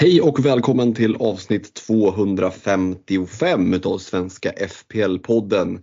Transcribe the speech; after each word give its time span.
Hej 0.00 0.20
och 0.20 0.46
välkommen 0.46 0.94
till 0.94 1.16
avsnitt 1.16 1.74
255 1.74 3.74
utav 3.74 3.98
Svenska 3.98 4.50
FPL-podden. 4.50 5.82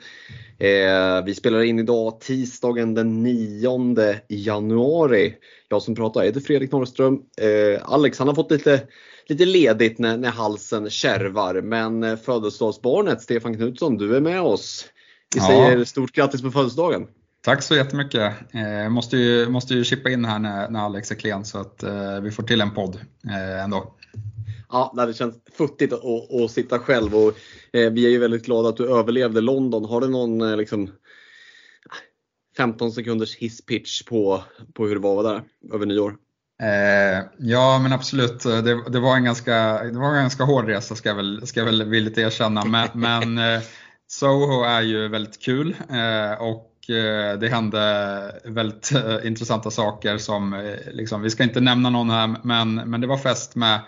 Eh, 0.59 1.25
vi 1.25 1.35
spelar 1.35 1.63
in 1.63 1.79
idag 1.79 2.19
tisdagen 2.19 2.93
den 2.93 3.23
9 3.23 4.15
januari. 4.27 5.33
Jag 5.69 5.81
som 5.81 5.95
pratar 5.95 6.23
heter 6.23 6.39
Fredrik 6.39 6.71
Norrström. 6.71 7.13
Eh, 7.13 7.93
Alex 7.93 8.19
han 8.19 8.27
har 8.27 8.35
fått 8.35 8.51
lite, 8.51 8.81
lite 9.27 9.45
ledigt 9.45 9.99
när, 9.99 10.17
när 10.17 10.31
halsen 10.31 10.89
kärvar 10.89 11.61
men 11.61 12.03
eh, 12.03 12.15
födelsedagsbarnet 12.15 13.21
Stefan 13.21 13.55
Knutsson, 13.55 13.97
du 13.97 14.15
är 14.15 14.21
med 14.21 14.41
oss. 14.41 14.85
Vi 15.35 15.39
Ja. 15.39 15.47
säger 15.47 15.85
stort 15.85 16.11
grattis 16.11 16.41
på 16.41 16.51
födelsedagen. 16.51 17.07
Tack 17.45 17.63
så 17.63 17.75
jättemycket. 17.75 18.33
Eh, 18.53 18.89
måste, 18.89 19.17
ju, 19.17 19.49
måste 19.49 19.73
ju 19.73 19.83
chippa 19.83 20.09
in 20.09 20.25
här 20.25 20.39
när, 20.39 20.69
när 20.69 20.79
Alex 20.79 21.11
är 21.11 21.15
klen 21.15 21.45
så 21.45 21.57
att 21.57 21.83
eh, 21.83 22.19
vi 22.21 22.31
får 22.31 22.43
till 22.43 22.61
en 22.61 22.71
podd 22.71 22.99
eh, 23.29 23.63
ändå. 23.63 23.91
Ja, 24.69 25.05
det 25.07 25.13
känns 25.13 25.35
futtigt 25.57 25.93
att, 25.93 26.05
att, 26.05 26.41
att 26.41 26.51
sitta 26.51 26.79
själv 26.79 27.15
och 27.15 27.33
eh, 27.73 27.91
vi 27.91 28.05
är 28.05 28.09
ju 28.09 28.19
väldigt 28.19 28.45
glada 28.45 28.69
att 28.69 28.77
du 28.77 28.89
överlevde 28.89 29.41
London. 29.41 29.85
Har 29.85 30.01
du 30.01 30.07
någon 30.07 30.41
eh, 30.41 30.57
liksom 30.57 30.91
15 32.57 32.91
sekunders 32.91 33.35
hisspitch 33.35 34.03
på, 34.03 34.43
på 34.73 34.87
hur 34.87 34.95
det 34.95 35.01
var 35.01 35.23
där 35.23 35.43
över 35.73 35.85
nyår? 35.85 36.15
Eh, 36.61 37.25
ja 37.39 37.79
men 37.79 37.93
absolut, 37.93 38.43
det, 38.43 38.91
det, 38.91 38.99
var 38.99 39.15
en 39.15 39.23
ganska, 39.23 39.83
det 39.83 39.99
var 39.99 40.09
en 40.09 40.21
ganska 40.21 40.43
hård 40.43 40.65
resa 40.65 40.95
ska 40.95 41.09
jag 41.09 41.15
väl, 41.15 41.47
ska 41.47 41.59
jag 41.59 41.65
väl 41.65 41.83
villigt 41.83 42.17
erkänna. 42.17 42.65
Men, 42.65 42.89
men 42.93 43.37
eh, 43.37 43.61
Soho 44.07 44.63
är 44.63 44.81
ju 44.81 45.07
väldigt 45.07 45.41
kul 45.41 45.75
eh, 45.89 46.41
och 46.41 46.89
eh, 46.89 47.39
det 47.39 47.49
hände 47.49 48.41
väldigt 48.45 48.91
eh, 48.91 49.27
intressanta 49.27 49.71
saker 49.71 50.17
som, 50.17 50.53
eh, 50.53 50.75
liksom, 50.91 51.21
vi 51.21 51.29
ska 51.29 51.43
inte 51.43 51.61
nämna 51.61 51.89
någon 51.89 52.09
här, 52.09 52.35
men, 52.43 52.75
men 52.75 53.01
det 53.01 53.07
var 53.07 53.17
fest 53.17 53.55
med 53.55 53.79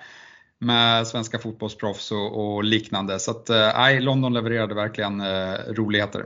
med 0.59 1.07
svenska 1.07 1.39
fotbollsproffs 1.39 2.11
och, 2.11 2.55
och 2.55 2.63
liknande. 2.63 3.19
Så 3.19 3.31
att, 3.31 3.49
eh, 3.49 4.01
London 4.01 4.33
levererade 4.33 4.75
verkligen 4.75 5.21
eh, 5.21 5.53
roligheter. 5.67 6.25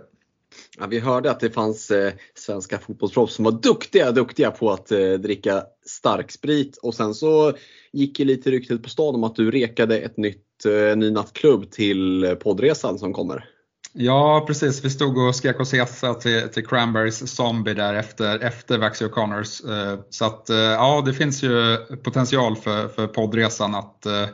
Ja, 0.80 0.88
vi 0.88 1.00
hörde 1.00 1.32
att 1.32 1.40
det 1.40 1.50
fanns 1.50 1.92
eh, 1.92 2.14
svenska 2.36 2.80
fotbollsproffs 2.80 3.36
som 3.36 3.46
var 3.46 3.52
duktiga, 3.52 4.12
duktiga 4.12 4.52
på 4.52 4.72
att 4.72 4.92
eh, 4.92 5.12
dricka 5.12 5.64
starksprit 5.86 6.78
och 6.78 6.96
sen 6.96 7.14
så 7.14 7.54
gick 7.92 8.20
ju 8.20 8.26
lite 8.26 8.52
ryktet 8.52 8.84
på 8.84 8.90
stan 8.90 9.16
om 9.16 9.24
att 9.24 9.36
du 9.36 9.52
rekade 9.52 9.98
ett 10.00 10.18
nytt, 10.18 10.66
eh, 10.66 10.98
ny 10.98 11.12
nattklubb 11.12 11.72
till 11.72 12.24
eh, 12.24 12.34
poddresan 12.34 13.00
som 13.00 13.14
kommer. 13.14 13.46
Ja 13.94 14.44
precis, 14.48 14.86
vi 14.86 14.90
stod 14.90 15.18
och 15.18 15.36
skrek 15.36 15.60
oss 15.60 15.74
hesa 15.74 16.14
till, 16.14 16.50
till 16.50 16.68
Cranberries 16.68 17.36
Zombie 17.36 17.74
där 17.74 17.94
efter, 17.94 18.40
efter 18.40 18.78
Vaxie 18.78 19.08
O'Connors. 19.08 19.72
Eh, 19.72 20.00
så 20.10 20.26
att 20.26 20.50
eh, 20.50 20.58
ja, 20.58 21.04
det 21.06 21.14
finns 21.14 21.44
ju 21.44 21.78
potential 22.04 22.56
för, 22.56 22.88
för 22.88 23.08
poddresan 23.08 23.76
att, 23.76 24.06
eh, 24.06 24.28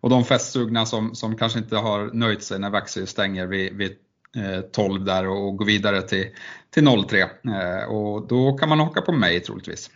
och 0.00 0.10
de 0.10 0.24
festsugna 0.24 0.86
som, 0.86 1.14
som 1.14 1.36
kanske 1.36 1.58
inte 1.58 1.76
har 1.76 2.10
nöjt 2.12 2.42
sig 2.42 2.58
när 2.58 2.70
Vaxie 2.70 3.06
stänger 3.06 3.46
vid, 3.46 3.76
vid 3.76 3.92
12 4.72 5.04
där 5.04 5.28
och, 5.28 5.56
går 5.56 5.64
vidare 5.64 6.02
till, 6.02 6.26
till 6.70 7.04
03. 7.08 7.24
Och 7.88 8.28
då 8.28 8.58
kan 8.58 8.68
man 8.68 8.80
haka 8.80 9.00
på 9.00 9.12
mig 9.12 9.40
troligtvis. 9.40 9.90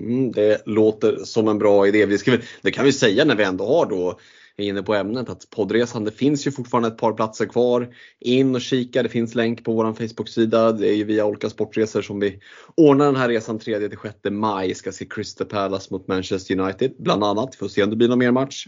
Mm, 0.00 0.32
det 0.32 0.62
låter 0.66 1.16
som 1.24 1.48
en 1.48 1.58
bra 1.58 1.86
idé. 1.86 2.06
Vi 2.06 2.18
ska, 2.18 2.38
det 2.62 2.70
kan 2.70 2.84
vi 2.84 2.92
säga 2.92 3.24
när 3.24 3.36
vi 3.36 3.44
ändå 3.44 3.66
har 3.66 3.86
då 3.86 4.18
är 4.56 4.64
inne 4.66 4.82
på 4.82 4.94
ämnet 4.94 5.28
att 5.28 5.50
poddresan, 5.50 6.04
det 6.04 6.10
finns 6.10 6.46
ju 6.46 6.50
fortfarande 6.50 6.88
ett 6.88 6.98
par 6.98 7.12
platser 7.12 7.46
kvar. 7.46 7.94
In 8.20 8.54
och 8.54 8.60
kika, 8.60 9.02
det 9.02 9.08
finns 9.08 9.34
länk 9.34 9.64
på 9.64 9.72
vår 9.72 9.92
Facebook-sida. 9.92 10.72
Det 10.72 10.88
är 10.88 10.94
ju 10.94 11.04
via 11.04 11.26
olika 11.26 11.50
Sportresor 11.50 12.02
som 12.02 12.20
vi 12.20 12.40
ordnar 12.76 13.06
den 13.06 13.16
här 13.16 13.28
resan 13.28 13.58
3-6 13.58 14.30
maj. 14.30 14.74
Ska 14.74 14.92
se 14.92 15.06
Crystal 15.06 15.46
Palace 15.46 15.88
mot 15.90 16.08
Manchester 16.08 16.60
United 16.60 16.94
bland 16.98 17.24
annat. 17.24 17.54
Får 17.54 17.68
se 17.68 17.82
om 17.82 17.90
det 17.90 17.96
blir 17.96 18.08
någon 18.08 18.18
mer 18.18 18.30
match. 18.30 18.66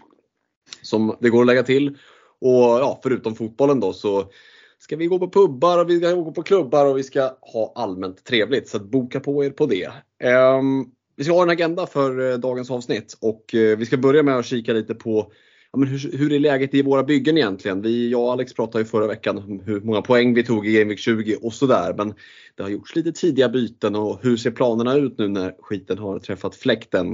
Som 0.82 1.16
det 1.20 1.30
går 1.30 1.40
att 1.40 1.46
lägga 1.46 1.62
till. 1.62 1.98
Och 2.40 2.62
ja, 2.62 3.00
förutom 3.02 3.34
fotbollen 3.34 3.80
då 3.80 3.92
så 3.92 4.30
ska 4.78 4.96
vi 4.96 5.06
gå 5.06 5.18
på 5.18 5.30
pubbar 5.30 5.78
och 5.78 5.90
vi 5.90 5.98
ska 5.98 6.12
gå 6.12 6.32
på 6.32 6.42
klubbar 6.42 6.86
och 6.86 6.98
vi 6.98 7.02
ska 7.02 7.30
ha 7.40 7.72
allmänt 7.74 8.24
trevligt. 8.24 8.68
Så 8.68 8.76
att 8.76 8.84
boka 8.84 9.20
på 9.20 9.44
er 9.44 9.50
på 9.50 9.66
det. 9.66 9.90
Um, 10.24 10.92
vi 11.16 11.24
ska 11.24 11.32
ha 11.32 11.42
en 11.42 11.50
agenda 11.50 11.86
för 11.86 12.30
eh, 12.30 12.38
dagens 12.38 12.70
avsnitt 12.70 13.18
och 13.20 13.54
eh, 13.54 13.78
vi 13.78 13.86
ska 13.86 13.96
börja 13.96 14.22
med 14.22 14.36
att 14.36 14.46
kika 14.46 14.72
lite 14.72 14.94
på 14.94 15.32
ja, 15.76 15.80
men 15.80 15.88
hur, 15.88 16.18
hur 16.18 16.32
är 16.32 16.38
läget 16.38 16.74
i 16.74 16.82
våra 16.82 17.02
byggen 17.02 17.38
egentligen? 17.38 17.82
Vi, 17.82 18.10
jag 18.10 18.22
och 18.22 18.32
Alex 18.32 18.54
pratade 18.54 18.84
ju 18.84 18.88
förra 18.88 19.06
veckan 19.06 19.38
om 19.38 19.60
hur 19.60 19.80
många 19.80 20.02
poäng 20.02 20.34
vi 20.34 20.44
tog 20.44 20.66
i 20.66 20.72
Game 20.72 20.88
Week 20.88 20.98
20 20.98 21.36
och 21.42 21.54
sådär. 21.54 21.94
Men 21.96 22.14
det 22.54 22.62
har 22.62 22.70
gjorts 22.70 22.96
lite 22.96 23.12
tidiga 23.12 23.48
byten 23.48 23.96
och 23.96 24.18
hur 24.22 24.36
ser 24.36 24.50
planerna 24.50 24.94
ut 24.94 25.18
nu 25.18 25.28
när 25.28 25.54
skiten 25.60 25.98
har 25.98 26.18
träffat 26.18 26.56
fläkten? 26.56 27.12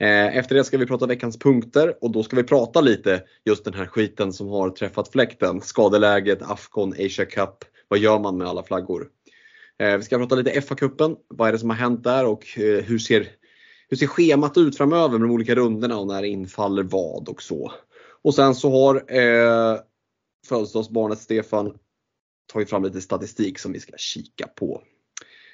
Eh, 0.00 0.36
efter 0.36 0.54
det 0.54 0.64
ska 0.64 0.78
vi 0.78 0.86
prata 0.86 1.06
veckans 1.06 1.38
punkter 1.38 1.94
och 2.00 2.10
då 2.10 2.22
ska 2.22 2.36
vi 2.36 2.42
prata 2.42 2.80
lite 2.80 3.22
just 3.44 3.64
den 3.64 3.74
här 3.74 3.86
skiten 3.86 4.32
som 4.32 4.48
har 4.48 4.70
träffat 4.70 5.08
fläkten. 5.08 5.60
Skadeläget, 5.60 6.42
Afcon, 6.42 6.92
Asia 6.92 7.24
Cup. 7.24 7.64
Vad 7.88 7.98
gör 7.98 8.18
man 8.18 8.38
med 8.38 8.46
alla 8.46 8.62
flaggor? 8.62 9.08
Eh, 9.78 9.96
vi 9.96 10.02
ska 10.02 10.18
prata 10.18 10.34
lite 10.34 10.60
FA-cupen. 10.60 11.16
Vad 11.28 11.48
är 11.48 11.52
det 11.52 11.58
som 11.58 11.70
har 11.70 11.76
hänt 11.76 12.04
där 12.04 12.26
och 12.26 12.58
eh, 12.58 12.84
hur 12.84 12.98
ser, 12.98 13.26
hur 13.88 13.96
ser 13.96 14.06
schemat 14.06 14.58
ut 14.58 14.76
framöver 14.76 15.18
med 15.18 15.28
de 15.28 15.34
olika 15.34 15.54
rundorna 15.54 15.98
och 15.98 16.06
när 16.06 16.22
infaller 16.22 16.82
vad 16.82 17.28
och 17.28 17.42
så. 17.42 17.72
Och 18.26 18.34
sen 18.34 18.54
så 18.54 18.70
har 18.70 18.94
eh, 18.94 19.78
födelsedagsbarnet 20.48 21.18
Stefan 21.18 21.74
tagit 22.52 22.70
fram 22.70 22.84
lite 22.84 23.00
statistik 23.00 23.58
som 23.58 23.72
vi 23.72 23.80
ska 23.80 23.92
kika 23.96 24.46
på. 24.46 24.82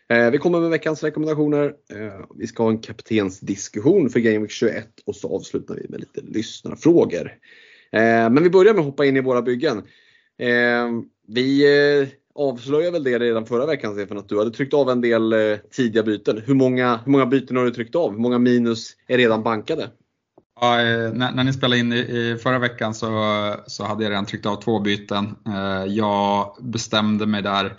Eh, 0.08 0.30
vi 0.30 0.38
kommer 0.38 0.60
med 0.60 0.70
veckans 0.70 1.02
rekommendationer. 1.02 1.64
Eh, 1.64 2.26
vi 2.36 2.46
ska 2.46 2.62
ha 2.62 2.70
en 2.70 2.78
kaptensdiskussion 2.78 4.10
för 4.10 4.20
Game 4.20 4.38
Week 4.38 4.50
21 4.50 4.86
och 5.06 5.16
så 5.16 5.36
avslutar 5.36 5.74
vi 5.74 5.86
med 5.88 6.00
lite 6.00 6.20
lyssnarfrågor. 6.20 7.26
Eh, 7.92 8.30
men 8.30 8.42
vi 8.42 8.50
börjar 8.50 8.74
med 8.74 8.80
att 8.80 8.86
hoppa 8.86 9.04
in 9.04 9.16
i 9.16 9.20
våra 9.20 9.42
byggen. 9.42 9.78
Eh, 10.38 10.88
vi 11.28 11.64
eh, 12.00 12.08
avslöjade 12.34 12.90
väl 12.90 13.04
det 13.04 13.18
redan 13.18 13.46
förra 13.46 13.66
veckan 13.66 13.94
Stefan 13.94 14.18
att 14.18 14.28
du 14.28 14.38
hade 14.38 14.50
tryckt 14.50 14.74
av 14.74 14.90
en 14.90 15.00
del 15.00 15.32
eh, 15.32 15.56
tidiga 15.70 16.02
byten. 16.02 16.42
Hur 16.46 16.54
många, 16.54 17.00
hur 17.04 17.12
många 17.12 17.26
byten 17.26 17.56
har 17.56 17.64
du 17.64 17.70
tryckt 17.70 17.94
av? 17.94 18.10
Hur 18.10 18.18
många 18.18 18.38
minus 18.38 18.96
är 19.06 19.18
redan 19.18 19.42
bankade? 19.42 19.90
Ja, 20.62 20.80
eh, 20.80 21.12
när, 21.12 21.32
när 21.32 21.44
ni 21.44 21.52
spelade 21.52 21.80
in 21.80 21.92
i, 21.92 21.96
i 21.96 22.38
förra 22.42 22.58
veckan 22.58 22.94
så, 22.94 23.06
så 23.66 23.84
hade 23.84 24.04
jag 24.04 24.10
redan 24.10 24.26
tryckt 24.26 24.46
av 24.46 24.56
två 24.56 24.80
byten. 24.80 25.36
Eh, 25.46 25.84
jag 25.84 26.56
bestämde 26.60 27.26
mig 27.26 27.42
där 27.42 27.76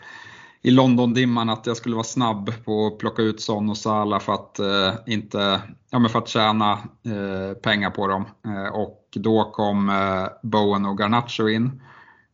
i 0.61 0.71
London-dimman 0.71 1.49
att 1.49 1.67
jag 1.67 1.77
skulle 1.77 1.95
vara 1.95 2.03
snabb 2.03 2.65
på 2.65 2.87
att 2.87 2.97
plocka 2.97 3.21
ut 3.21 3.41
Son 3.41 3.69
och 3.69 3.77
Salah 3.77 4.19
för 4.19 4.33
att, 4.33 4.59
eh, 4.59 4.93
inte, 5.05 5.61
ja, 5.89 5.99
men 5.99 6.09
för 6.09 6.19
att 6.19 6.27
tjäna 6.27 6.71
eh, 7.05 7.57
pengar 7.61 7.89
på 7.89 8.07
dem. 8.07 8.25
Eh, 8.45 8.73
och 8.73 9.07
då 9.15 9.43
kom 9.43 9.89
eh, 9.89 10.27
Bowen 10.43 10.85
och 10.85 10.97
Garnacho 10.97 11.49
in. 11.49 11.81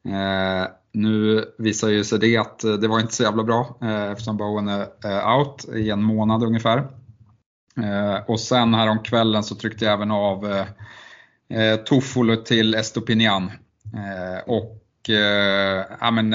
Eh, 0.05 0.67
nu 0.93 1.45
visar 1.57 1.89
ju 1.89 2.03
sig 2.03 2.19
det 2.19 2.37
att 2.37 2.63
eh, 2.63 2.73
det 2.73 2.87
var 2.87 2.99
inte 2.99 3.15
så 3.15 3.23
jävla 3.23 3.43
bra 3.43 3.77
eh, 3.81 4.11
eftersom 4.11 4.37
Bowen 4.37 4.67
är 4.67 4.87
eh, 5.05 5.37
out 5.37 5.65
i 5.75 5.89
en 5.89 6.03
månad 6.03 6.43
ungefär. 6.43 6.98
Eh, 7.83 8.15
och 8.27 8.39
sen 8.39 8.73
här 8.73 8.87
om 8.87 9.03
kvällen 9.03 9.43
så 9.43 9.55
tryckte 9.55 9.85
jag 9.85 9.93
även 9.93 10.11
av 10.11 10.45
eh, 10.51 10.65
eh 11.59 11.75
Toffolo 11.75 12.35
till 12.35 12.75
Estopinian. 12.75 13.51
Eh, 13.93 14.43
och 14.47 15.09
eh, 15.09 15.85
ja, 15.99 16.11
men, 16.11 16.29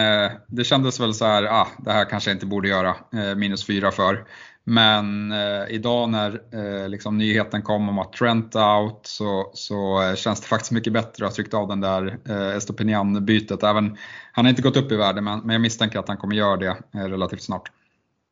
det 0.46 0.64
kändes 0.64 1.00
väl 1.00 1.14
så 1.14 1.24
här, 1.24 1.44
ah, 1.44 1.68
det 1.78 1.92
här 1.92 2.04
kanske 2.04 2.30
jag 2.30 2.36
inte 2.36 2.46
borde 2.46 2.68
göra, 2.68 2.96
eh, 3.12 3.34
minus 3.34 3.66
fyra 3.66 3.90
för. 3.90 4.24
Men 4.66 5.32
eh, 5.32 5.64
idag 5.68 6.08
när 6.08 6.42
eh, 6.52 6.88
liksom 6.88 7.18
nyheten 7.18 7.62
kom 7.62 7.88
om 7.88 7.98
att 7.98 8.12
Trent 8.12 8.54
är 8.54 8.80
out 8.80 9.00
så, 9.02 9.50
så 9.54 10.02
eh, 10.02 10.14
känns 10.14 10.40
det 10.40 10.46
faktiskt 10.46 10.72
mycket 10.72 10.92
bättre 10.92 11.26
att 11.26 11.30
ha 11.32 11.34
tryckt 11.34 11.54
av 11.54 11.68
den 11.68 11.80
där 11.80 12.18
eh, 12.28 12.56
Estopinian-bytet. 12.56 13.62
Även, 13.62 13.96
han 14.32 14.44
har 14.44 14.50
inte 14.50 14.62
gått 14.62 14.76
upp 14.76 14.92
i 14.92 14.96
värde 14.96 15.20
men, 15.20 15.40
men 15.40 15.50
jag 15.50 15.60
misstänker 15.60 15.98
att 15.98 16.08
han 16.08 16.16
kommer 16.16 16.34
göra 16.34 16.56
det 16.56 16.76
relativt 16.92 17.42
snart. 17.42 17.70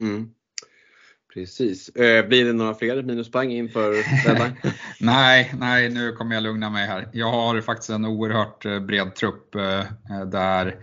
Mm. 0.00 0.30
Precis. 1.34 1.88
Eh, 1.88 2.26
blir 2.26 2.44
det 2.44 2.52
några 2.52 2.74
fler 2.74 3.02
minuspoäng 3.02 3.52
inför 3.52 3.90
deadline? 4.26 4.56
Nej, 5.00 5.54
nej, 5.58 5.88
nu 5.88 6.12
kommer 6.12 6.34
jag 6.34 6.42
lugna 6.42 6.70
mig 6.70 6.86
här. 6.86 7.08
Jag 7.12 7.30
har 7.30 7.60
faktiskt 7.60 7.90
en 7.90 8.04
oerhört 8.04 8.64
eh, 8.64 8.80
bred 8.80 9.14
trupp 9.14 9.54
eh, 9.54 9.84
där 10.26 10.76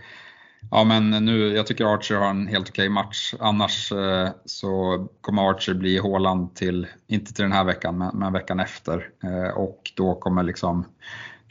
Ja 0.70 0.84
men 0.84 1.10
nu, 1.10 1.56
jag 1.56 1.66
tycker 1.66 1.94
Archer 1.94 2.16
har 2.16 2.30
en 2.30 2.46
helt 2.46 2.68
okej 2.68 2.88
match. 2.88 3.34
Annars 3.38 3.92
eh, 3.92 4.28
så 4.44 5.06
kommer 5.20 5.50
Archer 5.50 5.74
bli 5.74 5.98
Håland 5.98 6.54
till, 6.54 6.86
inte 7.06 7.34
till 7.34 7.42
den 7.42 7.52
här 7.52 7.64
veckan, 7.64 7.98
men, 7.98 8.18
men 8.18 8.32
veckan 8.32 8.60
efter. 8.60 9.08
Eh, 9.24 9.56
och 9.56 9.92
då 9.96 10.14
kommer 10.14 10.42
liksom 10.42 10.84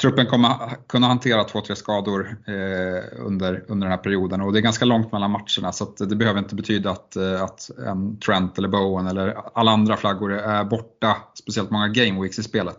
truppen 0.02 0.26
kommer 0.26 0.88
kunna 0.88 1.08
hantera 1.08 1.44
två, 1.44 1.62
tre 1.62 1.76
skador 1.76 2.38
eh, 2.48 3.26
under, 3.26 3.66
under 3.68 3.88
den 3.88 3.92
här 3.92 3.98
perioden 3.98 4.42
och 4.42 4.54
det 4.54 4.60
är 4.60 4.62
ganska 4.62 4.86
långt 4.86 5.12
mellan 5.12 5.32
matcherna 5.32 5.72
så 5.72 5.86
det 5.86 6.16
behöver 6.16 6.40
inte 6.40 6.56
betyda 6.56 6.92
att, 6.92 7.16
eh, 7.16 7.44
att 7.44 7.70
en 7.88 8.20
Trent 8.20 8.58
eller 8.58 8.68
Bowen 8.68 9.08
eller 9.08 9.38
alla 9.54 9.72
andra 9.72 9.98
flaggor 9.98 10.34
är 10.34 10.64
borta 10.64 11.18
speciellt 11.34 11.70
många 11.70 11.88
Gameweeks 11.88 12.40
i 12.40 12.44
spelet. 12.44 12.78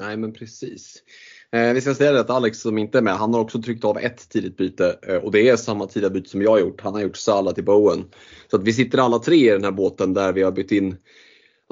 Nej 0.00 0.16
men 0.16 0.32
precis. 0.32 0.96
Eh, 1.52 1.72
vi 1.72 1.80
ska 1.80 1.94
säga 1.94 2.12
det 2.12 2.20
att 2.20 2.30
Alex 2.30 2.60
som 2.60 2.78
inte 2.78 2.98
är 2.98 3.02
med, 3.02 3.14
han 3.14 3.34
har 3.34 3.40
också 3.40 3.62
tryckt 3.62 3.84
av 3.84 3.98
ett 3.98 4.28
tidigt 4.28 4.56
byte 4.56 4.98
eh, 5.02 5.16
och 5.16 5.32
det 5.32 5.48
är 5.48 5.56
samma 5.56 5.86
tidiga 5.86 6.10
byte 6.10 6.28
som 6.28 6.42
jag 6.42 6.50
har 6.50 6.58
gjort. 6.58 6.80
Han 6.80 6.94
har 6.94 7.00
gjort 7.00 7.16
Salah 7.16 7.54
till 7.54 7.64
Bowen. 7.64 8.04
Så 8.50 8.56
att 8.56 8.62
vi 8.62 8.72
sitter 8.72 8.98
alla 8.98 9.18
tre 9.18 9.48
i 9.48 9.52
den 9.52 9.64
här 9.64 9.70
båten 9.70 10.14
där 10.14 10.32
vi 10.32 10.42
har 10.42 10.52
bytt 10.52 10.72
in 10.72 10.96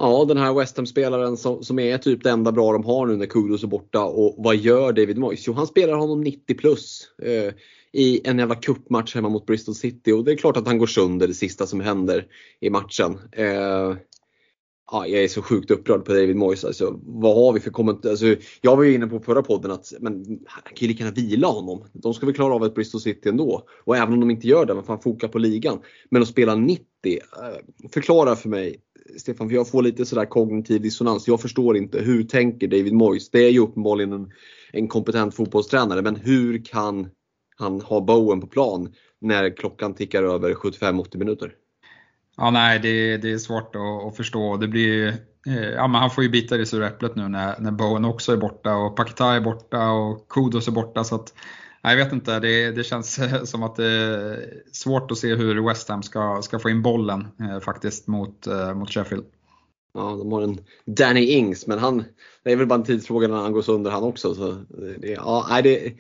Ja, 0.03 0.25
den 0.25 0.37
här 0.37 0.55
West 0.55 0.77
Ham-spelaren 0.77 1.37
som, 1.37 1.63
som 1.63 1.79
är 1.79 1.99
typ 1.99 2.23
det 2.23 2.31
enda 2.31 2.53
bra 2.53 2.73
de 2.73 2.85
har 2.85 3.07
nu 3.07 3.17
när 3.17 3.27
Kudos 3.27 3.63
är 3.63 3.67
borta. 3.67 4.05
Och 4.05 4.35
vad 4.39 4.57
gör 4.57 4.93
David 4.93 5.19
Moyes? 5.19 5.47
Jo, 5.47 5.53
han 5.53 5.67
spelar 5.67 5.95
honom 5.95 6.21
90 6.21 6.57
plus 6.57 7.09
eh, 7.23 7.55
i 7.93 8.21
en 8.25 8.39
jävla 8.39 8.55
cupmatch 8.55 9.15
hemma 9.15 9.29
mot 9.29 9.47
Bristol 9.47 9.75
City. 9.75 10.13
Och 10.13 10.25
det 10.25 10.33
är 10.33 10.37
klart 10.37 10.57
att 10.57 10.67
han 10.67 10.79
går 10.79 10.87
sönder 10.87 11.29
det 11.29 11.35
sista 11.35 11.67
som 11.67 11.81
händer 11.81 12.27
i 12.61 12.71
matchen. 12.71 13.19
Eh, 13.33 13.95
ja, 14.91 15.07
jag 15.07 15.25
är 15.25 15.29
så 15.29 15.43
sjukt 15.43 15.71
upprörd 15.71 16.05
på 16.05 16.13
David 16.13 16.37
Moyes. 16.37 16.65
Alltså, 16.65 17.01
vad 17.03 17.37
har 17.37 17.53
vi 17.53 17.61
för 17.61 17.71
kommentar? 17.71 18.11
Alltså, 18.11 18.37
jag 18.61 18.77
var 18.77 18.85
ju 18.85 18.95
inne 18.95 19.07
på 19.07 19.21
förra 19.21 19.43
podden 19.43 19.71
att 19.71 19.93
men, 20.01 20.25
han 20.47 20.63
kan 20.63 20.77
ju 20.77 20.89
lika 20.89 21.05
gärna 21.05 21.15
vila 21.15 21.49
honom. 21.49 21.85
De 21.93 22.15
ska 22.15 22.27
väl 22.27 22.35
klara 22.35 22.55
av 22.55 22.65
ett 22.65 22.75
Bristol 22.75 23.01
City 23.01 23.29
ändå. 23.29 23.67
Och 23.85 23.97
även 23.97 24.15
om 24.15 24.21
de 24.21 24.31
inte 24.31 24.47
gör 24.47 24.67
det, 24.67 24.75
vad 24.75 24.87
fan 24.87 25.01
foka 25.01 25.29
på 25.29 25.39
ligan. 25.39 25.81
Men 26.11 26.23
att 26.23 26.29
spela 26.29 26.55
90, 26.55 26.85
eh, 27.07 27.89
förklara 27.93 28.37
för 28.37 28.49
mig 28.49 28.81
Stefan, 29.17 29.49
för 29.49 29.57
jag 29.57 29.69
får 29.69 29.83
lite 29.83 30.07
sådär 30.07 30.25
kognitiv 30.25 30.83
dissonans. 30.83 31.29
Jag 31.29 31.41
förstår 31.41 31.77
inte, 31.77 31.99
hur 31.99 32.25
tänker 32.25 32.69
David 32.69 32.93
Moyes? 32.93 33.31
Det 33.31 33.45
är 33.45 33.51
ju 33.51 33.59
uppenbarligen 33.59 34.13
en, 34.13 34.31
en 34.73 34.89
kompetent 34.89 35.35
fotbollstränare, 35.35 36.03
men 36.03 36.17
hur 36.17 36.65
kan 36.65 37.09
han 37.57 37.81
ha 37.81 38.01
Bowen 38.01 38.41
på 38.41 38.47
plan 38.47 38.95
när 39.21 39.57
klockan 39.57 39.95
tickar 39.95 40.23
över 40.23 40.55
75-80 40.55 41.19
minuter? 41.19 41.55
Ja, 42.43 42.51
nej, 42.51 42.79
det, 42.79 43.17
det 43.17 43.33
är 43.33 43.39
svårt 43.39 43.77
att, 43.77 44.07
att 44.07 44.17
förstå. 44.17 44.57
Det 44.57 44.69
blir, 44.69 45.09
eh, 45.47 45.71
ja, 45.71 45.87
men 45.87 46.01
han 46.01 46.11
får 46.11 46.25
ju 46.25 46.31
bita 46.31 46.55
i 46.55 46.59
det 46.59 46.67
sura 46.67 46.87
äpplet 46.87 47.17
nu 47.17 47.29
när, 47.29 47.61
när 47.61 47.71
Bowen 47.71 48.05
också 48.05 48.33
är 48.33 48.37
borta 48.37 48.77
och 48.77 48.97
Paketa 48.97 49.35
är 49.35 49.41
borta 49.41 49.91
och 49.91 50.29
Kudos 50.29 50.69
är 50.69 50.73
borta. 50.73 51.05
Så 51.05 51.15
att, 51.15 51.35
jag 51.83 51.97
vet 51.97 52.13
inte, 52.13 52.41
det, 52.41 52.71
det, 52.71 52.85
känns 52.85 53.21
som 53.51 53.63
att 53.63 53.77
det 53.77 53.87
är 53.87 54.53
svårt 54.73 55.11
att 55.11 55.19
se 55.19 55.35
hur 55.35 55.69
West 55.69 55.89
Ham 55.89 56.03
ska, 56.03 56.43
ska 56.43 56.59
få 56.59 56.71
in 56.71 56.83
bollen 56.83 57.29
eh, 57.41 57.61
faktiskt 57.61 58.07
mot, 58.07 58.47
eh, 58.47 58.75
mot 58.75 58.91
Sheffield. 58.91 59.25
Ja, 59.95 60.01
de 60.01 60.33
har 60.33 60.43
en 60.43 60.59
Danny 60.85 61.21
Ings, 61.21 61.67
men 61.67 61.79
han, 61.79 62.05
det 62.45 62.53
är 62.53 62.57
väl 62.57 62.67
bara 62.67 62.79
en 62.79 62.85
tidsfråga 62.85 63.29
när 63.29 63.37
han 63.37 63.53
går 63.53 63.63
sönder 63.63 63.91
han 63.91 64.03
också. 64.03 64.35
Så 64.35 64.53
det, 64.99 65.09
ja, 65.09 65.61
det, 65.63 65.93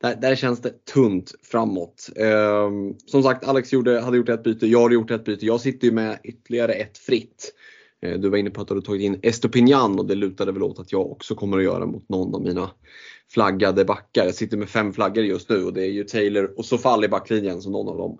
där, 0.00 0.16
där 0.16 0.36
känns 0.36 0.60
det 0.60 0.84
tunt 0.84 1.32
framåt. 1.42 2.10
Eh, 2.16 2.70
som 3.06 3.22
sagt, 3.22 3.44
Alex 3.44 3.72
gjorde, 3.72 4.00
hade 4.00 4.16
gjort 4.16 4.28
ett 4.28 4.42
byte, 4.42 4.66
jag 4.66 4.82
hade 4.82 4.94
gjort 4.94 5.10
ett 5.10 5.24
byte. 5.24 5.46
Jag 5.46 5.60
sitter 5.60 5.86
ju 5.86 5.92
med 5.92 6.18
ytterligare 6.24 6.72
ett 6.72 6.98
fritt. 6.98 7.54
Eh, 8.02 8.18
du 8.18 8.28
var 8.28 8.38
inne 8.38 8.50
på 8.50 8.60
att 8.60 8.68
du 8.68 8.74
hade 8.74 8.86
tagit 8.86 9.02
in 9.02 9.20
Estopinian 9.22 9.98
och 9.98 10.06
det 10.06 10.14
lutade 10.14 10.52
väl 10.52 10.62
åt 10.62 10.78
att 10.78 10.92
jag 10.92 11.10
också 11.10 11.34
kommer 11.34 11.58
att 11.58 11.64
göra 11.64 11.86
mot 11.86 12.08
någon 12.08 12.34
av 12.34 12.42
mina 12.42 12.70
flaggade 13.30 13.84
backar. 13.84 14.24
Jag 14.24 14.34
sitter 14.34 14.56
med 14.56 14.68
fem 14.68 14.92
flaggor 14.92 15.24
just 15.24 15.48
nu 15.48 15.64
och 15.64 15.72
det 15.72 15.82
är 15.82 15.90
ju 15.90 16.04
Taylor 16.04 16.54
och 16.56 16.64
Sofall 16.64 17.04
i 17.04 17.08
backlinjen 17.08 17.62
som 17.62 17.72
någon 17.72 17.88
av 17.88 17.96
dem 17.96 18.18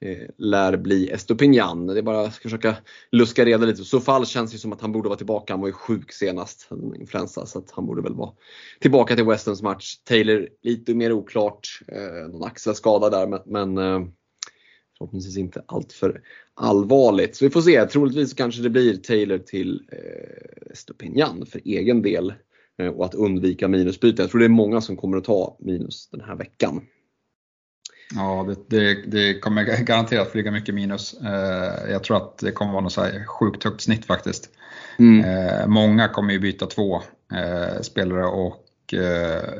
Eh, 0.00 0.28
lär 0.38 0.76
bli 0.76 1.10
Estopignan. 1.10 1.86
Det 1.86 1.98
är 1.98 2.02
bara 2.02 2.20
att 2.20 2.36
försöka 2.36 2.76
luska 3.12 3.44
reda 3.44 3.66
lite. 3.66 3.84
Så 3.84 4.00
fall 4.00 4.26
känns 4.26 4.52
det 4.52 4.58
som 4.58 4.72
att 4.72 4.80
han 4.80 4.92
borde 4.92 5.08
vara 5.08 5.16
tillbaka. 5.16 5.52
Han 5.52 5.60
var 5.60 5.68
ju 5.68 5.72
sjuk 5.72 6.12
senast, 6.12 6.68
en 6.70 7.00
influensa, 7.00 7.46
så 7.46 7.58
att 7.58 7.70
han 7.70 7.86
borde 7.86 8.02
väl 8.02 8.14
vara 8.14 8.32
tillbaka 8.80 9.16
till 9.16 9.24
Westerns 9.24 9.62
match. 9.62 9.96
Taylor 10.04 10.48
lite 10.62 10.94
mer 10.94 11.12
oklart, 11.12 11.80
eh, 11.88 12.28
någon 12.32 12.44
axelskada 12.44 13.10
där 13.10 13.40
men, 13.46 13.78
eh, 13.78 14.08
förhoppningsvis 14.98 15.36
inte 15.36 15.62
alltför 15.66 16.22
allvarligt. 16.54 17.36
Så 17.36 17.44
vi 17.44 17.50
får 17.50 17.60
se, 17.60 17.86
troligtvis 17.86 18.34
kanske 18.34 18.62
det 18.62 18.70
blir 18.70 18.96
Taylor 18.96 19.38
till 19.38 19.82
eh, 19.92 21.44
för 21.46 21.60
egen 21.64 22.02
del. 22.02 22.32
Eh, 22.78 22.88
och 22.88 23.04
att 23.04 23.14
undvika 23.14 23.68
minusbyten. 23.68 24.22
Jag 24.22 24.30
tror 24.30 24.38
det 24.38 24.46
är 24.46 24.48
många 24.48 24.80
som 24.80 24.96
kommer 24.96 25.16
att 25.16 25.24
ta 25.24 25.56
minus 25.60 26.08
den 26.10 26.20
här 26.20 26.36
veckan. 26.36 26.80
Ja, 28.14 28.46
det, 28.48 28.76
det, 28.78 29.02
det 29.06 29.40
kommer 29.40 29.64
garanterat 29.84 30.32
flyga 30.32 30.50
mycket 30.50 30.74
minus. 30.74 31.14
Eh, 31.14 31.90
jag 31.90 32.04
tror 32.04 32.16
att 32.16 32.38
det 32.38 32.52
kommer 32.52 32.72
vara 32.72 32.82
något 32.82 32.92
så 32.92 33.06
sjukt 33.26 33.64
högt 33.64 33.80
snitt 33.80 34.06
faktiskt. 34.06 34.50
Mm. 34.98 35.24
Eh, 35.24 35.66
många 35.66 36.08
kommer 36.08 36.32
ju 36.32 36.38
byta 36.38 36.66
två 36.66 37.02
spelare 37.82 38.26
och 38.26 38.60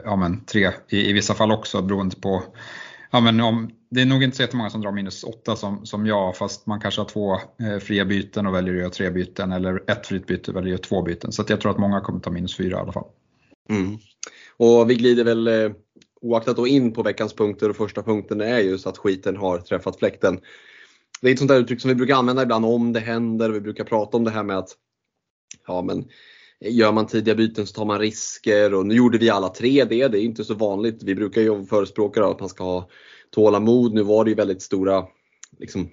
ja, 0.05 0.17
men 0.17 0.45
tre 0.45 0.71
i, 0.89 1.11
i 1.11 1.13
vissa 1.13 1.35
fall 1.35 1.53
också 1.53 1.83
beroende 1.83 2.17
på 2.17 2.43
Ja, 3.15 3.21
men 3.21 3.41
om, 3.41 3.71
det 3.91 4.01
är 4.01 4.07
nog 4.07 4.23
inte 4.23 4.37
så 4.37 4.43
jättemånga 4.43 4.71
som 4.71 4.81
drar 4.81 4.93
minus 4.93 5.25
8 5.25 5.57
som, 5.57 5.87
som 5.87 6.07
jag, 6.07 6.37
fast 6.37 6.67
man 6.67 6.81
kanske 6.81 7.01
har 7.01 7.09
två 7.09 7.35
eh, 7.35 7.79
fria 7.81 8.05
byten 8.05 8.47
och 8.47 8.55
väljer 8.55 8.75
att 8.75 8.81
göra 8.81 8.91
tre 8.91 9.11
byten 9.11 9.53
eller 9.53 9.91
ett 9.91 10.07
fritt 10.07 10.27
byte 10.27 10.51
och 10.51 10.57
väljer 10.57 10.75
att 10.75 10.81
göra 10.81 10.89
två 10.89 11.03
byten. 11.03 11.33
Så 11.33 11.45
jag 11.49 11.61
tror 11.61 11.71
att 11.71 11.79
många 11.79 12.01
kommer 12.01 12.21
ta 12.21 12.31
minus 12.31 12.57
4 12.57 12.69
i 12.69 12.81
alla 12.81 12.93
fall. 12.93 13.05
Mm. 13.71 13.99
Och 14.57 14.91
vi 14.91 14.95
glider 14.95 15.25
väl 15.25 15.47
eh, 15.49 15.73
oaktat 16.25 16.57
då 16.57 16.67
in 16.67 16.93
på 16.93 17.03
veckans 17.03 17.33
punkter 17.33 17.69
och 17.69 17.77
första 17.77 18.03
punkten 18.03 18.41
är 18.41 18.59
ju 18.59 18.79
så 18.79 18.89
att 18.89 18.99
skiten 18.99 19.37
har 19.37 19.59
träffat 19.59 19.99
fläkten. 19.99 20.41
Det 21.21 21.29
är 21.29 21.33
ett 21.33 21.39
sånt 21.39 21.49
där 21.49 21.61
uttryck 21.61 21.81
som 21.81 21.89
vi 21.89 21.95
brukar 21.95 22.15
använda 22.15 22.43
ibland 22.43 22.65
om 22.65 22.93
det 22.93 23.01
händer. 23.01 23.51
Vi 23.51 23.61
brukar 23.61 23.85
prata 23.85 24.17
om 24.17 24.25
det 24.25 24.31
här 24.31 24.43
med 24.43 24.59
att 24.59 24.71
ja, 25.67 25.83
men 25.83 26.05
Gör 26.61 26.93
man 26.93 27.07
tidiga 27.07 27.35
byten 27.35 27.67
så 27.67 27.73
tar 27.73 27.85
man 27.85 27.99
risker 27.99 28.75
och 28.75 28.87
nu 28.87 28.95
gjorde 28.95 29.19
vi 29.19 29.31
alla 29.31 29.49
tre 29.49 29.85
det. 29.85 30.09
Det 30.09 30.19
är 30.19 30.23
inte 30.23 30.45
så 30.45 30.55
vanligt. 30.55 31.03
Vi 31.03 31.15
brukar 31.15 31.41
ju 31.41 31.67
förespråka 31.67 32.25
att 32.25 32.41
man 32.41 32.49
ska 32.49 32.65
ha 32.65 32.89
tålamod. 33.31 33.95
Nu 33.95 34.03
var 34.03 34.25
det 34.25 34.31
ju 34.31 34.35
väldigt 34.35 34.63
stora 34.63 35.05
liksom, 35.59 35.91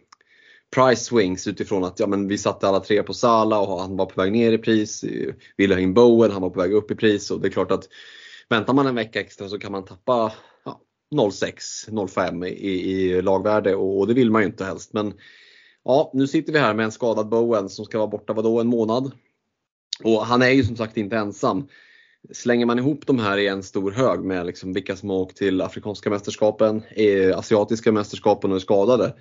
price 0.76 1.04
swings 1.04 1.48
utifrån 1.48 1.84
att 1.84 2.00
ja, 2.00 2.08
men 2.08 2.28
vi 2.28 2.38
satte 2.38 2.68
alla 2.68 2.80
tre 2.80 3.04
på 3.04 3.14
Sala 3.14 3.60
och 3.60 3.80
han 3.80 3.98
var 3.98 4.06
på 4.06 4.22
väg 4.22 4.32
ner 4.32 4.52
i 4.52 4.58
pris. 4.58 5.06
Ville 5.58 5.76
ha 5.76 5.82
in 5.82 5.94
Bowen, 5.94 6.32
han 6.32 6.42
var 6.42 6.50
på 6.50 6.60
väg 6.60 6.74
upp 6.74 6.92
i 6.92 6.96
pris 6.96 7.32
och 7.32 7.42
det 7.42 7.48
är 7.48 7.52
klart 7.52 7.72
att 7.72 7.88
väntar 8.52 8.74
man 8.74 8.88
en 8.88 8.96
vecka 8.96 9.22
extra 9.22 9.50
så 9.50 9.60
kan 9.60 9.72
man 9.72 9.86
tappa 9.86 10.34
ja, 10.66 10.82
0,6, 11.16 11.90
0,5 11.90 12.46
i, 12.46 12.92
i 12.92 13.22
lagvärde 13.22 13.76
och, 13.76 14.00
och, 14.00 14.08
det 14.08 14.14
vill 14.14 14.32
man 14.32 14.42
ju 14.42 14.48
inte 14.48 14.66
helst. 14.66 14.94
Men 14.94 15.14
ja, 15.84 16.12
nu 16.14 16.28
sitter 16.28 16.54
vi 16.54 16.60
här 16.60 16.74
med 16.74 16.84
en 16.84 16.92
skadad 16.92 17.30
Bowen 17.30 17.70
som 17.70 17.86
ska 17.86 17.98
vara 17.98 18.08
borta 18.08 18.34
vadå, 18.34 18.60
en 18.60 18.68
månad. 18.68 19.12
Och 20.04 20.26
han 20.26 20.42
är 20.42 20.50
ju 20.50 20.64
som 20.64 20.76
sagt 20.76 20.98
inte 20.98 21.18
ensam. 21.18 21.68
Slänger 22.32 22.66
man 22.66 22.80
ihop 22.80 23.08
de 23.08 23.20
här 23.20 23.38
i 23.38 23.48
en 23.48 23.64
stor 23.64 23.92
hög 23.92 24.20
med 24.20 24.46
liksom 24.46 24.74
vilka 24.74 24.96
som 24.96 25.10
har 25.10 25.18
åkt 25.18 25.38
till 25.38 25.62
Afrikanska 25.62 26.10
mästerskapen, 26.10 26.84
Asiatiska 27.36 27.92
mästerskapen 27.92 28.52
och 28.52 28.58
är 28.58 28.60
skadade. 28.60 29.14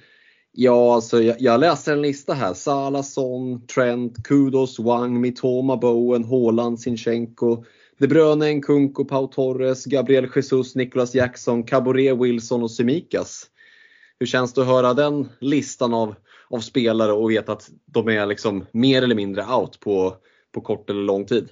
Ja, 0.52 0.94
alltså 0.94 1.22
jag, 1.22 1.36
jag 1.40 1.60
läser 1.60 1.92
en 1.92 2.02
lista 2.02 2.34
här. 2.34 2.54
Salason, 2.54 3.66
Trent, 3.66 4.26
Kudos, 4.26 4.78
Wang, 4.78 5.20
Mitoma, 5.20 5.76
Bowen, 5.76 6.24
Haaland, 6.24 6.80
Sinchenko, 6.80 7.64
de 8.00 8.06
Bruyne, 8.06 8.54
Nkunku, 8.54 9.04
Pau 9.04 9.26
Torres, 9.26 9.84
Gabriel 9.84 10.28
Jesus, 10.36 10.74
Nicholas 10.74 11.14
Jackson, 11.14 11.62
Caboret, 11.62 12.18
Wilson 12.18 12.62
och 12.62 12.70
Semikas. 12.70 13.46
Hur 14.18 14.26
känns 14.26 14.52
det 14.52 14.60
att 14.60 14.66
höra 14.66 14.94
den 14.94 15.28
listan 15.40 15.94
av, 15.94 16.14
av 16.50 16.60
spelare 16.60 17.12
och 17.12 17.30
veta 17.30 17.52
att 17.52 17.70
de 17.86 18.08
är 18.08 18.26
liksom 18.26 18.66
mer 18.72 19.02
eller 19.02 19.14
mindre 19.14 19.44
out 19.44 19.80
på 19.80 20.16
på 20.54 20.60
kort 20.60 20.90
eller 20.90 21.02
lång 21.02 21.24
tid? 21.24 21.48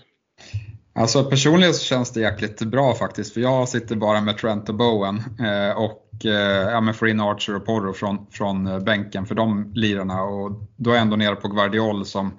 Alltså 0.95 1.25
personligen 1.25 1.75
så 1.75 1.85
känns 1.85 2.11
det 2.11 2.21
jäkligt 2.21 2.62
bra 2.62 2.95
faktiskt 2.95 3.35
för 3.35 3.40
jag 3.40 3.69
sitter 3.69 3.97
bara 3.97 4.21
med 4.21 4.38
Trent 4.38 4.69
och 4.69 4.75
Bowen 4.75 5.17
eh, 5.17 5.78
och 5.78 6.25
eh, 6.25 6.71
ja, 6.73 6.81
men 6.81 6.95
får 6.95 7.09
in 7.09 7.21
Archer 7.21 7.57
och 7.57 7.67
Porro 7.67 7.93
från, 7.93 8.26
från 8.31 8.67
eh, 8.67 8.78
bänken 8.78 9.26
för 9.26 9.35
de 9.35 9.73
lirarna 9.75 10.23
och 10.23 10.50
då 10.76 10.90
är 10.90 10.95
jag 10.95 11.02
ändå 11.02 11.17
nere 11.17 11.37
på 11.37 11.49
Guardiol 11.49 12.07
som, 12.07 12.33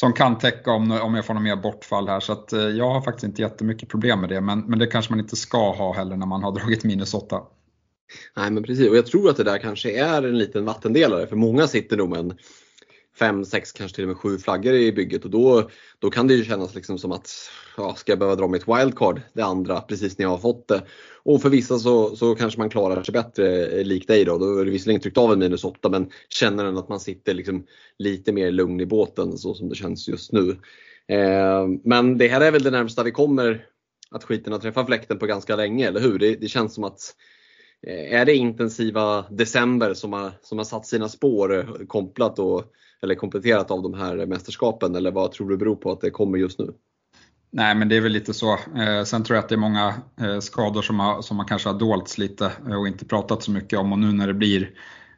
som 0.00 0.12
kan 0.12 0.38
täcka 0.38 0.70
om, 0.70 0.90
om 0.90 1.14
jag 1.14 1.24
får 1.24 1.34
något 1.34 1.42
mer 1.42 1.56
bortfall 1.56 2.08
här 2.08 2.20
så 2.20 2.32
att 2.32 2.52
eh, 2.52 2.60
jag 2.60 2.90
har 2.90 3.00
faktiskt 3.00 3.24
inte 3.24 3.42
jättemycket 3.42 3.88
problem 3.88 4.20
med 4.20 4.28
det 4.28 4.40
men, 4.40 4.60
men 4.60 4.78
det 4.78 4.86
kanske 4.86 5.12
man 5.12 5.20
inte 5.20 5.36
ska 5.36 5.72
ha 5.72 5.94
heller 5.94 6.16
när 6.16 6.26
man 6.26 6.42
har 6.42 6.52
dragit 6.60 6.84
minus 6.84 7.14
8. 7.14 7.40
Nej 8.36 8.50
men 8.50 8.62
precis 8.62 8.90
och 8.90 8.96
jag 8.96 9.06
tror 9.06 9.30
att 9.30 9.36
det 9.36 9.44
där 9.44 9.58
kanske 9.58 9.98
är 9.98 10.22
en 10.22 10.38
liten 10.38 10.64
vattendelare 10.64 11.26
för 11.26 11.36
många 11.36 11.66
sitter 11.66 11.96
nog 11.96 12.08
med 12.08 12.18
en 12.18 12.38
fem, 13.18 13.44
sex, 13.44 13.72
kanske 13.72 13.94
till 13.94 14.04
och 14.04 14.08
med 14.08 14.16
sju 14.16 14.38
flaggor 14.38 14.74
i 14.74 14.92
bygget 14.92 15.24
och 15.24 15.30
då, 15.30 15.70
då 15.98 16.10
kan 16.10 16.26
det 16.26 16.34
ju 16.34 16.44
kännas 16.44 16.74
liksom 16.74 16.98
som 16.98 17.12
att 17.12 17.30
ja, 17.76 17.94
ska 17.94 18.12
jag 18.12 18.18
behöva 18.18 18.36
dra 18.36 18.48
mitt 18.48 18.68
wildcard 18.68 19.20
det 19.32 19.42
andra 19.42 19.80
precis 19.80 20.18
när 20.18 20.24
jag 20.24 20.30
har 20.30 20.38
fått 20.38 20.68
det. 20.68 20.82
Och 21.22 21.42
för 21.42 21.50
vissa 21.50 21.78
så, 21.78 22.16
så 22.16 22.34
kanske 22.34 22.60
man 22.60 22.70
klarar 22.70 23.02
sig 23.02 23.12
bättre 23.12 23.66
eh, 23.66 23.84
likt 23.84 24.08
dig 24.08 24.24
då. 24.24 24.38
Då 24.38 24.58
är 24.58 24.64
det 24.64 24.70
visserligen 24.70 25.00
tryckt 25.00 25.18
av 25.18 25.32
en 25.32 25.38
minus 25.38 25.64
8 25.64 25.88
men 25.88 26.10
känner 26.28 26.64
ändå 26.64 26.80
att 26.80 26.88
man 26.88 27.00
sitter 27.00 27.34
liksom 27.34 27.66
lite 27.98 28.32
mer 28.32 28.50
lugn 28.50 28.80
i 28.80 28.86
båten 28.86 29.38
så 29.38 29.54
som 29.54 29.68
det 29.68 29.74
känns 29.74 30.08
just 30.08 30.32
nu. 30.32 30.50
Eh, 31.08 31.66
men 31.84 32.18
det 32.18 32.28
här 32.28 32.40
är 32.40 32.52
väl 32.52 32.62
det 32.62 32.70
närmsta 32.70 33.02
vi 33.02 33.10
kommer 33.10 33.66
att 34.10 34.24
skiten 34.24 34.52
har 34.52 34.60
träffat 34.60 34.86
fläkten 34.86 35.18
på 35.18 35.26
ganska 35.26 35.56
länge, 35.56 35.88
eller 35.88 36.00
hur? 36.00 36.18
Det, 36.18 36.34
det 36.34 36.48
känns 36.48 36.74
som 36.74 36.84
att 36.84 37.00
eh, 37.86 38.20
är 38.20 38.24
det 38.24 38.34
intensiva 38.34 39.24
december 39.30 39.94
som 39.94 40.12
har, 40.12 40.32
som 40.42 40.58
har 40.58 40.64
satt 40.64 40.86
sina 40.86 41.08
spår 41.08 41.58
eh, 41.58 41.86
kopplat 41.86 42.38
och 42.38 42.64
eller 43.02 43.14
kompletterat 43.14 43.70
av 43.70 43.82
de 43.82 43.94
här 43.94 44.26
mästerskapen 44.26 44.94
eller 44.94 45.10
vad 45.10 45.32
tror 45.32 45.48
du 45.48 45.56
beror 45.56 45.76
på 45.76 45.92
att 45.92 46.00
det 46.00 46.10
kommer 46.10 46.38
just 46.38 46.58
nu? 46.58 46.72
Nej, 47.50 47.74
men 47.74 47.88
det 47.88 47.96
är 47.96 48.00
väl 48.00 48.12
lite 48.12 48.34
så. 48.34 48.52
Eh, 48.52 49.04
sen 49.04 49.24
tror 49.24 49.36
jag 49.36 49.42
att 49.42 49.48
det 49.48 49.54
är 49.54 49.56
många 49.56 49.94
eh, 50.20 50.38
skador 50.38 50.82
som, 50.82 51.00
har, 51.00 51.22
som 51.22 51.36
man 51.36 51.46
kanske 51.46 51.68
har 51.68 51.78
dolts 51.78 52.18
lite 52.18 52.52
eh, 52.68 52.80
och 52.80 52.88
inte 52.88 53.04
pratat 53.04 53.42
så 53.42 53.50
mycket 53.50 53.78
om 53.78 53.92
och 53.92 53.98
nu 53.98 54.12
när 54.12 54.26
det 54.26 54.34
blir 54.34 54.70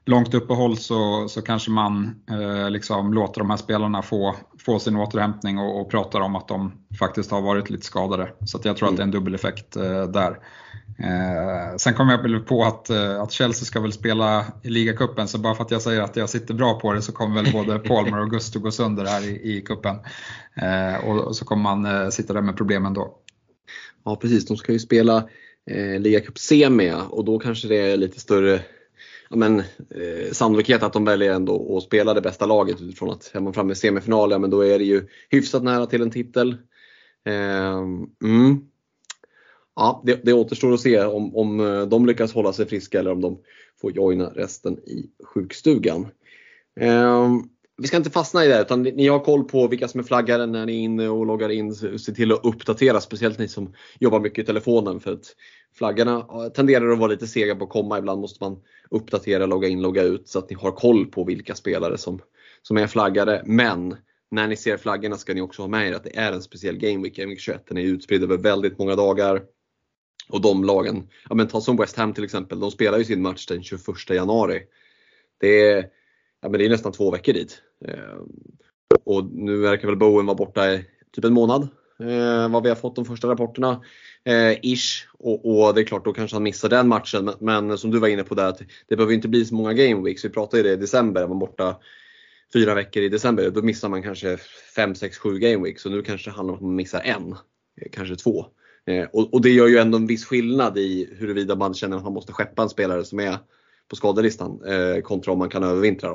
långt 0.07 0.35
uppehåll 0.35 0.77
så, 0.77 1.29
så 1.29 1.43
kanske 1.43 1.71
man 1.71 2.21
eh, 2.31 2.71
liksom 2.71 3.13
låter 3.15 3.41
de 3.41 3.51
här 3.51 3.57
spelarna 3.57 4.03
få, 4.03 4.37
få 4.59 4.79
sin 4.79 4.97
återhämtning 4.97 5.59
och, 5.59 5.81
och 5.81 5.91
pratar 5.91 6.21
om 6.21 6.37
att 6.37 6.49
de 6.49 6.73
faktiskt 6.99 7.31
har 7.31 7.41
varit 7.41 7.71
lite 7.71 7.87
skadade. 7.87 8.33
Så 8.45 8.61
jag 8.65 8.77
tror 8.77 8.89
mm. 8.89 8.95
att 8.95 8.97
det 8.97 9.03
är 9.03 9.05
en 9.05 9.11
dubbeleffekt 9.11 9.77
eh, 9.77 10.03
där. 10.03 10.39
Eh, 10.99 11.77
sen 11.77 11.95
kom 11.95 12.09
jag 12.09 12.47
på 12.47 12.65
att, 12.65 12.91
eh, 12.91 13.21
att 13.21 13.33
Chelsea 13.33 13.65
ska 13.65 13.81
väl 13.81 13.93
spela 13.93 14.45
i 14.63 14.69
ligacupen 14.69 15.29
så 15.29 15.39
bara 15.39 15.55
för 15.55 15.65
att 15.65 15.71
jag 15.71 15.83
säger 15.83 16.03
att 16.03 16.17
jag 16.17 16.29
sitter 16.29 16.55
bra 16.55 16.81
på 16.81 16.93
det 16.93 17.03
så 17.03 17.13
kommer 17.13 17.43
väl 17.43 17.53
både 17.53 17.79
Palmer 17.89 18.21
och 18.21 18.31
Gusto 18.31 18.61
gå 18.61 18.71
sönder 18.71 19.05
här 19.05 19.29
i, 19.29 19.57
i 19.57 19.63
kuppen. 19.63 19.97
Eh, 20.55 21.09
och, 21.09 21.19
och, 21.19 21.37
så 21.37 21.45
kommer 21.45 21.63
man 21.63 21.87
eh, 21.87 22.09
sitta 22.09 22.33
där 22.33 22.41
med 22.41 22.57
problemen 22.57 22.95
då. 22.95 23.17
Ja 24.05 24.17
precis, 24.17 24.47
de 24.47 24.57
ska 24.57 24.73
ju 24.73 24.79
spela 24.79 25.29
eh, 25.71 26.01
ligacup 26.01 26.39
semi 26.39 26.95
och 27.11 27.25
då 27.25 27.39
kanske 27.39 27.69
det 27.69 27.93
är 27.93 27.97
lite 27.97 28.21
större 28.21 28.61
men, 29.35 29.59
eh, 29.59 30.33
sannolikhet 30.33 30.83
att 30.83 30.93
de 30.93 31.05
väljer 31.05 31.33
ändå 31.33 31.77
att 31.77 31.83
spela 31.83 32.15
det 32.15 32.21
bästa 32.21 32.47
laget 32.47 32.81
utifrån 32.81 33.11
att 33.11 33.31
är 33.35 33.41
man 33.41 33.53
framme 33.53 33.73
i 33.73 33.77
semifinal, 33.77 34.31
ja, 34.31 34.39
men 34.39 34.51
då 34.51 34.61
är 34.61 34.79
det 34.79 34.85
ju 34.85 35.09
hyfsat 35.31 35.63
nära 35.63 35.87
till 35.87 36.03
en 36.03 36.11
titel. 36.11 36.57
Eh, 37.27 37.79
mm. 38.25 38.61
Ja, 39.77 40.03
det, 40.05 40.21
det 40.25 40.33
återstår 40.33 40.75
att 40.75 40.81
se 40.81 41.05
om, 41.05 41.37
om 41.37 41.61
eh, 41.61 41.83
de 41.83 42.07
lyckas 42.07 42.35
hålla 42.35 42.53
sig 42.53 42.67
friska 42.67 42.99
eller 42.99 43.13
om 43.13 43.21
de 43.21 43.39
får 43.81 43.93
joina 43.93 44.27
resten 44.27 44.79
i 44.79 45.11
sjukstugan. 45.25 46.07
Eh, 46.81 47.29
vi 47.77 47.87
ska 47.87 47.97
inte 47.97 48.11
fastna 48.11 48.45
i 48.45 48.49
det 48.49 48.61
utan 48.61 48.83
ni 48.83 49.09
har 49.09 49.19
koll 49.19 49.45
på 49.45 49.69
vilka 49.69 49.89
som 49.89 50.01
är 50.01 50.05
flaggare 50.05 50.47
när 50.47 50.67
ni 50.67 50.73
är 50.73 50.81
inne 50.81 51.09
och 51.09 51.27
loggar 51.27 51.49
in. 51.49 51.75
Se 51.75 52.13
till 52.13 52.33
att 52.33 52.45
uppdatera, 52.45 53.01
speciellt 53.01 53.39
ni 53.39 53.49
som 53.49 53.75
jobbar 54.01 54.21
mycket 54.21 54.43
i 54.43 54.47
telefonen 54.47 55.01
för 55.01 55.13
att 55.13 55.35
flaggarna 55.75 56.51
tenderar 56.51 56.91
att 56.91 56.99
vara 56.99 57.11
lite 57.11 57.27
sega 57.27 57.57
på 57.57 57.65
att 57.65 57.71
komma. 57.71 57.99
Ibland 57.99 58.21
måste 58.21 58.45
man 58.45 58.61
uppdatera, 58.91 59.47
logga 59.47 59.69
in, 59.69 59.83
logga 59.83 60.03
ut 60.03 60.29
så 60.29 60.39
att 60.39 60.51
ni 60.51 60.57
har 60.57 60.71
koll 60.71 61.07
på 61.07 61.25
vilka 61.25 61.55
spelare 61.55 61.99
som, 61.99 62.21
som 62.63 62.77
är 62.77 62.87
flaggade. 62.87 63.43
Men 63.47 63.97
när 64.31 64.49
ni 64.49 64.57
ser 64.57 64.77
flaggorna 64.77 65.17
ska 65.17 65.35
ni 65.35 65.41
också 65.41 65.63
ha 65.63 65.69
med 65.69 65.89
er 65.89 65.95
att 65.95 66.05
det 66.05 66.17
är 66.17 66.33
en 66.33 66.43
speciell 66.43 66.77
Game 66.77 67.03
Week. 67.03 67.17
Game 67.17 67.31
Week 67.31 67.41
21 67.41 67.67
den 67.69 67.79
är 67.79 67.83
utspridd 67.83 68.23
över 68.23 68.37
väldigt 68.37 68.79
många 68.79 68.97
dagar. 68.97 69.43
Och 70.29 70.41
de 70.41 70.65
lagen, 70.65 71.09
ja 71.29 71.35
men 71.35 71.49
ta 71.49 71.61
som 71.61 71.77
West 71.77 71.97
Ham 71.97 72.13
till 72.13 72.25
exempel, 72.25 72.61
de 72.61 72.71
spelar 72.71 72.99
ju 72.99 73.05
sin 73.05 73.23
match 73.23 73.47
den 73.47 73.63
21 73.63 73.81
januari. 74.11 74.63
Det 75.39 75.63
är, 75.63 75.89
ja 76.41 76.49
men 76.49 76.59
det 76.59 76.65
är 76.65 76.71
nästan 76.71 76.93
två 76.93 77.11
veckor 77.11 77.33
dit. 77.33 77.63
Ehm, 77.85 78.29
och 79.05 79.25
nu 79.25 79.57
verkar 79.57 79.89
väl 79.89 79.97
Bowen 79.97 80.27
vara 80.27 80.37
borta 80.37 80.73
i 80.73 80.85
typ 81.13 81.25
en 81.25 81.33
månad, 81.33 81.69
eh, 82.01 82.49
vad 82.49 82.63
vi 82.63 82.69
har 82.69 82.77
fått 82.77 82.97
de 82.97 83.05
första 83.05 83.29
rapporterna. 83.29 83.83
Eh, 84.25 84.53
ish. 84.63 85.07
Och, 85.19 85.67
och, 85.67 85.75
det 85.75 85.81
är 85.81 85.85
klart, 85.85 86.05
då 86.05 86.13
kanske 86.13 86.37
han 86.37 86.43
missar 86.43 86.69
den 86.69 86.89
matchen. 86.89 87.25
Men, 87.25 87.67
men 87.67 87.79
som 87.79 87.91
du 87.91 87.99
var 87.99 88.09
inne 88.09 88.25
på 88.25 88.35
där, 88.35 88.49
att 88.49 88.63
det 88.89 88.97
behöver 88.97 89.15
inte 89.15 89.29
bli 89.29 89.45
så 89.45 89.55
många 89.55 89.73
game 89.73 90.05
weeks. 90.05 90.25
Vi 90.25 90.29
pratade 90.29 90.63
ju 90.63 90.69
det 90.69 90.73
i 90.73 90.77
december, 90.77 91.29
man 91.29 91.39
borta 91.39 91.77
fyra 92.53 92.75
veckor 92.75 93.03
i 93.03 93.09
december, 93.09 93.51
då 93.51 93.63
missar 93.63 93.89
man 93.89 94.03
kanske 94.03 94.37
5, 94.77 94.95
6, 94.95 95.19
7 95.19 95.39
game 95.39 95.65
weeks. 95.65 95.87
Och 95.87 95.93
nu 95.93 96.03
kanske 96.03 96.31
det 96.31 96.35
handlar 96.35 96.53
om 96.53 96.59
att 96.59 96.65
man 96.65 96.77
missar 96.77 97.01
en, 97.01 97.33
eh, 97.81 97.89
kanske 97.93 98.17
två. 98.17 98.47
Eh, 98.87 99.05
och, 99.13 99.35
och, 99.35 99.43
det 99.43 99.51
gör 99.51 99.67
ju 99.67 99.79
ändå 99.79 99.99
en 99.99 100.07
viss 100.07 100.25
skillnad 100.25 100.79
i 100.79 101.15
huruvida 101.19 101.57
man 101.57 101.75
känner 101.75 101.97
att 101.97 102.05
man 102.05 102.13
måste 102.13 102.33
skeppa 102.33 102.63
en 102.63 102.69
spelare 102.69 103.05
som 103.05 103.21
är 103.21 103.39
på 103.89 103.97
skadelistan 103.97 104.65
eh, 104.65 105.01
kontra 105.03 105.33
om 105.33 105.39
man 105.39 105.49
kan 105.49 105.63
övervintra. 105.63 106.15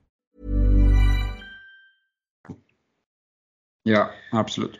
Ja, 3.83 4.09
absolut. 4.31 4.79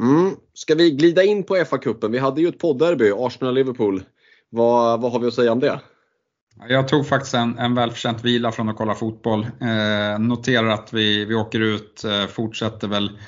Mm. 0.00 0.36
Ska 0.54 0.74
vi 0.74 0.90
glida 0.90 1.22
in 1.22 1.44
på 1.44 1.56
FA-cupen? 1.56 2.12
Vi 2.12 2.18
hade 2.18 2.40
ju 2.40 2.48
ett 2.48 2.58
podderby, 2.58 3.10
Arsenal-Liverpool. 3.10 4.02
Vad, 4.50 5.00
vad 5.00 5.12
har 5.12 5.18
vi 5.18 5.26
att 5.26 5.34
säga 5.34 5.52
om 5.52 5.60
det? 5.60 5.80
Jag 6.68 6.88
tog 6.88 7.06
faktiskt 7.06 7.34
en, 7.34 7.58
en 7.58 7.74
välförtjänt 7.74 8.24
vila 8.24 8.52
från 8.52 8.68
att 8.68 8.76
kolla 8.76 8.94
fotboll. 8.94 9.46
Eh, 9.60 10.18
noterar 10.18 10.68
att 10.68 10.92
vi, 10.92 11.24
vi 11.24 11.34
åker 11.34 11.60
ut, 11.60 12.04
eh, 12.04 12.26
fortsätter 12.26 12.88
väl 12.88 13.18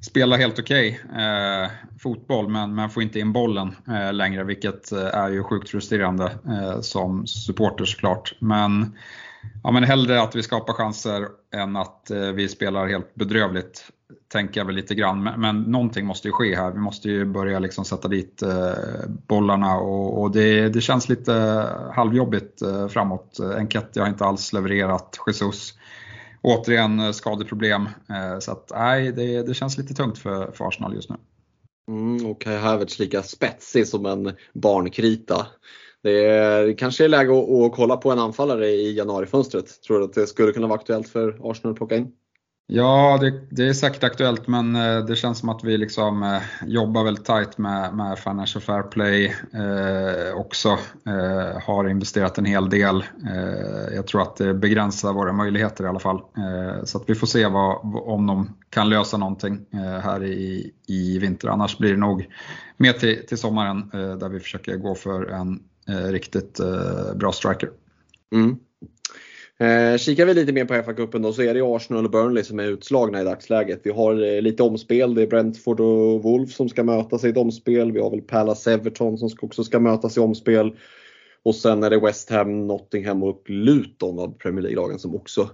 spela 0.00 0.36
helt 0.36 0.58
okej 0.58 1.00
okay, 1.04 1.24
eh, 1.24 1.70
fotboll 1.98 2.48
men, 2.48 2.74
men 2.74 2.90
får 2.90 3.02
inte 3.02 3.18
in 3.18 3.32
bollen 3.32 3.76
eh, 3.88 4.12
längre 4.12 4.44
vilket 4.44 4.92
eh, 4.92 5.04
är 5.04 5.30
ju 5.30 5.42
sjukt 5.42 5.70
frustrerande 5.70 6.24
eh, 6.24 6.80
som 6.80 7.26
supporter 7.26 7.84
såklart. 7.84 8.34
Men, 8.38 8.96
ja, 9.62 9.70
men 9.70 9.84
hellre 9.84 10.22
att 10.22 10.36
vi 10.36 10.42
skapar 10.42 10.72
chanser 10.72 11.28
än 11.54 11.76
att 11.76 12.10
eh, 12.10 12.20
vi 12.20 12.48
spelar 12.48 12.86
helt 12.86 13.14
bedrövligt 13.14 13.90
tänker 14.28 14.60
jag 14.60 14.64
väl 14.64 14.74
lite 14.74 14.94
grann. 14.94 15.22
Men, 15.22 15.40
men 15.40 15.62
någonting 15.62 16.06
måste 16.06 16.28
ju 16.28 16.32
ske 16.32 16.56
här. 16.56 16.70
Vi 16.70 16.78
måste 16.78 17.08
ju 17.08 17.24
börja 17.24 17.58
liksom 17.58 17.84
sätta 17.84 18.08
dit 18.08 18.42
eh, 18.42 18.74
bollarna 19.06 19.76
och, 19.76 20.22
och 20.22 20.30
det, 20.30 20.68
det, 20.68 20.80
känns 20.80 21.08
lite 21.08 21.66
halvjobbigt 21.94 22.62
eh, 22.62 22.88
framåt. 22.88 23.40
Enketti 23.58 24.00
har 24.00 24.08
inte 24.08 24.24
alls 24.24 24.52
levererat. 24.52 25.18
Jesus 25.26 25.74
återigen 26.42 27.00
eh, 27.00 27.12
skadeproblem. 27.12 27.82
Eh, 27.82 28.38
så 28.38 28.52
att 28.52 28.72
nej, 28.74 29.12
det, 29.12 29.42
det, 29.42 29.54
känns 29.54 29.78
lite 29.78 29.94
tungt 29.94 30.18
för, 30.18 30.52
för 30.52 30.68
Arsenal 30.68 30.94
just 30.94 31.10
nu. 31.10 31.16
Mm, 31.88 32.26
och 32.26 32.40
Kai 32.40 32.56
Havertz 32.56 32.98
lika 32.98 33.22
spetsig 33.22 33.86
som 33.86 34.06
en 34.06 34.32
barnkrita. 34.54 35.46
Det 36.02 36.24
är, 36.26 36.78
kanske 36.78 37.04
är 37.04 37.08
läge 37.08 37.38
att, 37.38 37.50
att 37.50 37.72
kolla 37.72 37.96
på 37.96 38.10
en 38.10 38.18
anfallare 38.18 38.66
i 38.66 38.96
januarifönstret. 38.96 39.82
Tror 39.82 39.98
du 39.98 40.04
att 40.04 40.12
det 40.12 40.26
skulle 40.26 40.52
kunna 40.52 40.66
vara 40.66 40.78
aktuellt 40.78 41.08
för 41.08 41.50
Arsenal 41.50 41.72
att 41.72 41.78
plocka 41.78 41.96
in? 41.96 42.12
Ja, 42.68 43.18
det, 43.20 43.40
det, 43.50 43.68
är 43.68 43.72
säkert 43.72 44.04
aktuellt 44.04 44.48
men 44.48 44.76
eh, 44.76 45.04
det 45.04 45.16
känns 45.16 45.38
som 45.38 45.48
att 45.48 45.64
vi 45.64 45.78
liksom 45.78 46.22
eh, 46.22 46.42
jobbar 46.66 47.04
väldigt 47.04 47.24
tight 47.24 47.58
med, 47.58 47.94
med 47.94 48.18
Financial 48.18 48.62
Fair 48.62 48.82
Play 48.82 49.34
eh, 49.52 50.36
också. 50.36 50.68
Eh, 51.06 51.62
har 51.62 51.88
investerat 51.88 52.38
en 52.38 52.44
hel 52.44 52.70
del. 52.70 53.04
Eh, 53.26 53.94
jag 53.94 54.06
tror 54.06 54.22
att 54.22 54.36
det 54.36 54.54
begränsar 54.54 55.12
våra 55.12 55.32
möjligheter 55.32 55.84
i 55.84 55.86
alla 55.86 55.98
fall. 55.98 56.16
Eh, 56.16 56.84
så 56.84 56.98
att 56.98 57.10
vi 57.10 57.14
får 57.14 57.26
se 57.26 57.46
vad, 57.46 57.80
om 58.08 58.26
de 58.26 58.56
kan 58.70 58.88
lösa 58.88 59.16
någonting 59.16 59.66
eh, 59.72 60.00
här 60.00 60.24
i, 60.24 60.72
i 60.86 61.18
vinter. 61.18 61.48
Annars 61.48 61.78
blir 61.78 61.90
det 61.90 62.00
nog 62.00 62.26
mer 62.76 62.92
till, 62.92 63.26
till 63.26 63.38
sommaren 63.38 63.90
där 63.92 64.28
vi 64.28 64.40
försöker 64.40 64.76
gå 64.76 64.94
för 64.94 65.26
en 65.26 65.60
Eh, 65.88 66.12
riktigt 66.12 66.60
eh, 66.60 67.14
bra 67.14 67.32
striker. 67.32 67.70
Mm. 68.32 68.56
Eh, 69.58 69.98
kikar 69.98 70.26
vi 70.26 70.34
lite 70.34 70.52
mer 70.52 70.64
på 70.64 70.74
FA-cupen 70.74 71.22
då 71.22 71.32
så 71.32 71.42
är 71.42 71.54
det 71.54 71.62
Arsenal 71.62 72.04
och 72.04 72.10
Burnley 72.10 72.44
som 72.44 72.58
är 72.58 72.64
utslagna 72.64 73.20
i 73.20 73.24
dagsläget. 73.24 73.80
Vi 73.84 73.90
har 73.90 74.34
eh, 74.34 74.42
lite 74.42 74.62
omspel. 74.62 75.14
Det 75.14 75.22
är 75.22 75.26
Brentford 75.26 75.80
och 75.80 76.22
Wolves 76.22 76.54
som 76.54 76.68
ska 76.68 76.84
mötas 76.84 77.24
i 77.24 77.28
ett 77.28 77.36
omspel. 77.36 77.92
Vi 77.92 78.00
har 78.00 78.10
väl 78.10 78.22
Palace 78.22 78.72
Everton 78.72 79.18
som 79.18 79.30
också 79.40 79.64
ska 79.64 79.80
mötas 79.80 80.16
i 80.16 80.20
omspel. 80.20 80.76
Och 81.42 81.54
sen 81.54 81.82
är 81.82 81.90
det 81.90 82.00
West 82.00 82.30
Ham, 82.30 82.66
Nottingham 82.66 83.22
och 83.22 83.42
Luton 83.46 84.18
av 84.18 84.38
Premier 84.38 84.62
League-lagen 84.62 84.98
som 84.98 85.14
också 85.14 85.50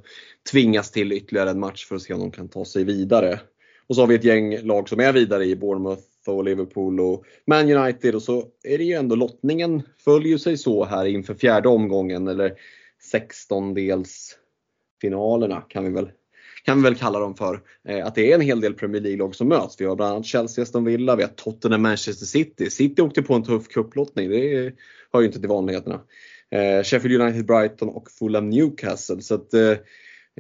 tvingas 0.52 0.90
till 0.90 1.12
ytterligare 1.12 1.50
en 1.50 1.60
match 1.60 1.86
för 1.86 1.96
att 1.96 2.02
se 2.02 2.14
om 2.14 2.20
de 2.20 2.30
kan 2.30 2.48
ta 2.48 2.64
sig 2.64 2.84
vidare. 2.84 3.40
Och 3.86 3.94
så 3.94 4.02
har 4.02 4.06
vi 4.06 4.14
ett 4.14 4.24
gäng 4.24 4.66
lag 4.66 4.88
som 4.88 5.00
är 5.00 5.12
vidare 5.12 5.44
i 5.44 5.56
Bournemouth 5.56 6.02
och 6.28 6.44
Liverpool 6.44 7.00
och 7.00 7.24
Man 7.46 7.70
United 7.70 8.14
och 8.14 8.22
så 8.22 8.44
är 8.62 8.78
det 8.78 8.84
ju 8.84 8.94
ändå 8.94 9.16
lottningen 9.16 9.82
följer 10.04 10.38
sig 10.38 10.56
så 10.56 10.84
här 10.84 11.06
inför 11.06 11.34
fjärde 11.34 11.68
omgången 11.68 12.28
eller 12.28 12.52
16-delsfinalerna 13.12 15.62
kan 15.68 15.84
vi 15.84 15.90
väl 15.90 16.10
kan 16.64 16.76
vi 16.76 16.82
väl 16.82 16.94
kalla 16.94 17.18
dem 17.18 17.34
för. 17.34 17.60
Eh, 17.88 18.06
att 18.06 18.14
det 18.14 18.30
är 18.30 18.34
en 18.34 18.40
hel 18.40 18.60
del 18.60 18.74
Premier 18.74 19.02
League-lag 19.02 19.34
som 19.34 19.48
möts. 19.48 19.80
Vi 19.80 19.84
har 19.84 19.96
bland 19.96 20.12
annat 20.12 20.26
Chelsea, 20.26 20.62
Aston 20.62 20.84
Villa, 20.84 21.16
vi 21.16 21.22
har 21.22 21.30
Tottenham, 21.30 21.82
Manchester 21.82 22.26
City. 22.26 22.70
City 22.70 23.02
åkte 23.02 23.22
på 23.22 23.34
en 23.34 23.42
tuff 23.42 23.68
kupplottning, 23.68 24.30
det 24.30 24.72
hör 25.12 25.20
ju 25.20 25.26
inte 25.26 25.40
till 25.40 25.48
vanligheterna. 25.48 26.00
Eh, 26.50 26.82
Sheffield 26.82 27.22
United, 27.22 27.46
Brighton 27.46 27.88
och 27.88 28.10
Fulham 28.10 28.50
Newcastle. 28.50 29.22
Så 29.22 29.34
att, 29.34 29.54
eh, 29.54 29.74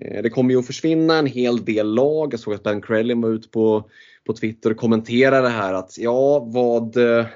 Eh, 0.00 0.22
det 0.22 0.30
kommer 0.30 0.50
ju 0.50 0.58
att 0.58 0.66
försvinna 0.66 1.18
en 1.18 1.26
hel 1.26 1.64
del 1.64 1.94
lag. 1.94 2.32
Jag 2.32 2.40
såg 2.40 2.54
att 2.54 2.62
Ben 2.62 2.82
Crellin 2.82 3.20
var 3.20 3.30
ute 3.30 3.48
på, 3.48 3.90
på 4.26 4.32
Twitter 4.32 4.70
och 4.70 4.76
kommenterade 4.76 5.42
det 5.42 5.48
här 5.48 5.74
att 5.74 5.98
ja, 5.98 6.38
vad 6.38 6.96
eh, 6.96 7.26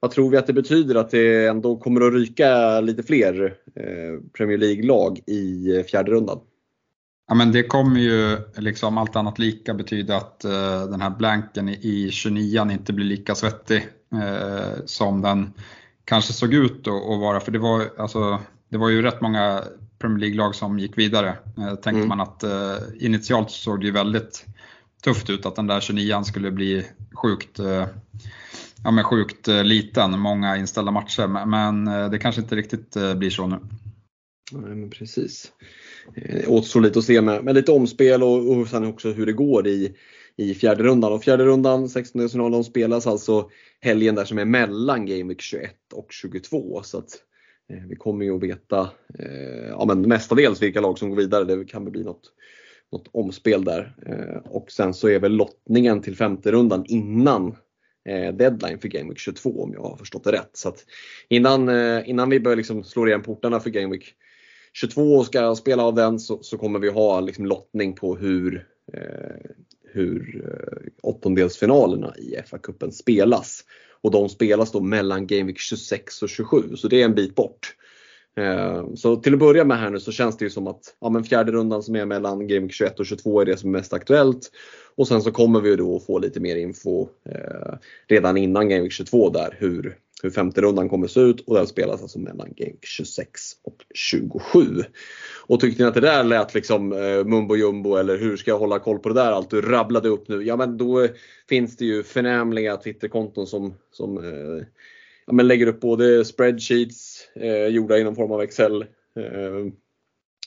vad 0.00 0.10
tror 0.10 0.30
vi 0.30 0.36
att 0.36 0.46
det 0.46 0.52
betyder 0.52 0.94
att 0.94 1.10
det 1.10 1.46
ändå 1.46 1.76
kommer 1.76 2.00
att 2.00 2.12
ryka 2.12 2.80
lite 2.80 3.02
fler 3.02 3.54
eh, 3.74 4.30
Premier 4.36 4.58
League-lag 4.58 5.20
i 5.26 5.84
fjärde 5.88 6.10
rundan? 6.10 6.40
Ja, 7.28 7.34
men 7.34 7.52
det 7.52 7.62
kommer 7.62 8.00
ju 8.00 8.38
liksom 8.56 8.98
allt 8.98 9.16
annat 9.16 9.38
lika 9.38 9.74
betyda 9.74 10.16
att 10.16 10.44
uh, 10.44 10.90
den 10.90 11.00
här 11.00 11.10
blanken 11.10 11.68
i, 11.68 11.78
i 11.82 12.10
29 12.10 12.70
inte 12.70 12.92
blir 12.92 13.06
lika 13.06 13.34
svettig 13.34 13.88
uh, 14.14 14.84
som 14.84 15.22
den 15.22 15.52
kanske 16.04 16.32
såg 16.32 16.54
ut 16.54 16.86
att 16.86 17.20
vara. 17.20 17.40
För 17.40 17.52
det 17.52 17.58
var, 17.58 17.82
alltså, 17.98 18.38
det 18.68 18.78
var 18.78 18.88
ju 18.88 19.02
rätt 19.02 19.20
många 19.20 19.64
Premier 20.00 20.20
League-lag 20.20 20.54
som 20.54 20.78
gick 20.78 20.98
vidare. 20.98 21.38
Uh, 21.58 21.74
tänkte 21.74 21.90
mm. 21.90 22.08
man 22.08 22.20
att 22.20 22.44
initialt 23.00 23.50
såg 23.50 23.80
det 23.80 23.86
ju 23.86 23.92
väldigt 23.92 24.46
tufft 25.04 25.30
ut 25.30 25.46
att 25.46 25.56
den 25.56 25.66
där 25.66 25.80
29 25.80 26.22
skulle 26.22 26.50
bli 26.50 26.86
sjukt, 27.14 27.58
ja, 28.84 28.90
men 28.90 29.04
sjukt 29.04 29.46
liten, 29.46 30.18
många 30.20 30.56
inställda 30.56 30.90
matcher. 30.90 31.46
Men 31.46 31.84
det 32.10 32.18
kanske 32.18 32.40
inte 32.40 32.56
riktigt 32.56 32.96
blir 33.16 33.30
så 33.30 33.46
nu. 33.46 33.56
Nej, 34.52 34.74
men 34.74 34.90
precis. 34.90 35.52
Eh, 36.14 36.50
återstår 36.50 36.80
lite 36.80 36.98
att 36.98 37.04
se 37.04 37.20
med, 37.20 37.44
med 37.44 37.54
lite 37.54 37.72
omspel 37.72 38.22
och, 38.22 38.50
och 38.50 38.68
sen 38.68 38.84
också 38.84 39.12
hur 39.12 39.26
det 39.26 39.32
går 39.32 39.66
i, 39.66 39.94
i 40.36 40.54
fjärde 40.54 40.82
rundan. 40.82 41.12
Och 41.12 41.24
fjärde 41.24 41.44
rundan, 41.44 41.88
16 41.88 42.28
de 42.52 42.64
spelas 42.64 43.06
alltså 43.06 43.50
helgen 43.80 44.14
där 44.14 44.24
som 44.24 44.38
är 44.38 44.44
mellan 44.44 45.06
Game 45.06 45.24
Week 45.24 45.40
21 45.40 45.74
och 45.92 46.06
22. 46.10 46.82
Så 46.82 46.98
att, 46.98 47.12
eh, 47.12 47.18
Eh, 47.70 47.86
vi 47.88 47.96
kommer 47.96 48.24
ju 48.24 48.36
att 48.36 48.42
veta 48.42 48.90
eh, 49.18 49.68
ja, 49.68 49.84
men 49.86 50.02
mestadels 50.02 50.62
vilka 50.62 50.80
lag 50.80 50.98
som 50.98 51.10
går 51.10 51.16
vidare. 51.16 51.44
Det 51.44 51.64
kan 51.64 51.84
väl 51.84 51.92
bli 51.92 52.04
något, 52.04 52.32
något 52.92 53.08
omspel 53.12 53.64
där. 53.64 53.96
Eh, 54.06 54.52
och 54.52 54.72
sen 54.72 54.94
så 54.94 55.08
är 55.08 55.18
väl 55.18 55.32
lottningen 55.32 56.02
till 56.02 56.16
femte 56.16 56.52
rundan 56.52 56.84
innan 56.86 57.56
deadline 58.32 58.78
för 58.78 58.88
Game 58.88 59.08
Week 59.08 59.18
22 59.18 59.62
om 59.62 59.72
jag 59.72 59.82
har 59.82 59.96
förstått 59.96 60.24
det 60.24 60.32
rätt. 60.32 60.50
Så 60.52 60.68
att 60.68 60.84
innan, 61.28 61.68
innan 62.04 62.30
vi 62.30 62.40
börjar 62.40 62.56
liksom 62.56 62.84
slå 62.84 63.06
igen 63.06 63.22
portarna 63.22 63.60
för 63.60 63.70
Game 63.70 63.92
Week 63.92 64.14
22 64.72 65.24
ska 65.24 65.54
spela 65.54 65.82
av 65.82 65.94
den 65.94 66.18
så, 66.18 66.42
så 66.42 66.58
kommer 66.58 66.78
vi 66.78 66.88
ha 66.88 67.20
liksom 67.20 67.46
lottning 67.46 67.94
på 67.94 68.16
hur, 68.16 68.66
eh, 68.92 69.50
hur 69.92 70.44
eh, 70.44 70.92
åttondelsfinalerna 71.02 72.14
i 72.16 72.36
FA-cupen 72.46 72.90
spelas. 72.90 73.64
Och 74.02 74.10
de 74.10 74.28
spelas 74.28 74.72
då 74.72 74.80
mellan 74.80 75.26
Game 75.26 75.44
Week 75.44 75.58
26 75.58 76.22
och 76.22 76.28
27 76.28 76.76
så 76.76 76.88
det 76.88 77.00
är 77.00 77.04
en 77.04 77.14
bit 77.14 77.34
bort. 77.34 77.74
Eh, 78.36 78.94
så 78.94 79.16
till 79.16 79.32
att 79.32 79.40
börja 79.40 79.64
med 79.64 79.78
här 79.78 79.90
nu 79.90 80.00
så 80.00 80.12
känns 80.12 80.36
det 80.36 80.44
ju 80.44 80.50
som 80.50 80.66
att 80.66 80.96
ja, 81.00 81.10
men 81.10 81.24
fjärde 81.24 81.52
rundan 81.52 81.82
som 81.82 81.96
är 81.96 82.04
mellan 82.04 82.48
Game 82.48 82.60
Week 82.60 82.72
21 82.72 83.00
och 83.00 83.06
22 83.06 83.40
är 83.40 83.44
det 83.44 83.56
som 83.56 83.74
är 83.74 83.78
mest 83.78 83.92
aktuellt. 83.92 84.50
Och 84.94 85.08
sen 85.08 85.22
så 85.22 85.32
kommer 85.32 85.60
vi 85.60 85.76
då 85.76 86.00
få 86.00 86.18
lite 86.18 86.40
mer 86.40 86.56
info 86.56 87.08
eh, 87.24 87.74
redan 88.08 88.36
innan 88.36 88.68
Game 88.68 88.82
Week 88.82 88.92
22 88.92 89.30
där 89.30 89.56
hur, 89.58 89.96
hur 90.22 90.30
femte 90.30 90.60
rundan 90.60 90.88
kommer 90.88 91.06
se 91.06 91.20
ut 91.20 91.40
och 91.40 91.54
den 91.54 91.66
spelas 91.66 92.02
alltså 92.02 92.18
mellan 92.18 92.48
Game 92.56 92.76
26 92.82 93.40
och 93.62 93.76
27. 93.94 94.84
Och 95.46 95.60
tyckte 95.60 95.82
ni 95.82 95.88
att 95.88 95.94
det 95.94 96.00
där 96.00 96.24
lät 96.24 96.54
liksom 96.54 96.92
eh, 96.92 97.24
mumbo 97.24 97.56
jumbo 97.56 97.96
eller 97.96 98.18
hur 98.18 98.36
ska 98.36 98.50
jag 98.50 98.58
hålla 98.58 98.78
koll 98.78 98.98
på 98.98 99.08
det 99.08 99.14
där 99.14 99.32
allt 99.32 99.50
du 99.50 99.60
rabblade 99.60 100.08
upp 100.08 100.28
nu? 100.28 100.42
Ja 100.42 100.56
men 100.56 100.76
då 100.76 101.02
eh, 101.02 101.10
finns 101.48 101.76
det 101.76 101.84
ju 101.84 102.02
förnämliga 102.02 102.76
Twitterkonton 102.76 103.46
som, 103.46 103.74
som 103.92 104.18
eh, 104.18 104.64
ja, 105.26 105.32
men 105.32 105.48
lägger 105.48 105.66
upp 105.66 105.80
både 105.80 106.24
spreadsheets 106.24 107.28
eh, 107.34 107.66
gjorda 107.66 107.96
någon 107.96 108.16
form 108.16 108.32
av 108.32 108.42
Excel 108.42 108.82
eh, 109.16 109.72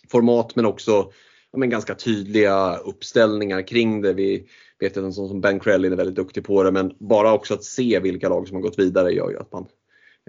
format 0.10 0.56
men 0.56 0.66
också 0.66 1.12
men 1.58 1.70
ganska 1.70 1.96
tydliga 1.96 2.78
uppställningar 2.78 3.68
kring 3.68 4.02
det. 4.02 4.14
Vi 4.14 4.48
vet 4.80 4.98
att 4.98 5.04
en 5.04 5.14
sån 5.14 5.30
som 5.30 5.42
Ben 5.42 5.60
Krellin 5.60 5.92
är 5.92 5.98
väldigt 5.98 6.16
duktig 6.16 6.46
på 6.46 6.64
det 6.64 6.72
men 6.72 6.96
bara 7.00 7.34
också 7.34 7.54
att 7.54 7.64
se 7.64 8.00
vilka 8.00 8.30
lag 8.30 8.48
som 8.48 8.56
har 8.56 8.62
gått 8.62 8.80
vidare 8.80 9.12
gör 9.12 9.30
ju 9.30 9.38
att 9.38 9.52
man 9.52 9.66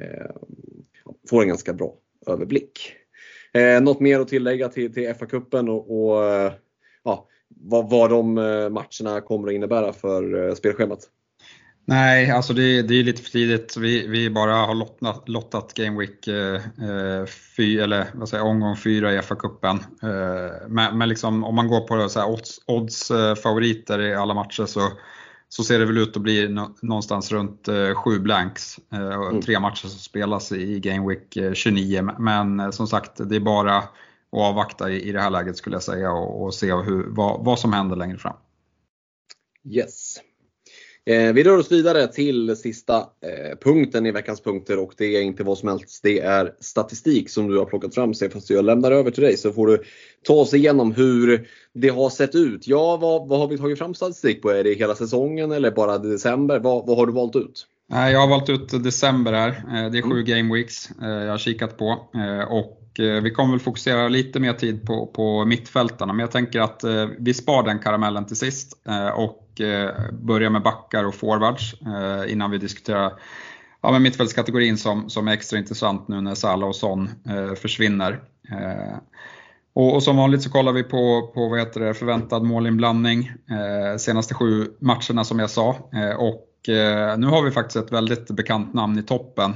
eh, 0.01 0.37
får 1.31 1.43
en 1.43 1.49
ganska 1.49 1.73
bra 1.73 1.95
överblick. 2.27 2.93
Eh, 3.53 3.81
något 3.81 4.01
mer 4.01 4.21
att 4.21 4.29
tillägga 4.29 4.69
till, 4.69 4.95
till 4.95 5.15
FA-cupen 5.15 5.69
och, 5.69 6.07
och 6.09 6.25
eh, 6.25 6.53
ja, 7.03 7.29
vad, 7.49 7.91
vad 7.91 8.11
de 8.11 8.39
eh, 8.39 8.69
matcherna 8.69 9.21
kommer 9.21 9.49
att 9.49 9.55
innebära 9.55 9.93
för 9.93 10.49
eh, 10.49 10.55
spelschemat? 10.55 11.11
Nej, 11.87 12.31
alltså 12.31 12.53
det, 12.53 12.83
det 12.83 12.95
är 12.95 13.05
lite 13.05 13.23
för 13.23 13.31
tidigt. 13.31 13.77
Vi, 13.77 14.07
vi 14.07 14.31
bara 14.31 14.55
har 14.55 14.75
lottat, 14.75 15.29
lottat 15.29 15.75
Game 15.75 15.99
Week 15.99 16.27
eh, 16.29 16.55
eh 16.55 17.27
fy, 17.57 17.79
eller 17.79 18.07
vad 18.15 18.29
säger, 18.29 18.45
omgång 18.45 18.77
4 18.77 19.13
i 19.13 19.19
FA-cupen. 19.19 19.79
Eh, 20.03 20.69
men, 20.69 20.99
men 20.99 21.09
liksom, 21.09 21.45
om 21.45 21.55
man 21.55 21.69
går 21.69 21.81
på 21.81 22.09
så 22.09 22.27
odds, 22.27 22.61
odds 22.67 23.11
eh, 23.11 23.35
favoriter 23.35 24.01
i 24.01 24.15
alla 24.15 24.35
matcher 24.35 24.67
så, 24.67 24.93
så 25.49 25.65
ser 25.65 25.79
det 25.79 25.85
väl 25.85 25.99
ut 25.99 26.17
att 26.17 26.23
bli 26.23 26.49
no, 26.49 26.75
någonstans 26.83 27.33
runt 27.33 27.69
eh, 27.69 27.95
sju 27.95 28.19
blanks. 28.19 28.79
Eh, 28.93 29.15
mm. 29.15 29.43
Tre 29.43 29.61
matcher 29.61 29.89
som 29.89 29.99
spelas 29.99 30.53
i 30.53 30.81
Game 30.81 31.09
Week 31.09 31.57
29. 31.57 32.11
Men 32.19 32.73
som 32.73 32.87
sagt, 32.87 33.29
det 33.29 33.37
är 33.37 33.41
bara 33.41 33.77
att 33.77 33.93
avvakta 34.33 34.91
i, 34.91 35.09
i 35.09 35.13
det 35.13 35.21
här 35.21 35.31
läget 35.31 35.57
skulle 35.57 35.77
jag 35.77 35.83
säga 35.83 36.13
och, 36.13 36.45
och 36.45 36.55
se 36.55 36.75
hur, 36.75 37.07
vad, 37.09 37.45
vad 37.45 37.59
som 37.59 37.73
händer 37.73 37.97
längre 37.97 38.19
fram. 38.19 38.37
Yes. 39.71 40.04
Eh, 41.07 41.33
vi 41.33 41.45
rör 41.45 41.59
oss 41.59 41.73
vidare 41.73 42.07
till 42.07 42.57
sista 42.57 42.97
eh, 42.97 43.59
punkten 43.61 44.07
i 44.07 44.11
veckans 44.11 44.41
punkter 44.41 44.79
och 44.79 44.95
det 44.97 45.17
är 45.17 45.23
inte 45.23 45.45
vad 45.45 45.59
som 45.59 45.69
helst. 45.69 46.01
Det 46.03 46.21
är 46.21 46.53
statistik 46.61 47.31
som 47.31 47.49
du 47.49 47.59
har 47.59 47.65
plockat 47.65 47.95
fram 47.95 48.15
Stefan. 48.15 48.41
Så 48.41 48.53
jag 48.53 48.65
lämnar 48.65 48.93
över 48.93 49.11
till 49.11 49.23
dig 49.23 49.37
så 49.37 49.53
får 49.53 49.67
du 49.67 49.83
ta 50.23 50.35
oss 50.35 50.55
igenom 50.55 50.93
hur 50.93 51.49
det 51.75 51.89
har 51.89 52.11
sett 52.11 52.35
ut. 52.35 52.67
Ja, 52.67 52.97
vad, 52.97 53.29
vad 53.29 53.39
har 53.39 53.49
vi 53.49 53.59
tagit 53.59 53.79
fram 53.79 53.95
statistik 53.95 54.43
på? 54.43 54.51
Är 54.51 54.65
det 54.65 54.75
hela 54.75 54.95
säsongen 54.95 55.53
eller 55.53 55.71
bara 55.71 55.99
december? 55.99 56.59
Vad, 56.59 56.87
vad 56.87 56.97
har 56.97 57.07
du 57.07 57.13
valt 57.13 57.37
ut? 57.37 57.67
Jag 57.89 58.21
har 58.21 58.29
valt 58.29 58.51
ut 58.51 58.85
december 58.85 59.33
här. 59.33 59.49
Eh, 59.49 59.91
det 59.91 59.99
är 59.99 60.03
sju 60.03 60.11
mm. 60.11 60.25
game 60.25 60.55
weeks 60.55 60.89
jag 61.01 61.31
har 61.31 61.39
kikat 61.39 61.79
på. 61.79 62.09
Och 62.51 62.84
Eh, 62.99 63.23
vi 63.23 63.31
kommer 63.31 63.51
väl 63.51 63.61
fokusera 63.61 64.09
lite 64.09 64.41
mer 64.41 64.53
tid 64.53 64.87
på, 64.87 65.07
på 65.07 65.45
mittfältarna, 65.45 66.13
men 66.13 66.21
jag 66.21 66.31
tänker 66.31 66.61
att 66.61 66.85
eh, 66.85 67.09
vi 67.19 67.35
spar 67.35 67.63
den 67.63 67.79
karamellen 67.79 68.27
till 68.27 68.37
sist. 68.37 68.83
Eh, 68.89 69.09
och 69.09 69.41
börjar 70.13 70.51
med 70.51 70.63
backar 70.63 71.05
och 71.05 71.15
forwards 71.15 71.75
innan 72.29 72.51
vi 72.51 72.59
diskuterar 72.59 73.13
ja, 73.83 73.93
men 73.93 74.03
mittfältskategorin 74.03 74.79
som, 74.79 75.11
som 75.11 75.29
är 75.29 75.33
extra 75.33 75.59
intressant 75.59 76.09
nu 76.09 76.21
när 76.21 76.35
Salah 76.35 76.69
och 76.69 76.77
Son 76.77 77.11
försvinner. 77.57 78.21
Och, 79.75 79.95
och, 79.95 80.03
som 80.03 80.17
vanligt 80.17 80.43
så 80.43 80.51
kollar 80.51 80.73
vi 80.73 80.83
på, 80.83 81.31
på 81.35 81.49
vad 81.49 81.59
heter 81.59 81.81
det, 81.81 81.95
förväntad 81.95 82.43
målinblandning 82.43 83.33
eh, 83.51 83.97
senaste 83.99 84.35
sju 84.35 84.67
matcherna 84.79 85.25
som 85.25 85.39
jag 85.39 85.51
sa. 85.51 85.77
Eh, 85.93 86.17
och 86.17 86.69
eh, 86.69 87.19
nu 87.19 87.27
har 87.27 87.43
vi 87.43 87.51
faktiskt 87.51 87.77
ett 87.77 87.93
väldigt 87.93 88.31
bekant 88.31 88.75
namn 88.75 88.99
i 88.99 89.03
toppen. 89.03 89.55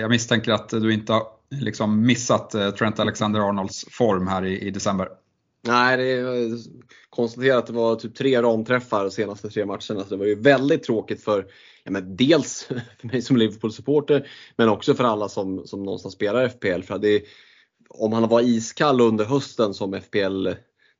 jag 0.00 0.10
misstänker 0.10 0.52
att 0.52 0.68
du 0.68 0.92
inte 0.92 1.12
har 1.12 1.22
liksom 1.50 2.06
missat 2.06 2.54
eh, 2.54 2.70
Trent 2.70 2.98
Alexander-Arnolds 2.98 3.86
form 3.90 4.26
här 4.26 4.44
i, 4.44 4.60
i 4.60 4.70
december. 4.70 5.08
Nej, 5.62 5.96
det 5.96 6.12
är 6.12 6.52
eh, 6.52 6.58
konstaterat 7.10 7.58
att 7.58 7.66
det 7.66 7.72
var 7.72 7.96
typ 7.96 8.14
tre 8.14 8.42
ramträffar 8.42 9.04
de 9.04 9.10
senaste 9.10 9.50
tre 9.50 9.66
matcherna. 9.66 9.80
Så 9.80 10.04
det 10.08 10.16
var 10.16 10.26
ju 10.26 10.40
väldigt 10.40 10.82
tråkigt 10.82 11.24
för 11.24 11.46
ja, 11.84 11.90
men 11.90 12.16
dels 12.16 12.62
för 12.98 13.06
mig 13.08 13.22
som 13.22 13.36
Liverpool-supporter 13.36 14.28
men 14.56 14.68
också 14.68 14.94
för 14.94 15.04
alla 15.04 15.28
som, 15.28 15.66
som 15.66 15.82
någonstans 15.82 16.14
spelar 16.14 16.48
FPL. 16.48 16.82
För 16.82 16.98
det, 16.98 17.22
om 17.88 18.12
han 18.12 18.28
var 18.28 18.40
iskall 18.40 19.00
under 19.00 19.24
hösten 19.24 19.74
som 19.74 20.00
FPL 20.00 20.48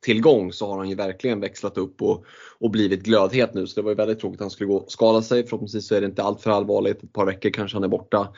tillgång 0.02 0.52
så 0.52 0.66
har 0.66 0.78
han 0.78 0.88
ju 0.88 0.94
verkligen 0.94 1.40
växlat 1.40 1.78
upp 1.78 2.02
och, 2.02 2.24
och 2.58 2.70
blivit 2.70 3.02
glödhet 3.02 3.54
nu. 3.54 3.66
Så 3.66 3.80
det 3.80 3.84
var 3.84 3.90
ju 3.90 3.96
väldigt 3.96 4.20
tråkigt 4.20 4.40
att 4.40 4.44
han 4.44 4.50
skulle 4.50 4.68
gå 4.68 4.76
och 4.76 4.92
skada 4.92 5.22
sig. 5.22 5.46
Förhoppningsvis 5.46 5.86
så 5.86 5.94
är 5.94 6.00
det 6.00 6.06
inte 6.06 6.22
allt 6.22 6.40
för 6.40 6.50
allvarligt. 6.50 7.02
Ett 7.02 7.12
par 7.12 7.26
veckor 7.26 7.50
kanske 7.50 7.76
han 7.76 7.84
är 7.84 7.88
borta. 7.88 8.28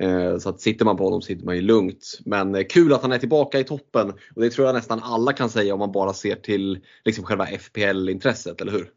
Eh, 0.00 0.38
så 0.38 0.48
att 0.48 0.60
sitter 0.60 0.84
man 0.84 0.96
på 0.96 1.04
honom 1.04 1.22
sitter 1.22 1.44
man 1.44 1.56
ju 1.56 1.62
lugnt. 1.62 2.18
Men 2.24 2.54
eh, 2.54 2.64
kul 2.70 2.92
att 2.92 3.02
han 3.02 3.12
är 3.12 3.18
tillbaka 3.18 3.58
i 3.58 3.64
toppen. 3.64 4.10
Och 4.10 4.42
det 4.42 4.50
tror 4.50 4.66
jag 4.66 4.74
nästan 4.74 5.00
alla 5.02 5.32
kan 5.32 5.50
säga 5.50 5.74
om 5.74 5.78
man 5.78 5.92
bara 5.92 6.12
ser 6.12 6.34
till 6.34 6.80
liksom 7.04 7.24
själva 7.24 7.46
FPL-intresset, 7.46 8.60
eller 8.60 8.72
hur? 8.72 8.88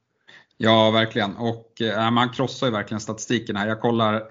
Ja, 0.58 0.92
verkligen. 0.92 1.36
Och 1.38 1.82
äh, 1.82 2.12
man 2.12 2.30
krossar 2.30 2.68
ju 2.68 2.74
verkligen 2.74 3.02
statistiken 3.02 3.56
här. 3.56 3.68
Jag 3.68 3.82
kollar 3.82 4.24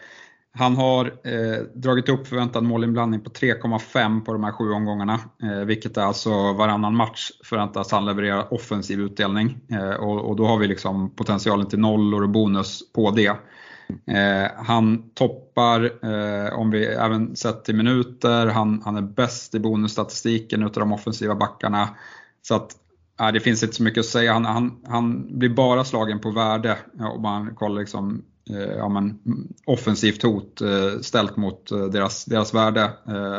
han 0.56 0.76
har 0.76 1.06
eh, 1.06 1.62
dragit 1.74 2.08
upp 2.08 2.26
förväntad 2.26 2.64
målinblandning 2.64 3.20
på 3.20 3.30
3,5 3.30 4.24
på 4.24 4.32
de 4.32 4.44
här 4.44 4.52
sju 4.52 4.70
omgångarna. 4.70 5.20
Eh, 5.42 5.64
vilket 5.64 5.96
är 5.96 6.02
alltså 6.02 6.52
varannan 6.52 6.96
match 6.96 7.30
förväntas 7.44 7.92
han 7.92 8.04
leverera 8.04 8.44
offensiv 8.44 9.00
utdelning. 9.00 9.56
Eh, 9.70 9.94
och, 9.94 10.28
och, 10.28 10.36
då 10.36 10.46
har 10.46 10.58
vi 10.58 10.66
liksom 10.66 11.16
potentialen 11.16 11.68
till 11.68 11.78
nollor 11.78 12.22
och 12.22 12.28
bonus 12.28 12.92
på 12.92 13.10
det. 13.10 13.36
Eh, 13.88 14.50
han 14.56 15.10
toppar, 15.14 15.84
eh, 15.84 16.58
om 16.58 16.70
vi 16.70 16.86
även 16.86 17.36
sett 17.36 17.64
till 17.64 17.76
minuter, 17.76 18.46
han, 18.46 18.82
han 18.84 18.96
är 18.96 19.02
bäst 19.02 19.54
i 19.54 19.58
bonusstatistiken 19.58 20.62
utav 20.62 20.80
de 20.80 20.92
offensiva 20.92 21.34
backarna. 21.34 21.88
Så 22.42 22.54
att 22.54 22.70
äh, 23.20 23.32
det 23.32 23.40
finns 23.40 23.62
inte 23.62 23.74
så 23.74 23.82
mycket 23.82 24.00
att 24.00 24.06
säga. 24.06 24.32
Han, 24.32 24.44
han, 24.44 24.80
han 24.86 25.38
blir 25.38 25.48
bara 25.48 25.84
slagen 25.84 26.20
på 26.20 26.30
värde 26.30 26.78
om 26.98 27.22
man 27.22 27.54
kollar 27.54 27.80
liksom, 27.80 28.22
eh, 28.50 28.76
ja, 28.76 28.88
men, 28.88 29.18
offensivt 29.66 30.22
hot 30.22 30.60
eh, 30.60 31.00
ställt 31.00 31.36
mot 31.36 31.70
eh, 31.70 31.84
deras, 31.84 32.24
deras 32.24 32.54
värde. 32.54 32.90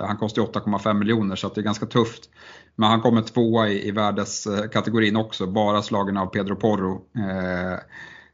Han 0.07 0.17
kostar 0.17 0.41
8,5 0.41 0.93
miljoner 0.93 1.35
så 1.35 1.49
det 1.49 1.61
är 1.61 1.63
ganska 1.63 1.85
tufft. 1.85 2.29
Men 2.75 2.89
han 2.89 3.01
kommer 3.01 3.21
tvåa 3.21 3.69
i, 3.69 3.87
i 3.87 3.91
värdeskategorin 3.91 5.15
också, 5.15 5.47
bara 5.47 5.81
slagen 5.81 6.17
av 6.17 6.25
Pedro 6.25 6.55
Porro. 6.55 7.01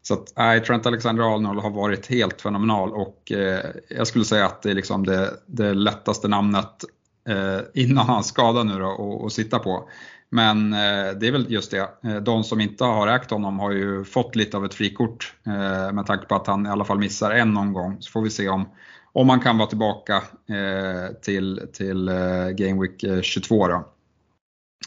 Så 0.01 0.13
att, 0.13 0.33
nej, 0.37 0.59
Trent 0.59 0.85
Alexander-Arnold 0.85 1.59
har 1.59 1.69
varit 1.69 2.07
helt 2.07 2.41
fenomenal 2.41 2.91
och 2.93 3.31
eh, 3.31 3.65
jag 3.89 4.07
skulle 4.07 4.25
säga 4.25 4.45
att 4.45 4.61
det 4.61 4.71
är 4.71 4.75
liksom 4.75 5.05
det, 5.05 5.33
det 5.45 5.73
lättaste 5.73 6.27
namnet 6.27 6.83
eh, 7.29 7.59
innan 7.73 8.05
hans 8.05 8.27
skada 8.27 8.63
nu 8.63 8.79
då 8.79 9.23
att 9.25 9.33
sitta 9.33 9.59
på. 9.59 9.89
Men 10.29 10.73
eh, 10.73 11.11
det 11.19 11.27
är 11.27 11.31
väl 11.31 11.51
just 11.51 11.71
det, 11.71 11.89
eh, 12.03 12.15
de 12.15 12.43
som 12.43 12.61
inte 12.61 12.83
har 12.83 13.07
ägt 13.07 13.31
honom 13.31 13.59
har 13.59 13.71
ju 13.71 14.03
fått 14.03 14.35
lite 14.35 14.57
av 14.57 14.65
ett 14.65 14.73
frikort 14.73 15.33
eh, 15.45 15.91
med 15.93 16.05
tanke 16.05 16.25
på 16.25 16.35
att 16.35 16.47
han 16.47 16.65
i 16.65 16.69
alla 16.69 16.85
fall 16.85 16.99
missar 16.99 17.31
en 17.31 17.57
omgång. 17.57 17.97
Så 17.99 18.11
får 18.11 18.21
vi 18.21 18.29
se 18.29 18.49
om, 18.49 18.69
om 19.11 19.29
han 19.29 19.39
kan 19.39 19.57
vara 19.57 19.69
tillbaka 19.69 20.15
eh, 20.49 21.15
till, 21.21 21.61
till 21.73 22.07
eh, 22.07 22.49
Game 22.49 22.81
Week 22.81 23.25
22. 23.25 23.65
Eh, 23.65 23.69
då. 23.69 23.91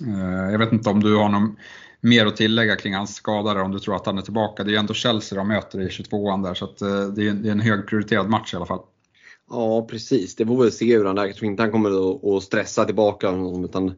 Eh, 0.07 0.51
jag 0.53 0.59
vet 0.59 0.73
inte 0.73 0.91
om 0.91 1.03
du 1.03 1.17
har 1.17 1.29
någon 1.29 1.57
mer 2.05 2.27
att 2.27 2.37
tillägga 2.37 2.77
kring 2.77 2.95
hans 2.95 3.15
skada 3.15 3.55
där 3.55 3.63
om 3.63 3.73
du 3.73 3.79
tror 3.79 3.97
att 3.97 4.07
han 4.07 4.19
är 4.19 4.23
tillbaka. 4.23 4.65
Det 4.65 4.71
är 4.71 4.73
ju 4.73 4.79
ändå 4.79 4.95
Chelsea 4.95 5.39
de 5.39 5.49
möter 5.49 5.81
i 5.81 5.89
22an 5.89 6.43
där 6.43 6.55
så 6.55 6.65
att, 6.65 6.83
eh, 6.83 7.07
det 7.07 7.27
är 7.27 7.51
en 7.51 7.61
högprioriterad 7.61 8.31
match 8.31 8.55
i 8.55 8.57
alla 8.57 8.67
fall. 8.67 8.83
Ja 9.51 9.87
precis, 9.91 10.37
det 10.37 10.47
får 10.47 10.65
vi 10.65 10.71
se 10.71 10.97
hur 10.97 11.05
han 11.05 11.19
är. 11.19 11.27
Jag 11.27 11.37
tror 11.37 11.51
inte 11.51 11.63
han 11.63 11.73
kommer 11.73 12.37
att 12.37 12.43
stressa 12.43 12.85
tillbaka 12.85 13.31
honom 13.31 13.65
utan 13.65 13.89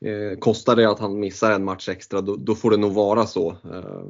eh, 0.00 0.38
kostar 0.38 0.76
det 0.76 0.90
att 0.90 0.98
han 0.98 1.20
missar 1.20 1.52
en 1.52 1.64
match 1.64 1.88
extra 1.88 2.20
då, 2.20 2.36
då 2.36 2.54
får 2.54 2.70
det 2.70 2.76
nog 2.76 2.92
vara 2.92 3.26
så. 3.26 3.50
Eh, 3.50 4.02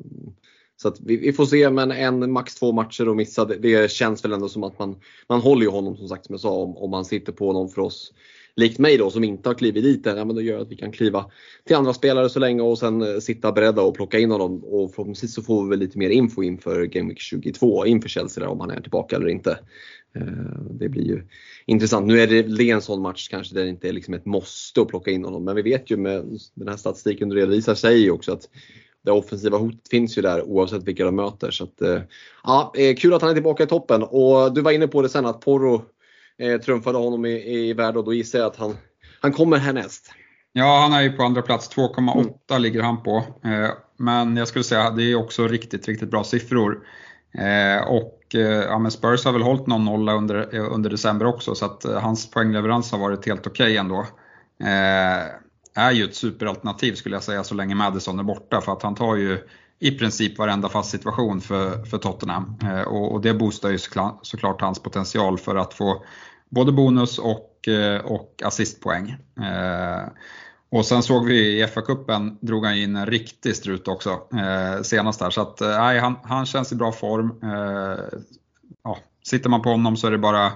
så 0.76 0.88
att 0.88 1.00
vi, 1.00 1.16
vi, 1.16 1.32
får 1.32 1.46
se 1.46 1.70
men 1.70 1.90
en, 1.90 2.32
max 2.32 2.54
två 2.54 2.72
matcher 2.72 3.08
och 3.08 3.16
missa 3.16 3.44
det, 3.44 3.56
det, 3.56 3.90
känns 3.90 4.24
väl 4.24 4.32
ändå 4.32 4.48
som 4.48 4.64
att 4.64 4.78
man, 4.78 4.96
man 5.28 5.40
håller 5.40 5.62
ju 5.62 5.70
honom 5.70 5.96
som 5.96 6.08
sagt 6.08 6.26
som 6.26 6.32
jag 6.32 6.40
sa 6.40 6.50
om, 6.50 6.76
om 6.76 6.90
man 6.90 7.04
sitter 7.04 7.32
på 7.32 7.46
honom 7.46 7.68
för 7.68 7.82
oss 7.82 8.12
likt 8.58 8.78
mig 8.78 8.96
då 8.96 9.10
som 9.10 9.24
inte 9.24 9.48
har 9.48 9.54
klivit 9.54 9.82
dit 9.84 10.06
än, 10.06 10.16
ja, 10.16 10.24
men 10.24 10.36
då 10.36 10.42
gör 10.42 10.60
att 10.60 10.68
vi 10.68 10.76
kan 10.76 10.92
kliva 10.92 11.30
till 11.66 11.76
andra 11.76 11.94
spelare 11.94 12.28
så 12.28 12.38
länge 12.38 12.62
och 12.62 12.78
sen 12.78 13.02
eh, 13.02 13.18
sitta 13.18 13.52
beredda 13.52 13.82
och 13.82 13.94
plocka 13.94 14.18
in 14.18 14.30
honom. 14.30 14.64
Och 14.64 14.90
förhoppningsvis 14.94 15.34
så 15.34 15.42
får 15.42 15.64
vi 15.64 15.70
väl 15.70 15.78
lite 15.78 15.98
mer 15.98 16.10
info 16.10 16.42
inför 16.42 16.84
Game 16.84 17.08
Week 17.08 17.20
22, 17.20 17.86
inför 17.86 18.08
Chelsea 18.08 18.44
där, 18.44 18.50
om 18.50 18.60
han 18.60 18.70
är 18.70 18.80
tillbaka 18.80 19.16
eller 19.16 19.28
inte. 19.28 19.58
Eh, 20.16 20.62
det 20.70 20.88
blir 20.88 21.04
ju 21.04 21.22
intressant. 21.66 22.06
Nu 22.06 22.20
är 22.20 22.26
det 22.26 22.70
en 22.70 22.82
sån 22.82 23.02
match 23.02 23.28
kanske 23.28 23.54
där 23.54 23.62
det 23.62 23.68
inte 23.70 23.88
är 23.88 23.92
liksom 23.92 24.14
ett 24.14 24.26
måste 24.26 24.80
att 24.80 24.88
plocka 24.88 25.10
in 25.10 25.24
honom. 25.24 25.44
Men 25.44 25.56
vi 25.56 25.62
vet 25.62 25.90
ju 25.90 25.96
med 25.96 26.38
den 26.54 26.68
här 26.68 26.76
statistiken 26.76 27.28
du 27.28 27.36
redovisar 27.36 27.74
säger 27.74 27.98
ju 27.98 28.10
också 28.10 28.32
att 28.32 28.48
det 29.04 29.12
offensiva 29.12 29.58
hotet 29.58 29.88
finns 29.90 30.18
ju 30.18 30.22
där 30.22 30.42
oavsett 30.42 30.84
vilka 30.84 31.04
de 31.04 31.16
möter. 31.16 31.50
Så 31.50 31.64
att, 31.64 31.82
eh, 31.82 32.00
ja, 32.44 32.72
kul 32.98 33.14
att 33.14 33.22
han 33.22 33.30
är 33.30 33.34
tillbaka 33.34 33.62
i 33.62 33.66
toppen. 33.66 34.02
Och 34.02 34.54
du 34.54 34.60
var 34.60 34.72
inne 34.72 34.88
på 34.88 35.02
det 35.02 35.08
sen 35.08 35.26
att 35.26 35.40
Porro 35.40 35.82
eh, 36.38 36.61
trumfade 36.61 36.98
honom 36.98 37.27
i, 37.27 37.59
i 37.59 37.72
värld 37.72 37.96
och 37.96 38.05
då 38.05 38.14
gissar 38.14 38.38
jag 38.38 38.46
att 38.46 38.57
han, 38.57 38.77
han 39.20 39.33
kommer 39.33 39.57
härnäst. 39.57 40.12
Ja, 40.53 40.81
han 40.81 40.92
är 40.92 41.03
ju 41.03 41.12
på 41.12 41.22
andra 41.22 41.42
plats. 41.42 41.77
2,8 41.77 42.24
mm. 42.51 42.62
ligger 42.62 42.83
han 42.83 43.03
på. 43.03 43.16
Eh, 43.44 43.70
men 43.96 44.37
jag 44.37 44.48
skulle 44.48 44.64
säga 44.64 44.83
att 44.83 44.96
det 44.96 45.03
är 45.03 45.14
också 45.14 45.48
riktigt, 45.48 45.88
riktigt 45.88 46.11
bra 46.11 46.24
siffror. 46.24 46.87
Eh, 47.35 47.88
och 47.88 48.35
eh, 48.35 48.40
ja, 48.40 48.79
men 48.79 48.90
Spurs 48.90 49.24
har 49.24 49.33
väl 49.33 49.42
hållit 49.42 49.66
någon 49.66 49.85
nolla 49.85 50.14
under, 50.14 50.55
under 50.55 50.90
december 50.90 51.27
också 51.27 51.55
så 51.55 51.64
att 51.64 51.85
hans 51.85 52.31
poängleverans 52.31 52.92
har 52.92 52.98
varit 52.98 53.27
helt 53.27 53.46
okej 53.46 53.64
okay 53.64 53.77
ändå. 53.77 54.07
är 55.74 55.92
ju 55.92 56.05
ett 56.05 56.14
superalternativ 56.14 56.94
skulle 56.94 57.16
jag 57.16 57.22
säga 57.22 57.44
så 57.44 57.55
länge 57.55 57.74
Madison 57.74 58.18
är 58.18 58.22
borta 58.22 58.61
för 58.61 58.72
att 58.72 58.83
han 58.83 58.94
tar 58.94 59.16
ju 59.16 59.38
i 59.79 59.90
princip 59.90 60.38
varenda 60.38 60.68
fast 60.68 60.90
situation 60.90 61.40
för, 61.40 61.85
för 61.85 61.98
Tottenham. 61.98 62.59
och, 62.87 63.12
och, 63.12 63.20
det 63.20 63.35
boostar 63.35 63.70
ju 63.70 63.79
såklart, 63.79 64.18
såklart 64.22 64.61
hans 64.61 64.83
potential 64.83 65.38
för 65.38 65.57
att 65.57 65.74
få 65.74 66.05
både 66.48 66.72
bonus 66.72 67.18
och, 67.18 67.68
eh, 67.68 68.00
och 68.00 68.42
assistpoäng. 68.44 69.16
Eh, 69.40 70.08
och 70.70 70.87
sen 70.87 71.02
såg 71.02 71.26
vi 71.26 71.61
i 71.61 71.66
FA-cupen 71.66 72.38
drog 72.40 72.64
han 72.64 72.76
in 72.76 72.96
en 72.96 73.06
riktig 73.06 73.56
strut 73.56 73.88
också 73.88 74.11
eh, 74.11 74.82
senast 74.82 75.20
här. 75.20 75.30
Så 75.30 75.40
att, 75.40 75.61
eh, 75.61 76.00
han, 76.00 76.14
han 76.22 76.46
känns 76.46 76.72
i 76.72 76.76
bra 76.76 76.92
form. 76.92 77.40
Eh, 77.42 78.18
ja, 78.84 78.98
sitter 79.24 79.50
man 79.50 79.62
på 79.62 79.70
honom 79.70 79.96
så 79.96 80.06
är 80.06 80.11
det 80.11 80.18
bara 80.18 80.52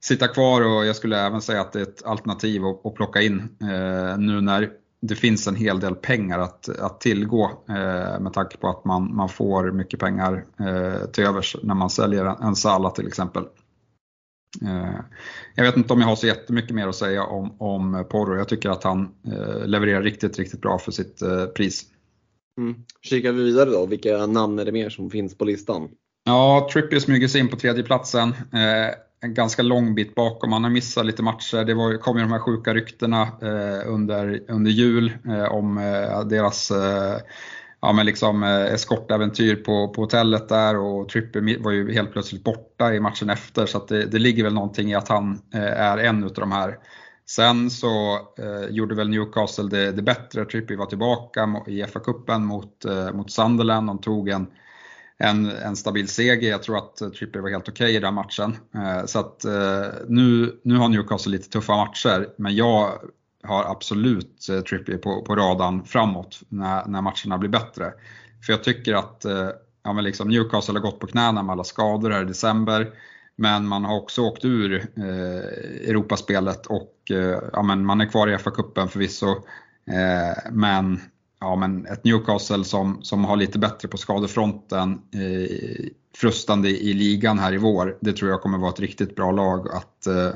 sitta 0.00 0.28
kvar 0.28 0.62
och 0.62 0.86
jag 0.86 0.96
skulle 0.96 1.20
även 1.26 1.42
säga 1.42 1.60
att 1.60 1.72
det 1.72 1.78
är 1.78 1.82
ett 1.82 2.04
alternativ 2.04 2.64
att, 2.64 2.86
att 2.86 2.94
plocka 2.94 3.22
in 3.22 3.56
eh, 3.60 4.18
nu 4.18 4.40
när 4.40 4.70
det 5.00 5.14
finns 5.14 5.46
en 5.46 5.56
hel 5.56 5.80
del 5.80 5.94
pengar 5.94 6.38
att, 6.38 6.68
att 6.68 7.00
tillgå 7.00 7.44
eh, 7.68 8.20
med 8.20 8.32
tanke 8.32 8.56
på 8.56 8.68
att 8.68 8.84
man, 8.84 9.16
man 9.16 9.28
får 9.28 9.72
mycket 9.72 10.00
pengar 10.00 10.44
eh, 10.60 11.06
till 11.10 11.24
övers 11.24 11.56
när 11.62 11.74
man 11.74 11.90
säljer 11.90 12.24
en, 12.24 12.42
en 12.42 12.56
Sala 12.56 12.90
till 12.90 13.06
exempel. 13.06 13.44
Eh, 14.62 15.00
jag 15.54 15.64
vet 15.64 15.76
inte 15.76 15.92
om 15.92 16.00
jag 16.00 16.08
har 16.08 16.16
så 16.16 16.26
jättemycket 16.26 16.74
mer 16.74 16.88
att 16.88 16.96
säga 16.96 17.24
om, 17.24 17.56
om 17.58 18.04
Porro. 18.10 18.36
Jag 18.36 18.48
tycker 18.48 18.70
att 18.70 18.84
han 18.84 19.08
eh, 19.26 19.66
levererar 19.66 20.02
riktigt, 20.02 20.38
riktigt 20.38 20.60
bra 20.60 20.78
för 20.78 20.92
sitt 20.92 21.22
eh, 21.22 21.46
pris. 21.46 21.84
Mm. 22.58 22.74
Kikar 23.02 23.32
vi 23.32 23.42
vidare 23.42 23.70
då, 23.70 23.86
vilka 23.86 24.26
namn 24.26 24.58
är 24.58 24.64
det 24.64 24.72
mer 24.72 24.90
som 24.90 25.10
finns 25.10 25.38
på 25.38 25.44
listan? 25.44 25.88
Ja, 26.24 26.68
Trippier 26.72 27.00
smyger 27.00 27.28
sig 27.28 27.40
in 27.40 27.48
på 27.48 27.56
tredjeplatsen. 27.56 28.28
Eh, 28.28 28.94
en 29.20 29.34
ganska 29.34 29.62
lång 29.62 29.94
bit 29.94 30.14
bakom. 30.14 30.52
Han 30.52 30.64
har 30.64 30.70
missat 30.70 31.06
lite 31.06 31.22
matcher. 31.22 31.64
Det 31.64 31.74
var, 31.74 31.98
kom 31.98 32.16
ju 32.16 32.22
de 32.22 32.32
här 32.32 32.38
sjuka 32.38 32.74
ryktena 32.74 33.22
eh, 33.22 33.92
under, 33.92 34.42
under 34.48 34.70
jul 34.70 35.12
eh, 35.24 35.52
om 35.52 35.74
deras 36.30 36.72
ja, 37.86 37.92
men 37.92 38.06
liksom, 38.06 38.42
eh, 38.42 38.74
eskortäventyr 38.74 39.56
på, 39.56 39.88
på 39.88 40.00
hotellet 40.02 40.48
där 40.48 40.76
och 40.76 41.08
Trippier 41.08 41.58
var 41.58 41.72
ju 41.72 41.92
helt 41.92 42.12
plötsligt 42.12 42.44
borta 42.44 42.94
i 42.94 43.00
matchen 43.00 43.30
efter 43.30 43.66
så 43.66 43.86
det, 43.88 44.06
det, 44.06 44.18
ligger 44.18 44.44
väl 44.44 44.54
någonting 44.54 44.90
i 44.90 44.94
att 44.94 45.08
han 45.08 45.40
eh, 45.54 45.80
är 45.80 45.98
en 45.98 46.24
utav 46.24 46.40
de 46.40 46.52
här. 46.52 46.78
Sen 47.28 47.70
så 47.70 48.14
eh, 48.38 48.70
gjorde 48.70 48.94
väl 48.94 49.08
Newcastle 49.08 49.68
det, 49.68 49.92
det 49.92 50.02
bättre, 50.02 50.44
Trippier 50.44 50.78
var 50.78 50.86
tillbaka 50.86 51.62
i 51.66 51.82
FA-cupen 51.82 52.38
mot, 52.38 52.84
eh, 52.84 53.12
mot 53.12 53.30
Sunderland, 53.30 53.86
de 53.86 54.00
tog 54.00 54.28
en 54.28 54.46
en, 55.18 55.50
en 55.50 55.76
stabil 55.76 56.08
seger. 56.08 56.50
Jag 56.50 56.62
tror 56.62 56.78
att 56.78 57.00
eh, 57.00 57.08
Trippier 57.08 57.42
var 57.42 57.50
helt 57.50 57.68
okej 57.68 57.84
okay 57.84 57.96
i 57.96 58.00
den 58.00 58.14
matchen. 58.14 58.56
Eh, 58.74 59.06
så 59.06 59.18
att 59.18 59.44
eh, 59.44 59.86
nu, 60.08 60.60
nu 60.62 60.76
har 60.76 60.88
Newcastle 60.88 61.32
lite 61.32 61.48
tuffa 61.48 61.76
matcher, 61.76 62.28
men 62.36 62.56
jag 62.56 62.92
har 63.46 63.64
absolut 63.64 64.48
eh, 64.50 64.60
Trippier 64.60 64.98
på, 64.98 65.22
på 65.22 65.36
radarn 65.36 65.84
framåt 65.84 66.40
när, 66.48 66.86
när 66.86 67.02
matcherna 67.02 67.38
blir 67.38 67.50
bättre. 67.50 67.92
För 68.46 68.52
jag 68.52 68.64
tycker 68.64 68.94
att 68.94 69.24
eh, 69.24 69.48
ja, 69.84 69.92
men 69.92 70.04
liksom 70.04 70.28
Newcastle 70.28 70.74
har 70.74 70.80
gått 70.80 71.00
på 71.00 71.06
knäna 71.06 71.42
med 71.42 71.52
alla 71.52 71.64
skador 71.64 72.10
här 72.10 72.22
i 72.22 72.24
december. 72.24 72.90
Men 73.36 73.66
man 73.68 73.84
har 73.84 73.96
också 73.96 74.22
åkt 74.22 74.44
ur 74.44 74.74
eh, 74.96 75.88
Europaspelet 75.88 76.66
och 76.66 77.10
eh, 77.10 77.38
ja, 77.52 77.62
men 77.62 77.86
man 77.86 78.00
är 78.00 78.06
kvar 78.06 78.28
i 78.28 78.36
FA-cupen 78.36 78.88
förvisso. 78.88 79.30
Eh, 79.90 80.52
men, 80.52 81.00
ja, 81.40 81.56
men 81.56 81.86
ett 81.86 82.04
Newcastle 82.04 82.64
som, 82.64 83.02
som 83.02 83.24
har 83.24 83.36
lite 83.36 83.58
bättre 83.58 83.88
på 83.88 83.96
skadefronten, 83.96 84.92
eh, 84.92 85.86
frustande 86.16 86.68
i 86.68 86.92
ligan 86.92 87.38
här 87.38 87.52
i 87.52 87.56
vår, 87.56 87.98
det 88.00 88.12
tror 88.12 88.30
jag 88.30 88.42
kommer 88.42 88.58
vara 88.58 88.72
ett 88.72 88.80
riktigt 88.80 89.16
bra 89.16 89.30
lag 89.30 89.68
att, 89.68 90.06
eh, 90.06 90.30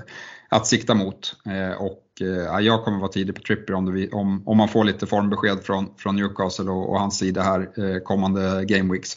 att 0.49 0.67
sikta 0.67 0.95
mot. 0.95 1.37
Eh, 1.47 1.83
och 1.83 2.03
eh, 2.21 2.61
jag 2.61 2.85
kommer 2.85 2.99
vara 2.99 3.13
tidig 3.13 3.35
på 3.35 3.43
Trippier 3.43 3.77
om, 3.77 4.09
om, 4.13 4.43
om 4.47 4.57
man 4.57 4.69
får 4.69 4.85
lite 4.85 5.07
formbesked 5.07 5.63
från, 5.63 5.95
från 5.97 6.17
Newcastle 6.17 6.71
och, 6.71 6.91
och 6.91 7.01
hans 7.01 7.19
sida 7.19 7.43
här 7.43 7.61
eh, 7.61 8.03
kommande 8.03 8.65
Game 8.65 8.93
Weeks. 8.93 9.17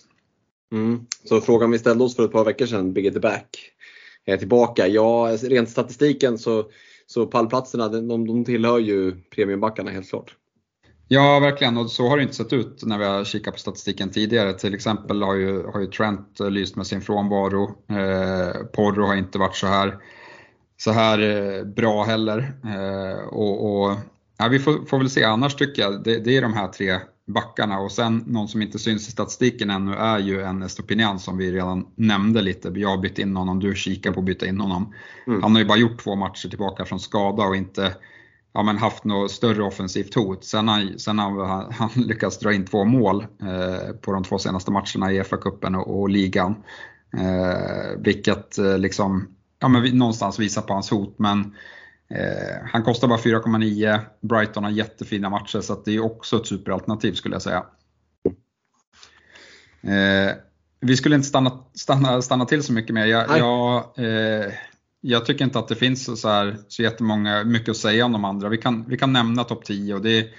Mm. 0.71 1.05
Så 1.23 1.41
frågan 1.41 1.71
vi 1.71 1.79
ställde 1.79 2.03
oss 2.03 2.15
för 2.15 2.25
ett 2.25 2.31
par 2.31 2.45
veckor 2.45 2.65
sedan, 2.65 2.93
Big 2.93 3.13
the 3.13 3.19
back, 3.19 3.57
är 4.25 4.37
tillbaka. 4.37 4.87
Ja, 4.87 5.37
rent 5.43 5.69
statistiken 5.69 6.37
så, 6.37 6.65
så 7.07 7.25
pallplatserna 7.25 7.89
de, 7.89 8.07
de 8.07 8.45
tillhör 8.45 8.79
ju 8.79 9.11
premiumbackarna 9.35 9.91
helt 9.91 10.09
klart. 10.09 10.35
Ja, 11.07 11.39
verkligen. 11.39 11.77
Och 11.77 11.91
så 11.91 12.07
har 12.07 12.17
det 12.17 12.23
inte 12.23 12.35
sett 12.35 12.53
ut 12.53 12.85
när 12.85 12.97
vi 12.97 13.05
har 13.05 13.23
kikat 13.23 13.53
på 13.53 13.59
statistiken 13.59 14.09
tidigare. 14.09 14.53
Till 14.53 14.73
exempel 14.73 15.21
har 15.21 15.35
ju, 15.35 15.63
har 15.63 15.79
ju 15.79 15.87
Trent 15.87 16.39
lyst 16.39 16.75
med 16.75 16.87
sin 16.87 17.01
frånvaro. 17.01 17.63
Eh, 17.89 18.63
Porro 18.73 19.05
har 19.05 19.15
inte 19.15 19.37
varit 19.37 19.55
så 19.55 19.67
här 19.67 19.97
så 20.83 20.91
här 20.91 21.19
eh, 21.19 21.63
bra 21.63 22.03
heller. 22.03 22.53
Eh, 22.65 23.27
och, 23.27 23.85
och 23.85 23.97
ja, 24.37 24.47
vi 24.47 24.59
får, 24.59 24.85
får, 24.85 24.97
väl 24.97 25.09
se, 25.09 25.23
annars 25.23 25.55
tycker 25.55 25.81
jag 25.81 26.03
det, 26.03 26.19
det, 26.19 26.37
är 26.37 26.41
de 26.41 26.53
här 26.53 26.67
tre 26.67 26.99
backarna 27.27 27.79
och 27.79 27.91
sen 27.91 28.23
någon 28.27 28.47
som 28.47 28.61
inte 28.61 28.79
syns 28.79 29.07
i 29.07 29.11
statistiken 29.11 29.69
ännu 29.69 29.95
är 29.95 30.19
ju 30.19 30.41
en 30.41 30.61
Estopinian 30.61 31.19
som 31.19 31.37
vi 31.37 31.51
redan 31.51 31.87
nämnde 31.95 32.41
lite. 32.41 32.71
Jag 32.75 32.89
har 32.89 32.97
bytt 32.97 33.19
in 33.19 33.35
honom, 33.35 33.59
du 33.59 33.75
kikar 33.75 34.11
på 34.11 34.19
att 34.19 34.25
byta 34.25 34.45
in 34.45 34.59
honom. 34.59 34.93
Mm. 35.27 35.43
Han 35.43 35.51
har 35.51 35.59
ju 35.59 35.67
bara 35.67 35.77
gjort 35.77 36.03
två 36.03 36.15
matcher 36.15 36.49
tillbaka 36.49 36.85
från 36.85 36.99
skada 36.99 37.43
och 37.43 37.55
inte 37.55 37.95
ja, 38.53 38.63
men 38.63 38.77
haft 38.77 39.03
något 39.03 39.31
större 39.31 39.63
offensivt 39.63 40.15
hot. 40.15 40.43
Sen 40.43 40.67
har 40.67 40.97
sen 40.97 41.19
han, 41.19 41.71
han 41.71 41.89
lyckats 41.95 42.39
dra 42.39 42.53
in 42.53 42.65
två 42.65 42.83
mål 42.83 43.25
eh, 43.41 43.95
på 44.01 44.11
de 44.11 44.23
två 44.23 44.37
senaste 44.37 44.71
matcherna 44.71 45.11
i 45.11 45.23
FA-cupen 45.23 45.75
och, 45.75 46.01
och, 46.01 46.09
ligan. 46.09 46.55
Eh, 47.17 47.99
vilket 47.99 48.57
eh, 48.57 48.77
liksom 48.77 49.27
ja, 49.63 49.67
men 49.67 49.97
någonstans 49.97 50.39
visar 50.39 50.61
på 50.61 50.73
hans 50.73 50.89
hot. 50.89 51.15
Men 51.19 51.55
eh, 52.09 52.67
han 52.71 52.83
kostar 52.83 53.07
bara 53.07 53.19
4,9. 53.19 53.99
Brighton 54.21 54.63
har 54.63 54.71
jättefina 54.71 55.29
matcher 55.29 55.61
så 55.61 55.81
det 55.85 55.95
är 55.95 56.03
också 56.03 56.37
ett 56.37 56.47
superalternativ 56.47 57.13
skulle 57.13 57.35
jag 57.35 57.41
säga. 57.41 57.65
Eh, 59.81 60.35
vi 60.79 60.97
skulle 60.97 61.15
inte 61.15 61.27
stanna, 61.27 61.59
stanna, 61.73 62.21
stanna 62.21 62.45
till 62.45 62.63
så 62.63 62.73
mycket 62.73 62.93
mer. 62.93 63.05
Jag, 63.05 63.37
jag, 63.37 63.83
eh, 63.97 64.53
jag, 65.01 65.25
tycker 65.25 65.45
inte 65.45 65.59
att 65.59 65.67
det 65.67 65.75
finns 65.75 66.21
så, 66.21 66.29
här, 66.29 66.57
så 66.67 66.83
jättemånga, 66.83 67.43
mycket 67.43 67.69
att 67.69 67.77
säga 67.77 68.05
om 68.05 68.11
de 68.11 68.25
andra. 68.25 68.49
Vi 68.49 68.57
kan, 68.57 68.85
vi 68.87 68.97
kan 68.97 69.13
nämna 69.13 69.43
topp 69.43 69.65
10 69.65 69.93
och 69.93 70.01
det 70.01 70.29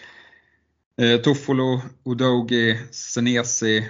är 0.96 1.14
eh, 1.14 1.20
Toffolo, 1.20 1.80
Udogi, 2.04 2.80
Senesi, 2.90 3.88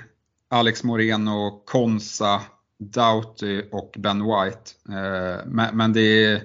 Alex 0.51 0.85
Moreno, 0.85 1.63
Konsa, 1.65 2.41
Doughty 2.79 3.63
och 3.73 3.95
Ben 3.99 4.23
White. 4.23 4.71
Eh, 4.89 5.71
men 5.73 5.93
det 5.93 6.25
är, 6.25 6.43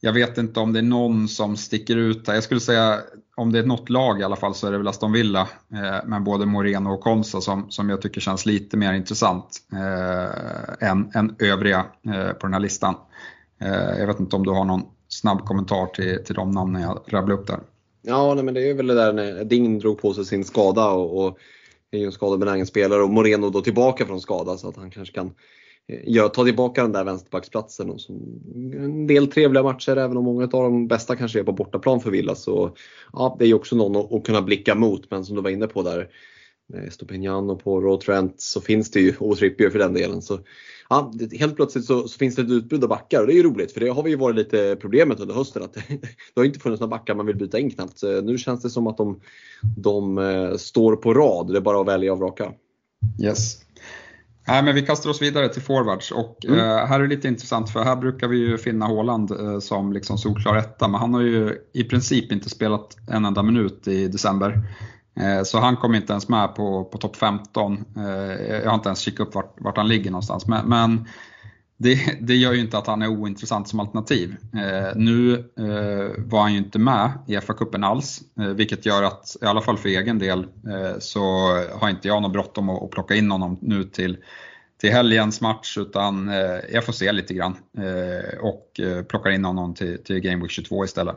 jag 0.00 0.12
vet 0.12 0.38
inte 0.38 0.60
om 0.60 0.72
det 0.72 0.78
är 0.78 0.82
någon 0.82 1.28
som 1.28 1.56
sticker 1.56 1.96
ut 1.96 2.28
här. 2.28 2.34
Jag 2.34 2.42
skulle 2.42 2.60
säga 2.60 3.00
om 3.36 3.52
det 3.52 3.58
är 3.58 3.66
något 3.66 3.90
lag 3.90 4.20
i 4.20 4.24
alla 4.24 4.36
fall 4.36 4.54
så 4.54 4.66
är 4.66 4.72
det 4.72 4.78
väl 4.78 4.88
Aston 4.88 5.12
Villa 5.12 5.48
eh, 5.72 5.98
Men 6.06 6.24
både 6.24 6.46
Moreno 6.46 6.90
och 6.90 7.00
Konsa 7.00 7.40
som, 7.40 7.70
som 7.70 7.90
jag 7.90 8.02
tycker 8.02 8.20
känns 8.20 8.46
lite 8.46 8.76
mer 8.76 8.92
intressant 8.92 9.58
eh, 9.72 10.88
än, 10.88 11.10
än 11.14 11.36
övriga 11.38 11.86
på 12.40 12.46
den 12.46 12.52
här 12.52 12.60
listan. 12.60 12.94
Jag 13.98 14.06
vet 14.06 14.20
inte 14.20 14.36
om 14.36 14.46
du 14.46 14.50
har 14.50 14.64
någon 14.64 14.82
snabb 15.08 15.44
kommentar 15.44 15.86
till, 15.86 16.24
till 16.24 16.34
de 16.34 16.50
namnen 16.50 16.82
jag 16.82 17.00
rabblade 17.06 17.40
upp 17.40 17.46
där. 17.46 17.60
Ja, 18.02 18.34
nej, 18.34 18.44
men 18.44 18.54
det 18.54 18.70
är 18.70 18.74
väl 18.74 18.86
det 18.86 18.94
där 18.94 19.12
när 19.12 19.44
Ding 19.44 19.78
drog 19.78 20.00
på 20.00 20.14
sig 20.14 20.24
sin 20.24 20.44
skada 20.44 20.90
och, 20.90 21.24
och 21.24 21.38
är 21.90 21.98
ju 21.98 22.04
en 22.04 22.12
skadebenägen 22.12 22.66
spelare 22.66 23.02
och 23.02 23.10
Moreno 23.10 23.50
då 23.50 23.60
tillbaka 23.60 24.06
från 24.06 24.20
skada 24.20 24.56
så 24.56 24.68
att 24.68 24.76
han 24.76 24.90
kanske 24.90 25.14
kan 25.14 25.26
eh, 25.88 26.00
ja, 26.04 26.28
ta 26.28 26.44
tillbaka 26.44 26.82
den 26.82 26.92
där 26.92 27.04
vänsterbacksplatsen. 27.04 27.90
Och 27.90 28.00
så, 28.00 28.12
en 28.72 29.06
del 29.06 29.26
trevliga 29.26 29.62
matcher 29.62 29.96
även 29.96 30.16
om 30.16 30.24
många 30.24 30.44
av 30.44 30.62
de 30.62 30.88
bästa 30.88 31.16
kanske 31.16 31.40
är 31.40 31.44
på 31.44 31.52
bortaplan 31.52 32.00
för 32.00 32.10
Villa. 32.10 32.34
Så 32.34 32.76
ja, 33.12 33.36
det 33.38 33.44
är 33.44 33.48
ju 33.48 33.54
också 33.54 33.76
någon 33.76 33.96
att, 33.96 34.12
att 34.12 34.24
kunna 34.24 34.42
blicka 34.42 34.74
mot 34.74 35.10
men 35.10 35.24
som 35.24 35.36
du 35.36 35.42
var 35.42 35.50
inne 35.50 35.66
på 35.66 35.82
där 35.82 36.08
med 36.68 36.92
Stopinian 36.92 37.50
och 37.50 38.00
Trent 38.00 38.40
så 38.40 38.60
finns 38.60 38.90
det 38.90 39.00
ju, 39.00 39.14
och 39.18 39.36
Trippier 39.36 39.70
för 39.70 39.78
den 39.78 39.94
delen. 39.94 40.22
Så, 40.22 40.40
ja, 40.88 41.12
helt 41.38 41.56
plötsligt 41.56 41.84
så, 41.84 42.08
så, 42.08 42.18
finns 42.18 42.36
det 42.36 42.42
ett 42.42 42.50
utbud 42.50 42.82
av 42.82 42.88
backar 42.88 43.20
och 43.20 43.26
det 43.26 43.32
är 43.32 43.36
ju 43.36 43.42
roligt 43.42 43.72
för 43.72 43.80
det 43.80 43.88
har 43.88 44.02
vi 44.02 44.10
ju 44.10 44.16
varit 44.16 44.36
lite 44.36 44.76
problemet 44.80 45.20
under 45.20 45.34
hösten 45.34 45.62
att 45.62 45.74
det 46.34 46.36
har 46.36 46.44
inte 46.44 46.60
funnits 46.60 46.80
några 46.80 46.90
backar 46.90 47.14
man 47.14 47.26
vill 47.26 47.36
byta 47.36 47.58
in 47.58 47.70
knappt. 47.70 47.98
Så 47.98 48.20
nu 48.20 48.38
känns 48.38 48.62
det 48.62 48.70
som 48.70 48.86
att 48.86 48.96
de, 48.96 49.20
de 49.76 50.18
eh, 50.18 50.56
står 50.56 50.96
på 50.96 51.14
rad, 51.14 51.52
det 51.52 51.58
är 51.58 51.60
bara 51.60 51.80
att 51.80 51.88
välja 51.88 52.12
och 52.12 52.18
vraka. 52.18 52.52
Yes. 53.22 53.62
Nej, 54.48 54.62
men 54.62 54.74
vi 54.74 54.82
kastar 54.82 55.10
oss 55.10 55.22
vidare 55.22 55.48
till 55.48 55.62
forwards 55.62 56.10
och 56.12 56.44
mm. 56.44 56.58
eh, 56.58 56.86
här 56.86 57.00
är 57.00 57.02
det 57.02 57.14
lite 57.14 57.28
intressant 57.28 57.70
för 57.70 57.84
här 57.84 57.96
brukar 57.96 58.28
vi 58.28 58.36
ju 58.36 58.58
finna 58.58 58.86
Håland 58.86 59.30
eh, 59.30 59.58
som 59.58 59.92
liksom 59.92 60.18
solklar 60.18 60.56
etta 60.56 60.88
men 60.88 61.00
han 61.00 61.14
har 61.14 61.20
ju 61.20 61.58
i 61.72 61.84
princip 61.84 62.32
inte 62.32 62.50
spelat 62.50 62.96
en 63.08 63.24
enda 63.24 63.42
minut 63.42 63.88
i 63.88 64.08
december. 64.08 64.62
Eh, 65.20 65.42
så 65.42 65.58
han 65.58 65.76
kom 65.76 65.94
inte 65.94 66.12
ens 66.12 66.28
med 66.28 66.54
på, 66.54 66.84
på 66.84 66.98
topp 66.98 67.16
15. 67.16 67.84
Eh, 67.96 68.04
jag 68.62 68.66
har 68.66 68.74
inte 68.74 68.88
ens 68.88 69.00
kikat 69.00 69.28
upp 69.28 69.34
vart, 69.34 69.54
vart 69.60 69.76
han 69.76 69.88
ligger 69.88 70.10
någonstans. 70.10 70.46
Men, 70.46 70.68
men 70.68 71.08
det, 71.76 72.18
det, 72.20 72.34
gör 72.34 72.52
ju 72.52 72.60
inte 72.60 72.78
att 72.78 72.86
han 72.86 73.02
är 73.02 73.08
ointressant 73.08 73.68
som 73.68 73.80
alternativ. 73.80 74.36
Eh, 74.54 74.96
nu 74.96 75.44
var 76.18 76.40
han 76.40 76.52
ju 76.52 76.58
inte 76.58 76.78
med 76.78 77.10
i 77.26 77.36
FA-cupen 77.36 77.86
alls, 77.86 78.20
vilket 78.56 78.86
gör 78.86 79.02
att, 79.02 79.36
i 79.42 79.44
alla 79.44 79.60
fall 79.60 79.78
för 79.78 79.88
egen 79.88 80.18
del, 80.18 80.46
så 80.98 81.20
har 81.80 81.88
inte 81.88 82.08
jag 82.08 82.22
något 82.22 82.32
bråttom 82.32 82.68
att, 82.68 82.82
att 82.82 82.90
plocka 82.90 83.14
in 83.14 83.30
honom 83.30 83.58
nu 83.60 83.84
till, 83.84 84.16
till 84.80 84.90
helgens 84.90 85.40
match, 85.40 85.78
utan 85.78 86.28
eh, 86.28 86.58
jag 86.72 86.84
får 86.84 86.92
se 86.92 87.12
lite 87.12 87.34
grann 87.34 87.56
eh, 87.78 88.38
och 88.40 88.80
plockar 89.08 89.30
in 89.30 89.44
honom 89.44 89.74
till, 89.74 90.04
till 90.04 90.20
Game 90.20 90.42
Week 90.42 90.50
22 90.50 90.84
istället. 90.84 91.16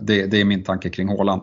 Det, 0.00 0.26
det, 0.26 0.40
är 0.40 0.44
min 0.44 0.64
tanke 0.64 0.90
kring 0.90 1.08
Håland. 1.08 1.42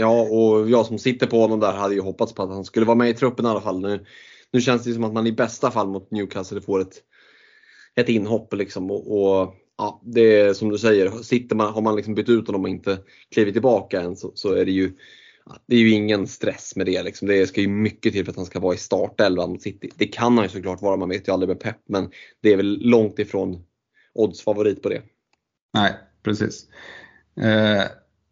Ja, 0.00 0.20
och 0.20 0.70
jag 0.70 0.86
som 0.86 0.98
sitter 0.98 1.26
på 1.26 1.40
honom 1.40 1.60
där 1.60 1.72
hade 1.72 1.94
ju 1.94 2.00
hoppats 2.00 2.34
på 2.34 2.42
att 2.42 2.50
han 2.50 2.64
skulle 2.64 2.86
vara 2.86 2.96
med 2.96 3.10
i 3.10 3.14
truppen 3.14 3.46
i 3.46 3.48
alla 3.48 3.60
fall. 3.60 3.80
Nu 3.80 4.04
nu 4.50 4.60
känns 4.60 4.84
det 4.84 4.94
som 4.94 5.04
att 5.04 5.12
man 5.12 5.26
i 5.26 5.32
bästa 5.32 5.70
fall 5.70 5.88
mot 5.88 6.10
Newcastle 6.10 6.60
får 6.60 6.80
ett, 6.80 7.02
ett 7.94 8.08
inhopp. 8.08 8.54
Liksom 8.54 8.90
och, 8.90 9.18
och 9.18 9.54
ja, 9.78 10.02
det 10.04 10.40
är 10.40 10.54
som 10.54 10.68
du 10.68 10.78
säger, 10.78 11.10
sitter 11.10 11.56
man, 11.56 11.72
har 11.72 11.80
man 11.80 11.96
liksom 11.96 12.14
bytt 12.14 12.28
ut 12.28 12.46
honom 12.46 12.62
och 12.62 12.68
inte 12.68 12.98
klivit 13.34 13.54
tillbaka 13.54 14.00
än 14.00 14.16
så, 14.16 14.32
så 14.34 14.52
är 14.52 14.64
det 14.64 14.72
ju 14.72 14.92
det 15.66 15.76
är 15.76 15.80
ju 15.80 15.90
ingen 15.90 16.26
stress 16.26 16.76
med 16.76 16.86
det. 16.86 17.02
Liksom. 17.02 17.28
Det 17.28 17.46
ska 17.46 17.60
ju 17.60 17.68
mycket 17.68 18.12
till 18.12 18.24
för 18.24 18.30
att 18.32 18.36
han 18.36 18.46
ska 18.46 18.60
vara 18.60 18.74
i 18.74 18.78
startelvan 18.78 19.50
mot 19.50 19.62
City. 19.62 19.90
Det 19.96 20.06
kan 20.06 20.34
han 20.36 20.44
ju 20.44 20.48
såklart 20.48 20.82
vara, 20.82 20.96
man 20.96 21.08
vet 21.08 21.28
ju 21.28 21.32
aldrig 21.32 21.48
med 21.48 21.60
Pep, 21.60 21.76
men 21.88 22.10
det 22.42 22.52
är 22.52 22.56
väl 22.56 22.78
långt 22.80 23.18
ifrån 23.18 23.64
odds 24.14 24.42
favorit 24.42 24.82
på 24.82 24.88
det. 24.88 25.02
Nej, 25.74 25.92
precis. 26.22 26.66
Eh, 27.40 27.82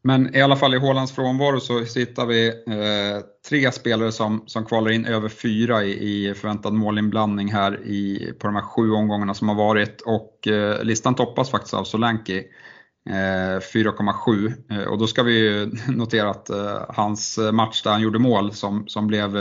men 0.06 0.36
i 0.36 0.42
alla 0.42 0.56
fall 0.56 0.74
i 0.74 0.78
Hålands 0.78 1.12
frånvaro 1.12 1.60
så 1.60 1.98
hittar 1.98 2.26
vi 2.26 2.48
eh, 2.48 3.24
tre 3.48 3.72
spelare 3.72 4.12
som, 4.12 4.42
som 4.46 4.64
kvalar 4.64 4.90
in 4.90 5.06
över 5.06 5.28
fyra 5.28 5.84
i, 5.84 6.28
i 6.28 6.34
förväntad 6.34 6.72
målinblandning 6.72 7.52
här 7.52 7.86
i, 7.86 8.32
på 8.38 8.46
de 8.46 8.56
här 8.56 8.62
sju 8.62 8.90
omgångarna 8.90 9.34
som 9.34 9.48
har 9.48 9.54
varit 9.54 10.00
och 10.00 10.48
eh, 10.48 10.82
listan 10.82 11.14
toppas 11.14 11.50
faktiskt 11.50 11.74
av 11.74 11.84
Solanki. 11.84 12.38
Eh, 13.10 13.60
4,7 13.60 14.52
eh, 14.70 14.88
och 14.88 14.98
då 14.98 15.06
ska 15.06 15.22
vi 15.22 15.66
notera 15.88 16.30
att 16.30 16.50
eh, 16.50 16.82
hans 16.88 17.38
match 17.52 17.82
där 17.82 17.90
han 17.90 18.02
gjorde 18.02 18.18
mål 18.18 18.52
som, 18.52 18.88
som 18.88 19.06
blev 19.06 19.36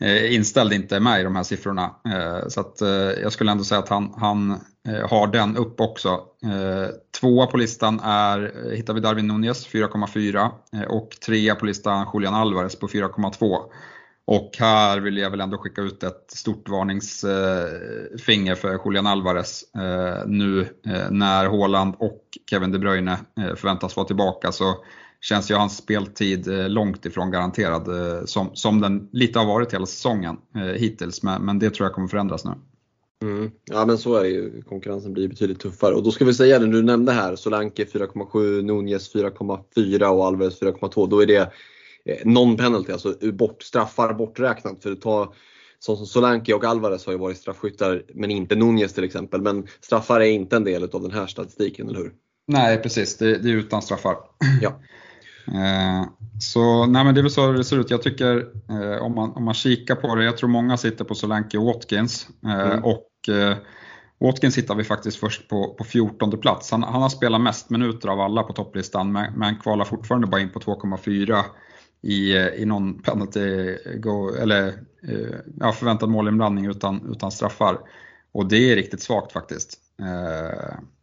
eh, 0.00 0.34
inställd 0.34 0.72
inte 0.72 0.96
är 0.96 1.00
med 1.00 1.20
i 1.20 1.24
de 1.24 1.36
här 1.36 1.42
siffrorna. 1.42 1.94
Eh, 2.04 2.48
så 2.48 2.60
att 2.60 2.80
eh, 2.80 2.88
jag 3.22 3.32
skulle 3.32 3.52
ändå 3.52 3.64
säga 3.64 3.78
att 3.78 3.88
han, 3.88 4.14
han 4.16 4.60
Eh, 4.88 5.08
har 5.10 5.26
den 5.26 5.56
upp 5.56 5.80
också. 5.80 6.08
Eh, 6.44 6.88
tvåa 7.20 7.46
på 7.46 7.56
listan 7.56 8.00
är, 8.00 8.52
eh, 8.66 8.70
hittar 8.76 8.94
vi 8.94 9.00
Darwin 9.00 9.26
Nunez 9.26 9.66
4,4 9.66 10.50
och 10.88 11.10
trea 11.26 11.54
på 11.54 11.66
listan 11.66 12.06
Julian 12.14 12.34
Alvarez 12.34 12.78
på 12.78 12.88
4,2. 12.88 13.58
Och 14.26 14.50
här 14.58 15.00
vill 15.00 15.16
jag 15.16 15.30
väl 15.30 15.40
ändå 15.40 15.58
skicka 15.58 15.80
ut 15.80 16.02
ett 16.02 16.30
stort 16.30 16.68
varningsfinger 16.68 18.54
för 18.54 18.80
Julian 18.84 19.06
Alvarez 19.06 19.64
nu 20.26 20.68
när 21.10 21.46
Haaland 21.48 21.94
och 21.98 22.20
Kevin 22.50 22.72
De 22.72 22.78
Bruyne 22.78 23.18
förväntas 23.36 23.96
vara 23.96 24.06
tillbaka. 24.06 24.52
Så 24.52 24.74
känns 25.20 25.50
ju 25.50 25.54
hans 25.54 25.76
speltid 25.76 26.46
långt 26.46 27.06
ifrån 27.06 27.30
garanterad 27.30 27.88
som, 28.28 28.50
som 28.54 28.80
den 28.80 29.08
lite 29.12 29.38
har 29.38 29.46
varit 29.46 29.74
hela 29.74 29.86
säsongen 29.86 30.36
hittills. 30.76 31.22
Men, 31.22 31.42
men 31.42 31.58
det 31.58 31.70
tror 31.70 31.86
jag 31.86 31.94
kommer 31.94 32.08
förändras 32.08 32.44
nu. 32.44 32.52
Mm. 33.24 33.50
Ja 33.64 33.86
men 33.86 33.98
så 33.98 34.14
är 34.14 34.22
det 34.22 34.28
ju, 34.28 34.62
konkurrensen 34.62 35.12
blir 35.12 35.28
betydligt 35.28 35.60
tuffare. 35.60 35.94
Och 35.94 36.02
då 36.02 36.10
ska 36.10 36.24
vi 36.24 36.34
säga 36.34 36.58
det 36.58 36.66
du 36.66 36.82
nämnde 36.82 37.12
här, 37.12 37.36
Solanke 37.36 37.84
4,7, 37.84 38.62
Nunez 38.62 39.14
4,4 39.14 40.04
och 40.04 40.26
Alvarez 40.26 40.60
4,2. 40.60 41.08
Då 41.08 41.22
är 41.22 41.26
det 41.26 41.52
non-penalty, 42.24 42.92
alltså 42.92 43.14
bort, 43.32 43.62
straffar 43.62 44.14
borträknat. 44.14 44.82
För 44.82 44.94
ta 44.94 45.32
som 45.78 46.06
Solanke 46.06 46.54
och 46.54 46.64
Alvarez 46.64 47.06
har 47.06 47.12
ju 47.12 47.18
varit 47.18 47.36
straffskyttar, 47.36 48.02
men 48.14 48.30
inte 48.30 48.56
Nunez 48.56 48.92
till 48.92 49.04
exempel. 49.04 49.42
Men 49.42 49.66
straffar 49.80 50.20
är 50.20 50.30
inte 50.30 50.56
en 50.56 50.64
del 50.64 50.84
av 50.92 51.02
den 51.02 51.10
här 51.10 51.26
statistiken, 51.26 51.88
eller 51.88 51.98
hur? 51.98 52.12
Nej 52.46 52.82
precis, 52.82 53.18
det, 53.18 53.38
det 53.38 53.50
är 53.50 53.54
utan 53.54 53.82
straffar. 53.82 54.16
Ja. 54.62 54.80
Eh, 55.48 56.04
så 56.40 56.86
nej 56.86 57.04
men 57.04 57.14
det 57.14 57.20
är 57.20 57.22
väl 57.22 57.30
så 57.30 57.52
det 57.52 57.64
ser 57.64 57.78
ut. 57.78 57.90
Jag 57.90 58.02
tycker 58.02 58.36
eh, 58.70 59.02
om, 59.02 59.14
man, 59.14 59.30
om 59.30 59.44
man 59.44 59.54
kikar 59.54 59.94
på 59.94 60.14
det, 60.14 60.24
jag 60.24 60.36
tror 60.36 60.48
många 60.48 60.76
sitter 60.76 61.04
på 61.04 61.14
Solanke 61.14 61.58
och 61.58 61.64
Watkins. 61.64 62.28
Eh, 62.44 62.70
mm. 62.70 62.84
Och 62.84 63.02
Watkins 64.18 64.58
hittar 64.58 64.74
vi 64.74 64.84
faktiskt 64.84 65.16
först 65.16 65.48
på, 65.48 65.74
på 65.74 65.84
14 65.84 66.40
plats. 66.40 66.70
Han, 66.70 66.82
han 66.82 67.02
har 67.02 67.08
spelat 67.08 67.40
mest 67.40 67.70
minuter 67.70 68.08
av 68.08 68.20
alla 68.20 68.42
på 68.42 68.52
topplistan 68.52 69.12
men, 69.12 69.32
men 69.32 69.58
kvalar 69.58 69.84
fortfarande 69.84 70.26
bara 70.26 70.40
in 70.40 70.50
på 70.50 70.60
2,4 70.60 71.42
i, 72.02 72.32
i 72.62 72.64
någon 72.64 73.02
penalty 73.02 73.76
go, 73.98 74.34
eller 74.34 74.74
ja, 75.60 75.72
förväntad 75.72 76.08
målinblandning 76.08 76.66
utan, 76.66 77.12
utan 77.12 77.30
straffar. 77.30 77.78
Och 78.32 78.46
det 78.46 78.72
är 78.72 78.76
riktigt 78.76 79.02
svagt 79.02 79.32
faktiskt. 79.32 79.78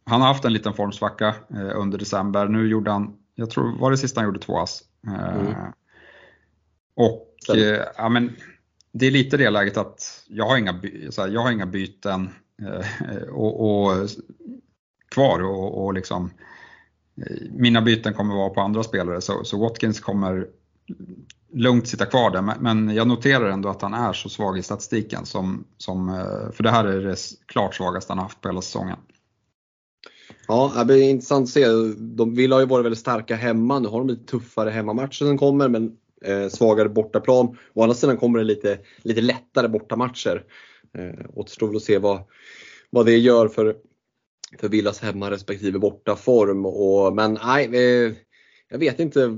han 0.05 0.21
har 0.21 0.27
haft 0.27 0.45
en 0.45 0.53
liten 0.53 0.73
formsvacka 0.73 1.35
under 1.75 1.97
december. 1.97 2.47
Nu 2.47 2.67
gjorde 2.67 2.91
han 2.91 3.17
jag 3.41 3.49
tror, 3.49 3.79
var 3.79 3.91
det 3.91 3.97
sista 3.97 4.19
han 4.19 4.27
gjorde 4.27 4.39
två 4.39 4.59
ass. 4.59 4.83
Mm. 5.07 5.47
Eh, 5.47 5.55
och 6.95 7.55
eh, 7.55 7.85
ja, 7.97 8.09
men 8.09 8.35
det 8.91 9.07
är 9.07 9.11
lite 9.11 9.37
det 9.37 9.49
läget 9.49 9.77
att 9.77 10.25
jag 10.27 10.45
har 10.45 10.57
inga, 10.57 10.81
så 11.09 11.21
här, 11.21 11.29
jag 11.29 11.41
har 11.41 11.51
inga 11.51 11.65
byten 11.65 12.29
eh, 12.61 13.27
och, 13.29 13.85
och, 13.85 14.09
kvar 15.09 15.43
och, 15.43 15.85
och 15.85 15.93
liksom 15.93 16.31
eh, 17.17 17.51
mina 17.51 17.81
byten 17.81 18.13
kommer 18.13 18.35
vara 18.35 18.49
på 18.49 18.61
andra 18.61 18.83
spelare 18.83 19.21
så, 19.21 19.43
så 19.43 19.57
Watkins 19.57 19.99
kommer 19.99 20.47
lugnt 21.53 21.87
sitta 21.87 22.05
kvar 22.05 22.31
där 22.31 22.41
men 22.59 22.89
jag 22.89 23.07
noterar 23.07 23.49
ändå 23.49 23.69
att 23.69 23.81
han 23.81 23.93
är 23.93 24.13
så 24.13 24.29
svag 24.29 24.57
i 24.57 24.63
statistiken 24.63 25.25
som, 25.25 25.63
som 25.77 26.09
eh, 26.09 26.51
för 26.51 26.63
det 26.63 26.69
här 26.69 26.85
är 26.85 27.01
det 27.01 27.17
klart 27.45 27.75
svagaste 27.75 28.11
han 28.11 28.17
har 28.17 28.25
haft 28.25 28.41
på 28.41 28.49
hela 28.49 28.61
säsongen. 28.61 28.97
Ja, 30.47 30.73
det 30.77 30.85
blir 30.85 31.09
intressant 31.09 31.43
att 31.43 31.49
se. 31.49 31.65
De 31.97 32.35
vill 32.35 32.51
ha 32.51 32.59
ju 32.59 32.65
varit 32.65 32.85
väldigt 32.85 32.99
starka 32.99 33.35
hemma. 33.35 33.79
Nu 33.79 33.87
har 33.87 33.97
de 33.97 34.07
lite 34.07 34.25
tuffare 34.25 34.69
hemmamatcher 34.69 35.25
som 35.25 35.37
kommer 35.37 35.69
men 35.69 35.97
eh, 36.25 36.47
svagare 36.47 36.89
bortaplan. 36.89 37.57
Å 37.73 37.83
andra 37.83 37.95
sidan 37.95 38.17
kommer 38.17 38.39
det 38.39 38.45
lite, 38.45 38.79
lite 39.03 39.21
lättare 39.21 39.67
bortamatcher. 39.67 40.43
Eh, 40.97 41.25
återstår 41.33 41.67
väl 41.67 41.75
att 41.75 41.83
se 41.83 41.97
vad, 41.97 42.23
vad 42.89 43.05
det 43.05 43.17
gör 43.17 43.47
för, 43.47 43.75
för 44.59 44.69
Villas 44.69 44.99
hemma 44.99 45.31
respektive 45.31 45.79
bortaform. 45.79 46.65
Och, 46.65 47.15
men 47.15 47.37
nej, 47.43 47.65
eh, 47.65 48.13
jag 48.69 48.79
vet 48.79 48.99
inte. 48.99 49.37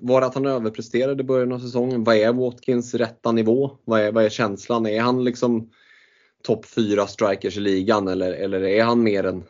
Var 0.00 0.20
det 0.20 0.26
att 0.26 0.34
han 0.34 0.46
överpresterade 0.46 1.20
i 1.20 1.26
början 1.26 1.52
av 1.52 1.58
säsongen? 1.58 2.04
Vad 2.04 2.16
är 2.16 2.32
Watkins 2.32 2.94
rätta 2.94 3.32
nivå? 3.32 3.70
Vad 3.84 4.00
är, 4.00 4.12
vad 4.12 4.24
är 4.24 4.28
känslan? 4.28 4.86
Är 4.86 5.00
han 5.00 5.24
liksom 5.24 5.70
topp 6.42 6.66
4 6.66 7.06
strikers 7.06 7.56
i 7.56 7.60
ligan 7.60 8.08
eller, 8.08 8.32
eller 8.32 8.62
är 8.62 8.84
han 8.84 9.02
mer 9.02 9.24
en 9.24 9.44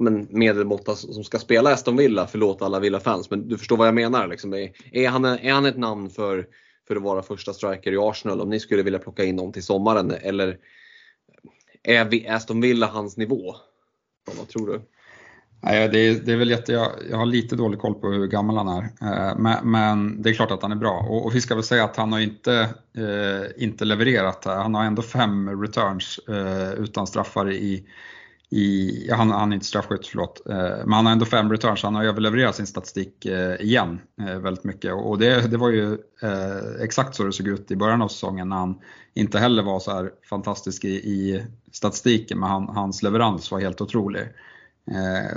men 0.00 0.26
medelmåtta 0.30 0.94
som 0.94 1.24
ska 1.24 1.38
spela 1.38 1.72
Aston 1.72 1.96
Villa, 1.96 2.26
förlåt 2.26 2.62
alla 2.62 2.80
Villa-fans, 2.80 3.30
men 3.30 3.48
du 3.48 3.58
förstår 3.58 3.76
vad 3.76 3.86
jag 3.86 3.94
menar. 3.94 4.28
Liksom. 4.28 4.54
Är, 4.92 5.08
han, 5.08 5.24
är 5.24 5.52
han 5.52 5.66
ett 5.66 5.78
namn 5.78 6.10
för, 6.10 6.46
för 6.88 6.96
att 6.96 7.02
vara 7.02 7.22
första 7.22 7.52
striker 7.52 7.92
i 7.92 7.96
Arsenal 7.96 8.40
om 8.40 8.50
ni 8.50 8.60
skulle 8.60 8.82
vilja 8.82 8.98
plocka 8.98 9.24
in 9.24 9.36
någon 9.36 9.52
till 9.52 9.64
sommaren? 9.64 10.10
Eller 10.10 10.58
är 11.82 12.32
Aston 12.32 12.60
Villa 12.60 12.86
hans 12.86 13.16
nivå? 13.16 13.54
Vad 14.38 14.48
tror 14.48 14.66
du? 14.66 14.80
Nej, 15.66 15.88
det, 15.88 15.98
är, 15.98 16.14
det 16.14 16.32
är 16.32 16.36
väl 16.36 16.50
jätte, 16.50 16.72
jag, 16.72 16.90
jag, 17.10 17.16
har 17.16 17.26
lite 17.26 17.56
dålig 17.56 17.80
koll 17.80 17.94
på 17.94 18.08
hur 18.08 18.26
gammal 18.26 18.56
han 18.56 18.68
är. 18.68 18.82
Eh, 18.82 19.38
men, 19.38 19.70
men, 19.70 20.22
det 20.22 20.30
är 20.30 20.34
klart 20.34 20.50
att 20.50 20.62
han 20.62 20.72
är 20.72 20.76
bra. 20.76 21.06
Och, 21.08 21.26
och 21.26 21.34
vi 21.34 21.40
ska 21.40 21.54
väl 21.54 21.64
säga 21.64 21.84
att 21.84 21.96
han 21.96 22.12
har 22.12 22.20
inte, 22.20 22.54
eh, 22.96 23.62
inte 23.64 23.84
levererat. 23.84 24.44
Han 24.44 24.74
har 24.74 24.84
ändå 24.84 25.02
fem 25.02 25.62
returns 25.62 26.20
eh, 26.28 26.72
utan 26.72 27.06
straffar 27.06 27.52
i, 27.52 27.84
i 28.50 29.10
han, 29.10 29.30
han 29.30 29.52
är 29.52 29.54
inte 29.54 29.66
straffskytt, 29.66 30.06
förlåt. 30.06 30.42
Eh, 30.48 30.56
men 30.56 30.92
han 30.92 31.06
har 31.06 31.12
ändå 31.12 31.24
fem 31.24 31.50
returns. 31.50 31.82
Han 31.82 31.94
har 31.94 32.04
överlevererat 32.04 32.56
sin 32.56 32.66
statistik 32.66 33.26
eh, 33.26 33.60
igen 33.60 34.00
eh, 34.20 34.38
väldigt 34.38 34.64
mycket. 34.64 34.92
Och 34.92 35.18
det, 35.18 35.50
det 35.50 35.56
var 35.56 35.70
ju 35.70 35.98
exakt 36.80 37.14
så 37.14 37.24
det 37.24 37.32
såg 37.32 37.48
ut 37.48 37.70
i 37.70 37.76
början 37.76 38.02
av 38.02 38.08
säsongen 38.08 38.48
när 38.48 38.56
han 38.56 38.78
inte 39.14 39.38
heller 39.38 39.62
var 39.62 39.80
så 39.80 39.90
här 39.90 40.10
fantastisk 40.30 40.84
i, 40.84 40.88
i 40.88 41.46
statistiken. 41.72 42.38
Men 42.38 42.48
han, 42.48 42.68
hans 42.68 43.02
leverans 43.02 43.50
var 43.50 43.60
helt 43.60 43.80
otrolig. 43.80 44.22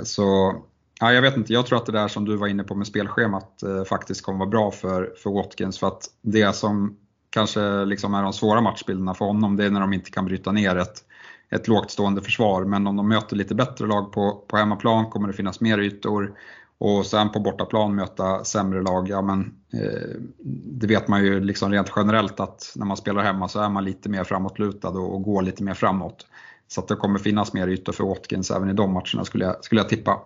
Så 0.02 0.56
ja, 1.00 1.12
jag 1.12 1.22
vet 1.22 1.36
inte, 1.36 1.52
jag 1.52 1.66
tror 1.66 1.78
att 1.78 1.86
det 1.86 1.92
där 1.92 2.08
som 2.08 2.24
du 2.24 2.36
var 2.36 2.46
inne 2.46 2.64
på 2.64 2.74
med 2.74 2.86
spelschemat 2.86 3.62
faktiskt 3.88 4.22
kommer 4.22 4.38
vara 4.38 4.48
bra 4.48 4.70
för, 4.70 5.12
för 5.16 5.30
Watkins. 5.30 5.78
För 5.78 5.86
att 5.86 6.02
det 6.22 6.56
som 6.56 6.96
kanske 7.30 7.84
liksom 7.84 8.14
är 8.14 8.22
de 8.22 8.32
svåra 8.32 8.60
matchbilderna 8.60 9.14
för 9.14 9.24
honom, 9.24 9.56
det 9.56 9.64
är 9.64 9.70
när 9.70 9.80
de 9.80 9.92
inte 9.92 10.10
kan 10.10 10.24
bryta 10.24 10.52
ner 10.52 10.76
ett, 10.76 11.04
ett 11.50 11.68
lågt 11.68 11.90
stående 11.90 12.22
försvar. 12.22 12.64
Men 12.64 12.86
om 12.86 12.96
de 12.96 13.08
möter 13.08 13.36
lite 13.36 13.54
bättre 13.54 13.86
lag 13.86 14.12
på, 14.12 14.44
på 14.46 14.56
hemmaplan 14.56 15.10
kommer 15.10 15.28
det 15.28 15.34
finnas 15.34 15.60
mer 15.60 15.78
ytor. 15.78 16.34
Och 16.78 17.06
sen 17.06 17.32
på 17.32 17.40
bortaplan 17.40 17.94
möta 17.94 18.44
sämre 18.44 18.82
lag, 18.82 19.08
ja 19.08 19.22
men 19.22 19.54
eh, 19.72 20.20
det 20.64 20.86
vet 20.86 21.08
man 21.08 21.24
ju 21.24 21.40
liksom 21.40 21.72
rent 21.72 21.92
generellt 21.96 22.40
att 22.40 22.72
när 22.76 22.86
man 22.86 22.96
spelar 22.96 23.22
hemma 23.22 23.48
så 23.48 23.60
är 23.60 23.70
man 23.70 23.84
lite 23.84 24.08
mer 24.08 24.24
framåtlutad 24.24 24.88
och, 24.88 25.14
och 25.14 25.22
går 25.22 25.42
lite 25.42 25.62
mer 25.62 25.74
framåt. 25.74 26.26
Så 26.68 26.80
att 26.80 26.88
det 26.88 26.94
kommer 26.94 27.18
finnas 27.18 27.52
mer 27.52 27.68
ytor 27.68 27.92
för 27.92 28.04
Watkins 28.04 28.50
även 28.50 28.70
i 28.70 28.72
de 28.72 28.92
matcherna 28.92 29.24
skulle 29.24 29.44
jag, 29.44 29.64
skulle 29.64 29.80
jag 29.80 29.88
tippa. 29.88 30.20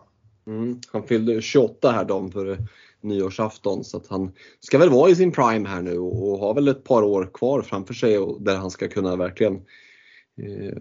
Mm, 0.47 0.81
han 0.93 1.03
fyllde 1.03 1.43
28 1.43 1.93
här 1.93 2.05
dagen 2.05 2.31
för 2.31 2.51
eh, 2.51 2.59
nyårsafton 3.01 3.85
så 3.85 3.97
att 3.97 4.07
han 4.07 4.33
ska 4.61 4.79
väl 4.79 4.91
vara 4.91 5.11
i 5.11 5.17
sin 5.17 5.33
prime 5.33 5.69
här 5.69 5.83
nu 5.83 5.99
och 5.99 6.39
har 6.39 6.55
väl 6.55 6.69
ett 6.69 6.85
par 6.85 7.03
år 7.03 7.31
kvar 7.35 7.63
framför 7.63 7.95
sig 7.95 8.19
där 8.41 8.57
han 8.57 8.71
ska 8.71 8.89
kunna 8.89 9.17
verkligen 9.17 9.61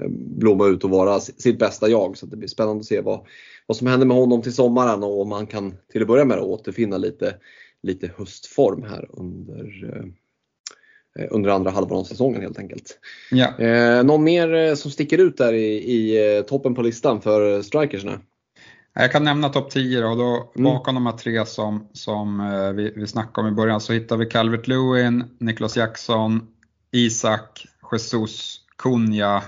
blomma 0.10 0.68
ut 0.68 0.84
och 0.84 0.90
vara 0.90 1.20
sitt 1.20 1.60
bästa 1.60 1.90
jag. 1.90 2.18
Så 2.18 2.26
det 2.26 2.38
blir 2.38 2.48
spännande 2.48 2.80
att 2.80 2.86
se 2.86 3.02
vad, 3.02 3.26
vad 3.66 3.78
som 3.78 3.88
händer 3.88 4.08
med 4.08 4.18
honom 4.18 4.42
till 4.42 4.54
sommaren 4.54 5.04
och 5.04 5.22
om 5.22 5.32
han 5.32 5.48
kan 5.48 5.74
till 5.92 6.02
att 6.02 6.08
börja 6.08 6.26
med 6.26 6.40
återfinna 6.40 6.98
lite, 6.98 7.36
lite 7.84 8.12
höstform 8.18 8.84
här 8.84 9.10
under 9.10 9.94
eh, 9.96 10.06
Eh, 11.20 11.28
under 11.32 11.50
andra 11.50 11.72
halvan 11.72 12.00
av 12.00 12.04
säsongen 12.04 12.42
helt 12.42 12.60
enkelt. 12.60 13.00
Ja. 13.32 13.60
Eh, 13.60 14.04
någon 14.04 14.24
mer 14.24 14.54
eh, 14.54 14.76
som 14.76 14.92
sticker 14.92 15.18
ut 15.18 15.38
där 15.38 15.54
i, 15.54 15.74
i 15.74 16.36
eh, 16.38 16.44
toppen 16.44 16.76
på 16.76 16.82
listan 16.82 17.22
för 17.22 17.62
strikersna? 17.62 18.20
Jag 18.94 19.12
kan 19.12 19.24
nämna 19.24 19.50
topp 19.50 19.72
10 19.72 20.06
och 20.06 20.18
då 20.18 20.52
mm. 20.56 20.74
bakom 20.74 20.96
de 20.96 21.06
här 21.06 21.18
tre 21.18 21.46
som, 21.46 21.88
som 21.94 22.38
vi, 22.76 22.94
vi 22.96 23.08
snackade 23.08 23.48
om 23.48 23.54
i 23.54 23.56
början 23.56 23.82
så 23.82 23.94
hittar 23.94 24.18
vi 24.18 24.26
Calvert 24.26 24.68
Lewin, 24.68 25.24
Niklas 25.40 25.78
Jackson, 25.78 26.48
Isak, 26.92 27.68
Jesus, 27.92 28.61
Kunja, 28.82 29.44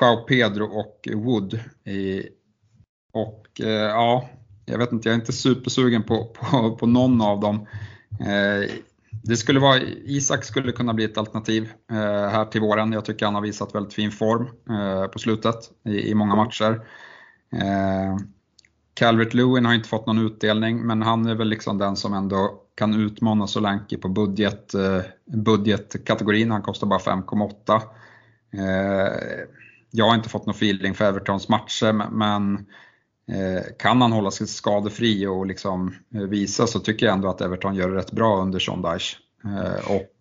Joao 0.00 0.16
Pedro 0.16 0.64
och 0.64 1.08
Wood. 1.14 1.60
I, 1.84 2.22
och 3.12 3.60
eh, 3.60 3.68
ja, 3.70 4.28
jag 4.66 4.78
vet 4.78 4.92
inte, 4.92 5.08
jag 5.08 5.14
är 5.14 5.20
inte 5.20 5.32
supersugen 5.32 6.02
på, 6.02 6.24
på, 6.24 6.76
på 6.76 6.86
någon 6.86 7.20
av 7.20 7.40
dem. 7.40 7.66
Eh, 8.20 8.70
det 9.22 9.36
skulle 9.36 9.60
vara, 9.60 9.80
Isak 10.04 10.44
skulle 10.44 10.72
kunna 10.72 10.94
bli 10.94 11.04
ett 11.04 11.18
alternativ 11.18 11.72
eh, 11.90 12.28
här 12.28 12.44
till 12.44 12.60
våren. 12.60 12.92
Jag 12.92 13.04
tycker 13.04 13.26
han 13.26 13.34
har 13.34 13.42
visat 13.42 13.74
väldigt 13.74 13.94
fin 13.94 14.10
form 14.10 14.46
på 15.12 15.18
slutet 15.18 15.56
i, 15.84 16.10
i 16.10 16.14
många 16.14 16.36
matcher. 16.36 16.86
Eh, 17.52 18.16
Calvert 18.94 19.34
Lewin 19.34 19.64
har 19.64 19.74
inte 19.74 19.88
fått 19.88 20.06
någon 20.06 20.26
utdelning 20.26 20.86
men 20.86 21.02
han 21.02 21.26
är 21.26 21.34
väl 21.34 21.48
liksom 21.48 21.78
den 21.78 21.96
som 21.96 22.14
ändå 22.14 22.62
kan 22.74 22.94
utmana 22.94 23.46
Solanke 23.46 23.98
på 23.98 24.08
budget, 24.08 24.72
budgetkategorin. 25.24 26.50
Han 26.50 26.62
kostar 26.62 26.86
bara 26.86 26.98
5,8. 26.98 27.80
Eh, 28.52 29.46
jag 29.90 30.04
har 30.04 30.14
inte 30.14 30.28
fått 30.28 30.46
någon 30.46 30.54
feeling 30.54 30.94
för 30.94 31.04
Evertons 31.04 31.48
matcher 31.48 31.92
men 32.10 32.54
eh, 33.28 33.64
kan 33.78 34.02
han 34.02 34.12
hålla 34.12 34.30
sig 34.30 34.46
skadefri 34.46 35.26
och 35.26 35.46
liksom 35.46 35.94
eh, 36.14 36.20
visa 36.20 36.66
så 36.66 36.80
tycker 36.80 37.06
jag 37.06 37.12
ändå 37.12 37.28
att 37.28 37.40
Everton 37.40 37.74
gör 37.74 37.90
det 37.90 37.96
rätt 37.96 38.12
bra 38.12 38.42
under 38.42 38.58
Sean 38.58 38.82
Dyche. 38.82 39.16
Och 39.88 40.12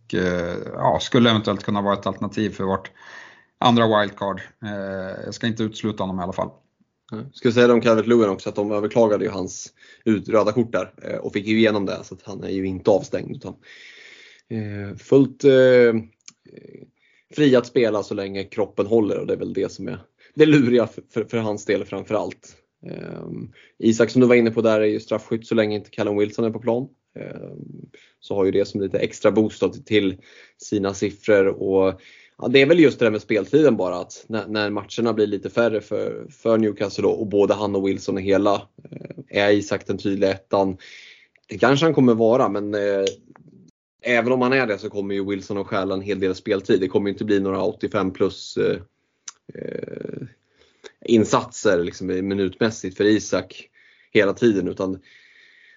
ja, 0.73 0.99
skulle 1.01 1.29
eventuellt 1.29 1.63
kunna 1.63 1.81
vara 1.81 1.93
ett 1.93 2.07
alternativ 2.07 2.49
för 2.49 2.63
vårt 2.63 2.91
andra 3.57 3.99
wildcard. 3.99 4.41
Jag 5.25 5.33
ska 5.33 5.47
inte 5.47 5.63
utesluta 5.63 6.03
honom 6.03 6.19
i 6.19 6.23
alla 6.23 6.33
fall. 6.33 6.49
Jag 7.11 7.35
ska 7.35 7.51
säga 7.51 7.67
det 7.67 7.73
om 7.73 7.81
Calvert 7.81 8.07
Lewin 8.07 8.29
också 8.29 8.49
att 8.49 8.55
de 8.55 8.71
överklagade 8.71 9.25
ju 9.25 9.31
hans 9.31 9.73
röda 10.05 10.51
kort 10.51 10.71
där 10.71 11.19
och 11.21 11.33
fick 11.33 11.47
ju 11.47 11.57
igenom 11.57 11.85
det 11.85 12.03
så 12.03 12.15
att 12.15 12.21
han 12.23 12.43
är 12.43 12.49
ju 12.49 12.65
inte 12.65 12.91
avstängd. 12.91 13.35
Utan 13.35 13.55
fullt 14.97 15.43
fri 17.33 17.55
att 17.55 17.65
spela 17.65 18.03
så 18.03 18.13
länge 18.13 18.43
kroppen 18.43 18.85
håller 18.85 19.19
och 19.19 19.27
det 19.27 19.33
är 19.33 19.37
väl 19.37 19.53
det 19.53 19.71
som 19.71 19.87
är 19.87 19.99
det 20.35 20.45
luriga 20.45 20.87
för, 20.87 21.03
för, 21.09 21.23
för 21.23 21.37
hans 21.37 21.65
del 21.65 21.85
framförallt. 21.85 22.55
Um, 23.21 23.53
Isak 23.79 24.09
som 24.09 24.21
du 24.21 24.27
var 24.27 24.35
inne 24.35 24.51
på 24.51 24.61
där 24.61 24.81
är 24.81 24.85
ju 24.85 24.99
straffskytt 24.99 25.47
så 25.47 25.55
länge 25.55 25.75
inte 25.75 25.89
Callum 25.89 26.17
Wilson 26.17 26.45
är 26.45 26.49
på 26.49 26.59
plan. 26.59 26.87
Um, 27.19 27.89
så 28.19 28.35
har 28.35 28.45
ju 28.45 28.51
det 28.51 28.65
som 28.65 28.81
lite 28.81 28.99
extra 28.99 29.31
boost 29.31 29.85
till 29.85 30.17
sina 30.57 30.93
siffror. 30.93 31.47
Och, 31.47 32.01
ja, 32.37 32.47
det 32.47 32.61
är 32.61 32.65
väl 32.65 32.79
just 32.79 32.99
det 32.99 33.05
där 33.05 33.11
med 33.11 33.21
speltiden 33.21 33.77
bara 33.77 33.95
att 33.95 34.25
när, 34.27 34.47
när 34.47 34.69
matcherna 34.69 35.13
blir 35.13 35.27
lite 35.27 35.49
färre 35.49 35.81
för, 35.81 36.27
för 36.29 36.57
Newcastle 36.57 37.03
då, 37.03 37.09
och 37.09 37.27
både 37.27 37.53
han 37.53 37.75
och 37.75 37.87
Wilson 37.87 38.17
är 38.17 38.21
hela. 38.21 38.53
Uh, 38.55 39.39
är 39.41 39.51
Isak 39.51 39.87
den 39.87 39.97
tydliga 39.97 40.31
ettan? 40.31 40.77
Det 41.47 41.57
kanske 41.57 41.85
han 41.85 41.93
kommer 41.93 42.13
vara 42.13 42.49
men 42.49 42.75
uh, 42.75 43.05
även 44.05 44.31
om 44.31 44.41
han 44.41 44.53
är 44.53 44.67
det 44.67 44.77
så 44.77 44.89
kommer 44.89 45.15
ju 45.15 45.25
Wilson 45.25 45.57
att 45.57 45.67
stjäla 45.67 45.93
en 45.93 46.01
hel 46.01 46.19
del 46.19 46.35
speltid. 46.35 46.81
Det 46.81 46.87
kommer 46.87 47.09
inte 47.09 47.25
bli 47.25 47.39
några 47.39 47.61
85 47.61 48.11
plus 48.11 48.57
eh, 48.57 48.79
eh, 49.53 50.27
insatser 51.05 51.83
liksom, 51.83 52.07
minutmässigt 52.07 52.97
för 52.97 53.03
Isak 53.03 53.69
hela 54.11 54.33
tiden. 54.33 54.67
Utan 54.67 54.99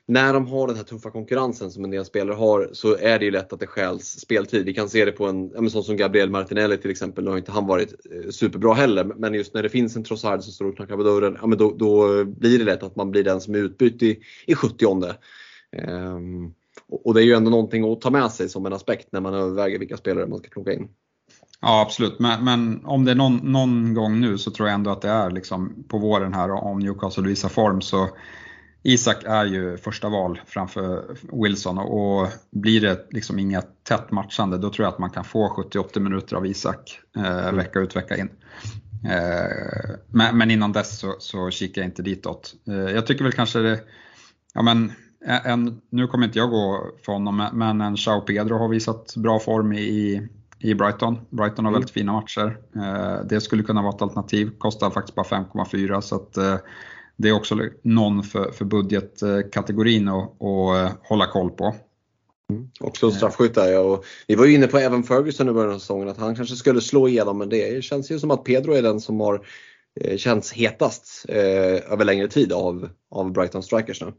när 0.06 0.32
de 0.32 0.46
har 0.46 0.66
den 0.66 0.76
här 0.76 0.84
tuffa 0.84 1.10
konkurrensen 1.10 1.70
som 1.70 1.84
en 1.84 1.90
del 1.90 2.04
spelare 2.04 2.34
har 2.34 2.70
så 2.72 2.96
är 2.96 3.18
det 3.18 3.24
ju 3.24 3.30
lätt 3.30 3.52
att 3.52 3.60
det 3.60 3.66
stjäls 3.66 4.20
speltid. 4.20 4.64
Vi 4.64 4.74
kan 4.74 4.88
se 4.88 5.04
det 5.04 5.12
på 5.12 5.26
en 5.26 5.70
sån 5.70 5.84
som 5.84 5.96
Gabriel 5.96 6.30
Martinelli 6.30 6.76
till 6.76 6.90
exempel. 6.90 7.24
Nu 7.24 7.30
har 7.30 7.38
inte 7.38 7.52
han 7.52 7.66
varit 7.66 7.94
eh, 8.12 8.30
superbra 8.30 8.74
heller 8.74 9.04
men 9.04 9.34
just 9.34 9.54
när 9.54 9.62
det 9.62 9.68
finns 9.68 9.96
en 9.96 10.04
Trossard 10.04 10.42
som 10.42 10.52
står 10.52 10.64
och 10.64 10.76
knackar 10.76 10.96
på 10.96 11.02
dörren, 11.02 11.36
ja, 11.40 11.46
men 11.46 11.58
då, 11.58 11.74
då, 11.78 12.24
blir 12.24 12.58
det 12.58 12.64
lätt 12.64 12.82
att 12.82 12.96
man 12.96 13.10
blir 13.10 13.24
den 13.24 13.40
som 13.40 13.54
är 13.54 13.58
utbytt 13.58 14.02
i, 14.02 14.18
i 14.46 14.54
70 14.54 14.86
um, 14.86 15.04
ehm, 15.72 16.52
och 16.90 17.14
det 17.14 17.22
är 17.22 17.24
ju 17.24 17.34
ändå 17.34 17.50
någonting 17.50 17.92
att 17.92 18.00
ta 18.00 18.10
med 18.10 18.30
sig 18.30 18.48
som 18.48 18.66
en 18.66 18.72
aspekt 18.72 19.08
när 19.12 19.20
man 19.20 19.34
överväger 19.34 19.78
vilka 19.78 19.96
spelare 19.96 20.26
man 20.26 20.38
ska 20.38 20.48
plocka 20.48 20.72
in. 20.72 20.88
Ja 21.60 21.82
absolut, 21.82 22.18
men, 22.18 22.44
men, 22.44 22.84
om 22.84 23.04
det 23.04 23.10
är 23.10 23.14
någon, 23.14 23.36
någon, 23.36 23.94
gång 23.94 24.20
nu 24.20 24.38
så 24.38 24.50
tror 24.50 24.68
jag 24.68 24.74
ändå 24.74 24.90
att 24.90 25.02
det 25.02 25.08
är 25.08 25.30
liksom 25.30 25.84
på 25.88 25.98
våren 25.98 26.34
här 26.34 26.50
om 26.50 26.78
Newcastle 26.78 27.28
visar 27.28 27.48
form 27.48 27.80
så 27.80 28.08
Isak 28.82 29.24
är 29.24 29.44
ju 29.44 29.76
första 29.76 30.08
val 30.08 30.40
framför 30.46 31.16
Wilson 31.44 31.78
och 31.78 32.28
blir 32.50 32.80
det 32.80 33.06
liksom 33.10 33.38
inget 33.38 33.84
tätt 33.84 34.10
matchande 34.10 34.58
då 34.58 34.70
tror 34.70 34.84
jag 34.84 34.92
att 34.92 34.98
man 34.98 35.10
kan 35.10 35.24
få 35.24 35.48
70-80 35.72 36.00
minuter 36.00 36.36
av 36.36 36.46
Isak 36.46 37.00
eh, 37.16 37.38
mm. 37.38 37.56
vecka 37.56 37.78
ut 37.78 37.96
vecka 37.96 38.16
in. 38.16 38.30
Eh, 39.04 39.96
men, 40.06 40.38
men, 40.38 40.50
innan 40.50 40.72
dess 40.72 40.98
så, 40.98 41.16
så 41.18 41.50
kikar 41.50 41.82
jag 41.82 41.88
inte 41.88 42.02
ditåt. 42.02 42.54
Eh, 42.68 42.74
jag 42.74 43.06
tycker 43.06 43.24
väl 43.24 43.32
kanske 43.32 43.58
det, 43.58 43.80
ja 44.54 44.62
men 44.62 44.92
en, 45.26 45.80
nu 45.90 46.06
kommer 46.06 46.26
inte 46.26 46.38
jag 46.38 46.50
gå 46.50 46.90
för 47.04 47.12
honom, 47.12 47.48
men 47.52 47.80
en 47.80 47.96
Chao 47.96 48.20
Pedro 48.20 48.58
har 48.58 48.68
visat 48.68 49.16
bra 49.16 49.38
form 49.38 49.72
i, 49.72 50.28
i 50.58 50.74
Brighton. 50.74 51.18
Brighton 51.30 51.64
har 51.64 51.72
mm. 51.72 51.80
väldigt 51.80 51.94
fina 51.94 52.12
matcher. 52.12 52.58
Eh, 52.76 53.26
det 53.26 53.40
skulle 53.40 53.62
kunna 53.62 53.82
vara 53.82 53.94
ett 53.94 54.02
alternativ, 54.02 54.50
kostar 54.58 54.90
faktiskt 54.90 55.14
bara 55.14 55.26
5,4 55.26 56.00
så 56.00 56.16
att 56.16 56.36
eh, 56.36 56.56
det 57.16 57.28
är 57.28 57.32
också 57.32 57.58
någon 57.82 58.22
för, 58.22 58.50
för 58.50 58.64
budgetkategorin 58.64 60.08
att, 60.08 60.42
att 60.42 60.98
hålla 61.02 61.26
koll 61.26 61.50
på. 61.50 61.74
Mm. 62.52 62.68
Också 62.80 63.10
straffskytt 63.10 63.54
där 63.54 63.84
och 63.84 64.04
Vi 64.26 64.34
var 64.34 64.46
ju 64.46 64.54
inne 64.54 64.66
på 64.66 64.78
Evan 64.78 65.02
Ferguson 65.02 65.48
i 65.48 65.52
början 65.52 65.74
av 65.74 65.78
säsongen 65.78 66.08
att 66.08 66.18
han 66.18 66.36
kanske 66.36 66.56
skulle 66.56 66.80
slå 66.80 67.08
igenom 67.08 67.38
men 67.38 67.48
det 67.48 67.84
känns 67.84 68.10
ju 68.10 68.18
som 68.18 68.30
att 68.30 68.44
Pedro 68.44 68.72
är 68.72 68.82
den 68.82 69.00
som 69.00 69.20
har 69.20 69.46
eh, 70.00 70.16
känts 70.16 70.52
hetast 70.52 71.26
eh, 71.28 71.92
över 71.92 72.04
längre 72.04 72.28
tid 72.28 72.52
av, 72.52 72.88
av 73.10 73.32
Brighton 73.32 73.62
Strikers 73.62 74.02
nu. 74.02 74.12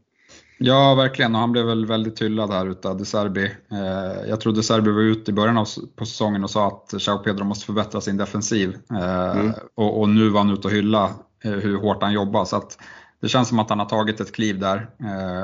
Ja, 0.62 0.94
verkligen. 0.94 1.34
Och 1.34 1.40
han 1.40 1.52
blev 1.52 1.66
väl 1.66 1.86
väldigt 1.86 2.22
hyllad 2.22 2.50
här 2.50 2.66
utav 2.66 2.96
De 2.96 3.04
Serbi. 3.04 3.44
Eh, 3.70 4.28
jag 4.28 4.40
tror 4.40 4.52
De 4.52 4.62
Serbi 4.62 4.90
var 4.90 5.00
ute 5.00 5.30
i 5.30 5.34
början 5.34 5.58
av 5.58 5.66
på 5.96 6.06
säsongen 6.06 6.44
och 6.44 6.50
sa 6.50 6.66
att 6.66 7.00
Chao 7.00 7.18
Pedro 7.18 7.44
måste 7.44 7.66
förbättra 7.66 8.00
sin 8.00 8.16
defensiv. 8.16 8.76
Eh, 8.90 9.30
mm. 9.30 9.52
och, 9.74 10.00
och, 10.00 10.08
nu 10.08 10.28
var 10.28 10.40
han 10.40 10.50
ute 10.50 10.68
och 10.68 10.74
hylla 10.74 11.10
eh, 11.44 11.52
hur 11.52 11.78
hårt 11.78 12.02
han 12.02 12.12
jobbar. 12.12 12.44
Så 12.44 12.56
att 12.56 12.78
det 13.20 13.28
känns 13.28 13.48
som 13.48 13.58
att 13.58 13.70
han 13.70 13.78
har 13.78 13.86
tagit 13.86 14.20
ett 14.20 14.32
kliv 14.32 14.58
där. 14.58 14.90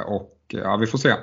och 0.07 0.33
ja, 0.49 0.77
vi 0.77 0.87
får 0.87 0.99
se. 0.99 1.15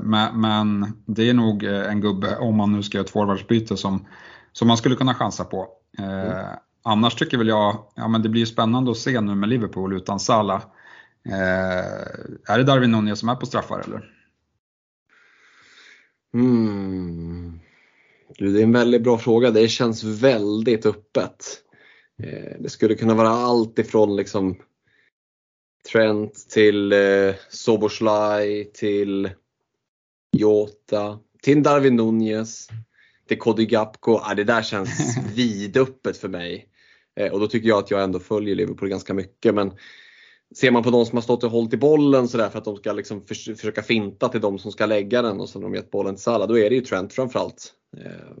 Men, 0.00 0.40
men, 0.40 0.92
det 1.06 1.30
är 1.30 1.34
nog 1.34 1.62
en 1.64 2.00
gubbe, 2.00 2.36
om 2.36 2.56
man 2.56 2.72
nu 2.72 2.82
ska 2.82 2.98
göra 2.98 3.04
ett 3.04 3.10
forwardsbyte, 3.10 3.76
som, 3.76 4.06
som 4.52 4.68
man 4.68 4.76
skulle 4.76 4.96
kunna 4.96 5.14
chansa 5.14 5.44
på. 5.44 5.68
Mm. 5.98 6.46
Annars 6.84 7.14
tycker 7.14 7.38
väl 7.38 7.48
jag, 7.48 7.78
ja 7.94 8.08
men 8.08 8.22
det 8.22 8.28
blir 8.28 8.40
ju 8.40 8.46
spännande 8.46 8.90
att 8.90 8.96
se 8.96 9.20
nu 9.20 9.34
med 9.34 9.48
Liverpool 9.48 9.96
utan 9.96 10.20
Salah. 10.20 10.62
Är 11.32 12.58
det 12.58 12.64
Darwin 12.64 12.90
Nunez 12.90 13.20
som 13.20 13.28
är 13.28 13.34
på 13.34 13.46
straffar 13.46 13.80
eller? 13.80 14.12
Mm. 16.34 17.60
Du, 18.38 18.52
det 18.52 18.60
är 18.60 18.62
en 18.62 18.72
väldigt 18.72 19.02
bra 19.02 19.18
fråga. 19.18 19.50
Det 19.50 19.68
känns 19.68 20.04
väldigt 20.04 20.86
öppet. 20.86 21.62
Eh, 22.22 22.56
det 22.60 22.68
skulle 22.68 22.94
kunna 22.94 23.14
vara 23.14 23.28
allt 23.28 23.78
ifrån 23.78 24.16
liksom 24.16 24.56
Trent 25.92 26.48
till 26.50 26.92
eh, 26.92 27.34
Soboslaj 27.48 28.72
till 28.72 29.30
Jota 30.36 31.18
till 31.42 31.62
Darwin 31.62 31.96
Nunez 31.96 32.68
till 33.28 33.38
Cody 33.38 33.66
Gapko. 33.66 34.20
Ah, 34.22 34.34
det 34.34 34.44
där 34.44 34.62
känns 34.62 35.16
vidöppet 35.34 36.16
för 36.16 36.28
mig. 36.28 36.68
Eh, 37.16 37.32
och 37.32 37.40
då 37.40 37.46
tycker 37.46 37.68
jag 37.68 37.78
att 37.78 37.90
jag 37.90 38.02
ändå 38.02 38.18
följer 38.18 38.54
Liverpool 38.54 38.88
ganska 38.88 39.14
mycket. 39.14 39.54
Men 39.54 39.72
ser 40.54 40.70
man 40.70 40.82
på 40.82 40.90
de 40.90 41.06
som 41.06 41.16
har 41.16 41.22
stått 41.22 41.44
och 41.44 41.50
hållit 41.50 41.74
i 41.74 41.76
bollen 41.76 42.28
sådär 42.28 42.48
för 42.48 42.58
att 42.58 42.64
de 42.64 42.76
ska 42.76 42.92
liksom 42.92 43.22
för, 43.22 43.54
försöka 43.54 43.82
finta 43.82 44.28
till 44.28 44.40
de 44.40 44.58
som 44.58 44.72
ska 44.72 44.86
lägga 44.86 45.22
den 45.22 45.40
och 45.40 45.48
sen 45.48 45.62
har 45.62 45.70
de 45.70 45.76
gett 45.76 45.90
bollen 45.90 46.14
till 46.14 46.22
Salah, 46.22 46.48
då 46.48 46.58
är 46.58 46.70
det 46.70 46.76
ju 46.76 46.80
Trent 46.80 47.12
framförallt. 47.12 47.72
Eh, 47.96 48.36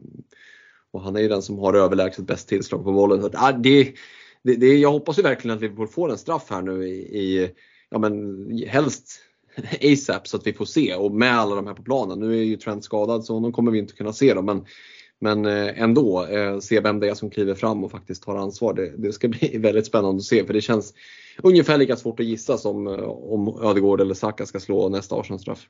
och 0.90 1.02
han 1.02 1.16
är 1.16 1.20
ju 1.20 1.28
den 1.28 1.42
som 1.42 1.58
har 1.58 1.74
överlägset 1.74 2.26
bäst 2.26 2.48
tillslag 2.48 2.84
på 2.84 2.92
bollen. 2.92 3.22
Så, 3.22 3.30
ah, 3.34 3.52
det, 3.52 3.94
det, 4.42 4.56
det, 4.56 4.76
jag 4.78 4.92
hoppas 4.92 5.18
ju 5.18 5.22
verkligen 5.22 5.56
att 5.56 5.62
vi 5.62 5.86
får 5.86 6.10
en 6.10 6.18
straff 6.18 6.46
här 6.50 6.62
nu 6.62 6.88
i, 6.88 7.18
i 7.18 7.50
ja 7.90 7.98
men 7.98 8.46
helst 8.66 9.20
ASAP 9.92 10.28
så 10.28 10.36
att 10.36 10.46
vi 10.46 10.52
får 10.52 10.64
se 10.64 10.94
och 10.94 11.12
med 11.12 11.38
alla 11.38 11.54
de 11.54 11.66
här 11.66 11.74
på 11.74 11.82
planen. 11.82 12.20
Nu 12.20 12.38
är 12.38 12.42
ju 12.42 12.56
Trent 12.56 12.84
skadad 12.84 13.24
så 13.24 13.34
honom 13.34 13.52
kommer 13.52 13.70
vi 13.70 13.78
inte 13.78 13.94
kunna 13.94 14.12
se 14.12 14.34
då 14.34 14.42
men, 14.42 14.64
men 15.20 15.46
eh, 15.46 15.82
ändå 15.82 16.26
eh, 16.26 16.58
se 16.58 16.80
vem 16.80 17.00
det 17.00 17.08
är 17.08 17.14
som 17.14 17.30
kliver 17.30 17.54
fram 17.54 17.84
och 17.84 17.90
faktiskt 17.90 18.22
tar 18.22 18.36
ansvar. 18.36 18.74
Det, 18.74 18.92
det 18.96 19.12
ska 19.12 19.28
bli 19.28 19.58
väldigt 19.58 19.86
spännande 19.86 20.18
att 20.18 20.24
se 20.24 20.44
för 20.44 20.52
det 20.52 20.60
känns 20.60 20.94
ungefär 21.42 21.78
lika 21.78 21.96
svårt 21.96 22.20
att 22.20 22.26
gissa 22.26 22.58
som 22.58 22.86
eh, 22.86 23.04
om 23.08 23.60
Ödegård 23.62 24.00
eller 24.00 24.14
Saka 24.14 24.46
ska 24.46 24.60
slå 24.60 24.88
nästa 24.88 25.16
Arsenal-straff. 25.16 25.66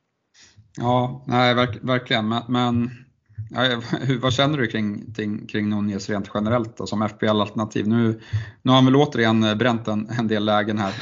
Ja, 0.77 1.25
nej, 1.27 1.55
verk, 1.55 1.79
verkligen. 1.83 2.29
Men, 2.29 2.43
men 2.49 2.91
ja, 3.51 3.63
hur, 4.01 4.19
vad 4.19 4.33
känner 4.33 4.59
du 4.59 4.67
kring, 4.67 5.13
kring, 5.13 5.47
kring 5.47 5.69
Nunez 5.69 6.11
rent 6.11 6.31
generellt 6.35 6.77
då, 6.77 6.87
som 6.87 7.09
FPL-alternativ? 7.09 7.89
Nu, 7.89 8.21
nu 8.63 8.71
har 8.71 8.75
han 8.75 8.85
väl 8.85 8.97
återigen 8.97 9.59
bränt 9.59 9.89
en, 9.89 10.09
en 10.19 10.29
del 10.29 10.45
lägen 10.45 10.79
här. 10.79 10.95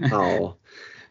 ja, 0.10 0.56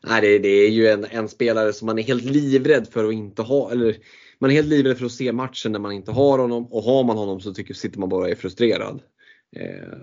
nej, 0.08 0.22
det, 0.22 0.40
det, 0.40 0.50
är 0.50 0.70
ju 0.70 0.88
en, 0.88 1.06
en, 1.10 1.30
spelare 1.30 1.74
som 1.74 1.86
man 1.86 2.00
är 2.00 2.04
helt 2.04 2.24
livrädd 2.24 2.88
för 2.88 3.06
att 3.06 3.14
inte 3.14 3.42
ha. 3.42 3.72
Eller, 3.72 3.98
man 4.40 4.50
är 4.50 4.56
helt 4.56 4.68
livrädd 4.68 4.98
för 4.98 5.06
att 5.06 5.12
se 5.12 5.32
matchen 5.32 5.72
när 5.72 5.80
man 5.80 5.92
inte 5.92 6.12
har 6.12 6.40
honom 6.40 6.66
och 6.66 6.84
har 6.84 7.04
man 7.04 7.18
honom 7.18 7.42
så 7.42 7.54
tycker, 7.54 7.74
sitter 7.74 8.00
man 8.00 8.10
bara 8.10 8.24
och 8.24 8.30
är 8.30 8.36
frustrerad. 8.36 9.02
Eh, 9.56 10.00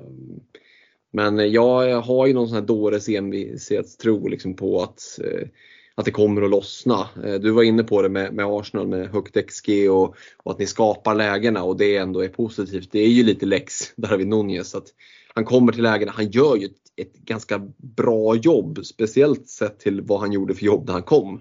men 1.16 1.52
jag 1.52 2.00
har 2.00 2.26
ju 2.26 2.32
någon 2.32 2.48
sån 2.48 2.54
här 2.54 2.64
dåres 2.64 3.08
envishetstro 3.08 4.28
liksom 4.28 4.54
på 4.54 4.82
att, 4.82 5.18
eh, 5.24 5.48
att 5.94 6.04
det 6.04 6.10
kommer 6.10 6.42
att 6.42 6.50
lossna. 6.50 7.08
Eh, 7.24 7.34
du 7.34 7.50
var 7.50 7.62
inne 7.62 7.82
på 7.82 8.02
det 8.02 8.08
med, 8.08 8.34
med 8.34 8.46
Arsenal 8.46 8.86
med 8.86 9.08
högt 9.08 9.46
XG 9.46 9.90
och, 9.90 10.16
och, 10.36 10.52
att 10.52 10.58
ni 10.58 10.66
skapar 10.66 11.14
lägena 11.14 11.62
och 11.62 11.76
det 11.76 11.96
ändå 11.96 12.20
är 12.20 12.28
positivt. 12.28 12.88
Det 12.92 12.98
är 12.98 13.08
ju 13.08 13.22
lite 13.22 13.46
lex 13.46 13.74
Darwin 13.96 14.28
Nunez. 14.28 14.74
Att 14.74 14.86
han 15.34 15.44
kommer 15.44 15.72
till 15.72 15.82
lägena, 15.82 16.12
han 16.12 16.30
gör 16.30 16.56
ju 16.56 16.66
ett, 16.66 17.06
ett, 17.06 17.14
ganska 17.14 17.58
bra 17.76 18.36
jobb. 18.36 18.80
Speciellt 18.84 19.48
sett 19.48 19.78
till 19.78 20.00
vad 20.00 20.20
han 20.20 20.32
gjorde 20.32 20.54
för 20.54 20.64
jobb 20.64 20.86
när 20.86 20.92
han 20.92 21.02
kom. 21.02 21.40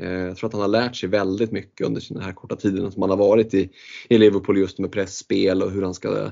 Eh, 0.00 0.10
jag 0.10 0.36
tror 0.36 0.48
att 0.48 0.52
han 0.52 0.62
har 0.62 0.68
lärt 0.68 0.96
sig 0.96 1.08
väldigt 1.08 1.52
mycket 1.52 1.86
under 1.86 2.02
den 2.08 2.22
här 2.22 2.32
korta 2.32 2.56
tiden 2.56 2.92
som 2.92 3.02
han 3.02 3.10
har 3.10 3.16
varit 3.16 3.54
i, 3.54 3.70
i 4.08 4.18
Liverpool 4.18 4.58
just 4.58 4.78
med 4.78 4.92
pressspel 4.92 5.62
och 5.62 5.70
hur 5.70 5.82
han 5.82 5.94
ska 5.94 6.30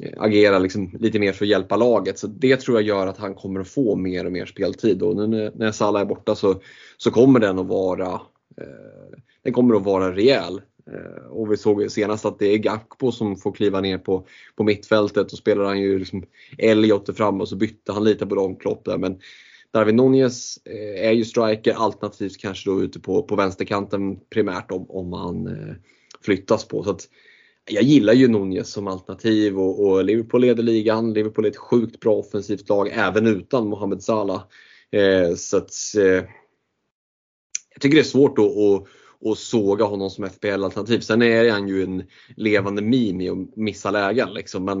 Eh, 0.00 0.12
agera 0.16 0.58
liksom 0.58 0.90
lite 1.00 1.18
mer 1.18 1.32
för 1.32 1.44
att 1.44 1.48
hjälpa 1.48 1.76
laget. 1.76 2.18
Så 2.18 2.26
det 2.26 2.56
tror 2.56 2.76
jag 2.76 2.88
gör 2.88 3.06
att 3.06 3.18
han 3.18 3.34
kommer 3.34 3.60
att 3.60 3.68
få 3.68 3.96
mer 3.96 4.26
och 4.26 4.32
mer 4.32 4.46
speltid. 4.46 5.02
Och 5.02 5.28
nu 5.28 5.52
när 5.56 5.72
Salah 5.72 6.02
är 6.02 6.06
borta 6.06 6.34
så, 6.34 6.60
så 6.96 7.10
kommer 7.10 7.40
den 7.40 7.58
att 7.58 7.66
vara 7.66 8.20
eh, 8.56 9.18
den 9.42 9.52
kommer 9.52 9.74
att 9.74 9.84
vara 9.84 10.16
rejäl. 10.16 10.60
Eh, 10.92 11.26
och 11.30 11.52
vi 11.52 11.56
såg 11.56 11.82
ju 11.82 11.88
senast 11.88 12.24
att 12.24 12.38
det 12.38 12.46
är 12.46 12.58
Gakpo 12.58 13.12
som 13.12 13.36
får 13.36 13.52
kliva 13.52 13.80
ner 13.80 13.98
på, 13.98 14.26
på 14.56 14.64
mittfältet 14.64 15.32
och 15.32 15.38
spelar 15.38 15.64
han 15.64 15.80
ju 15.80 15.98
liksom 15.98 16.24
Elliot 16.58 17.16
fram 17.16 17.40
och 17.40 17.48
så 17.48 17.56
bytte 17.56 17.92
han 17.92 18.04
lite 18.04 18.26
på 18.26 18.34
de 18.34 18.56
Klopp 18.56 18.84
där. 18.84 18.98
Men 18.98 19.20
Darwin 19.70 19.96
Nunez 19.96 20.58
eh, 20.64 21.08
är 21.08 21.12
ju 21.12 21.24
striker 21.24 21.74
alternativt 21.74 22.38
kanske 22.38 22.70
då 22.70 22.82
ute 22.82 23.00
på, 23.00 23.22
på 23.22 23.36
vänsterkanten 23.36 24.20
primärt 24.30 24.70
om, 24.70 24.90
om 24.90 25.12
han 25.12 25.46
eh, 25.46 25.74
flyttas 26.24 26.68
på. 26.68 26.84
Så 26.84 26.90
att, 26.90 27.08
jag 27.70 27.82
gillar 27.82 28.12
ju 28.12 28.28
Nunez 28.28 28.72
som 28.72 28.86
alternativ 28.86 29.58
och, 29.58 29.86
och, 29.86 30.04
Liverpool 30.04 30.40
leder 30.40 30.62
ligan. 30.62 31.12
Liverpool 31.12 31.44
är 31.44 31.50
ett 31.50 31.56
sjukt 31.56 32.00
bra 32.00 32.14
offensivt 32.14 32.68
lag 32.68 32.88
även 32.92 33.26
utan 33.26 33.68
Mohamed 33.68 34.02
Salah. 34.02 34.42
Eh, 34.90 35.34
så 35.34 35.56
att, 35.56 35.70
eh, 35.98 36.24
jag 37.72 37.80
tycker 37.80 37.94
det 37.94 38.02
är 38.02 38.04
svårt 38.04 38.38
att, 38.38 38.44
att, 38.44 38.84
att 39.30 39.38
såga 39.38 39.84
honom 39.84 40.10
som 40.10 40.24
FPL-alternativ. 40.24 41.00
Sen 41.00 41.22
är 41.22 41.50
han 41.50 41.68
ju 41.68 41.82
en 41.82 42.04
levande 42.36 42.82
meme 42.82 43.24
i 43.24 43.28
att 43.28 43.56
missa 43.56 43.90
lägen. 43.90 44.34
Liksom. 44.34 44.64
Men 44.64 44.80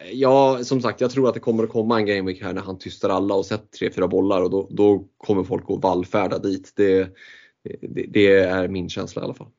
eh, 0.00 0.12
ja, 0.12 0.64
som 0.64 0.80
sagt, 0.80 1.00
jag 1.00 1.10
tror 1.10 1.28
att 1.28 1.34
det 1.34 1.40
kommer 1.40 1.64
att 1.64 1.70
komma 1.70 1.98
en 1.98 2.06
gameweek 2.06 2.42
här 2.42 2.52
när 2.52 2.62
han 2.62 2.78
tystar 2.78 3.08
alla 3.08 3.34
och 3.34 3.46
sätter 3.46 3.90
3-4 3.90 4.08
bollar 4.08 4.42
och 4.42 4.50
då, 4.50 4.68
då 4.70 5.08
kommer 5.16 5.44
folk 5.44 5.64
att 5.68 5.82
vallfärda 5.82 6.38
dit. 6.38 6.72
Det, 6.76 7.08
det, 7.80 8.06
det 8.08 8.34
är 8.36 8.68
min 8.68 8.88
känsla 8.88 9.22
i 9.22 9.24
alla 9.24 9.34
fall. 9.34 9.50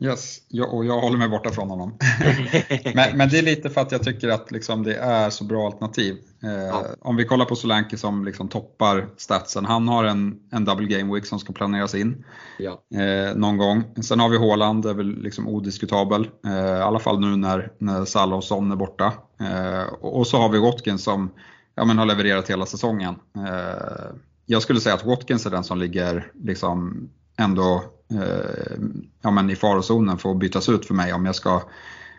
Yes, 0.00 0.38
jag, 0.48 0.74
och 0.74 0.84
jag 0.84 1.00
håller 1.00 1.18
mig 1.18 1.28
borta 1.28 1.50
från 1.50 1.70
honom. 1.70 1.98
men, 2.94 3.16
men, 3.16 3.28
det 3.28 3.38
är 3.38 3.42
lite 3.42 3.70
för 3.70 3.80
att 3.80 3.92
jag 3.92 4.02
tycker 4.02 4.28
att 4.28 4.50
liksom, 4.50 4.82
det 4.82 4.94
är 4.96 5.30
så 5.30 5.44
bra 5.44 5.66
alternativ. 5.66 6.16
Eh, 6.42 6.50
ja. 6.50 6.84
Om 7.00 7.16
vi 7.16 7.24
kollar 7.24 7.44
på 7.44 7.56
Solanke 7.56 7.96
som 7.96 8.24
liksom 8.24 8.48
toppar 8.48 9.08
statsen, 9.16 9.64
han 9.64 9.88
har 9.88 10.04
en, 10.04 10.40
en 10.50 10.64
double 10.64 10.86
game 10.86 11.14
week 11.14 11.26
som 11.26 11.38
ska 11.38 11.52
planeras 11.52 11.94
in 11.94 12.24
ja. 12.58 12.82
eh, 12.94 13.36
någon 13.36 13.56
gång. 13.56 13.84
Sen 14.02 14.20
har 14.20 14.28
vi 14.28 14.36
Håland, 14.36 14.82
det 14.82 14.90
är 14.90 14.94
väl 14.94 15.22
liksom 15.22 15.48
odiskutabel, 15.48 16.28
eh, 16.46 16.78
i 16.78 16.82
alla 16.82 16.98
fall 16.98 17.20
nu 17.20 17.36
när, 17.36 17.72
när 17.78 18.04
Salah 18.04 18.38
och 18.38 18.44
Son 18.44 18.72
är 18.72 18.76
borta. 18.76 19.12
Eh, 19.40 19.92
och 20.00 20.26
så 20.26 20.38
har 20.38 20.48
vi 20.48 20.58
Watkins 20.58 21.04
som 21.04 21.30
ja, 21.74 21.84
men 21.84 21.98
har 21.98 22.06
levererat 22.06 22.50
hela 22.50 22.66
säsongen. 22.66 23.14
Eh, 23.36 24.14
jag 24.46 24.62
skulle 24.62 24.80
säga 24.80 24.94
att 24.94 25.04
Watkins 25.04 25.46
är 25.46 25.50
den 25.50 25.64
som 25.64 25.78
ligger 25.78 26.30
liksom 26.42 27.08
ändå 27.36 27.84
Eh, 28.10 28.76
ja, 29.22 29.30
men 29.30 29.50
i 29.50 29.56
farozonen 29.56 30.18
för 30.18 30.30
att 30.30 30.38
bytas 30.38 30.68
ut 30.68 30.86
för 30.86 30.94
mig 30.94 31.12
om 31.12 31.26
jag 31.26 31.34
ska, 31.34 31.62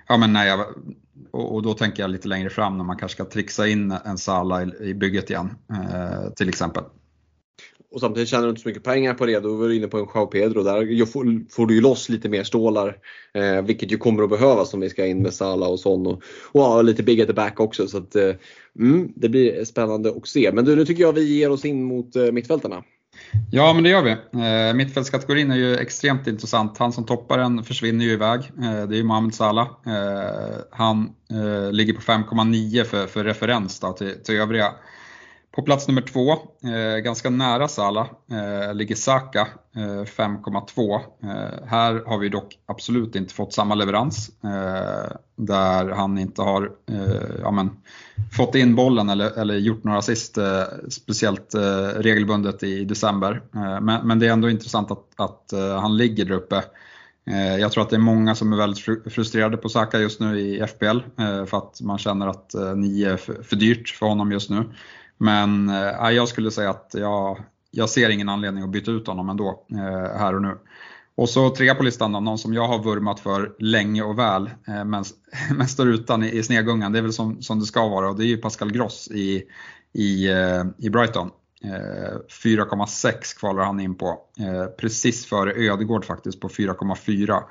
ja, 0.07 0.17
men 0.17 0.33
när 0.33 0.47
jag, 0.47 0.65
och, 1.31 1.61
då 1.63 1.73
tänker 1.73 2.03
jag 2.03 2.09
lite 2.09 2.27
längre 2.27 2.49
fram 2.49 2.77
när 2.77 2.83
man 2.83 2.97
kanske 2.97 3.15
ska 3.15 3.25
trixa 3.25 3.67
in 3.67 3.91
en 4.05 4.17
Sala 4.17 4.63
i, 4.63 4.93
bygget 4.93 5.29
igen 5.29 5.49
eh, 5.69 6.33
till 6.33 6.49
exempel. 6.49 6.83
Och 7.91 8.01
samtidigt 8.01 8.29
tjänar 8.29 8.43
du 8.43 8.49
inte 8.49 8.61
så 8.61 8.67
mycket 8.67 8.83
pengar 8.83 9.13
på 9.13 9.25
det. 9.25 9.39
Då 9.39 9.55
var 9.55 9.67
du 9.67 9.75
inne 9.75 9.87
på 9.87 9.97
en 9.97 10.07
Joao 10.15 10.27
Pedro. 10.27 10.63
Där 10.63 11.05
får, 11.55 11.67
du 11.67 11.75
ju 11.75 11.81
loss 11.81 12.09
lite 12.09 12.29
mer 12.29 12.43
stålar. 12.43 12.97
Eh, 13.33 13.61
vilket 13.61 13.91
ju 13.91 13.97
kommer 13.97 14.23
att 14.23 14.29
behövas 14.29 14.73
om 14.73 14.79
vi 14.79 14.89
ska 14.89 15.05
in 15.05 15.21
med 15.21 15.33
Salah 15.33 15.69
och 15.69 15.79
sån. 15.79 16.07
Och, 16.07 16.13
och 16.51 16.61
ja, 16.61 16.81
lite 16.81 17.03
big 17.03 17.21
at 17.21 17.27
the 17.27 17.33
back 17.33 17.59
också. 17.59 17.87
Så 17.87 17.97
att, 17.97 18.15
eh, 18.15 18.35
mm, 18.79 19.13
det 19.15 19.29
blir 19.29 19.65
spännande 19.65 20.09
att 20.09 20.27
se. 20.27 20.51
Men 20.53 20.65
du, 20.65 20.75
nu 20.75 20.85
tycker 20.85 21.03
jag 21.03 21.13
vi 21.13 21.37
ger 21.37 21.51
oss 21.51 21.65
in 21.65 21.83
mot 21.83 22.15
eh, 22.15 22.31
mittfältarna. 22.31 22.83
Ja, 23.51 23.73
men 23.73 23.83
det 23.83 23.89
gör 23.89 24.01
vi. 24.01 24.11
Eh, 24.11 24.73
mittfältskategorin 24.73 25.51
är 25.51 25.55
ju 25.55 25.77
extremt 25.77 26.27
intressant. 26.27 26.77
Han 26.77 26.93
som 26.93 27.05
toppar 27.05 27.37
den 27.37 27.63
försvinner 27.63 28.05
ju 28.05 28.11
iväg. 28.11 28.39
Eh, 28.39 28.87
det 28.87 28.95
är 28.95 28.97
ju 28.97 29.03
Mohamed 29.03 29.35
Salah. 29.35 29.67
Eh, 29.85 30.55
han 30.71 31.09
eh, 31.31 31.71
ligger 31.71 31.93
på 31.93 32.01
5,9 32.01 32.83
för, 32.83 33.07
för 33.07 33.23
referens 33.23 33.79
då, 33.79 33.91
till, 33.91 34.23
till 34.23 34.35
övriga. 34.35 34.71
På 35.55 35.61
plats 35.61 35.87
nummer 35.87 36.01
två, 36.01 36.31
eh, 36.69 36.97
ganska 37.03 37.29
nära 37.29 37.67
Sala, 37.67 38.07
eh, 38.31 38.73
ligger 38.73 38.95
Saka 38.95 39.47
eh, 39.75 40.05
5,2. 40.05 40.95
Eh, 41.23 41.67
här 41.67 42.03
har 42.05 42.17
vi 42.17 42.29
dock 42.29 42.59
absolut 42.65 43.15
inte 43.15 43.33
fått 43.33 43.53
samma 43.53 43.75
leverans. 43.75 44.29
Eh, 44.43 45.17
där 45.35 45.89
han 45.89 46.17
inte 46.17 46.41
har 46.41 46.71
ja, 47.41 47.51
men, 47.51 47.69
fått 48.37 48.55
in 48.55 48.75
bollen 48.75 49.09
eller, 49.09 49.39
eller 49.39 49.55
gjort 49.55 49.83
några 49.83 49.97
assist, 49.97 50.37
eh, 50.37 50.63
speciellt 50.89 51.53
eh, 51.53 51.87
regelbundet 51.95 52.63
i 52.63 52.85
december. 52.85 53.41
Eh, 53.55 53.81
men, 53.81 54.07
men, 54.07 54.19
det 54.19 54.27
är 54.27 54.31
ändå 54.31 54.49
intressant 54.49 54.91
att, 54.91 55.05
att 55.15 55.53
han 55.81 55.97
ligger 55.97 56.25
där 56.25 56.35
uppe. 56.35 56.63
Jag 57.59 57.71
tror 57.71 57.83
att 57.83 57.89
det 57.89 57.95
är 57.95 57.99
många 57.99 58.35
som 58.35 58.53
är 58.53 58.57
väldigt 58.57 59.13
frustrerade 59.13 59.57
på 59.57 59.69
Saka 59.69 59.99
just 59.99 60.19
nu 60.19 60.39
i 60.39 60.67
FPL 60.67 60.99
för 61.47 61.57
att 61.57 61.81
man 61.81 61.97
känner 61.97 62.27
att 62.27 62.53
9 62.75 63.11
är 63.13 63.17
för 63.17 63.55
dyrt 63.55 63.89
för 63.89 64.05
honom 64.05 64.31
just 64.31 64.49
nu. 64.49 64.63
Men 65.17 65.69
eh, 65.69 66.09
jag 66.09 66.27
skulle 66.27 66.51
säga 66.51 66.69
att 66.69 66.91
jag, 66.93 67.43
jag 67.71 67.89
ser 67.89 68.09
ingen 68.09 68.29
anledning 68.29 68.63
att 68.63 68.69
byta 68.69 68.91
ut 68.91 69.07
honom 69.07 69.29
ändå 69.29 69.65
eh, 69.71 70.17
här 70.19 70.35
och 70.35 70.41
nu. 70.41 70.57
Och 71.17 71.29
så 71.29 71.49
trea 71.49 71.75
på 71.75 71.83
listan 71.83 72.11
då, 72.11 72.19
någon 72.19 72.37
som 72.37 72.53
jag 72.53 72.67
har 72.67 72.83
vurmat 72.83 73.19
för 73.19 73.55
länge 73.59 74.03
och 74.03 74.19
väl, 74.19 74.49
eh, 74.67 74.85
men, 74.85 75.03
men 75.55 75.67
står 75.67 75.87
utan 75.87 76.23
i, 76.23 76.29
i 76.29 76.43
snegungan. 76.43 76.91
Det 76.91 76.97
är 76.97 77.03
väl 77.03 77.13
som, 77.13 77.41
som 77.41 77.59
det 77.59 77.65
ska 77.65 77.87
vara 77.87 78.09
och 78.09 78.15
det 78.15 78.23
är 78.23 78.27
ju 78.27 78.37
Pascal 78.37 78.71
Gross 78.71 79.07
i, 79.11 79.43
i, 79.93 80.29
eh, 80.29 80.63
i 80.77 80.89
Brighton. 80.89 81.31
Eh, 81.63 82.17
4,6 82.43 83.39
kvalar 83.39 83.63
han 83.63 83.79
in 83.79 83.95
på, 83.95 84.19
precis 84.77 85.25
före 85.25 85.53
Ödegård 85.53 86.05
faktiskt 86.05 86.39
på 86.39 86.49
4,4. 86.49 87.41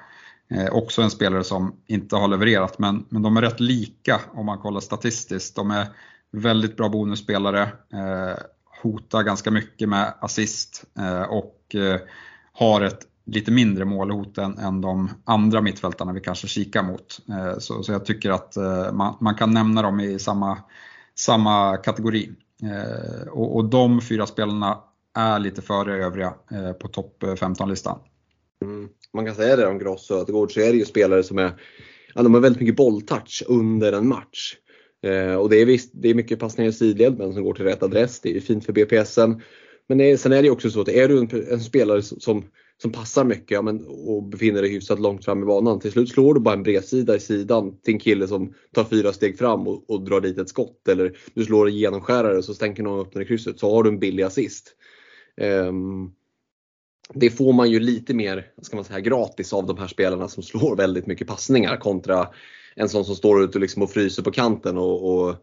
Också 0.70 1.02
en 1.02 1.10
spelare 1.10 1.44
som 1.44 1.74
inte 1.86 2.16
har 2.16 2.28
levererat 2.28 2.78
men, 2.78 3.06
men 3.08 3.22
de 3.22 3.36
är 3.36 3.42
rätt 3.42 3.60
lika 3.60 4.20
om 4.32 4.46
man 4.46 4.58
kollar 4.58 4.80
statistiskt. 4.80 5.56
De 5.56 5.70
är 5.70 5.86
väldigt 6.34 6.76
bra 6.76 6.88
bonusspelare, 6.88 7.62
eh, 7.92 8.38
hotar 8.82 9.22
ganska 9.22 9.50
mycket 9.50 9.88
med 9.88 10.14
assist 10.20 10.84
eh, 10.98 11.22
och 11.22 11.74
eh, 11.74 12.00
har 12.52 12.80
ett 12.80 13.00
lite 13.26 13.50
mindre 13.50 13.84
målhot 13.84 14.38
än, 14.38 14.58
än 14.58 14.80
de 14.80 15.10
andra 15.24 15.60
mittfältarna 15.60 16.12
vi 16.12 16.20
kanske 16.20 16.48
kikar 16.48 16.82
mot. 16.82 17.18
Så, 17.58 17.82
så 17.82 17.92
jag 17.92 18.04
tycker 18.04 18.30
att 18.30 18.56
man, 18.92 19.16
man 19.20 19.34
kan 19.34 19.54
nämna 19.54 19.82
dem 19.82 20.00
i 20.00 20.18
samma, 20.18 20.58
samma 21.14 21.76
kategori. 21.76 22.30
Och, 23.30 23.56
och 23.56 23.64
de 23.64 24.00
fyra 24.00 24.26
spelarna 24.26 24.78
är 25.14 25.38
lite 25.38 25.62
före 25.62 26.04
övriga 26.04 26.34
på 26.80 26.88
topp 26.88 27.22
15-listan. 27.22 27.98
Mm. 28.62 28.88
Man 29.12 29.26
kan 29.26 29.34
säga 29.34 29.56
det 29.56 29.66
om 29.66 29.78
Gross 29.78 30.10
och 30.10 30.16
Ödegård 30.16 30.52
så 30.52 30.60
är 30.60 30.72
det 30.72 30.78
ju 30.78 30.84
spelare 30.84 31.22
som 31.22 31.38
är, 31.38 31.52
ja, 32.14 32.22
de 32.22 32.34
har 32.34 32.40
väldigt 32.40 32.60
mycket 32.60 32.76
bolltouch 32.76 33.42
under 33.48 33.92
en 33.92 34.08
match. 34.08 34.56
Eh, 35.04 35.34
och 35.34 35.50
det 35.50 35.56
är 35.56 35.66
visst, 35.66 35.90
det 35.92 36.08
är 36.08 36.14
mycket 36.14 36.38
passningar 36.38 36.70
i 36.70 36.72
sidled 36.72 37.18
men 37.18 37.34
som 37.34 37.44
går 37.44 37.54
till 37.54 37.64
rätt 37.64 37.82
adress. 37.82 38.20
Det 38.20 38.36
är 38.36 38.40
fint 38.40 38.66
för 38.66 38.72
BPSen. 38.72 39.42
Men 39.86 39.98
det, 39.98 40.18
sen 40.18 40.32
är 40.32 40.42
det 40.42 40.50
också 40.50 40.70
så 40.70 40.80
att 40.80 40.88
är 40.88 41.08
du 41.08 41.18
en, 41.18 41.28
en 41.50 41.60
spelare 41.60 42.02
som, 42.02 42.44
som 42.82 42.92
passar 42.92 43.24
mycket 43.24 43.50
ja, 43.50 43.62
men, 43.62 43.86
och 43.86 44.22
befinner 44.22 44.62
dig 44.62 44.70
hyfsat 44.70 45.00
långt 45.00 45.24
fram 45.24 45.42
i 45.42 45.46
banan. 45.46 45.80
Till 45.80 45.92
slut 45.92 46.08
slår 46.08 46.34
du 46.34 46.40
bara 46.40 46.54
en 46.54 46.62
bredsida 46.62 47.16
i 47.16 47.20
sidan 47.20 47.80
till 47.80 47.94
en 47.94 48.00
kille 48.00 48.28
som 48.28 48.54
tar 48.74 48.84
fyra 48.84 49.12
steg 49.12 49.38
fram 49.38 49.68
och, 49.68 49.90
och 49.90 50.04
drar 50.04 50.20
dit 50.20 50.38
ett 50.38 50.48
skott. 50.48 50.88
Eller 50.88 51.16
du 51.34 51.44
slår 51.44 51.68
en 51.68 51.76
genomskärare 51.76 52.42
så 52.42 52.54
stänker 52.54 52.82
någon 52.82 53.00
upp 53.00 53.12
den 53.12 53.22
i 53.22 53.26
krysset 53.26 53.58
så 53.58 53.74
har 53.74 53.82
du 53.82 53.90
en 53.90 53.98
billig 53.98 54.22
assist. 54.22 54.76
Um, 55.40 56.12
det 57.14 57.30
får 57.30 57.52
man 57.52 57.70
ju 57.70 57.80
lite 57.80 58.14
mer 58.14 58.46
ska 58.62 58.76
man 58.76 58.84
säga, 58.84 59.00
gratis 59.00 59.52
av 59.52 59.66
de 59.66 59.78
här 59.78 59.86
spelarna 59.86 60.28
som 60.28 60.42
slår 60.42 60.76
väldigt 60.76 61.06
mycket 61.06 61.26
passningar 61.26 61.76
kontra 61.76 62.28
en 62.76 62.88
sån 62.88 63.04
som 63.04 63.14
står 63.14 63.42
ute 63.42 63.58
liksom 63.58 63.82
och 63.82 63.90
fryser 63.90 64.22
på 64.22 64.30
kanten 64.30 64.78
och, 64.78 65.14
och, 65.14 65.36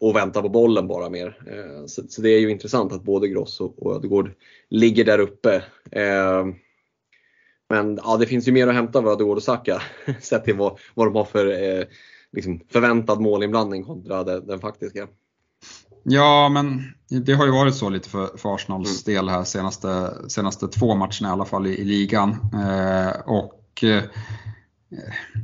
och, 0.00 0.16
väntar 0.16 0.42
på 0.42 0.48
bollen 0.48 0.88
bara 0.88 1.10
mer. 1.10 1.38
Eh, 1.46 1.86
så, 1.86 2.02
så, 2.08 2.22
det 2.22 2.30
är 2.30 2.40
ju 2.40 2.50
intressant 2.50 2.92
att 2.92 3.04
både 3.04 3.28
Gross 3.28 3.60
och, 3.60 3.96
Ödegård 3.96 4.30
ligger 4.70 5.04
där 5.04 5.18
uppe. 5.18 5.54
Eh, 5.90 6.46
men 7.68 8.00
ja, 8.04 8.16
det 8.16 8.26
finns 8.26 8.48
ju 8.48 8.52
mer 8.52 8.66
att 8.66 8.74
hämta 8.74 8.98
av 8.98 9.08
Ödegård 9.08 9.36
och 9.36 9.42
Saka 9.42 9.82
sett 10.20 10.44
till 10.44 10.56
vad, 10.56 10.78
vad 10.94 11.06
de 11.06 11.14
har 11.14 11.24
för 11.24 11.46
eh, 11.46 11.84
liksom 12.32 12.60
förväntad 12.68 13.20
målinblandning 13.20 13.84
kontra 13.84 14.24
den, 14.24 14.46
den 14.46 14.60
faktiska. 14.60 15.08
Ja, 16.08 16.48
men 16.48 16.82
det 17.24 17.32
har 17.32 17.46
ju 17.46 17.52
varit 17.52 17.74
så 17.74 17.88
lite 17.88 18.08
för, 18.08 18.36
för 18.36 18.54
Arsenals 18.54 19.06
mm. 19.06 19.16
del 19.16 19.28
här 19.28 19.44
senaste, 19.44 20.14
senaste 20.28 20.68
två 20.68 20.94
matcherna 20.94 21.28
i 21.28 21.30
alla 21.30 21.44
fall 21.44 21.66
i, 21.66 21.80
i 21.80 21.84
ligan. 21.84 22.30
Eh, 22.54 23.20
och 23.26 23.84
eh, 23.84 24.02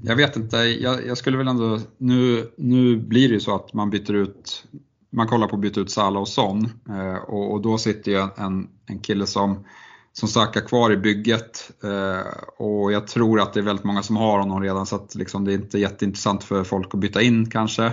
jag 0.02 0.16
vet 0.16 0.36
inte, 0.36 0.56
jag, 0.56 1.06
jag, 1.06 1.18
skulle 1.18 1.36
väl 1.36 1.48
ändå, 1.48 1.78
nu, 1.98 2.50
nu 2.56 2.96
blir 2.96 3.28
det 3.28 3.34
ju 3.34 3.40
så 3.40 3.54
att 3.54 3.72
man 3.72 3.90
byter 3.90 4.14
ut, 4.14 4.64
man 5.10 5.26
kollar 5.26 5.48
på 5.48 5.56
att 5.56 5.62
byta 5.62 5.80
ut 5.80 5.90
Sala 5.90 6.20
och 6.20 6.28
Son 6.28 6.68
eh, 6.88 7.14
och, 7.14 7.52
och, 7.52 7.62
då 7.62 7.78
sitter 7.78 8.12
ju 8.12 8.28
en, 8.36 8.68
en 8.86 8.98
kille 8.98 9.26
som 9.26 9.64
som 10.12 10.28
söker 10.28 10.60
kvar 10.60 10.92
i 10.92 10.96
bygget 10.96 11.70
eh, 11.84 12.32
och 12.56 12.92
jag 12.92 13.06
tror 13.06 13.40
att 13.40 13.52
det 13.52 13.60
är 13.60 13.64
väldigt 13.64 13.84
många 13.84 14.02
som 14.02 14.16
har 14.16 14.38
honom 14.38 14.62
redan 14.62 14.86
så 14.86 14.96
att 14.96 15.14
liksom, 15.14 15.44
det 15.44 15.52
är 15.52 15.54
inte 15.54 15.78
jätteintressant 15.78 16.44
för 16.44 16.64
folk 16.64 16.94
att 16.94 17.00
byta 17.00 17.22
in 17.22 17.50
kanske. 17.50 17.84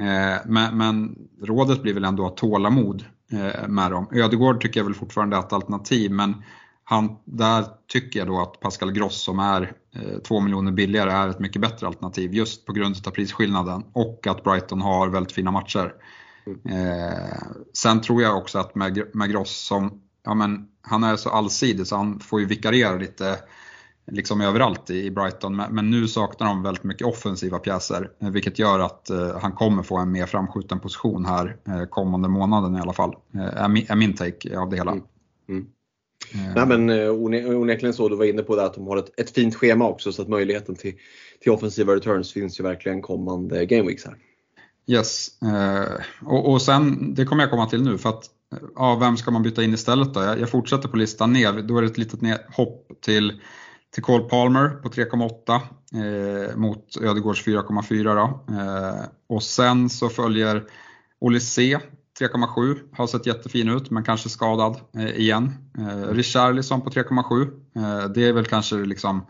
Eh, 0.00 0.40
men, 0.46 0.78
men, 0.78 1.18
rådet 1.42 1.82
blir 1.82 1.94
väl 1.94 2.04
ändå 2.04 2.26
att 2.26 2.36
tålamod 2.36 3.04
eh, 3.32 3.68
med 3.68 3.90
dem. 3.90 4.06
Ödegård 4.12 4.60
tycker 4.60 4.80
jag 4.80 4.84
väl 4.84 4.94
fortfarande 4.94 5.36
är 5.36 5.40
ett 5.40 5.52
alternativ 5.52 6.10
men 6.10 6.34
han, 6.84 7.16
där 7.24 7.64
tycker 7.92 8.18
jag 8.18 8.28
då 8.28 8.40
att 8.40 8.60
Pascal 8.60 8.92
Gross 8.92 9.22
som 9.22 9.38
är 9.38 9.72
Eh, 9.94 10.18
2 10.18 10.40
miljoner 10.40 10.72
billigare 10.72 11.10
är 11.10 11.28
ett 11.28 11.38
mycket 11.38 11.62
bättre 11.62 11.86
alternativ 11.86 12.34
just 12.34 12.66
på 12.66 12.72
grund 12.72 12.96
av 13.06 13.10
prisskillnaden 13.10 13.84
och 13.92 14.26
att 14.26 14.44
Brighton 14.44 14.80
har 14.80 15.08
väldigt 15.08 15.32
fina 15.32 15.50
matcher. 15.50 15.94
Eh, 16.46 17.42
sen 17.72 18.00
tror 18.00 18.22
jag 18.22 18.36
också 18.36 18.58
att 18.58 18.74
med, 18.74 19.02
med 19.12 19.30
Gross 19.30 19.66
som, 19.66 20.00
ja 20.24 20.34
men 20.34 20.68
han 20.82 21.04
är 21.04 21.16
så 21.16 21.30
allsidig 21.30 21.86
så 21.86 21.96
han 21.96 22.20
får 22.20 22.40
ju 22.40 22.46
vikariera 22.46 22.96
lite 22.96 23.38
liksom 24.06 24.40
överallt 24.40 24.90
i 24.90 25.10
Brighton. 25.10 25.56
Men 25.56 25.90
nu 25.90 26.08
saknar 26.08 26.46
de 26.46 26.62
väldigt 26.62 26.84
mycket 26.84 27.06
offensiva 27.06 27.58
pjäser 27.58 28.10
eh, 28.20 28.30
vilket 28.30 28.58
gör 28.58 28.78
att 28.78 29.10
eh, 29.10 29.38
han 29.40 29.52
kommer 29.52 29.82
få 29.82 29.98
en 29.98 30.12
mer 30.12 30.26
framskjuten 30.26 30.80
position 30.80 31.24
här 31.24 31.56
eh, 31.68 31.84
kommande 31.84 32.28
månaden 32.28 32.76
i 32.76 32.80
alla 32.80 32.92
fall. 32.92 33.14
Eh, 33.34 33.64
är 33.90 33.96
min 33.96 34.14
take 34.14 34.58
av 34.58 34.70
det 34.70 34.76
hela. 34.76 34.92
Mm. 34.92 35.04
Mm. 35.48 35.66
Nej 36.56 36.66
men 36.66 36.90
onekligen 37.56 37.94
så, 37.94 38.08
du 38.08 38.16
var 38.16 38.24
inne 38.24 38.42
på 38.42 38.56
det 38.56 38.64
att 38.64 38.74
de 38.74 38.86
har 38.86 38.96
ett, 38.96 39.20
ett 39.20 39.30
fint 39.30 39.54
schema 39.54 39.88
också 39.88 40.12
så 40.12 40.22
att 40.22 40.28
möjligheten 40.28 40.74
till, 40.74 40.94
till 41.40 41.52
offensiva 41.52 41.94
returns 41.94 42.32
finns 42.32 42.60
ju 42.60 42.64
verkligen 42.64 43.02
kommande 43.02 43.66
gameweeks 43.66 44.04
här. 44.04 44.16
Yes, 44.86 45.28
och, 46.26 46.52
och 46.52 46.62
sen, 46.62 47.14
det 47.14 47.24
kommer 47.24 47.42
jag 47.42 47.50
komma 47.50 47.66
till 47.66 47.82
nu 47.82 47.98
för 47.98 48.08
att 48.08 48.24
ja, 48.74 48.98
vem 49.00 49.16
ska 49.16 49.30
man 49.30 49.42
byta 49.42 49.62
in 49.62 49.74
istället 49.74 50.14
då? 50.14 50.22
Jag, 50.22 50.40
jag 50.40 50.50
fortsätter 50.50 50.88
på 50.88 50.96
listan 50.96 51.32
ner, 51.32 51.52
då 51.52 51.78
är 51.78 51.82
det 51.82 51.88
ett 51.88 51.98
litet 51.98 52.20
ner, 52.20 52.38
hopp 52.56 52.88
till 53.00 53.40
till 53.94 54.02
Cole 54.02 54.24
Palmer 54.24 54.68
på 54.68 54.88
3,8 54.88 56.50
eh, 56.50 56.56
mot 56.56 56.96
Ödegårds 57.02 57.46
4,4 57.46 59.00
eh, 59.00 59.04
och 59.28 59.42
sen 59.42 59.90
så 59.90 60.08
följer 60.08 60.64
Olysée 61.18 61.80
3,7 62.20 62.78
har 62.92 63.06
sett 63.06 63.26
jättefin 63.26 63.68
ut 63.68 63.90
men 63.90 64.04
kanske 64.04 64.28
skadad 64.28 64.80
eh, 64.96 65.16
igen. 65.16 65.54
Eh, 65.78 66.14
Richarlison 66.14 66.80
på 66.80 66.90
3,7 66.90 67.42
eh, 67.76 68.08
det 68.08 68.28
är 68.28 68.32
väl 68.32 68.46
kanske 68.46 68.76
liksom 68.76 69.26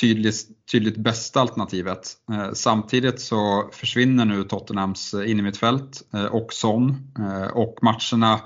tydligt, 0.00 0.66
tydligt 0.72 0.96
bästa 0.96 1.40
alternativet. 1.40 2.12
Eh, 2.32 2.52
samtidigt 2.52 3.20
så 3.20 3.70
försvinner 3.72 4.24
nu 4.24 4.44
Tottenhams 4.44 5.14
eh, 5.14 5.30
innermittfält 5.30 6.02
eh, 6.14 6.24
och 6.24 6.52
Son 6.52 7.12
eh, 7.18 7.48
och 7.48 7.78
matcherna 7.82 8.40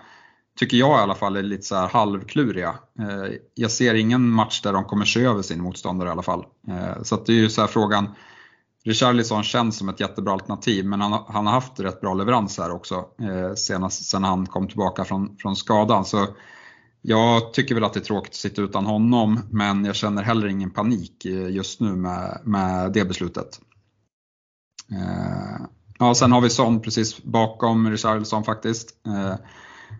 tycker 0.58 0.76
jag 0.76 0.98
i 0.98 1.02
alla 1.02 1.14
fall 1.14 1.36
är 1.36 1.42
lite 1.42 1.62
så 1.62 1.76
här 1.76 1.88
halvkluriga. 1.88 2.74
Eh, 2.98 3.34
jag 3.54 3.70
ser 3.70 3.94
ingen 3.94 4.30
match 4.30 4.60
där 4.62 4.72
de 4.72 4.84
kommer 4.84 5.04
se 5.04 5.24
över 5.24 5.42
sin 5.42 5.62
motståndare 5.62 6.08
i 6.08 6.12
alla 6.12 6.22
fall. 6.22 6.44
Eh, 6.68 7.02
så 7.02 7.16
det 7.16 7.32
är 7.32 7.36
ju 7.36 7.48
så 7.48 7.60
här 7.60 7.68
frågan, 7.68 8.14
Richarlison 8.84 9.42
känns 9.42 9.78
som 9.78 9.88
ett 9.88 10.00
jättebra 10.00 10.32
alternativ 10.32 10.84
men 10.84 11.00
han, 11.00 11.24
han 11.28 11.46
har 11.46 11.52
haft 11.52 11.80
rätt 11.80 12.00
bra 12.00 12.14
leverans 12.14 12.58
här 12.58 12.70
också 12.70 12.94
eh, 13.20 13.54
senast 13.54 14.04
sen 14.04 14.24
han 14.24 14.46
kom 14.46 14.68
tillbaka 14.68 15.04
från, 15.04 15.36
från 15.36 15.56
skadan. 15.56 16.04
Så 16.04 16.26
jag 17.02 17.52
tycker 17.52 17.74
väl 17.74 17.84
att 17.84 17.92
det 17.92 18.00
är 18.00 18.04
tråkigt 18.04 18.32
att 18.32 18.36
sitta 18.36 18.62
utan 18.62 18.86
honom 18.86 19.40
men 19.50 19.84
jag 19.84 19.94
känner 19.94 20.22
heller 20.22 20.46
ingen 20.46 20.70
panik 20.70 21.24
eh, 21.24 21.48
just 21.48 21.80
nu 21.80 21.96
med, 21.96 22.40
med 22.44 22.92
det 22.92 23.04
beslutet. 23.04 23.60
Eh, 24.92 25.66
ja, 25.98 26.14
sen 26.14 26.32
har 26.32 26.40
vi 26.40 26.50
Son 26.50 26.80
precis 26.80 27.22
bakom 27.22 27.90
Richarlison 27.90 28.44
faktiskt 28.44 29.06
eh, 29.06 29.34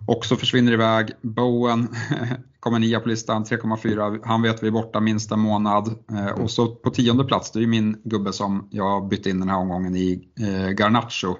också 0.07 0.37
försvinner 0.37 0.73
iväg. 0.73 1.11
Bowen 1.23 1.89
kommer 2.61 2.79
nia 2.79 3.01
på 3.01 3.09
listan, 3.09 3.45
3,4. 3.45 4.21
Han 4.25 4.43
vet 4.43 4.63
vi 4.63 4.67
är 4.67 4.71
borta 4.71 5.01
minst 5.01 5.33
en 5.33 5.41
månad. 5.41 5.95
Eh, 6.11 6.27
och 6.27 6.51
så 6.51 6.75
på 6.75 6.91
tionde 6.91 7.25
plats, 7.25 7.51
det 7.51 7.63
är 7.63 7.67
min 7.67 8.01
gubbe 8.05 8.33
som 8.33 8.69
jag 8.71 9.09
bytte 9.09 9.31
in 9.31 9.41
den 9.41 9.49
här 9.49 9.59
omgången 9.59 9.97
i 9.97 10.29
eh, 10.41 10.69
Garnacho 10.69 11.37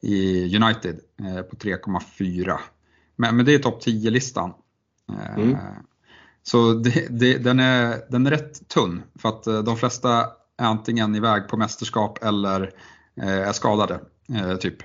i 0.00 0.44
United 0.56 1.00
eh, 1.20 1.42
på 1.42 1.56
3,4. 1.56 2.58
Men, 3.16 3.36
men 3.36 3.46
det 3.46 3.54
är 3.54 3.58
topp 3.58 3.82
10-listan. 3.86 4.52
Mm. 5.36 5.56
Så 6.42 6.72
det, 6.72 7.06
det, 7.10 7.38
den, 7.38 7.60
är, 7.60 8.10
den 8.10 8.26
är 8.26 8.30
rätt 8.30 8.68
tunn 8.68 9.02
för 9.18 9.28
att 9.28 9.44
de 9.44 9.76
flesta 9.76 10.20
är 10.58 10.66
antingen 10.66 11.14
iväg 11.14 11.48
på 11.48 11.56
mästerskap 11.56 12.24
eller 12.24 12.70
är 13.16 13.52
skadade. 13.52 14.00
Typ. 14.60 14.76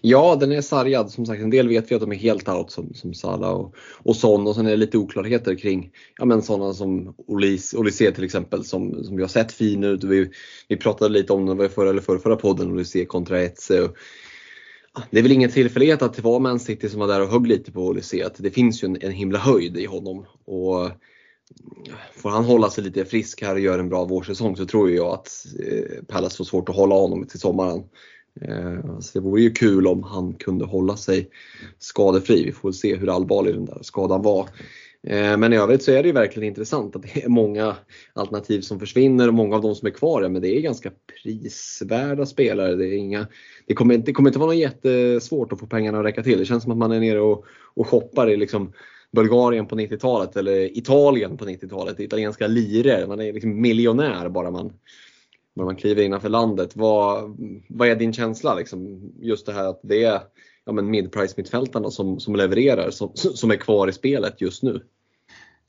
Ja, 0.00 0.36
den 0.40 0.52
är 0.52 0.60
sargad. 0.60 1.10
Som 1.10 1.26
sagt, 1.26 1.42
en 1.42 1.50
del 1.50 1.68
vet 1.68 1.90
vi 1.90 1.94
att 1.94 2.00
de 2.00 2.12
är 2.12 2.16
helt 2.16 2.48
out 2.48 2.70
som, 2.70 2.94
som 2.94 3.14
Salah 3.14 3.50
och, 3.50 3.74
och 4.02 4.16
Son 4.16 4.46
och 4.46 4.54
sen 4.54 4.66
är 4.66 4.70
det 4.70 4.76
lite 4.76 4.98
oklarheter 4.98 5.54
kring 5.54 5.90
ja, 6.18 6.24
men 6.24 6.42
sådana 6.42 6.72
som 6.72 7.14
Olise 7.26 8.12
till 8.12 8.24
exempel 8.24 8.64
som, 8.64 9.04
som 9.04 9.16
vi 9.16 9.22
har 9.22 9.28
sett 9.28 9.52
fin 9.52 9.84
ut. 9.84 10.04
Vi, 10.04 10.30
vi 10.68 10.76
pratade 10.76 11.12
lite 11.12 11.32
om 11.32 11.46
den 11.46 11.70
förra 11.70 11.90
eller 11.90 12.02
förra, 12.02 12.18
förra 12.18 12.36
podden, 12.36 12.72
Olise 12.72 13.04
kontra 13.04 13.40
Etze. 13.40 13.82
Och, 13.82 13.96
det 15.10 15.18
är 15.18 15.22
väl 15.22 15.32
ingen 15.32 15.50
tillfällighet 15.50 16.02
att 16.02 16.14
det 16.14 16.22
var 16.22 16.40
Man 16.40 16.60
City 16.60 16.88
som 16.88 17.00
var 17.00 17.08
där 17.08 17.22
och 17.22 17.28
högg 17.28 17.46
lite 17.46 17.72
på 17.72 17.86
Olise. 17.86 18.26
Att 18.26 18.34
det 18.38 18.50
finns 18.50 18.82
ju 18.82 18.86
en, 18.86 18.98
en 19.00 19.12
himla 19.12 19.38
höjd 19.38 19.76
i 19.76 19.86
honom. 19.86 20.26
Och 20.44 20.90
Får 22.12 22.30
han 22.30 22.44
hålla 22.44 22.70
sig 22.70 22.84
lite 22.84 23.04
frisk 23.04 23.42
här 23.42 23.54
och 23.54 23.60
göra 23.60 23.80
en 23.80 23.88
bra 23.88 24.04
vårsäsong 24.04 24.56
så 24.56 24.66
tror 24.66 24.90
jag 24.90 25.06
att 25.06 25.46
eh, 25.66 26.04
Palace 26.08 26.36
får 26.36 26.44
svårt 26.44 26.68
att 26.68 26.76
hålla 26.76 26.94
honom 26.94 27.26
till 27.26 27.40
sommaren. 27.40 27.84
Eh, 28.40 28.98
så 29.00 29.18
det 29.18 29.20
vore 29.20 29.42
ju 29.42 29.50
kul 29.50 29.86
om 29.86 30.02
han 30.02 30.32
kunde 30.32 30.64
hålla 30.64 30.96
sig 30.96 31.30
skadefri. 31.78 32.44
Vi 32.44 32.52
får 32.52 32.72
se 32.72 32.96
hur 32.96 33.14
allvarlig 33.14 33.54
den 33.54 33.64
där 33.64 33.78
skadan 33.82 34.22
var. 34.22 34.48
Eh, 35.06 35.36
men 35.36 35.52
i 35.52 35.56
övrigt 35.56 35.82
så 35.82 35.92
är 35.92 36.02
det 36.02 36.06
ju 36.06 36.12
verkligen 36.12 36.48
intressant 36.48 36.96
att 36.96 37.02
det 37.02 37.24
är 37.24 37.28
många 37.28 37.76
alternativ 38.12 38.60
som 38.60 38.80
försvinner 38.80 39.28
och 39.28 39.34
många 39.34 39.56
av 39.56 39.62
de 39.62 39.74
som 39.74 39.86
är 39.86 39.92
kvar, 39.92 40.28
men 40.28 40.42
det 40.42 40.56
är 40.56 40.60
ganska 40.60 40.90
prisvärda 41.22 42.26
spelare. 42.26 42.76
Det, 42.76 42.86
är 42.86 42.96
inga, 42.96 43.26
det, 43.66 43.74
kommer, 43.74 43.98
det 43.98 44.12
kommer 44.12 44.30
inte 44.30 44.38
vara 44.38 44.50
något 44.50 44.56
jättesvårt 44.56 45.52
att 45.52 45.60
få 45.60 45.66
pengarna 45.66 45.98
att 45.98 46.04
räcka 46.04 46.22
till. 46.22 46.38
Det 46.38 46.44
känns 46.44 46.62
som 46.62 46.72
att 46.72 46.78
man 46.78 46.92
är 46.92 47.00
nere 47.00 47.20
och, 47.20 47.44
och 47.74 47.86
shoppar 47.86 48.30
i 48.30 48.36
liksom 48.36 48.72
Bulgarien 49.12 49.66
på 49.66 49.76
90-talet 49.76 50.36
eller 50.36 50.78
Italien 50.78 51.36
på 51.36 51.44
90-talet. 51.44 52.00
Italienska 52.00 52.46
liror. 52.46 53.06
Man 53.06 53.20
är 53.20 53.32
liksom 53.32 53.60
miljonär 53.60 54.28
bara 54.28 54.50
man 54.50 54.72
när 55.56 55.64
man 55.64 55.76
kliver 55.76 56.02
innanför 56.02 56.28
landet. 56.28 56.76
Vad, 56.76 57.36
vad 57.68 57.88
är 57.88 57.96
din 57.96 58.12
känsla? 58.12 58.54
Liksom? 58.54 59.12
Just 59.20 59.46
det 59.46 59.52
här 59.52 59.68
att 59.68 59.80
det 59.82 60.04
är, 60.04 60.20
ja, 60.64 60.72
mid-price 60.72 61.34
mittfältarna 61.36 61.90
som, 61.90 62.20
som 62.20 62.36
levererar, 62.36 62.90
som, 62.90 63.12
som 63.14 63.50
är 63.50 63.56
kvar 63.56 63.88
i 63.88 63.92
spelet 63.92 64.40
just 64.40 64.62
nu. 64.62 64.80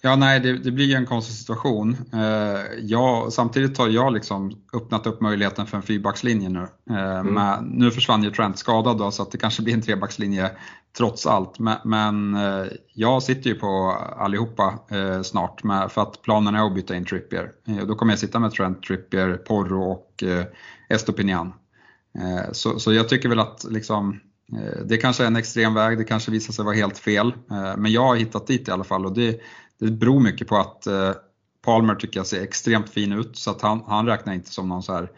Ja, 0.04 0.16
nej, 0.16 0.40
det, 0.40 0.58
det 0.58 0.72
blir 0.72 0.96
en 0.96 1.06
konstig 1.06 1.36
situation. 1.36 1.98
Eh, 2.14 2.62
jag, 2.82 3.34
samtidigt 3.34 3.78
har 3.78 3.90
jag 3.90 4.14
liksom 4.14 4.62
öppnat 4.74 5.08
upp 5.08 5.22
möjligheten 5.22 5.68
för 5.68 5.78
en 5.78 5.84
fyrbackslinje 5.84 6.50
nu. 6.50 6.68
Eh, 6.90 7.20
mm. 7.20 7.34
men, 7.34 7.66
nu 7.66 7.92
försvann 7.92 8.24
ju 8.24 8.32
Trent 8.32 8.58
skadad 8.58 8.98
då, 8.98 9.12
så 9.12 9.24
att 9.24 9.32
det 9.32 9.38
kanske 9.38 9.62
blir 9.62 9.74
en 9.74 9.82
trebackslinje 9.82 10.52
trots 10.98 11.26
allt. 11.26 11.60
Men, 11.84 12.36
eh, 12.36 12.66
jag 12.94 13.24
sitter 13.24 13.50
ju 13.50 13.56
på 13.56 13.98
allihopa 14.18 14.80
eh, 14.92 15.22
snart 15.22 15.64
med, 15.64 15.92
för 15.92 16.02
att 16.02 16.22
planen 16.22 16.56
är 16.56 16.66
att 16.66 16.76
byta 16.76 16.96
in 16.96 17.06
Trippier. 17.06 17.52
Eh, 17.68 17.86
då 17.88 17.96
kommer 17.96 18.12
jag 18.12 18.20
sitta 18.20 18.39
med 18.39 18.52
Trent, 18.52 18.84
Trippier, 18.84 19.34
Porro 19.34 19.92
och 19.92 20.24
Estopinian. 20.89 21.54
Så, 22.52 22.80
så 22.80 22.94
jag 22.94 23.10
tycker 23.10 23.30
väl 23.30 23.39
att 23.39 23.66
liksom, 23.70 24.20
det 24.86 24.98
kanske 24.98 25.24
är 25.24 25.28
en 25.28 25.36
extrem 25.36 25.74
väg, 25.74 25.98
det 25.98 26.04
kanske 26.04 26.32
visar 26.32 26.54
sig 26.54 26.66
vara 26.66 26.76
helt 26.76 26.98
fel. 26.98 27.34
Men 27.78 27.92
jag 27.92 28.02
har 28.02 28.16
hittat 28.16 28.48
dit 28.48 28.68
i 28.68 28.72
alla 28.72 28.84
fall 28.84 29.06
och 29.06 29.14
det, 29.14 29.42
det 29.80 29.92
beror 29.92 30.20
mycket 30.20 30.48
på 30.48 30.58
att 30.58 30.88
Palmer 31.66 31.96
tycker 31.96 32.20
jag 32.20 32.28
ser 32.28 32.42
extremt 32.42 32.89
fin 32.89 33.12
ut 33.12 33.38
så 33.38 33.52
att 33.52 33.62
han, 33.62 33.84
han 33.88 34.06
räknar 34.06 34.34
inte 34.34 34.50
som 34.50 34.70
någon 34.70 34.84
så 34.84 34.94
här 34.94 35.10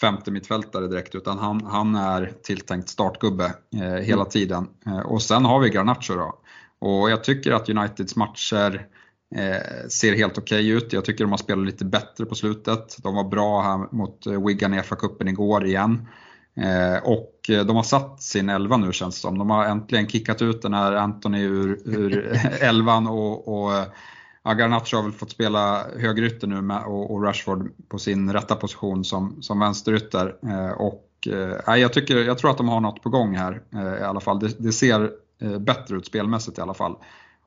femte 0.00 0.30
mittfältare 0.30 0.88
direkt 0.88 1.14
utan 1.14 1.38
han, 1.38 1.64
han 1.64 1.94
är 1.94 2.32
tilltänkt 2.42 2.88
startgubbe 2.88 3.44
eh, 3.74 3.80
hela 3.80 4.22
mm. 4.22 4.30
tiden. 4.30 4.68
Eh, 4.86 4.98
och 4.98 5.22
sen 5.22 5.44
har 5.44 5.60
vi 5.60 5.68
Garnacho 5.68 6.14
då. 6.14 6.38
Och 6.78 7.10
jag 7.10 7.24
tycker 7.24 7.52
att 7.52 7.68
Uniteds 7.68 8.16
matcher 8.16 8.86
eh, 9.34 9.88
ser 9.88 10.16
helt 10.16 10.38
okej 10.38 10.58
okay 10.58 10.76
ut. 10.76 10.92
Jag 10.92 11.04
tycker 11.04 11.24
de 11.24 11.30
har 11.30 11.38
spelat 11.38 11.66
lite 11.66 11.84
bättre 11.84 12.26
på 12.26 12.34
slutet. 12.34 12.96
De 13.02 13.14
var 13.14 13.24
bra 13.24 13.62
här 13.62 13.94
mot 13.96 14.26
eh, 14.26 14.46
Wigan 14.46 14.74
i 14.74 14.80
FA-cupen 14.80 15.28
igår 15.28 15.66
igen. 15.66 16.08
Eh, 16.56 17.02
och 17.04 17.40
de 17.46 17.76
har 17.76 17.82
satt 17.82 18.22
sin 18.22 18.48
elva 18.48 18.76
nu 18.76 18.92
känns 18.92 19.14
det 19.14 19.20
som. 19.20 19.38
De 19.38 19.50
har 19.50 19.64
äntligen 19.64 20.08
kickat 20.08 20.42
ut 20.42 20.62
den 20.62 20.74
här 20.74 20.92
Anthony 20.92 21.42
ur, 21.42 21.80
ur 21.84 22.38
elvan 22.60 23.06
och, 23.06 23.48
och 23.48 23.72
ja, 24.44 24.52
Garnacho 24.52 24.96
har 24.96 25.02
väl 25.02 25.12
fått 25.12 25.30
spela 25.30 25.86
högerytter 25.98 26.46
nu 26.46 26.62
med, 26.62 26.84
och, 26.84 27.10
och, 27.10 27.24
Rashford 27.24 27.70
på 27.88 27.98
sin 27.98 28.32
rätta 28.32 28.54
position 28.54 29.04
som, 29.04 29.42
som 29.42 29.60
vänsterytter. 29.60 30.36
Eh, 30.42 30.70
och, 30.70 31.28
eh, 31.66 31.76
jag, 31.76 31.92
tycker, 31.92 32.16
jag 32.16 32.38
tror 32.38 32.50
att 32.50 32.56
de 32.56 32.68
har 32.68 32.80
något 32.80 33.02
på 33.02 33.08
gång 33.08 33.36
här 33.36 33.62
eh, 33.74 34.00
i 34.00 34.04
alla 34.04 34.20
fall. 34.20 34.40
Det, 34.40 34.54
det 34.58 34.72
ser 34.72 35.10
eh, 35.40 35.58
bättre 35.58 35.96
ut 35.96 36.06
spelmässigt 36.06 36.58
i 36.58 36.60
alla 36.60 36.74
fall. 36.74 36.96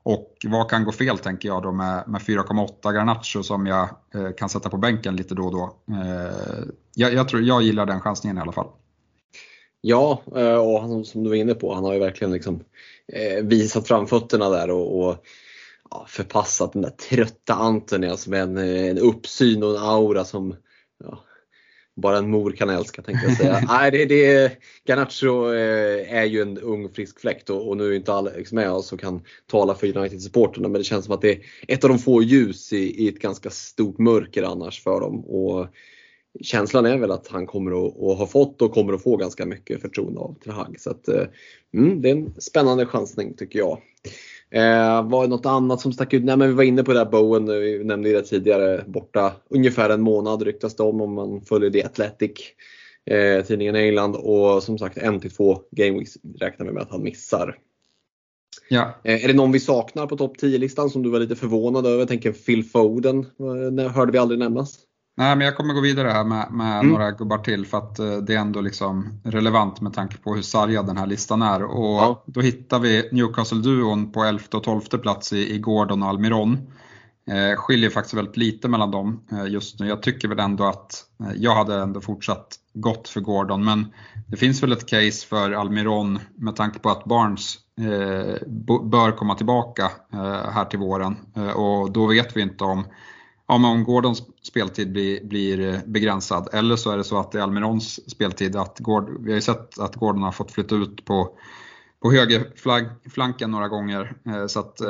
Och 0.02 0.36
vad 0.44 0.70
kan 0.70 0.84
gå 0.84 0.92
fel 0.92 1.18
tänker 1.18 1.48
jag 1.48 1.62
då 1.62 1.72
med, 1.72 2.08
med 2.08 2.20
4,8 2.20 2.92
Garnacho 2.92 3.42
som 3.42 3.66
jag 3.66 3.88
eh, 4.14 4.30
kan 4.36 4.48
sätta 4.48 4.68
på 4.68 4.76
bänken 4.76 5.16
lite 5.16 5.34
då 5.34 5.44
och 5.44 5.52
då. 5.52 5.76
Eh, 5.94 6.64
jag, 6.94 7.12
jag, 7.12 7.28
tror, 7.28 7.42
jag 7.42 7.62
gillar 7.62 7.86
den 7.86 8.00
chansningen 8.00 8.38
i 8.38 8.40
alla 8.40 8.52
fall. 8.52 8.68
Ja, 9.80 10.22
eh, 10.36 10.54
och 10.54 10.80
han, 10.80 11.04
som 11.04 11.24
du 11.24 11.28
var 11.28 11.36
inne 11.36 11.54
på, 11.54 11.74
han 11.74 11.84
har 11.84 11.92
ju 11.92 11.98
verkligen 11.98 12.32
liksom, 12.32 12.60
eh, 13.12 13.44
visat 13.44 13.88
framfötterna 13.88 14.48
där 14.48 14.70
och, 14.70 15.00
och 15.00 15.24
ja, 15.90 16.06
förpassat 16.08 16.72
den 16.72 16.82
där 16.82 16.90
trötta 16.90 17.54
Anthony 17.54 18.16
som 18.16 18.32
är 18.32 18.40
en, 18.40 18.58
en 18.58 18.98
uppsyn 18.98 19.62
och 19.62 19.70
en 19.70 19.82
aura 19.82 20.24
som 20.24 20.56
ja, 21.04 21.24
bara 21.96 22.18
en 22.18 22.30
mor 22.30 22.50
kan 22.50 22.70
älska 22.70 23.02
tänkte 23.02 23.26
jag 23.26 23.36
säga. 23.36 23.60
Nej, 23.68 23.90
det, 23.90 24.04
det, 24.04 24.52
Garnacho 24.84 25.52
eh, 25.52 26.14
är 26.14 26.24
ju 26.24 26.42
en 26.42 26.58
ung 26.58 26.88
frisk 26.88 27.20
fläkt 27.20 27.50
och, 27.50 27.68
och 27.68 27.76
nu 27.76 27.92
är 27.92 27.96
inte 27.96 28.12
Alex 28.12 28.52
med 28.52 28.70
oss 28.70 28.92
och 28.92 29.00
kan 29.00 29.22
tala 29.46 29.74
för 29.74 29.96
United-supporterna 29.96 30.68
men 30.68 30.72
det 30.72 30.84
känns 30.84 31.04
som 31.04 31.14
att 31.14 31.22
det 31.22 31.32
är 31.32 31.40
ett 31.68 31.84
av 31.84 31.90
de 31.90 31.98
få 31.98 32.22
ljus 32.22 32.72
i, 32.72 33.04
i 33.04 33.08
ett 33.08 33.18
ganska 33.18 33.50
stort 33.50 33.98
mörker 33.98 34.42
annars 34.42 34.82
för 34.82 35.00
dem. 35.00 35.24
Och 35.24 35.66
känslan 36.40 36.86
är 36.86 36.98
väl 36.98 37.10
att 37.10 37.28
han 37.28 37.46
kommer 37.46 37.86
att, 37.86 38.18
ha 38.18 38.26
fått 38.26 38.62
och 38.62 38.72
kommer 38.72 38.92
att 38.92 39.02
få 39.02 39.16
ganska 39.16 39.46
mycket 39.46 39.80
förtroende 39.80 40.20
av 40.20 40.34
till 40.40 40.52
Hag. 40.52 40.80
Så 40.80 40.90
att, 40.90 41.08
eh, 41.08 41.24
mm, 41.74 42.02
det 42.02 42.10
är 42.10 42.16
en 42.16 42.34
spännande 42.40 42.86
chansning 42.86 43.36
tycker 43.36 43.58
jag. 43.58 43.80
Eh, 44.50 45.08
var 45.08 45.22
det 45.22 45.28
något 45.28 45.46
annat 45.46 45.80
som 45.80 45.92
stack 45.92 46.14
ut? 46.14 46.24
Nej 46.24 46.36
men 46.36 46.48
vi 46.48 46.54
var 46.54 46.64
inne 46.64 46.82
på 46.82 46.92
det 46.92 46.98
här 46.98 47.10
Bowen, 47.10 47.46
vi 47.46 47.84
nämnde 47.84 48.12
det 48.12 48.22
tidigare, 48.22 48.84
borta 48.86 49.32
ungefär 49.50 49.90
en 49.90 50.00
månad 50.00 50.42
ryktas 50.42 50.76
det 50.76 50.82
om 50.82 51.00
om 51.00 51.14
man 51.14 51.40
följer 51.40 51.70
The 51.70 51.84
Athletic, 51.84 52.40
eh, 53.10 53.44
tidningen 53.44 53.76
i 53.76 53.78
England 53.78 54.16
och 54.16 54.62
som 54.62 54.78
sagt 54.78 54.98
en 54.98 55.20
till 55.20 55.30
två 55.30 55.60
gameweeks 55.70 56.16
räknar 56.40 56.66
vi 56.66 56.72
med 56.72 56.82
att 56.82 56.90
han 56.90 57.02
missar. 57.02 57.58
Ja. 58.68 59.00
Eh, 59.04 59.24
är 59.24 59.28
det 59.28 59.34
någon 59.34 59.52
vi 59.52 59.60
saknar 59.60 60.06
på 60.06 60.16
topp 60.16 60.36
10-listan 60.36 60.90
som 60.90 61.02
du 61.02 61.10
var 61.10 61.20
lite 61.20 61.36
förvånad 61.36 61.86
över? 61.86 61.98
Jag 61.98 62.08
tänker 62.08 62.32
Phil 62.32 62.64
Foden, 62.64 63.26
eh, 63.78 63.92
hörde 63.92 64.12
vi 64.12 64.18
aldrig 64.18 64.38
nämnas. 64.38 64.78
Nej, 65.18 65.36
men 65.36 65.44
jag 65.44 65.56
kommer 65.56 65.74
gå 65.74 65.80
vidare 65.80 66.08
här 66.08 66.24
med, 66.24 66.46
med 66.50 66.80
mm. 66.80 66.92
några 66.92 67.10
gubbar 67.10 67.38
till 67.38 67.66
för 67.66 67.78
att 67.78 67.98
eh, 67.98 68.16
det 68.16 68.34
är 68.34 68.38
ändå 68.38 68.60
liksom 68.60 69.20
relevant 69.24 69.80
med 69.80 69.92
tanke 69.92 70.16
på 70.16 70.34
hur 70.34 70.42
sargad 70.42 70.86
den 70.86 70.96
här 70.96 71.06
listan 71.06 71.42
är. 71.42 71.62
Och 71.62 72.02
ja. 72.02 72.22
Då 72.26 72.40
hittar 72.40 72.78
vi 72.78 73.08
Newcastle-duon 73.12 74.12
på 74.12 74.24
11 74.24 74.42
och 74.52 74.62
12 74.64 74.80
plats 74.80 75.32
i, 75.32 75.54
i 75.54 75.58
Gordon 75.58 76.02
och 76.02 76.08
Almiron. 76.08 76.58
Eh, 77.30 77.56
skiljer 77.56 77.90
faktiskt 77.90 78.14
väldigt 78.14 78.36
lite 78.36 78.68
mellan 78.68 78.90
dem 78.90 79.20
eh, 79.32 79.46
just 79.46 79.80
nu. 79.80 79.88
Jag 79.88 80.02
tycker 80.02 80.28
väl 80.28 80.38
ändå 80.38 80.64
att 80.64 81.04
eh, 81.20 81.32
jag 81.36 81.54
hade 81.54 81.74
ändå 81.74 82.00
fortsatt 82.00 82.56
gott 82.74 83.08
för 83.08 83.20
Gordon 83.20 83.64
men 83.64 83.86
det 84.26 84.36
finns 84.36 84.62
väl 84.62 84.72
ett 84.72 84.88
case 84.88 85.26
för 85.26 85.52
Almiron 85.52 86.18
med 86.34 86.56
tanke 86.56 86.78
på 86.78 86.90
att 86.90 87.04
Barnes 87.04 87.56
eh, 87.80 88.48
bör 88.82 89.16
komma 89.16 89.34
tillbaka 89.34 89.90
eh, 90.12 90.50
här 90.50 90.64
till 90.64 90.78
våren 90.78 91.16
och 91.54 91.92
då 91.92 92.06
vet 92.06 92.36
vi 92.36 92.40
inte 92.40 92.64
om 92.64 92.84
ja, 93.48 93.58
men 93.58 93.70
om 93.70 93.84
Gordons 93.84 94.22
speltid 94.42 94.92
blir, 94.92 95.24
blir, 95.24 95.60
eh, 95.60 95.80
begränsad 95.86 96.48
eller 96.52 96.76
så 96.76 96.90
är 96.90 96.96
det 96.96 97.04
så 97.04 97.18
att 97.18 97.32
det 97.32 97.38
är 97.38 97.42
Almirons 97.42 98.10
speltid. 98.10 98.56
Att 98.56 98.78
Gord, 98.78 99.10
vi 99.20 99.30
har 99.30 99.34
ju 99.34 99.40
sett 99.40 99.78
att 99.78 99.96
Gordon 99.96 100.22
har 100.22 100.32
fått 100.32 100.52
flytta 100.52 100.74
ut 100.74 101.04
på, 101.04 101.30
på 102.02 102.12
högerflanken 102.12 103.50
några 103.50 103.68
gånger. 103.68 104.16
Eh, 104.26 104.46
så 104.46 104.60
att, 104.60 104.80
eh, 104.80 104.88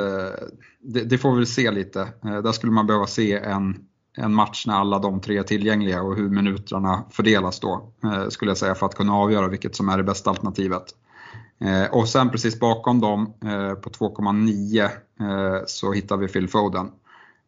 det, 0.79 1.03
det, 1.03 1.17
får 1.17 1.31
vi 1.31 1.37
väl 1.37 1.47
se 1.47 1.71
lite. 1.71 2.07
Där 2.21 2.51
skulle 2.51 2.71
man 2.71 2.87
behöva 2.87 3.07
se 3.07 3.33
en, 3.33 3.77
en 4.17 4.33
match 4.33 4.67
när 4.67 4.73
alla 4.73 4.99
de 4.99 5.21
tre 5.21 5.37
är 5.37 5.43
tillgängliga 5.43 6.01
och 6.01 6.15
hur 6.15 6.29
minuterna 6.29 7.03
fördelas 7.11 7.59
då. 7.59 7.93
Skulle 8.29 8.51
jag 8.51 8.57
säga 8.57 8.75
för 8.75 8.85
att 8.85 8.95
kunna 8.95 9.13
avgöra 9.13 9.47
vilket 9.47 9.75
som 9.75 9.89
är 9.89 9.97
det 9.97 10.03
bästa 10.03 10.29
alternativet. 10.29 10.83
Och 11.91 12.09
sen 12.09 12.29
precis 12.29 12.59
bakom 12.59 12.99
dem 12.99 13.33
på 13.81 13.89
2,9 13.89 15.65
så 15.65 15.91
hittar 15.91 16.17
vi 16.17 16.27
Phil 16.27 16.47
Foden. 16.47 16.91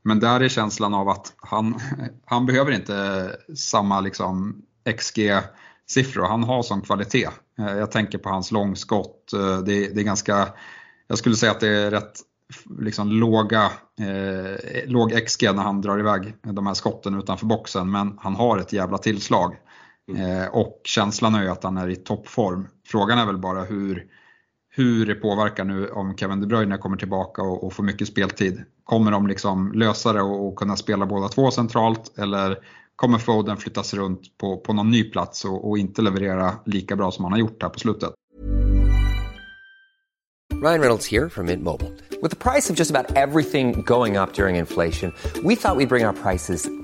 Men 0.04 0.20
där 0.20 0.40
är 0.40 0.50
känslan 0.50 0.94
av 0.94 1.10
att 1.10 1.34
han, 1.38 1.80
han 2.26 2.46
behöver 2.46 2.72
inte 2.72 3.30
samma 3.56 4.00
liksom 4.02 4.62
XG-siffror, 4.86 6.28
han 6.28 6.44
har 6.44 6.64
sån 6.64 6.82
kvalitet. 6.82 7.30
Eh, 7.60 7.78
jag 7.78 7.92
tänker 7.92 8.18
på 8.18 8.30
hans 8.30 8.52
långskott, 8.52 9.34
eh, 9.34 9.58
det, 9.58 9.88
det 9.88 10.02
är 10.02 10.06
ganska, 10.06 10.48
jag 11.08 11.18
skulle 11.18 11.36
säga 11.36 11.52
att 11.52 11.60
det 11.60 11.70
är 11.70 11.92
rätt 11.92 12.22
liksom 12.80 13.12
låga, 13.12 13.72
eh, 14.00 14.86
låg 14.86 15.26
XG 15.28 15.44
när 15.44 15.64
han 15.64 15.82
drar 15.82 16.00
iväg 16.00 16.34
de 16.42 16.68
här 16.68 16.74
skotten 16.74 17.20
utanför 17.20 17.46
boxen, 17.46 17.92
men 17.92 18.18
han 18.22 18.36
har 18.36 18.58
ett 18.58 18.74
jävla 18.74 18.98
tillslag. 18.98 19.56
Mm. 20.10 20.42
Eh, 20.42 20.48
och 20.48 20.82
känslan 20.84 21.36
är 21.36 21.44
ju 21.44 21.50
att 21.50 21.64
han 21.64 21.78
är 21.78 21.90
i 21.90 21.96
toppform. 21.96 22.68
Frågan 22.88 23.20
är 23.20 23.26
väl 23.26 23.38
bara 23.38 23.64
hur, 23.64 24.08
hur 24.74 25.06
det 25.06 25.16
påverkar 25.16 25.66
nu 25.66 25.88
om 25.88 26.18
Kevin 26.18 26.42
De 26.42 26.48
Bruyne 26.48 26.78
kommer 26.78 26.98
tillbaka 26.98 27.42
och, 27.42 27.64
och 27.64 27.74
får 27.74 27.84
mycket 27.84 28.08
speltid. 28.08 28.64
Kommer 28.84 29.12
de 29.12 29.28
liksom 29.28 29.72
lösa 29.72 30.14
det 30.14 30.22
och, 30.22 30.48
och, 30.48 30.56
kunna 30.56 30.76
spela 30.76 31.06
båda 31.06 31.28
två 31.28 31.52
centralt 31.52 32.20
eller 32.20 32.58
kommer 32.96 33.18
Foden 33.18 33.58
flyttas 33.58 33.94
runt 33.94 34.38
på, 34.38 34.58
på 34.58 34.74
någon 34.74 34.92
ny 34.92 35.04
plats 35.04 35.46
och, 35.46 35.70
och 35.70 35.78
inte 35.78 36.02
leverera 36.02 36.54
lika 36.66 36.96
bra 36.96 37.12
som 37.12 37.26
han 37.26 37.32
har 37.32 37.40
gjort 37.40 37.62
här 37.62 37.70
på 37.70 37.80
slutet? 37.80 38.10
Ryan 40.62 40.80
Reynolds 40.80 41.12
här 41.12 41.30
från 41.30 41.46
Mint 41.46 41.64
Mobile. 41.64 41.92
Med 42.22 42.40
priset 42.40 42.78
på 42.78 42.82
nästan 42.82 43.06
allt 43.18 43.38
som 43.46 43.84
går 43.84 44.22
upp 44.22 44.40
under 44.40 44.60
inflationen, 44.60 45.14
trodde 45.34 45.48
vi 45.48 45.54
att 45.54 45.78
vi 45.78 45.86
skulle 45.86 45.88
bring 45.88 46.06
våra 46.06 46.14
priser 46.14 46.81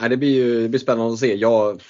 Nej, 0.00 0.10
det, 0.10 0.16
blir 0.16 0.34
ju, 0.34 0.62
det 0.62 0.68
blir 0.68 0.80
spännande 0.80 1.12
att 1.12 1.18
se. 1.18 1.34
Jag, 1.34 1.80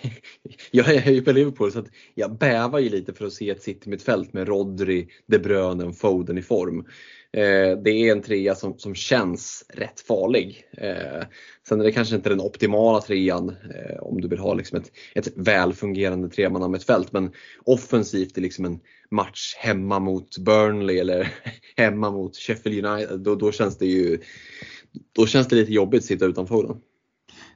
jag 0.70 0.88
är 0.88 1.10
ju 1.10 1.22
på 1.22 1.32
Liverpool 1.32 1.72
så 1.72 1.78
att 1.78 1.88
jag 2.14 2.38
bävar 2.38 2.78
ju 2.78 2.88
lite 2.88 3.14
för 3.14 3.26
att 3.26 3.32
se 3.32 3.50
ett 3.50 3.62
City 3.62 3.90
mittfält 3.90 4.32
med 4.32 4.48
Rodri, 4.48 5.08
De 5.26 5.38
Bruyne 5.38 5.84
och 5.84 5.98
Foden 5.98 6.38
i 6.38 6.42
form. 6.42 6.86
Eh, 7.32 7.78
det 7.84 7.90
är 7.90 8.12
en 8.12 8.22
trea 8.22 8.54
som, 8.54 8.78
som 8.78 8.94
känns 8.94 9.64
rätt 9.68 10.00
farlig. 10.00 10.64
Eh, 10.78 11.26
sen 11.68 11.80
är 11.80 11.84
det 11.84 11.92
kanske 11.92 12.16
inte 12.16 12.28
den 12.28 12.40
optimala 12.40 13.00
trean 13.00 13.48
eh, 13.48 14.02
om 14.02 14.20
du 14.20 14.28
vill 14.28 14.38
ha 14.38 14.54
liksom 14.54 14.78
ett, 14.78 14.90
ett 15.14 15.32
välfungerande 15.36 16.28
tremannamittfält 16.28 17.12
men 17.12 17.32
offensivt 17.64 18.38
i 18.38 18.40
liksom 18.40 18.64
en 18.64 18.80
match 19.10 19.54
hemma 19.58 19.98
mot 19.98 20.38
Burnley 20.38 20.98
eller 20.98 21.34
hemma 21.76 22.10
mot 22.10 22.36
Sheffield 22.36 22.86
United, 22.86 23.20
då, 23.20 23.34
då 23.34 23.52
känns 23.52 23.78
det 23.78 23.86
ju 23.86 24.18
då 25.12 25.26
känns 25.26 25.48
det 25.48 25.56
lite 25.56 25.72
jobbigt 25.72 25.98
att 25.98 26.04
sitta 26.04 26.26
utan 26.26 26.46
Foden. 26.46 26.76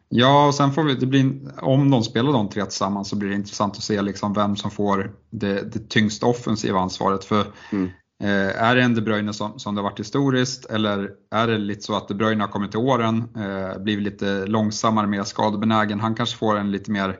Ja, 0.08 0.46
och 0.46 0.54
sen 0.54 0.72
får 0.72 0.82
vi, 0.82 0.94
det 0.94 1.06
blir, 1.06 1.32
om 1.60 1.90
de 1.90 2.02
spelar 2.02 2.32
de 2.32 2.48
tre 2.48 2.64
tillsammans 2.64 3.08
så 3.08 3.16
blir 3.16 3.28
det 3.28 3.34
intressant 3.34 3.76
att 3.76 3.82
se 3.82 4.02
liksom 4.02 4.32
vem 4.32 4.56
som 4.56 4.70
får 4.70 5.12
det, 5.30 5.72
det 5.72 5.88
tyngsta 5.88 6.26
offensiva 6.26 6.80
ansvaret. 6.80 7.24
För 7.24 7.46
mm. 7.72 7.90
eh, 8.22 8.62
är 8.62 8.76
det 8.76 8.82
en 8.82 8.94
De 8.94 9.00
Bruyne 9.00 9.32
som, 9.32 9.58
som 9.58 9.74
det 9.74 9.80
har 9.80 9.90
varit 9.90 10.00
historiskt 10.00 10.64
eller 10.64 11.10
är 11.30 11.46
det 11.46 11.58
lite 11.58 11.82
så 11.82 11.96
att 11.96 12.08
De 12.08 12.14
Bruyne 12.14 12.44
har 12.44 12.48
kommit 12.48 12.70
till 12.70 12.80
åren, 12.80 13.28
eh, 13.36 13.82
blivit 13.82 14.04
lite 14.04 14.46
långsammare, 14.46 15.06
mer 15.06 15.22
skadebenägen. 15.22 16.00
Han 16.00 16.14
kanske 16.14 16.36
får 16.36 16.56
en 16.56 16.70
lite 16.70 16.90
mer 16.90 17.18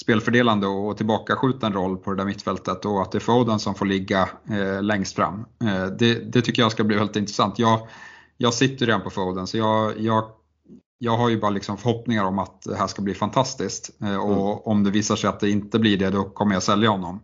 spelfördelande 0.00 0.66
och 0.66 0.96
tillbakaskjuten 0.96 1.72
roll 1.72 1.96
på 1.96 2.10
det 2.10 2.16
där 2.16 2.24
mittfältet 2.24 2.84
och 2.84 3.02
att 3.02 3.12
det 3.12 3.18
är 3.18 3.20
Foden 3.20 3.58
som 3.58 3.74
får 3.74 3.86
ligga 3.86 4.28
eh, 4.50 4.82
längst 4.82 5.16
fram. 5.16 5.44
Eh, 5.64 5.86
det, 5.86 6.14
det, 6.14 6.42
tycker 6.42 6.62
jag 6.62 6.72
ska 6.72 6.84
bli 6.84 6.96
väldigt 6.96 7.16
intressant. 7.16 7.58
Jag, 7.58 7.88
jag 8.36 8.54
sitter 8.54 8.86
redan 8.86 9.02
på 9.02 9.10
Foden 9.10 9.46
så 9.46 9.58
jag, 9.58 10.00
jag 10.00 10.24
jag 11.04 11.16
har 11.16 11.28
ju 11.28 11.40
bara 11.40 11.50
liksom 11.50 11.78
förhoppningar 11.78 12.24
om 12.24 12.38
att 12.38 12.62
det 12.62 12.76
här 12.76 12.86
ska 12.86 13.02
bli 13.02 13.14
fantastiskt. 13.14 13.90
Eh, 14.02 14.16
och 14.16 14.52
mm. 14.52 14.58
om 14.64 14.84
det 14.84 14.90
visar 14.90 15.16
sig 15.16 15.30
att 15.30 15.40
det 15.40 15.50
inte 15.50 15.78
blir 15.78 15.98
det, 15.98 16.10
då 16.10 16.24
kommer 16.24 16.54
jag 16.54 16.62
sälja 16.62 16.90
honom. 16.90 17.20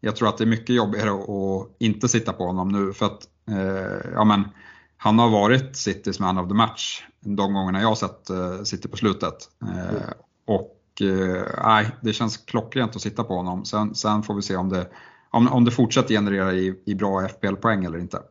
Jag 0.00 0.16
tror 0.16 0.28
att 0.28 0.38
det 0.38 0.44
är 0.44 0.48
mycket 0.48 0.76
jobbigare 0.76 1.10
att 1.10 1.76
inte 1.78 2.08
sitta 2.08 2.32
på 2.32 2.46
honom 2.46 2.68
nu 2.68 2.92
för 2.92 3.06
att 3.06 3.28
eh, 3.50 4.10
ja, 4.14 4.24
men, 4.24 4.48
han 4.96 5.18
har 5.18 5.28
varit 5.28 5.76
Citys 5.76 6.20
man 6.20 6.38
of 6.38 6.48
the 6.48 6.54
match 6.54 7.02
de 7.20 7.54
gångerna 7.54 7.80
jag 7.80 7.88
har 7.88 7.94
sett 7.94 8.30
eh, 8.30 8.62
City 8.62 8.88
på 8.88 8.96
slutet. 8.96 9.36
Eh, 9.62 9.88
mm. 9.88 10.02
Och 10.46 11.02
eh, 11.02 11.42
nej, 11.64 11.90
det 12.00 12.12
känns 12.12 12.36
klockrent 12.36 12.96
att 12.96 13.02
sitta 13.02 13.24
på 13.24 13.34
honom. 13.34 13.64
Sen, 13.64 13.94
sen 13.94 14.22
får 14.22 14.34
vi 14.34 14.42
se 14.42 14.56
om 14.56 14.68
det, 14.68 14.88
om, 15.30 15.48
om 15.48 15.64
det 15.64 15.70
fortsätter 15.70 16.14
generera 16.14 16.52
i, 16.52 16.82
i 16.86 16.94
bra 16.94 17.28
FPL-poäng 17.28 17.84
eller 17.84 17.98
inte. 17.98 18.22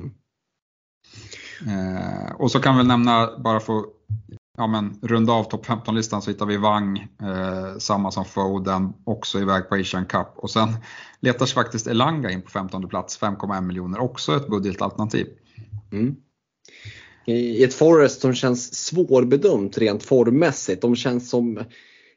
Mm. 0.00 1.96
Eh, 1.96 2.32
och 2.32 2.50
så 2.50 2.60
kan 2.60 2.78
vi 2.78 2.84
nämna, 2.84 3.38
bara 3.38 3.60
för 3.60 3.95
ja, 4.56 4.66
men, 4.66 4.98
runda 5.02 5.32
av 5.32 5.44
topp 5.44 5.66
15-listan 5.66 6.22
så 6.22 6.30
hittar 6.30 6.46
vi 6.46 6.56
Wang, 6.56 6.98
eh, 6.98 7.78
samma 7.78 8.10
som 8.10 8.24
Foden, 8.24 8.92
också 9.04 9.40
iväg 9.40 9.68
på 9.68 9.74
Asian 9.74 10.06
Cup. 10.06 10.28
Och 10.36 10.50
sen 10.50 10.68
letar 11.20 11.46
sig 11.46 11.54
faktiskt 11.54 11.86
Elanga 11.86 12.30
in 12.30 12.42
på 12.42 12.50
15 12.50 12.88
plats, 12.88 13.20
5,1 13.20 13.60
miljoner, 13.60 14.00
också 14.00 14.36
ett 14.36 14.48
budgetalternativ. 14.48 15.26
Mm. 15.92 16.16
I 17.26 17.64
ett 17.64 17.74
Forest 17.74 18.20
som 18.20 18.34
känns 18.34 18.74
svårbedömt 18.74 19.78
rent 19.78 20.02
formmässigt. 20.02 20.82
De 20.82 20.96
känns 20.96 21.30
som, 21.30 21.58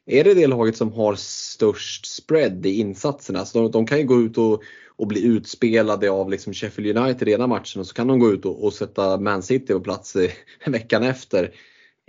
är 0.06 0.24
det 0.24 0.34
det 0.34 0.46
laget 0.46 0.76
som 0.76 0.92
har 0.92 1.14
störst 1.14 2.06
spread 2.06 2.66
i 2.66 2.80
insatserna? 2.80 3.44
Så 3.44 3.58
de, 3.58 3.70
de 3.70 3.86
kan 3.86 3.98
ju 3.98 4.04
gå 4.04 4.20
ut 4.20 4.38
och, 4.38 4.62
och 4.96 5.06
bli 5.06 5.24
utspelade 5.24 6.10
av 6.10 6.30
liksom 6.30 6.52
Sheffield 6.52 6.98
United 6.98 7.28
i 7.28 7.32
ena 7.32 7.46
matchen 7.46 7.80
och 7.80 7.86
så 7.86 7.94
kan 7.94 8.06
de 8.06 8.18
gå 8.18 8.32
ut 8.32 8.44
och, 8.44 8.64
och 8.64 8.72
sätta 8.72 9.20
Man 9.20 9.42
City 9.42 9.72
på 9.72 9.80
plats 9.80 10.16
veckan 10.66 11.02
efter 11.02 11.54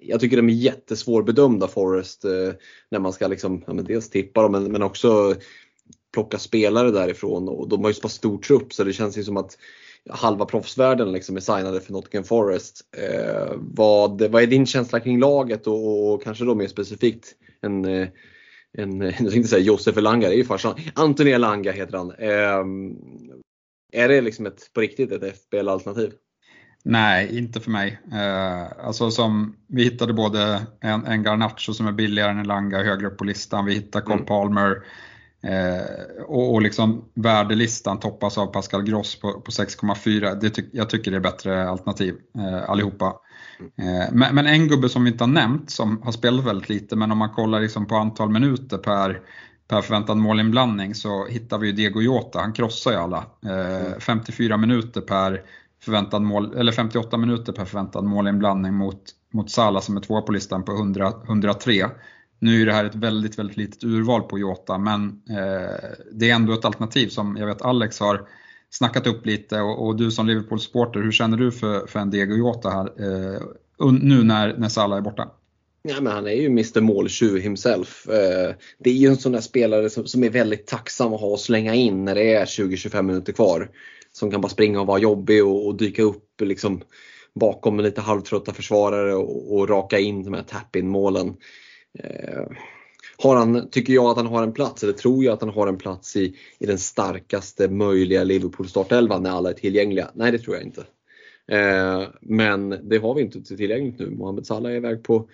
jag 0.01 0.19
tycker 0.19 0.37
de 0.37 0.49
är 0.49 0.53
jättesvårbedömda 0.53 1.67
Forest 1.67 2.25
eh, 2.25 2.53
när 2.91 2.99
man 2.99 3.13
ska 3.13 3.27
liksom, 3.27 3.63
ja, 3.67 3.73
men 3.73 3.85
dels 3.85 4.09
tippa 4.09 4.41
dem 4.41 4.51
men, 4.51 4.71
men 4.71 4.83
också 4.83 5.35
plocka 6.13 6.39
spelare 6.39 6.91
därifrån 6.91 7.49
och 7.49 7.69
de 7.69 7.81
har 7.81 7.89
ju 7.89 7.93
så 7.93 8.01
pass 8.01 8.13
stor 8.13 8.37
trupp 8.37 8.73
så 8.73 8.83
det 8.83 8.93
känns 8.93 9.17
ju 9.17 9.23
som 9.23 9.37
att 9.37 9.57
halva 10.09 10.45
proffsvärlden 10.45 11.11
liksom 11.11 11.35
är 11.35 11.39
signade 11.39 11.81
för 11.81 11.93
Nottingham 11.93 12.23
Forest. 12.23 12.81
Eh, 12.97 13.53
vad, 13.57 14.21
vad 14.21 14.43
är 14.43 14.47
din 14.47 14.65
känsla 14.65 14.99
kring 14.99 15.19
laget 15.19 15.67
och, 15.67 16.13
och 16.13 16.23
kanske 16.23 16.45
då 16.45 16.55
mer 16.55 16.67
specifikt 16.67 17.35
en, 17.61 17.85
eh, 17.85 18.07
en 18.77 19.01
jag 19.01 19.17
tänkte 19.17 19.43
säga 19.43 19.61
Josef 19.61 19.97
Elanga, 19.97 20.27
det 20.27 20.35
är 20.35 20.37
ju 20.37 20.45
farsan. 20.45 20.75
Anthony 20.95 21.31
Elanga 21.31 21.71
heter 21.71 21.97
han. 21.97 22.11
Eh, 22.11 22.65
är 23.93 24.07
det 24.09 24.21
liksom 24.21 24.45
ett, 24.45 24.73
på 24.73 24.81
riktigt 24.81 25.11
ett 25.11 25.37
FBL-alternativ? 25.37 26.11
Nej, 26.83 27.37
inte 27.37 27.59
för 27.59 27.71
mig. 27.71 27.99
Eh, 28.13 28.85
alltså 28.85 29.11
som, 29.11 29.55
vi 29.67 29.83
hittade 29.83 30.13
både 30.13 30.61
en, 30.79 31.05
en 31.05 31.23
Garnacho 31.23 31.73
som 31.73 31.87
är 31.87 31.91
billigare 31.91 32.31
än 32.31 32.39
en 32.39 32.47
Langa 32.47 32.83
högre 32.83 33.07
upp 33.07 33.17
på 33.17 33.23
listan. 33.23 33.65
Vi 33.65 33.73
hittade 33.73 34.05
Cole 34.05 34.15
mm. 34.15 34.25
Palmer 34.25 34.83
eh, 35.43 36.23
och, 36.23 36.53
och 36.53 36.61
liksom 36.61 37.05
värdelistan 37.13 37.99
toppas 37.99 38.37
av 38.37 38.45
Pascal 38.47 38.83
Gross 38.83 39.19
på, 39.19 39.33
på 39.33 39.51
6,4. 39.51 40.49
Ty, 40.49 40.63
jag 40.71 40.89
tycker 40.89 41.11
det 41.11 41.17
är 41.17 41.21
bättre 41.21 41.69
alternativ 41.69 42.15
eh, 42.37 42.69
allihopa. 42.69 43.15
Eh, 43.59 44.11
men, 44.11 44.35
men, 44.35 44.47
en 44.47 44.67
gubbe 44.67 44.89
som 44.89 45.03
vi 45.03 45.11
inte 45.11 45.23
har 45.23 45.31
nämnt 45.31 45.69
som 45.71 46.01
har 46.01 46.11
spelat 46.11 46.45
väldigt 46.45 46.69
lite 46.69 46.95
men 46.95 47.11
om 47.11 47.17
man 47.17 47.29
kollar 47.29 47.59
liksom 47.59 47.87
på 47.87 47.95
antal 47.95 48.29
minuter 48.29 48.77
per 48.77 49.21
per 49.71 49.81
förväntad 49.81 50.17
målinblandning 50.17 50.95
så 50.95 51.25
hittar 51.25 51.57
vi 51.57 51.67
ju 51.67 51.73
Diego 51.73 52.01
Jota, 52.01 52.39
han 52.39 52.53
krossar 52.53 52.91
ju 52.91 52.97
alla. 52.97 53.25
Eh, 53.45 53.99
54 53.99 54.53
mm. 54.53 54.69
minuter 54.69 55.01
per 55.01 55.41
förväntad 55.83 56.21
mål, 56.21 56.57
eller 56.57 56.71
58 56.71 57.17
minuter 57.17 57.53
per 57.53 57.65
förväntad 57.65 58.03
målinblandning 58.03 58.73
mot, 58.73 59.01
mot 59.33 59.51
Sala 59.51 59.81
som 59.81 59.97
är 59.97 60.01
tvåa 60.01 60.21
på 60.21 60.31
listan 60.31 60.63
på 60.63 60.71
100, 60.71 61.13
103. 61.25 61.89
Nu 62.39 62.61
är 62.61 62.65
det 62.65 62.73
här 62.73 62.85
ett 62.85 62.95
väldigt, 62.95 63.39
väldigt 63.39 63.57
litet 63.57 63.83
urval 63.83 64.21
på 64.21 64.39
Jota 64.39 64.77
men 64.77 65.21
eh, 65.29 65.89
det 66.11 66.29
är 66.29 66.35
ändå 66.35 66.53
ett 66.53 66.65
alternativ 66.65 67.07
som 67.07 67.37
jag 67.37 67.47
vet 67.47 67.61
Alex 67.61 67.99
har 67.99 68.27
snackat 68.69 69.07
upp 69.07 69.25
lite 69.25 69.61
och, 69.61 69.87
och 69.87 69.95
du 69.95 70.11
som 70.11 70.27
Liverpool-supporter, 70.27 71.01
hur 71.01 71.11
känner 71.11 71.37
du 71.37 71.51
för, 71.51 71.87
för 71.87 71.99
en 71.99 72.09
Diego 72.09 72.35
Jota 72.35 72.69
här 72.69 72.85
eh, 72.97 73.41
nu 73.91 74.23
när, 74.23 74.57
när 74.57 74.69
Salah 74.69 74.97
är 74.97 75.01
borta? 75.01 75.29
Ja, 75.83 76.01
men 76.01 76.13
han 76.13 76.27
är 76.27 76.31
ju 76.31 76.45
Mr 76.45 76.81
måltjuv 76.81 77.41
himself. 77.41 78.07
Eh, 78.09 78.55
det 78.77 78.89
är 78.89 78.93
ju 78.93 79.07
en 79.07 79.17
sån 79.17 79.31
där 79.31 79.41
spelare 79.41 79.89
som, 79.89 80.07
som 80.07 80.23
är 80.23 80.29
väldigt 80.29 80.67
tacksam 80.67 81.13
att 81.13 81.21
ha 81.21 81.27
och 81.27 81.39
slänga 81.39 81.75
in 81.75 82.05
när 82.05 82.15
det 82.15 82.33
är 82.33 82.45
20-25 82.45 83.01
minuter 83.01 83.33
kvar 83.33 83.69
som 84.11 84.31
kan 84.31 84.41
bara 84.41 84.49
springa 84.49 84.81
och 84.81 84.87
vara 84.87 84.99
jobbig 84.99 85.45
och, 85.45 85.67
och 85.67 85.75
dyka 85.75 86.03
upp 86.03 86.41
liksom 86.41 86.81
bakom 87.35 87.79
lite 87.79 88.01
halvtrötta 88.01 88.53
försvarare 88.53 89.15
och, 89.15 89.57
och 89.57 89.69
raka 89.69 89.99
in 89.99 90.23
de 90.23 90.33
här 90.33 90.43
tap-in 90.43 90.89
målen. 90.89 91.35
Eh, 91.99 92.43
har 93.17 93.35
han, 93.35 93.69
tycker 93.69 93.93
jag 93.93 94.05
att 94.05 94.17
han 94.17 94.27
har 94.27 94.43
en 94.43 94.53
plats, 94.53 94.83
eller 94.83 94.93
tror 94.93 95.23
jag 95.23 95.33
att 95.33 95.41
han 95.41 95.49
har 95.49 95.67
en 95.67 95.77
plats 95.77 96.15
i, 96.15 96.35
i 96.59 96.65
den 96.65 96.79
starkaste 96.79 97.67
möjliga 97.67 98.23
Liverpool 98.23 98.67
startelvan 98.67 99.23
när 99.23 99.29
alla 99.29 99.49
är 99.49 99.53
tillgängliga? 99.53 100.11
Nej, 100.13 100.31
det 100.31 100.39
tror 100.39 100.55
jag 100.55 100.65
inte. 100.65 100.85
Eh, 101.47 102.03
men 102.21 102.89
det 102.89 102.97
har 102.97 103.15
vi 103.15 103.21
inte 103.21 103.41
tillgängligt 103.41 103.99
nu. 103.99 104.09
Mohamed 104.09 104.45
Salah 104.45 104.71
är 104.71 104.75
iväg 104.75 105.03
på 105.03 105.29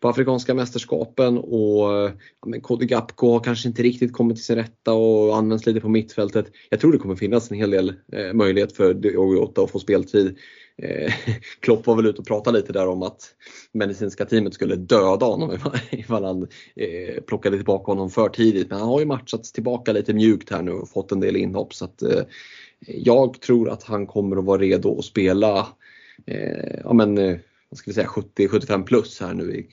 på 0.00 0.08
Afrikanska 0.08 0.54
mästerskapen 0.54 1.38
och 1.38 1.92
ja, 2.40 2.46
men 2.46 2.60
Cody 2.60 2.86
Gapko 2.86 3.32
har 3.32 3.40
kanske 3.40 3.68
inte 3.68 3.82
riktigt 3.82 4.12
kommit 4.12 4.36
till 4.36 4.44
sin 4.44 4.56
rätta 4.56 4.92
och 4.92 5.36
används 5.36 5.66
lite 5.66 5.80
på 5.80 5.88
mittfältet. 5.88 6.46
Jag 6.70 6.80
tror 6.80 6.92
det 6.92 6.98
kommer 6.98 7.16
finnas 7.16 7.50
en 7.50 7.56
hel 7.56 7.70
del 7.70 7.94
eh, 8.12 8.32
möjlighet 8.32 8.72
för 8.72 8.94
Diogo 8.94 9.34
Jota 9.34 9.62
att 9.62 9.70
få 9.70 9.78
speltid. 9.78 10.38
Eh, 10.82 11.12
Klopp 11.60 11.86
var 11.86 11.96
väl 11.96 12.06
ute 12.06 12.20
och 12.20 12.26
pratade 12.26 12.58
lite 12.58 12.72
där 12.72 12.88
om 12.88 13.02
att 13.02 13.34
medicinska 13.72 14.24
teamet 14.24 14.54
skulle 14.54 14.76
döda 14.76 15.26
honom 15.26 15.58
ifall 15.90 16.24
han 16.24 16.42
eh, 16.76 17.22
plockade 17.22 17.56
tillbaka 17.56 17.92
honom 17.92 18.10
för 18.10 18.28
tidigt. 18.28 18.70
Men 18.70 18.78
han 18.78 18.88
har 18.88 19.00
ju 19.00 19.06
matchats 19.06 19.52
tillbaka 19.52 19.92
lite 19.92 20.14
mjukt 20.14 20.50
här 20.50 20.62
nu 20.62 20.72
och 20.72 20.88
fått 20.88 21.12
en 21.12 21.20
del 21.20 21.36
inhopp. 21.36 21.74
Så 21.74 21.84
att, 21.84 22.02
eh, 22.02 22.22
jag 22.86 23.40
tror 23.40 23.70
att 23.70 23.82
han 23.82 24.06
kommer 24.06 24.36
att 24.36 24.44
vara 24.44 24.60
redo 24.60 24.98
att 24.98 25.04
spela 25.04 25.68
eh, 26.26 26.80
ja, 26.84 26.92
men, 26.92 27.18
eh, 27.18 27.36
vad 27.70 27.78
ska 27.78 27.90
vi 27.90 27.94
säga, 27.94 28.06
70-75 28.06 28.84
plus 28.84 29.20
här 29.20 29.34
nu 29.34 29.54
i 29.54 29.66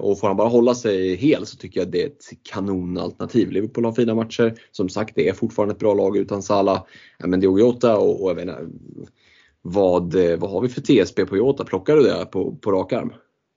och 0.00 0.20
får 0.20 0.28
han 0.28 0.36
bara 0.36 0.48
hålla 0.48 0.74
sig 0.74 1.14
hel 1.14 1.46
så 1.46 1.56
tycker 1.56 1.80
jag 1.80 1.90
det 1.90 2.02
är 2.02 2.06
ett 2.06 2.28
kanonalternativ. 2.42 3.50
Liverpool 3.50 3.84
har 3.84 3.92
fina 3.92 4.14
matcher. 4.14 4.54
Som 4.72 4.88
sagt, 4.88 5.14
det 5.14 5.28
är 5.28 5.32
fortfarande 5.32 5.72
ett 5.72 5.80
bra 5.80 5.94
lag 5.94 6.16
utan 6.16 6.42
Salah. 6.42 6.84
Men 7.18 7.40
Diogo 7.40 7.58
Jota 7.58 7.98
och, 7.98 8.24
och 8.24 8.30
jag 8.30 8.40
inte, 8.40 8.66
vad, 9.66 10.14
eh, 10.14 10.38
vad 10.38 10.50
har 10.50 10.60
vi 10.60 10.68
för 10.68 10.80
TSB 10.80 11.26
på 11.26 11.36
Jota? 11.36 11.64
Plockar 11.64 11.96
du 11.96 12.02
det 12.02 12.24
på, 12.24 12.56
på 12.56 12.72
rak 12.72 12.92
arm? 12.92 13.12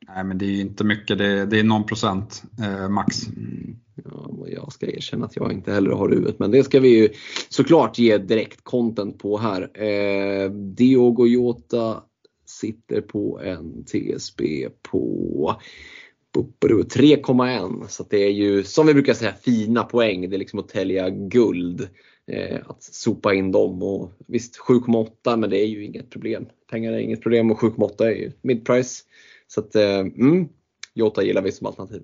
Nej 0.08 0.24
men 0.24 0.38
det 0.38 0.46
är 0.46 0.62
inte 0.62 0.84
mycket, 0.84 1.18
det 1.18 1.26
är, 1.26 1.46
det 1.46 1.60
är 1.60 1.64
någon 1.64 1.86
procent 1.86 2.44
eh, 2.60 2.90
max. 2.90 3.28
Mm, 3.28 3.76
ja, 4.06 4.48
jag 4.48 4.74
ska 4.74 4.86
erkänna 4.86 5.26
att 5.26 5.36
jag 5.36 5.52
inte 5.52 5.74
heller 5.74 5.92
har 5.92 6.10
huvudet 6.10 6.40
men 6.40 6.52
det 6.52 6.64
ska 6.64 6.80
vi 6.80 7.00
ju 7.00 7.10
såklart 7.50 8.00
ge 8.00 8.18
direkt 8.18 8.64
content 8.64 9.20
på 9.20 9.38
här. 9.38 9.84
Eh, 9.84 10.52
Diogo 10.52 11.28
Jota 11.28 12.04
sitter 12.46 13.02
på 13.02 13.40
en 13.44 13.86
TSB 13.86 14.70
på 14.92 15.56
3,1 16.42 17.88
så 17.88 18.04
det 18.10 18.24
är 18.24 18.32
ju 18.32 18.64
som 18.64 18.88
vi 18.88 18.94
brukar 18.94 19.14
säga 19.14 19.34
fina 19.34 19.84
poäng. 19.84 20.30
Det 20.30 20.36
är 20.36 20.40
liksom 20.40 20.60
att 20.60 20.70
tälja 20.70 21.10
guld. 21.10 21.90
Eh, 22.32 22.60
att 22.66 22.84
sopa 22.84 23.34
in 23.34 23.52
dem 23.52 23.84
och 23.84 24.12
visst 24.28 24.60
7,8 24.60 25.38
men 25.38 25.50
det 25.50 25.60
är 25.60 25.68
ju 25.68 25.86
inget 25.86 26.10
problem. 26.10 26.46
Pengar 26.72 26.94
är 26.94 26.98
inget 26.98 27.22
problem 27.22 27.52
och 27.52 27.60
7,8 27.60 28.06
är 28.06 28.12
ju 28.12 28.32
midprice. 28.42 29.04
Så 29.48 29.60
att 29.60 29.76
eh, 29.76 30.00
mm, 30.00 30.48
Jota 30.94 31.24
gillar 31.24 31.42
vi 31.42 31.52
som 31.52 31.68
alternativ. 31.68 32.04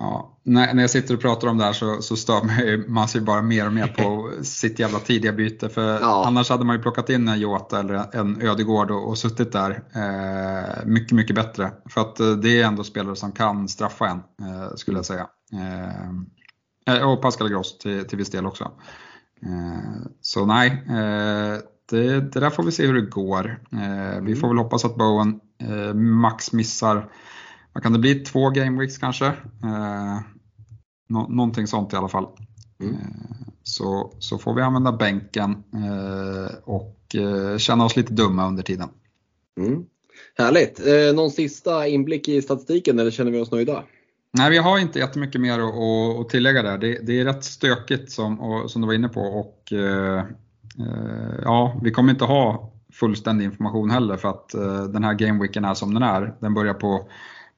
Ja, 0.00 0.38
när, 0.42 0.74
när 0.74 0.82
jag 0.82 0.90
sitter 0.90 1.14
och 1.14 1.20
pratar 1.20 1.48
om 1.48 1.58
det 1.58 1.64
här 1.64 1.72
så, 1.72 2.02
så 2.02 2.16
stör 2.16 2.88
man 2.88 3.08
sig 3.08 3.20
bara 3.20 3.42
mer 3.42 3.66
och 3.66 3.72
mer 3.72 3.86
på 3.86 4.32
sitt 4.42 4.78
jävla 4.78 4.98
tidiga 4.98 5.32
byte. 5.32 5.68
För 5.68 6.00
ja. 6.00 6.24
annars 6.26 6.50
hade 6.50 6.64
man 6.64 6.76
ju 6.76 6.82
plockat 6.82 7.10
in 7.10 7.28
en 7.28 7.40
Jota 7.40 7.80
eller 7.80 8.16
en 8.16 8.42
Ödegård 8.42 8.90
och, 8.90 9.08
och 9.08 9.18
suttit 9.18 9.52
där 9.52 9.82
eh, 9.94 10.86
mycket, 10.86 11.12
mycket 11.12 11.36
bättre. 11.36 11.72
För 11.88 12.00
att 12.00 12.20
eh, 12.20 12.30
det 12.30 12.60
är 12.60 12.66
ändå 12.66 12.84
spelare 12.84 13.16
som 13.16 13.32
kan 13.32 13.68
straffa 13.68 14.08
en, 14.08 14.18
eh, 14.48 14.74
skulle 14.74 14.98
jag 14.98 15.06
säga. 15.06 15.26
Eh, 15.52 16.96
eh 16.96 17.10
och 17.10 17.22
Pascal 17.22 17.48
Gross 17.48 17.78
till, 17.78 18.04
till 18.04 18.18
viss 18.18 18.30
del 18.30 18.46
också. 18.46 18.64
Eh, 19.42 20.06
så 20.20 20.46
nej, 20.46 20.82
det, 21.90 22.20
det, 22.20 22.40
där 22.40 22.50
får 22.50 22.62
vi 22.62 22.72
se 22.72 22.86
hur 22.86 22.94
det 22.94 23.10
går. 23.10 23.60
vi 24.20 24.36
får 24.36 24.48
väl 24.48 24.58
hoppas 24.58 24.84
att 24.84 24.96
Bowen 24.96 25.40
max 25.94 26.52
missar 26.52 27.08
vad 27.78 27.82
kan 27.82 27.92
det 27.92 27.98
bli, 27.98 28.14
två 28.14 28.50
game 28.50 28.80
weeks 28.80 28.98
kanske? 28.98 29.26
Eh, 29.26 30.20
nå 31.08 31.28
någonting 31.28 31.66
sånt 31.66 31.92
i 31.92 31.96
alla 31.96 32.08
fall. 32.08 32.26
Mm. 32.80 32.94
Eh, 32.94 33.00
så, 33.62 34.12
så 34.18 34.38
får 34.38 34.54
vi 34.54 34.62
använda 34.62 34.92
bänken 34.92 35.50
eh, 35.74 36.54
och 36.64 37.14
eh, 37.14 37.58
känna 37.58 37.84
oss 37.84 37.96
lite 37.96 38.12
dumma 38.12 38.48
under 38.48 38.62
tiden. 38.62 38.88
Mm. 39.60 39.84
Härligt! 40.38 40.86
Eh, 40.86 41.14
någon 41.14 41.30
sista 41.30 41.86
inblick 41.86 42.28
i 42.28 42.42
statistiken 42.42 42.98
eller 42.98 43.10
känner 43.10 43.30
vi 43.30 43.40
oss 43.40 43.50
nöjda? 43.50 43.84
Nej, 44.32 44.50
vi 44.50 44.58
har 44.58 44.78
inte 44.78 44.98
jättemycket 44.98 45.40
mer 45.40 45.58
att, 45.58 46.20
att 46.20 46.28
tillägga 46.28 46.62
där. 46.62 46.78
Det, 46.78 46.98
det, 47.06 47.20
är 47.20 47.24
rätt 47.24 47.44
stökigt 47.44 48.10
som, 48.10 48.40
och, 48.40 48.70
som 48.70 48.82
du 48.82 48.86
var 48.86 48.94
inne 48.94 49.08
på 49.08 49.20
och 49.20 49.72
ja, 51.42 51.80
vi 51.82 51.90
kommer 51.90 52.12
inte 52.12 52.24
ha 52.24 52.72
fullständig 52.92 53.44
information 53.44 53.90
heller 53.90 54.16
för 54.16 54.28
att 54.28 54.48
den 54.92 55.04
här 55.04 55.14
gameweeken 55.14 55.64
är 55.64 55.74
som 55.74 55.94
den 55.94 56.02
är. 56.02 56.34
Den 56.40 56.54
börjar 56.54 56.74
på 56.74 57.08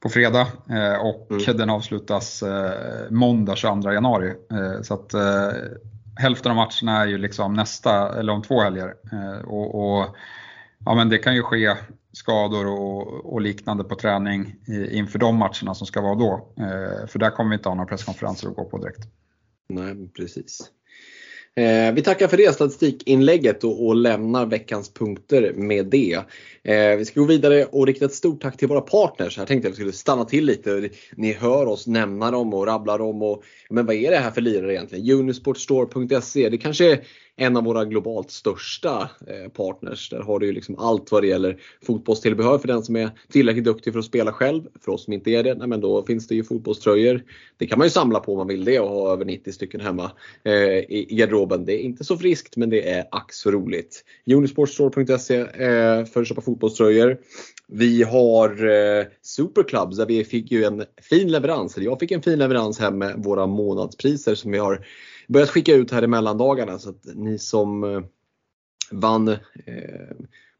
på 0.01 0.09
fredag 0.09 0.47
eh, 0.69 1.05
och 1.05 1.31
mm. 1.31 1.57
den 1.57 1.69
avslutas 1.69 2.43
eh, 2.43 3.09
måndag 3.09 3.55
22 3.55 3.91
januari. 3.91 4.33
Eh, 4.51 4.81
så 4.81 4.93
att 4.93 5.13
hälften 6.17 6.51
av 6.51 6.55
matcherna 6.55 7.01
är 7.01 7.07
ju 7.07 7.17
liksom 7.17 7.53
nästa, 7.53 8.19
eller 8.19 8.33
om 8.33 8.41
två 8.41 8.61
helger. 8.61 8.95
Och, 9.45 9.75
och 9.75 10.15
ja, 10.85 10.95
men 10.95 11.09
det 11.09 11.17
kan 11.17 11.35
ju 11.35 11.41
ske 11.41 11.75
skador 12.13 12.67
och, 12.67 13.33
och, 13.33 13.41
liknande 13.41 13.83
på 13.83 13.95
träning 13.95 14.55
inför 14.91 15.19
de 15.19 15.35
matcherna 15.35 15.75
som 15.75 15.87
ska 15.87 16.01
vara 16.01 16.15
då. 16.15 16.53
För 17.07 17.19
där 17.19 17.29
kommer 17.29 17.49
vi 17.49 17.55
inte 17.55 17.69
ha 17.69 17.75
några 17.75 17.87
presskonferenser 17.87 18.49
att 18.49 18.55
gå 18.55 18.65
på 18.65 18.77
direkt. 18.77 18.99
Nej, 19.69 20.07
precis. 20.07 20.71
Eh, 21.55 21.93
vi 21.93 22.01
tackar 22.01 22.27
för 22.27 22.37
det 22.37 22.53
statistikinlägget 22.53 23.63
och, 23.63 23.85
och 23.85 23.95
lämnar 23.95 24.45
veckans 24.45 24.93
punkter 24.93 25.53
med 25.53 25.85
det. 25.85 26.13
Eh, 26.63 26.97
vi 26.97 27.05
ska 27.05 27.19
gå 27.19 27.25
vidare 27.25 27.65
och 27.65 27.87
rikta 27.87 28.05
ett 28.05 28.13
stort 28.13 28.41
tack 28.41 28.57
till 28.57 28.67
våra 28.67 28.81
partners. 28.81 29.37
Jag 29.37 29.47
tänkte 29.47 29.67
att 29.67 29.71
vi 29.71 29.75
skulle 29.75 29.91
stanna 29.91 30.25
till 30.25 30.45
lite. 30.45 30.89
Ni 31.15 31.33
hör 31.33 31.65
oss 31.65 31.87
nämna 31.87 32.31
dem 32.31 32.53
och 32.53 32.67
rabbla 32.67 32.97
dem. 32.97 33.21
Och, 33.21 33.43
men 33.69 33.85
vad 33.85 33.95
är 33.95 34.11
det 34.11 34.17
här 34.17 34.31
för 34.31 34.41
lirare 34.41 34.73
egentligen? 34.73 35.19
Unisportstore.se. 35.19 36.49
Det 36.49 36.57
kanske 36.57 36.91
är 36.91 37.01
en 37.41 37.57
av 37.57 37.63
våra 37.63 37.85
globalt 37.85 38.31
största 38.31 39.09
eh, 39.27 39.51
partners. 39.51 40.09
Där 40.09 40.19
har 40.19 40.39
du 40.39 40.45
ju 40.45 40.51
liksom 40.51 40.79
allt 40.79 41.11
vad 41.11 41.23
det 41.23 41.27
gäller 41.27 41.57
fotbollstillbehör 41.85 42.57
för 42.57 42.67
den 42.67 42.83
som 42.83 42.95
är 42.95 43.09
tillräckligt 43.31 43.65
duktig 43.65 43.93
för 43.93 43.99
att 43.99 44.05
spela 44.05 44.31
själv. 44.31 44.63
För 44.81 44.91
oss 44.91 45.03
som 45.03 45.13
inte 45.13 45.31
är 45.31 45.43
det, 45.43 45.55
nej, 45.55 45.67
men 45.67 45.81
då 45.81 46.03
finns 46.03 46.27
det 46.27 46.35
ju 46.35 46.43
fotbollströjor. 46.43 47.23
Det 47.57 47.67
kan 47.67 47.77
man 47.77 47.85
ju 47.85 47.91
samla 47.91 48.19
på 48.19 48.31
om 48.31 48.37
man 48.37 48.47
vill 48.47 48.65
det 48.65 48.79
och 48.79 48.89
ha 48.89 49.13
över 49.13 49.25
90 49.25 49.51
stycken 49.51 49.81
hemma 49.81 50.11
eh, 50.43 50.53
i 50.77 51.07
garderoben. 51.09 51.65
Det 51.65 51.73
är 51.73 51.79
inte 51.79 52.03
så 52.03 52.17
friskt 52.17 52.57
men 52.57 52.69
det 52.69 52.89
är 52.89 53.05
ack 53.11 53.33
så 53.33 53.51
roligt. 53.51 54.03
Unisportstore.se 54.25 55.35
eh, 55.37 56.05
för 56.05 56.21
att 56.21 56.27
köpa 56.27 56.41
fotbollströjor. 56.41 57.17
Vi 57.67 58.03
har 58.03 58.49
eh, 58.49 59.05
Superclubs 59.21 59.97
där 59.97 60.05
vi 60.05 60.23
fick 60.23 60.51
ju 60.51 60.63
en 60.63 60.83
fin 61.09 61.31
leverans, 61.31 61.77
eller 61.77 61.85
jag 61.85 61.99
fick 61.99 62.11
en 62.11 62.21
fin 62.21 62.39
leverans 62.39 62.79
hem 62.79 62.97
med 62.97 63.23
våra 63.23 63.47
månadspriser 63.47 64.35
som 64.35 64.51
vi 64.51 64.57
har 64.57 64.85
börjat 65.31 65.49
skicka 65.49 65.75
ut 65.75 65.91
här 65.91 66.03
i 66.03 66.07
mellandagarna 66.07 66.79
så 66.79 66.89
att 66.89 67.05
ni 67.15 67.39
som 67.39 67.83
eh, 67.83 68.01
vann 68.91 69.27
eh, 69.27 69.37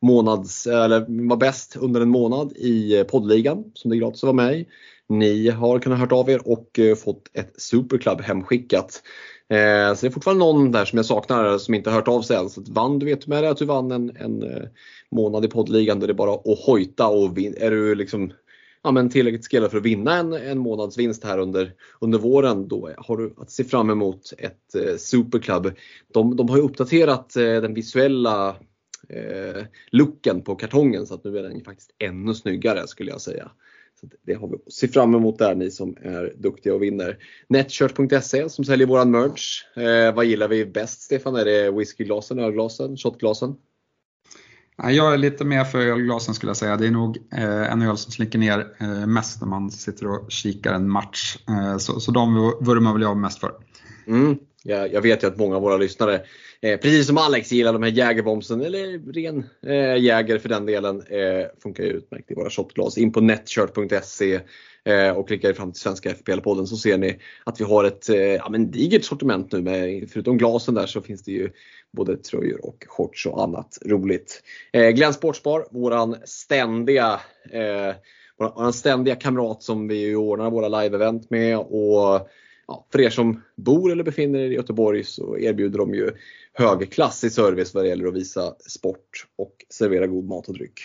månads, 0.02 0.68
eller 0.68 1.28
var 1.28 1.38
bäst 1.38 1.76
under 1.76 2.02
en 2.02 2.10
månad 2.10 2.54
i 2.56 2.98
eh, 2.98 3.04
poddligan 3.04 3.64
som 3.74 3.92
det 3.92 3.98
är 3.98 4.00
gratis 4.00 4.24
att 4.24 4.28
vara 4.28 4.48
med 4.48 4.58
i. 4.58 4.68
Ni 5.10 5.50
har 5.50 5.80
kunnat 5.80 6.00
hört 6.00 6.12
av 6.12 6.30
er 6.30 6.48
och 6.48 6.80
eh, 6.80 6.96
fått 6.96 7.30
ett 7.34 7.54
Superclub 7.58 8.22
hemskickat. 8.22 9.02
Eh, 9.50 9.94
så 9.96 10.02
det 10.02 10.08
är 10.08 10.10
fortfarande 10.10 10.46
någon 10.46 10.72
där 10.72 10.86
som 10.86 10.98
jag 10.98 11.06
saknar 11.06 11.58
som 11.58 11.74
inte 11.74 11.90
har 11.90 11.98
hört 11.98 12.08
av 12.08 12.22
sig 12.22 12.38
än. 12.38 12.50
Så 12.50 12.62
att 12.62 12.70
vann, 12.70 13.00
du 13.00 13.06
vet 13.06 13.28
med 13.28 13.44
det 13.44 13.50
att 13.50 13.58
du 13.58 13.66
vann 13.66 13.92
en, 13.92 14.18
en 14.18 14.44
eh, 14.44 14.64
månad 15.12 15.46
i 15.46 15.48
poddligan 15.48 16.00
då 16.00 16.08
det 16.08 16.14
är 16.14 16.16
bara 16.16 16.34
att 16.34 16.60
hojta 16.66 17.08
och 17.08 17.38
vin, 17.38 17.56
är 17.58 17.72
du 17.72 17.96
liksom 17.96 18.32
ja, 18.84 18.92
men 18.92 19.10
tillräckligt 19.10 19.48
skillad 19.48 19.72
för 19.72 19.78
att 19.78 19.86
vinna 19.86 20.18
en, 20.18 20.34
en 20.34 20.60
månadsvinst 20.60 21.24
här 21.24 21.38
under, 21.38 21.74
under 22.00 22.20
våren, 22.20 22.68
då 22.68 22.90
har 22.98 23.18
du 23.18 23.34
att 23.38 23.52
se 23.52 23.64
fram 23.64 23.90
emot 23.90 24.34
ett 24.38 24.76
eh, 24.76 24.98
Superclub. 24.98 25.74
De, 26.14 26.36
de 26.36 26.50
har 26.50 26.58
ju 26.58 26.64
uppdaterat 26.64 27.36
eh, 27.36 27.44
den 27.44 27.74
visuella 27.74 28.50
eh, 29.10 29.64
looken 29.92 30.42
på 30.42 30.56
kartongen 30.56 31.06
så 31.06 31.14
att 31.14 31.24
nu 31.24 31.38
är 31.38 31.44
den 31.44 31.64
faktiskt 31.64 31.96
ännu 32.00 32.34
snyggare 32.34 32.88
skulle 32.88 33.12
jag 33.12 33.22
säga. 33.22 33.52
Så 34.02 34.08
det 34.26 34.34
har 34.34 34.48
vi 34.48 34.56
att 34.56 34.74
se 34.74 34.88
fram 34.88 35.16
emot 35.16 35.38
där 35.38 35.56
ni 35.56 35.72
som 35.72 35.98
är 36.02 36.34
duktiga 36.38 36.74
och 36.74 36.84
vinner. 36.84 37.18
Netshirt.se 37.50 38.50
som 38.50 38.66
säljer 38.66 38.88
våran 38.88 39.12
merch. 39.12 39.78
Eh, 39.78 40.16
vad 40.16 40.26
gillar 40.26 40.48
vi 40.48 40.66
bäst 40.66 41.02
Stefan? 41.02 41.36
Är 41.36 41.46
det 41.46 41.72
whiskyglasen, 41.72 42.40
ölglasen, 42.40 42.98
shotglasen? 42.98 43.56
Jag 44.78 45.14
är 45.14 45.18
lite 45.18 45.46
mer 45.46 45.64
för 45.64 45.80
ölglasen 45.80 46.34
skulle 46.34 46.50
jag 46.50 46.58
säga. 46.58 46.78
Det 46.78 46.88
är 46.88 46.92
nog 46.92 47.18
eh, 47.34 47.72
en 47.72 47.82
öl 47.82 47.98
som 47.98 48.12
slinker 48.12 48.40
ner 48.40 48.68
eh, 48.80 49.08
mest 49.08 49.42
när 49.42 49.48
man 49.48 49.72
sitter 49.72 50.08
och 50.08 50.32
kikar 50.32 50.74
en 50.74 50.90
match. 50.90 51.38
Eh, 51.50 51.78
så, 51.78 52.00
så 52.00 52.12
de 52.12 52.34
vurmar 52.62 52.94
väl 52.94 53.02
jag 53.02 53.18
mest 53.18 53.40
för. 53.40 53.52
Mm. 54.08 54.38
Jag, 54.64 54.94
jag 54.94 55.02
vet 55.02 55.24
ju 55.24 55.28
att 55.28 55.38
många 55.38 55.56
av 55.56 55.62
våra 55.62 55.78
lyssnare, 55.78 56.22
eh, 56.62 56.80
precis 56.80 57.08
som 57.08 57.18
Alex, 57.18 57.52
gillar 57.52 57.74
de 57.74 57.84
här 57.84 57.92
Jägerbomsen 57.92 58.62
eller 58.62 59.14
ren 59.14 59.46
eh, 59.66 60.04
Jäger 60.04 60.38
för 60.38 60.50
den 60.50 60.66
delen. 60.66 61.02
Eh, 61.02 61.46
funkar 61.64 61.84
ju 61.84 61.90
utmärkt 61.90 62.32
i 62.32 62.34
våra 62.34 62.50
shotglas. 62.50 62.98
In 62.98 63.12
på 63.12 63.22
netshirt.se 63.22 64.40
eh, 64.86 65.18
och 65.18 65.28
klicka 65.28 65.50
er 65.50 65.54
fram 65.54 65.72
till 65.72 65.82
Svenska 65.82 66.10
FPL-podden 66.10 66.66
så 66.66 66.78
ser 66.78 66.98
ni 66.98 67.20
att 67.44 67.60
vi 67.62 67.64
har 67.64 67.84
ett 67.84 68.10
eh, 68.10 68.18
ja, 68.18 68.50
men 68.50 68.72
digert 68.72 69.04
sortiment 69.04 69.52
nu. 69.52 69.62
Med, 69.62 70.10
förutom 70.12 70.38
glasen 70.38 70.74
där 70.74 70.86
så 70.86 71.02
finns 71.02 71.24
det 71.24 71.32
ju 71.32 71.50
både 71.92 72.18
tröjor 72.18 72.66
och 72.66 72.86
shorts 72.88 73.26
och 73.26 73.44
annat 73.44 73.78
roligt. 73.86 74.44
Eh, 74.74 74.90
Glenn 74.90 75.14
Sportsbar, 75.14 75.68
våran 75.72 76.16
ständiga 76.26 77.20
eh, 77.52 77.96
våran 78.38 78.74
ständiga 78.74 79.16
kamrat 79.16 79.64
som 79.64 79.88
vi 79.88 80.16
ordnar 80.16 80.52
våra 80.52 80.70
live-event 80.70 81.28
med 81.30 81.58
och 81.58 82.30
ja, 82.72 82.86
för 82.92 83.02
er 83.02 83.10
som 83.10 83.42
bor 83.56 83.92
eller 83.92 84.04
befinner 84.04 84.40
er 84.40 84.52
i 84.52 84.56
Göteborg 84.56 85.04
så 85.04 85.38
erbjuder 85.38 85.80
de 85.80 85.96
ju 85.96 86.12
högklassig 86.54 87.32
service 87.32 87.74
vad 87.74 87.84
det 87.84 87.90
gäller 87.90 88.08
att 88.08 88.14
visa 88.14 88.56
sport 88.68 89.26
och 89.38 89.66
servera 89.70 90.08
god 90.08 90.26
mat 90.26 90.48
och 90.48 90.54
dryck. 90.54 90.80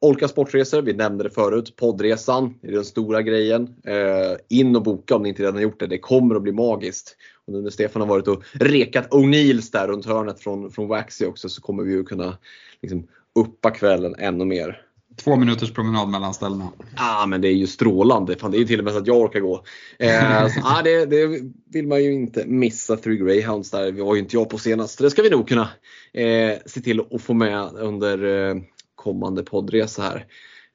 Olka 0.00 0.28
Sportresor, 0.28 0.82
vi 0.82 0.92
nämnde 0.92 1.24
det 1.24 1.30
förut, 1.30 1.76
poddresan 1.76 2.54
är 2.62 2.72
den 2.72 2.84
stora 2.84 3.22
grejen. 3.22 3.74
Eh, 3.84 4.36
in 4.48 4.76
och 4.76 4.82
boka 4.82 5.16
om 5.16 5.22
ni 5.22 5.28
inte 5.28 5.42
redan 5.42 5.62
gjort 5.62 5.80
det, 5.80 5.86
det 5.86 5.98
kommer 5.98 6.34
att 6.34 6.42
bli 6.42 6.52
magiskt. 6.52 7.16
Och 7.46 7.52
nu 7.52 7.60
när 7.60 7.70
Stefan 7.70 8.02
har 8.02 8.08
varit 8.08 8.28
och 8.28 8.42
rekat 8.52 9.10
O'Neills 9.10 9.72
där 9.72 9.88
runt 9.88 10.06
hörnet 10.06 10.40
från, 10.40 10.70
från 10.70 10.88
Waxy 10.88 11.26
också 11.26 11.48
så 11.48 11.62
kommer 11.62 11.82
vi 11.82 11.92
ju 11.92 12.04
kunna 12.04 12.38
liksom, 12.82 13.08
uppa 13.34 13.70
kvällen 13.70 14.14
ännu 14.18 14.44
mer. 14.44 14.87
Två 15.24 15.36
minuters 15.36 15.72
promenad 15.72 16.08
mellan 16.08 16.34
ställena. 16.34 16.68
Ja 16.78 17.22
ah, 17.22 17.26
men 17.26 17.40
det 17.40 17.48
är 17.48 17.52
ju 17.52 17.66
strålande. 17.66 18.36
Fan, 18.36 18.50
det 18.50 18.56
är 18.56 18.60
ju 18.60 18.66
till 18.66 18.78
och 18.78 18.84
med 18.84 18.92
så 18.92 18.98
att 18.98 19.06
jag 19.06 19.16
orkar 19.16 19.40
gå. 19.40 19.64
Eh, 19.98 20.48
så, 20.48 20.60
ah, 20.64 20.82
det, 20.84 21.06
det, 21.06 21.40
vill 21.72 21.86
man 21.86 22.04
ju 22.04 22.12
inte 22.12 22.46
missa. 22.46 22.96
Three 22.96 23.16
Greyhounds 23.16 23.70
där 23.70 23.92
vi 23.92 24.00
var 24.00 24.14
ju 24.14 24.20
inte 24.20 24.36
jag 24.36 24.50
på 24.50 24.58
senast. 24.58 24.98
Så 24.98 25.02
det 25.02 25.10
ska 25.10 25.22
vi 25.22 25.30
nog 25.30 25.48
kunna 25.48 25.68
eh, 26.12 26.58
se 26.66 26.80
till 26.80 27.00
att 27.10 27.22
få 27.22 27.34
med 27.34 27.70
under 27.74 28.48
eh, 28.48 28.56
kommande 28.94 29.42
poddresa 29.42 30.02
här. 30.02 30.26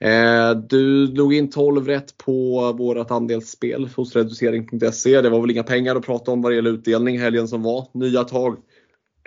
Eh, 0.04 0.58
du 0.58 1.08
drog 1.08 1.34
in 1.34 1.50
12 1.50 1.88
rätt 1.88 2.18
på 2.18 2.72
vårt 2.72 3.12
andelsspel 3.12 3.90
hos 3.96 4.16
reducering.se. 4.16 5.22
Det 5.22 5.30
var 5.30 5.42
väl 5.42 5.52
inga 5.52 5.64
pengar 5.64 5.96
att 5.96 6.06
prata 6.06 6.32
om 6.32 6.42
vad 6.42 6.52
det 6.52 6.56
gäller 6.56 6.72
utdelning 6.72 7.20
helgen 7.20 7.48
som 7.48 7.64
var. 7.64 7.88
Nya 7.94 8.24
tag. 8.24 8.58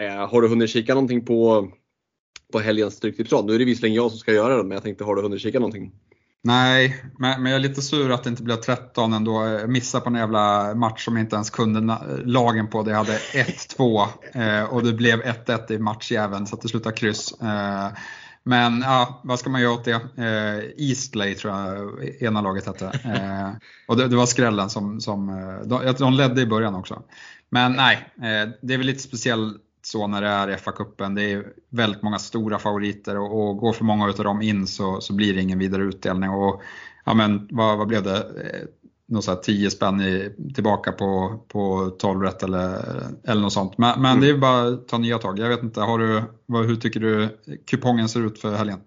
Eh, 0.01 0.29
har 0.31 0.43
du 0.43 0.49
hunnit 0.49 0.71
kika 0.71 0.95
någonting 0.95 1.25
på, 1.25 1.69
på 2.53 2.61
helgens 2.61 2.95
Stryktipsrad? 2.95 3.47
Nu 3.47 3.55
är 3.55 3.59
det 3.59 3.65
visserligen 3.65 3.97
jag 3.97 4.11
som 4.11 4.19
ska 4.19 4.33
göra 4.33 4.57
det, 4.57 4.63
men 4.63 4.71
jag 4.71 4.83
tänkte, 4.83 5.05
har 5.05 5.17
du 5.17 5.23
hunnit 5.23 5.41
kika 5.41 5.59
någonting? 5.59 5.93
Nej, 6.43 7.05
men, 7.19 7.43
men 7.43 7.53
jag 7.53 7.59
är 7.59 7.69
lite 7.69 7.83
sur 7.83 8.11
att 8.11 8.25
det 8.25 8.31
inte 8.31 8.43
blev 8.43 8.57
13 8.57 9.13
ändå. 9.13 9.47
Jag 9.47 9.71
missade 9.71 10.05
på 10.05 10.11
en 10.11 10.17
jävla 10.17 10.75
match 10.75 11.05
som 11.05 11.17
jag 11.17 11.25
inte 11.25 11.37
ens 11.37 11.51
kunde 11.51 11.99
lagen 12.25 12.67
på. 12.67 12.83
Det 12.83 12.95
hade 12.95 13.19
1-2 13.19 14.07
eh, 14.33 14.75
och 14.75 14.83
det 14.83 14.93
blev 14.93 15.23
1-1 15.23 15.73
i 15.73 15.79
matchjäveln 15.79 16.47
så 16.47 16.57
att 16.57 16.63
det 16.63 16.69
slutade 16.69 16.97
kryss. 16.97 17.33
Eh, 17.41 17.89
Men 18.43 18.81
ja, 18.81 19.21
vad 19.25 19.39
ska 19.39 19.51
man 19.51 19.61
göra 19.61 19.73
åt 19.73 19.85
det? 19.85 19.93
Eh, 20.17 20.87
Eastley 20.89 21.35
tror 21.35 21.55
jag 21.55 22.23
ena 22.23 22.41
laget 22.41 22.67
hette. 22.67 22.87
Eh, 22.87 23.51
och 23.89 23.97
det, 23.97 24.09
det, 24.09 24.17
var 24.17 24.27
skrällen 24.27 24.71
som, 24.71 25.01
som 25.01 25.29
eh, 25.29 25.69
de, 25.69 25.95
de 25.99 26.13
ledde 26.13 26.43
i 26.43 26.47
början 26.47 26.75
också. 26.75 27.03
Men 27.51 27.73
nej, 27.73 28.09
eh, 28.17 28.51
det 28.63 28.75
är 28.75 28.79
väl 28.79 28.87
lite 28.87 29.03
speciellt 29.03 29.57
så 29.87 30.07
när 30.07 30.21
det 30.21 30.29
är 30.29 30.57
FA-cupen. 30.57 31.15
Det 31.15 31.33
är 31.33 31.47
väldigt 31.71 32.03
många 32.03 32.19
stora 32.19 32.59
favoriter 32.59 33.19
och, 33.19 33.49
och 33.49 33.57
går 33.57 33.73
för 33.73 33.85
många 33.85 34.05
av 34.05 34.15
dem 34.15 34.43
in 34.43 34.67
så, 34.67 35.01
så 35.01 35.13
blir 35.13 35.35
det 35.35 35.43
ingen 35.43 35.59
vidare 35.59 35.83
utdelning. 35.83 36.31
Och, 36.31 36.63
ja, 37.05 37.15
men, 37.15 37.49
vad, 37.51 37.79
vad 37.79 37.89
blev 37.89 38.03
det? 38.03 38.17
Eh, 38.17 38.69
något 39.09 39.25
så 39.25 39.31
här 39.31 39.39
10 39.39 39.71
spänn 39.71 40.01
i, 40.01 40.33
tillbaka 40.55 40.93
på, 40.93 41.41
på 41.49 41.91
12 41.99 42.23
rätt 42.23 42.43
eller, 42.43 42.83
eller 43.25 43.43
något 43.43 43.53
sånt. 43.53 43.79
Men, 43.79 44.03
men 44.03 44.11
mm. 44.11 44.21
det 44.21 44.31
är 44.31 44.39
bara 44.39 44.69
att 44.69 44.89
ta 44.89 44.99
nya 44.99 45.19
tag. 45.19 45.39
Jag 45.39 45.49
vet 45.49 45.63
inte, 45.63 45.81
har 45.81 45.99
du, 45.99 46.23
vad, 46.47 46.67
hur 46.67 46.77
tycker 46.77 47.01
du 47.01 47.29
kupongen 47.67 48.09
ser 48.09 48.27
ut 48.27 48.39
för 48.39 48.55
helgen? 48.55 48.79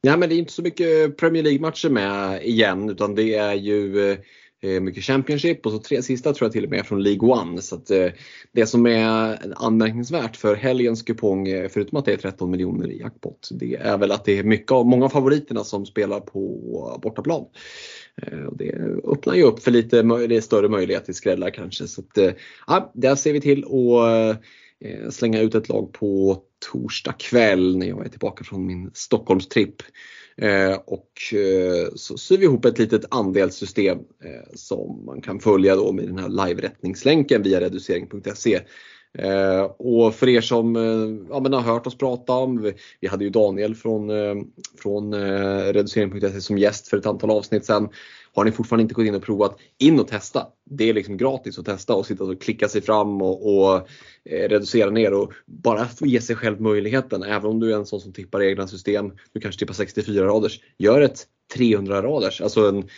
Ja, 0.00 0.16
men 0.16 0.28
det 0.28 0.34
är 0.34 0.38
inte 0.38 0.52
så 0.52 0.62
mycket 0.62 1.16
Premier 1.16 1.42
League-matcher 1.42 1.88
med 1.88 2.42
igen 2.42 2.90
utan 2.90 3.14
det 3.14 3.34
är 3.34 3.54
ju 3.54 4.10
eh, 4.10 4.18
Eh, 4.62 4.80
mycket 4.80 5.04
Championship 5.04 5.66
och 5.66 5.72
så 5.72 5.78
tre 5.78 6.02
sista 6.02 6.32
tror 6.32 6.46
jag 6.46 6.52
till 6.52 6.64
och 6.64 6.70
med 6.70 6.78
är 6.78 6.82
från 6.82 7.02
League 7.02 7.28
One. 7.28 7.62
Så 7.62 7.74
att, 7.74 7.90
eh, 7.90 8.08
det 8.52 8.66
som 8.66 8.86
är 8.86 9.38
anmärkningsvärt 9.56 10.36
för 10.36 10.54
helgens 10.54 11.02
kupong, 11.02 11.48
eh, 11.48 11.68
förutom 11.68 11.98
att 11.98 12.04
det 12.04 12.12
är 12.12 12.16
13 12.16 12.50
miljoner 12.50 12.90
i 12.90 13.00
jackpot, 13.00 13.48
det 13.52 13.74
är 13.74 13.98
väl 13.98 14.12
att 14.12 14.24
det 14.24 14.38
är 14.38 14.44
mycket 14.44 14.72
av, 14.72 14.86
många 14.86 15.04
av 15.04 15.08
favoriterna 15.08 15.64
som 15.64 15.86
spelar 15.86 16.20
på 16.20 17.00
bortaplan. 17.02 17.44
Eh, 18.22 18.44
och 18.44 18.56
det 18.56 18.72
öppnar 19.04 19.34
ju 19.34 19.42
upp 19.42 19.62
för 19.62 19.70
lite 19.70 20.42
större 20.42 20.68
möjlighet 20.68 21.04
till 21.04 21.14
skrällar 21.14 21.50
kanske. 21.50 21.86
Så 21.86 22.00
att, 22.00 22.18
eh, 22.18 22.32
ja, 22.66 22.92
där 22.94 23.14
ser 23.14 23.32
vi 23.32 23.40
till 23.40 23.64
att 23.64 24.36
eh, 24.84 25.10
slänga 25.10 25.40
ut 25.40 25.54
ett 25.54 25.68
lag 25.68 25.92
på 25.92 26.42
torsdag 26.72 27.12
kväll 27.18 27.78
när 27.78 27.86
jag 27.86 28.04
är 28.04 28.08
tillbaka 28.08 28.44
från 28.44 28.66
min 28.66 28.90
Stockholmstripp. 28.94 29.82
Eh, 30.40 30.78
och 30.86 31.34
eh, 31.34 31.88
så 31.94 32.16
syr 32.18 32.38
vi 32.38 32.44
ihop 32.44 32.64
ett 32.64 32.78
litet 32.78 33.04
andelssystem 33.10 33.98
eh, 33.98 34.54
som 34.54 35.04
man 35.06 35.20
kan 35.20 35.40
följa 35.40 35.76
då 35.76 35.92
med 35.92 36.06
den 36.06 36.18
här 36.18 36.28
live-rättningslänken 36.28 37.42
via 37.42 37.60
reducering.se. 37.60 38.60
och 39.78 40.14
för 40.14 40.28
er 40.28 40.40
som 40.40 40.74
ja, 41.30 41.40
men 41.40 41.52
har 41.52 41.60
hört 41.60 41.86
oss 41.86 41.98
prata 41.98 42.32
om, 42.32 42.62
vi, 42.62 42.74
vi 43.00 43.08
hade 43.08 43.24
ju 43.24 43.30
Daniel 43.30 43.74
från, 43.74 44.10
från 44.82 45.14
reducering.se 45.72 46.40
som 46.40 46.58
gäst 46.58 46.88
för 46.88 46.96
ett 46.96 47.06
antal 47.06 47.30
avsnitt 47.30 47.64
sedan. 47.64 47.88
Har 48.38 48.44
ni 48.44 48.52
fortfarande 48.52 48.82
inte 48.82 48.94
gått 48.94 49.06
in 49.06 49.14
och 49.14 49.22
provat, 49.22 49.58
in 49.78 50.00
och 50.00 50.08
testa. 50.08 50.46
Det 50.70 50.88
är 50.88 50.94
liksom 50.94 51.16
gratis 51.16 51.58
att 51.58 51.64
testa 51.64 51.94
och 51.94 52.06
sitta 52.06 52.24
och 52.24 52.42
klicka 52.42 52.68
sig 52.68 52.82
fram 52.82 53.22
och, 53.22 53.56
och 53.56 53.76
eh, 54.24 54.48
reducera 54.48 54.90
ner 54.90 55.12
och 55.14 55.32
bara 55.46 55.84
få 55.84 56.06
ge 56.06 56.20
sig 56.20 56.36
själv 56.36 56.60
möjligheten. 56.60 57.22
Även 57.22 57.50
om 57.50 57.60
du 57.60 57.72
är 57.72 57.76
en 57.76 57.86
sån 57.86 58.00
som 58.00 58.12
tippar 58.12 58.42
egna 58.42 58.68
system, 58.68 59.12
du 59.32 59.40
kanske 59.40 59.58
tippar 59.58 59.74
64 59.74 60.26
raders. 60.26 60.60
Gör 60.78 61.00
ett 61.00 61.26
300 61.56 62.02
raders. 62.02 62.40
Alltså 62.40 62.68
en, 62.68 62.88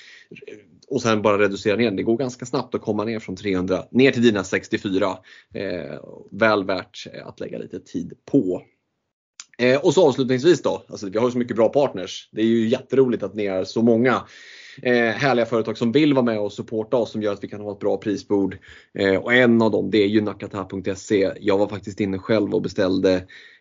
och 0.88 1.02
sen 1.02 1.22
bara 1.22 1.38
reducera 1.38 1.76
ner. 1.76 1.90
Det 1.90 2.02
går 2.02 2.16
ganska 2.16 2.46
snabbt 2.46 2.74
att 2.74 2.80
komma 2.80 3.04
ner 3.04 3.18
från 3.18 3.36
300 3.36 3.84
ner 3.90 4.12
till 4.12 4.22
dina 4.22 4.44
64. 4.44 5.18
Eh, 5.54 6.00
väl 6.30 6.64
värt 6.64 7.06
eh, 7.12 7.26
att 7.26 7.40
lägga 7.40 7.58
lite 7.58 7.80
tid 7.80 8.12
på. 8.30 8.62
Eh, 9.58 9.80
och 9.80 9.94
så 9.94 10.08
avslutningsvis 10.08 10.62
då, 10.62 10.84
alltså 10.88 11.08
vi 11.08 11.18
har 11.18 11.26
ju 11.26 11.32
så 11.32 11.38
mycket 11.38 11.56
bra 11.56 11.68
partners. 11.68 12.28
Det 12.32 12.40
är 12.40 12.46
ju 12.46 12.68
jätteroligt 12.68 13.22
att 13.22 13.34
ni 13.34 13.44
är 13.44 13.64
så 13.64 13.82
många 13.82 14.22
eh, 14.82 14.92
härliga 14.92 15.46
företag 15.46 15.78
som 15.78 15.92
vill 15.92 16.14
vara 16.14 16.24
med 16.24 16.40
och 16.40 16.52
supporta 16.52 16.96
oss 16.96 17.12
som 17.12 17.22
gör 17.22 17.32
att 17.32 17.44
vi 17.44 17.48
kan 17.48 17.60
ha 17.60 17.72
ett 17.72 17.78
bra 17.78 17.96
prisbord. 17.96 18.58
Eh, 18.94 19.14
och 19.14 19.34
en 19.34 19.62
av 19.62 19.70
dem 19.70 19.90
det 19.90 19.98
är 19.98 20.08
ju 20.08 20.20
nakata.se. 20.20 21.32
Jag 21.40 21.58
var 21.58 21.68
faktiskt 21.68 22.00
inne 22.00 22.18
själv 22.18 22.54
och 22.54 22.62
beställde 22.62 23.14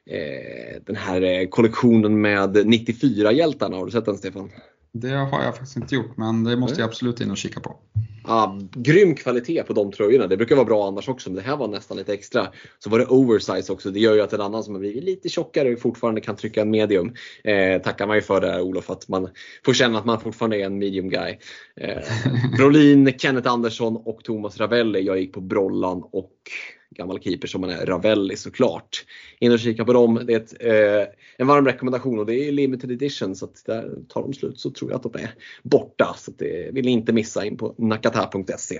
eh, 0.05 0.81
den 0.85 0.95
här 0.95 1.21
eh, 1.21 1.47
kollektionen 1.47 2.21
med 2.21 2.57
94-hjältarna. 2.57 3.77
Har 3.77 3.85
du 3.85 3.91
sett 3.91 4.05
den 4.05 4.17
Stefan? 4.17 4.49
Det 4.91 5.09
har 5.09 5.43
jag 5.43 5.55
faktiskt 5.55 5.77
inte 5.77 5.95
gjort 5.95 6.17
men 6.17 6.43
det 6.43 6.55
måste 6.55 6.81
jag 6.81 6.87
absolut 6.87 7.21
in 7.21 7.31
och 7.31 7.37
kika 7.37 7.59
på. 7.59 7.75
Ja, 8.23 8.59
grym 8.75 9.15
kvalitet 9.15 9.63
på 9.63 9.73
de 9.73 9.91
tröjorna. 9.91 10.27
Det 10.27 10.37
brukar 10.37 10.55
vara 10.55 10.65
bra 10.65 10.87
annars 10.87 11.09
också 11.09 11.29
men 11.29 11.35
det 11.35 11.41
här 11.41 11.57
var 11.57 11.67
nästan 11.67 11.97
lite 11.97 12.13
extra. 12.13 12.47
Så 12.79 12.89
var 12.89 12.99
det 12.99 13.05
oversize 13.05 13.73
också. 13.73 13.91
Det 13.91 13.99
gör 13.99 14.15
ju 14.15 14.21
att 14.21 14.33
en 14.33 14.41
annan 14.41 14.63
som 14.63 14.73
har 14.73 14.79
blivit 14.79 15.03
lite 15.03 15.29
tjockare 15.29 15.75
fortfarande 15.75 16.21
kan 16.21 16.35
trycka 16.35 16.61
en 16.61 16.69
medium. 16.69 17.13
Eh, 17.43 17.81
tackar 17.81 18.07
man 18.07 18.15
ju 18.15 18.21
för 18.21 18.41
det 18.41 18.51
här 18.51 18.61
Olof, 18.61 18.89
att 18.89 19.07
man 19.07 19.29
får 19.65 19.73
känna 19.73 19.99
att 19.99 20.05
man 20.05 20.21
fortfarande 20.21 20.57
är 20.57 20.65
en 20.65 20.77
medium 20.77 21.09
guy. 21.09 21.37
Eh, 21.75 21.97
Brolin, 22.57 23.13
Kenneth 23.17 23.51
Andersson 23.51 23.97
och 23.97 24.23
Thomas 24.23 24.57
Ravelli. 24.57 25.01
Jag 25.01 25.19
gick 25.19 25.33
på 25.33 25.41
Brollan 25.41 26.03
och 26.11 26.33
gammal 26.95 27.21
keeper 27.21 27.47
som 27.47 27.61
man 27.61 27.69
är, 27.69 27.85
Ravelli 27.85 28.35
såklart. 28.35 29.05
In 29.39 29.51
och 29.51 29.59
kika 29.59 29.85
på 29.85 29.93
dem. 29.93 30.21
Det 30.27 30.33
är 30.33 30.37
ett, 30.37 30.53
eh, 30.59 31.13
en 31.41 31.47
varm 31.47 31.65
rekommendation 31.65 32.19
och 32.19 32.25
det 32.25 32.35
är 32.35 32.51
limited 32.51 32.91
edition 32.91 33.35
så 33.35 33.45
att 33.45 33.65
där 33.65 33.91
tar 34.07 34.21
de 34.21 34.33
slut 34.33 34.59
så 34.59 34.71
tror 34.71 34.91
jag 34.91 34.97
att 34.97 35.13
de 35.13 35.21
är 35.21 35.33
borta. 35.63 36.15
Så 36.17 36.31
det 36.37 36.73
vill 36.73 36.85
ni 36.85 36.91
inte 36.91 37.13
missa 37.13 37.45
in 37.45 37.57
på 37.57 37.75
nakata.se. 37.77 38.75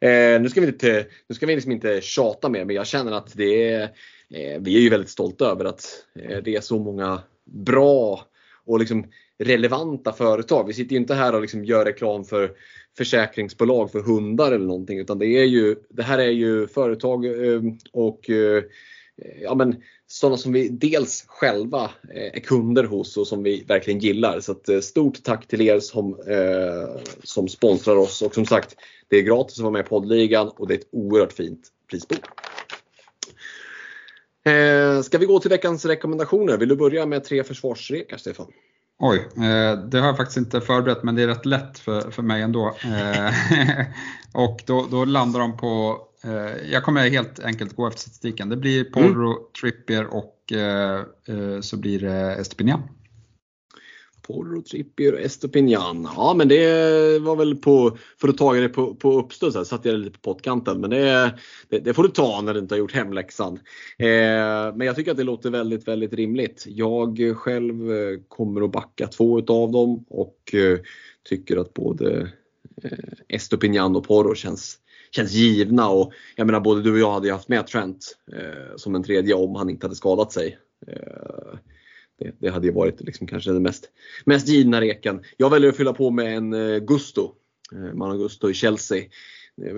Eh, 0.00 0.40
nu 0.40 0.48
ska 0.48 0.60
vi 0.60 0.66
inte, 0.66 1.06
nu 1.28 1.34
ska 1.34 1.46
vi 1.46 1.54
liksom 1.54 1.72
inte 1.72 2.00
tjata 2.00 2.48
mer 2.48 2.64
men 2.64 2.76
jag 2.76 2.86
känner 2.86 3.12
att 3.12 3.36
det 3.36 3.72
är, 3.72 3.82
eh, 4.30 4.60
vi 4.60 4.76
är 4.76 4.80
ju 4.80 4.90
väldigt 4.90 5.10
stolta 5.10 5.46
över 5.46 5.64
att 5.64 5.84
eh, 6.22 6.38
det 6.38 6.56
är 6.56 6.60
så 6.60 6.78
många 6.78 7.20
bra 7.44 8.26
och 8.66 8.78
liksom 8.78 9.06
relevanta 9.38 10.12
företag. 10.12 10.66
Vi 10.66 10.74
sitter 10.74 10.92
ju 10.92 11.00
inte 11.00 11.14
här 11.14 11.34
och 11.34 11.40
liksom 11.40 11.64
gör 11.64 11.84
reklam 11.84 12.24
för 12.24 12.50
försäkringsbolag 12.98 13.92
för 13.92 14.00
hundar 14.00 14.52
eller 14.52 14.66
någonting 14.66 14.98
utan 14.98 15.18
det, 15.18 15.26
är 15.26 15.44
ju, 15.44 15.76
det 15.88 16.02
här 16.02 16.18
är 16.18 16.30
ju 16.30 16.66
företag 16.66 17.26
eh, 17.26 17.62
och 17.92 18.30
eh, 18.30 18.62
ja, 19.42 19.54
men, 19.54 19.82
sådana 20.08 20.36
som 20.36 20.52
vi 20.52 20.68
dels 20.68 21.24
själva 21.26 21.90
eh, 22.14 22.36
är 22.36 22.40
kunder 22.40 22.84
hos 22.84 23.16
och 23.16 23.26
som 23.26 23.42
vi 23.42 23.64
verkligen 23.64 24.00
gillar. 24.00 24.40
Så 24.40 24.52
att, 24.52 24.68
eh, 24.68 24.80
stort 24.80 25.22
tack 25.22 25.46
till 25.46 25.60
er 25.60 25.80
som, 25.80 26.20
eh, 26.26 27.00
som 27.22 27.48
sponsrar 27.48 27.96
oss 27.96 28.22
och 28.22 28.34
som 28.34 28.46
sagt 28.46 28.76
det 29.08 29.16
är 29.16 29.22
gratis 29.22 29.58
att 29.58 29.62
vara 29.62 29.72
med 29.72 29.80
i 29.80 29.88
poddligan 29.88 30.48
och 30.48 30.68
det 30.68 30.74
är 30.74 30.78
ett 30.78 30.88
oerhört 30.92 31.32
fint 31.32 31.68
prisbord. 31.90 32.26
Ska 35.04 35.18
vi 35.18 35.26
gå 35.26 35.40
till 35.40 35.50
veckans 35.50 35.84
rekommendationer? 35.84 36.56
Vill 36.56 36.68
du 36.68 36.76
börja 36.76 37.06
med 37.06 37.24
tre 37.24 37.44
försvarsrekar 37.44 38.16
Stefan? 38.16 38.46
Oj, 39.00 39.18
eh, 39.18 39.78
det 39.78 39.98
har 39.98 40.06
jag 40.06 40.16
faktiskt 40.16 40.36
inte 40.36 40.60
förberett 40.60 41.02
men 41.02 41.14
det 41.14 41.22
är 41.22 41.26
rätt 41.26 41.46
lätt 41.46 41.78
för, 41.78 42.10
för 42.10 42.22
mig 42.22 42.42
ändå. 42.42 42.76
Eh, 42.84 43.32
och 44.42 44.62
då, 44.66 44.86
då 44.90 45.04
landar 45.04 45.40
de 45.40 45.56
på, 45.56 45.98
jag 46.70 46.84
kommer 46.84 47.10
helt 47.10 47.40
enkelt 47.40 47.76
gå 47.76 47.86
efter 47.86 48.00
statistiken. 48.00 48.48
Det 48.48 48.56
blir 48.56 48.84
Porro, 48.84 49.30
mm. 49.30 49.42
Trippier 49.60 50.06
och 50.14 50.34
så 51.60 51.76
blir 51.76 51.98
det 51.98 52.34
Estepinian. 52.34 52.82
Porro, 54.28 54.62
Trippier 54.62 55.12
och 55.12 55.20
Estopinian. 55.20 56.08
Ja 56.16 56.34
men 56.36 56.48
det 56.48 57.18
var 57.18 57.36
väl 57.36 57.56
på, 57.56 57.98
för 58.20 58.28
att 58.28 58.38
ta 58.38 58.54
det 58.54 58.68
på, 58.68 58.94
på 58.94 59.12
uppstuds 59.12 59.56
här, 59.56 59.64
satte 59.64 59.88
jag 59.88 59.98
det 59.98 60.04
lite 60.04 60.18
på 60.18 60.34
pottkanten. 60.34 60.80
Men 60.80 60.90
det, 60.90 61.34
det, 61.68 61.78
det, 61.78 61.94
får 61.94 62.02
du 62.02 62.08
ta 62.08 62.40
när 62.40 62.54
du 62.54 62.60
inte 62.60 62.74
har 62.74 62.78
gjort 62.78 62.94
hemläxan. 62.94 63.58
Eh, 63.98 64.76
men 64.76 64.80
jag 64.80 64.96
tycker 64.96 65.10
att 65.10 65.16
det 65.16 65.24
låter 65.24 65.50
väldigt, 65.50 65.88
väldigt 65.88 66.12
rimligt. 66.12 66.64
Jag 66.66 67.36
själv 67.36 67.92
eh, 67.92 68.18
kommer 68.28 68.62
att 68.62 68.72
backa 68.72 69.06
två 69.06 69.38
utav 69.38 69.72
dem 69.72 70.04
och 70.08 70.54
eh, 70.54 70.78
tycker 71.28 71.56
att 71.56 71.74
både 71.74 72.32
eh, 72.82 72.98
Estopinian 73.28 73.96
och 73.96 74.06
Porro 74.06 74.34
känns 74.34 74.78
känns 75.10 75.32
givna 75.32 75.88
och 75.88 76.12
jag 76.36 76.46
menar 76.46 76.60
både 76.60 76.82
du 76.82 76.92
och 76.92 76.98
jag 76.98 77.12
hade 77.12 77.26
ju 77.26 77.32
haft 77.32 77.48
med 77.48 77.66
Trent 77.66 78.16
eh, 78.32 78.76
som 78.76 78.94
en 78.94 79.02
tredje 79.02 79.34
om 79.34 79.54
han 79.54 79.70
inte 79.70 79.86
hade 79.86 79.96
skadat 79.96 80.32
sig. 80.32 80.58
Eh, 80.86 81.58
det, 82.18 82.34
det, 82.38 82.48
hade 82.48 82.66
ju 82.66 82.72
varit 82.72 83.00
liksom 83.00 83.26
kanske 83.26 83.52
den 83.52 83.62
mest, 83.62 83.90
mest 84.24 84.48
givna 84.48 84.80
reken. 84.80 85.22
Jag 85.36 85.50
väljer 85.50 85.70
att 85.70 85.76
fylla 85.76 85.92
på 85.92 86.10
med 86.10 86.36
en 86.36 86.52
eh, 86.52 86.78
Gusto. 86.78 87.32
Eh, 87.72 87.94
Man 87.94 88.18
Gusto 88.18 88.50
i 88.50 88.54
Chelsea. 88.54 89.04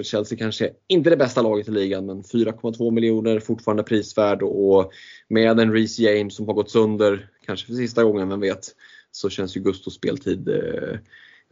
Chelsea 0.03 0.39
kanske 0.39 0.71
inte 0.89 1.11
det 1.11 1.17
bästa 1.17 1.43
laget 1.43 1.69
i 1.69 1.71
ligan 1.71 2.07
men 2.07 2.23
4,2 2.23 2.91
miljoner 2.91 3.41
fortfarande 3.41 3.83
prisvärd 3.83 4.43
och 4.43 4.93
med 5.29 5.61
en 5.61 5.73
Reece 5.73 5.99
James 5.99 6.35
som 6.35 6.47
har 6.47 6.55
gått 6.55 6.71
sönder, 6.71 7.29
kanske 7.47 7.67
för 7.67 7.75
sista 7.75 8.05
gången, 8.05 8.29
vem 8.29 8.41
vet, 8.41 8.75
så 9.11 9.31
känns 9.31 9.57
ju 9.57 9.61
Gustos 9.61 9.95
speltid 9.95 10.49
eh, 10.49 10.99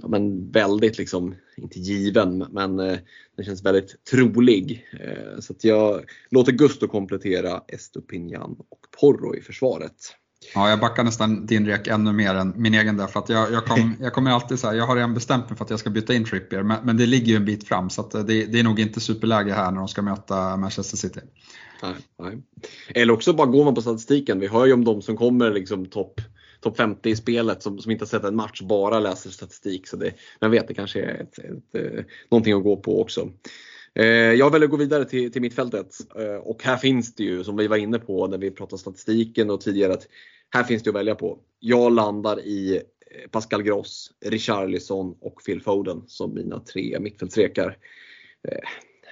ja, 0.03 0.09
men 0.09 0.51
väldigt, 0.51 0.99
liksom, 0.99 1.34
inte 1.57 1.78
given, 1.78 2.38
men 2.38 2.80
eh, 2.80 2.99
den 3.36 3.44
känns 3.44 3.64
väldigt 3.64 4.05
trolig. 4.05 4.86
Eh, 5.01 5.40
så 5.40 5.55
jag 5.61 6.05
låter 6.30 6.53
Gusto 6.53 6.88
komplettera 6.88 7.62
Estopinian 7.68 8.57
och 8.68 8.80
Porro 9.01 9.36
i 9.36 9.40
försvaret. 9.40 9.94
Ja, 10.55 10.70
jag 10.70 10.80
backar 10.80 11.05
nästan 11.05 11.46
din 11.46 11.66
rek 11.66 11.86
ännu 11.86 12.12
mer 12.12 12.34
än 12.34 12.53
min 12.57 12.74
egen 12.74 12.96
där. 12.96 13.07
För 13.07 13.20
att 13.20 13.28
jag, 13.28 13.53
jag, 13.53 13.64
kom, 13.64 13.96
jag 14.01 14.12
kommer 14.12 14.30
alltid 14.30 14.59
så 14.59 14.74
jag 14.74 14.86
har 14.86 14.96
redan 14.96 15.14
bestämt 15.14 15.49
mig 15.49 15.57
för 15.57 15.64
att 15.64 15.70
jag 15.70 15.80
ska 15.80 15.90
byta 15.90 16.14
in 16.14 16.24
Trippier, 16.24 16.62
men, 16.62 16.78
men 16.84 16.96
det 16.96 17.07
ligger 17.07 17.26
ju 17.26 17.36
en 17.36 17.44
bit 17.44 17.68
fram 17.68 17.90
så 17.90 18.03
det, 18.03 18.22
det, 18.22 18.59
är 18.59 18.64
nog 18.64 18.80
inte 18.80 19.01
superläge 19.01 19.53
här 19.53 19.70
när 19.70 19.78
de 19.78 19.88
ska 19.88 20.03
möta 20.03 20.57
Manchester 20.57 20.96
City. 20.96 21.20
Nej, 21.82 21.94
nej. 22.18 22.42
Eller 22.88 23.12
också 23.12 23.32
bara 23.32 23.46
går 23.46 23.64
man 23.64 23.74
på 23.74 23.82
statistiken. 23.82 24.40
Vi 24.40 24.46
hör 24.46 24.66
ju 24.66 24.72
om 24.72 24.84
de 24.84 25.03
som 25.03 25.16
kommer 25.16 25.51
liksom 25.51 25.86
topp 25.86 26.20
Topp 26.61 26.76
50 26.76 27.11
i 27.11 27.16
spelet 27.16 27.62
som, 27.62 27.78
som 27.78 27.92
inte 27.92 28.02
har 28.02 28.09
sett 28.09 28.24
en 28.24 28.36
match, 28.36 28.61
bara 28.61 29.00
läser 29.00 29.30
statistik. 29.30 29.86
Så 29.86 29.96
det, 29.96 30.12
man 30.40 30.50
vet, 30.50 30.68
det 30.68 30.74
kanske 30.74 31.02
är 31.02 31.14
ett, 31.14 31.38
ett, 31.38 31.74
ett, 31.74 32.06
någonting 32.30 32.54
att 32.54 32.62
gå 32.62 32.76
på 32.76 33.00
också. 33.00 33.30
Eh, 33.94 34.06
jag 34.06 34.52
väljer 34.52 34.66
att 34.66 34.70
gå 34.70 34.76
vidare 34.76 35.04
till, 35.04 35.32
till 35.32 35.42
mittfältet 35.42 35.94
eh, 36.16 36.34
och 36.34 36.62
här 36.62 36.76
finns 36.76 37.14
det 37.14 37.24
ju, 37.24 37.44
som 37.44 37.56
vi 37.56 37.66
var 37.66 37.76
inne 37.76 37.98
på 37.98 38.26
när 38.26 38.38
vi 38.38 38.50
pratade 38.50 38.80
statistiken 38.80 39.50
och 39.50 39.61
tidigare, 39.61 39.92
att 39.92 40.06
här 40.50 40.64
finns 40.64 40.82
det 40.82 40.90
att 40.90 40.96
välja 40.96 41.14
på. 41.14 41.38
jag 41.61 41.92
landar 41.92 42.40
i 42.40 42.82
Pascal 43.30 43.62
Gross, 43.62 44.11
Richarlison 44.24 45.16
och 45.20 45.42
Phil 45.46 45.62
Foden 45.62 46.02
som 46.06 46.34
mina 46.34 46.61
tre 46.61 46.98
mittfältsrekar. 47.00 47.76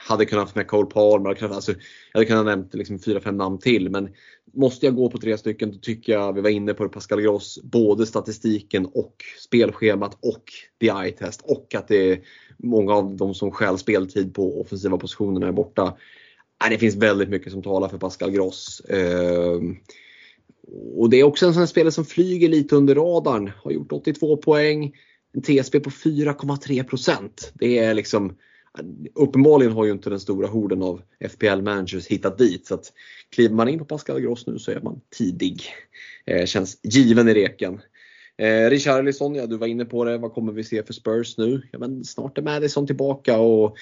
Hade 0.08 0.24
kunnat 0.24 0.44
haft 0.44 0.56
med 0.56 0.66
Cole 0.66 0.86
Palmer, 0.86 1.44
alltså, 1.44 1.72
jag 1.72 1.78
hade 2.18 2.26
kunnat 2.26 2.46
nämnt 2.46 2.74
liksom 2.74 2.98
fyra, 2.98 3.20
fem 3.20 3.36
namn 3.36 3.58
till. 3.58 3.90
Men 3.90 4.08
måste 4.54 4.86
jag 4.86 4.94
gå 4.94 5.10
på 5.10 5.18
tre 5.18 5.38
stycken 5.38 5.72
då 5.72 5.78
tycker 5.78 6.12
jag, 6.12 6.32
vi 6.32 6.40
var 6.40 6.50
inne 6.50 6.74
på 6.74 6.82
det, 6.82 6.88
Pascal 6.88 7.20
Gross, 7.20 7.58
både 7.62 8.06
statistiken 8.06 8.86
och 8.86 9.14
spelschemat 9.44 10.18
och 10.20 10.44
the 10.80 10.86
eye 10.86 11.12
test 11.12 11.40
och 11.44 11.74
att 11.74 11.88
det 11.88 12.12
är 12.12 12.20
många 12.56 12.94
av 12.94 13.16
de 13.16 13.34
som 13.34 13.50
stjäl 13.50 13.78
speltid 13.78 14.34
på 14.34 14.60
offensiva 14.60 14.98
positionerna 14.98 15.48
är 15.48 15.52
borta. 15.52 15.96
Det 16.70 16.78
finns 16.78 16.96
väldigt 16.96 17.28
mycket 17.28 17.52
som 17.52 17.62
talar 17.62 17.88
för 17.88 17.98
Pascal 17.98 18.30
Gross. 18.30 18.82
Ehm, 18.88 19.76
och 20.96 21.10
det 21.10 21.16
är 21.16 21.24
också 21.24 21.46
en 21.46 21.52
sån 21.52 21.60
här 21.60 21.66
spelare 21.66 21.92
som 21.92 22.04
flyger 22.04 22.48
lite 22.48 22.76
under 22.76 22.94
radarn. 22.94 23.52
Har 23.62 23.70
gjort 23.70 23.92
82 23.92 24.36
poäng. 24.36 24.92
En 25.32 25.42
TSB 25.42 25.80
på 25.80 25.90
4,3 25.90 26.82
procent. 26.82 27.52
Det 27.54 27.78
är 27.78 27.94
liksom 27.94 28.36
Uppenbarligen 29.14 29.72
har 29.72 29.84
ju 29.84 29.92
inte 29.92 30.10
den 30.10 30.20
stora 30.20 30.46
horden 30.46 30.82
av 30.82 31.02
FPL 31.30 31.62
managers 31.62 32.06
hittat 32.06 32.38
dit. 32.38 32.66
Så 32.66 32.74
att 32.74 32.92
kliver 33.34 33.54
man 33.54 33.68
in 33.68 33.78
på 33.78 33.84
Pascal 33.84 34.20
Gross 34.20 34.46
nu 34.46 34.58
så 34.58 34.70
är 34.70 34.80
man 34.80 35.00
tidig. 35.16 35.62
Eh, 36.26 36.46
känns 36.46 36.80
given 36.82 37.28
i 37.28 37.34
reken. 37.34 37.80
Eh, 38.38 38.70
Richarlison, 38.70 39.34
ja 39.34 39.46
du 39.46 39.56
var 39.56 39.66
inne 39.66 39.84
på 39.84 40.04
det. 40.04 40.18
Vad 40.18 40.32
kommer 40.32 40.52
vi 40.52 40.64
se 40.64 40.82
för 40.82 40.92
Spurs 40.92 41.38
nu? 41.38 41.62
Ja, 41.72 41.78
men 41.78 42.04
snart 42.04 42.38
är 42.38 42.42
Madison 42.42 42.86
tillbaka 42.86 43.38
och 43.38 43.76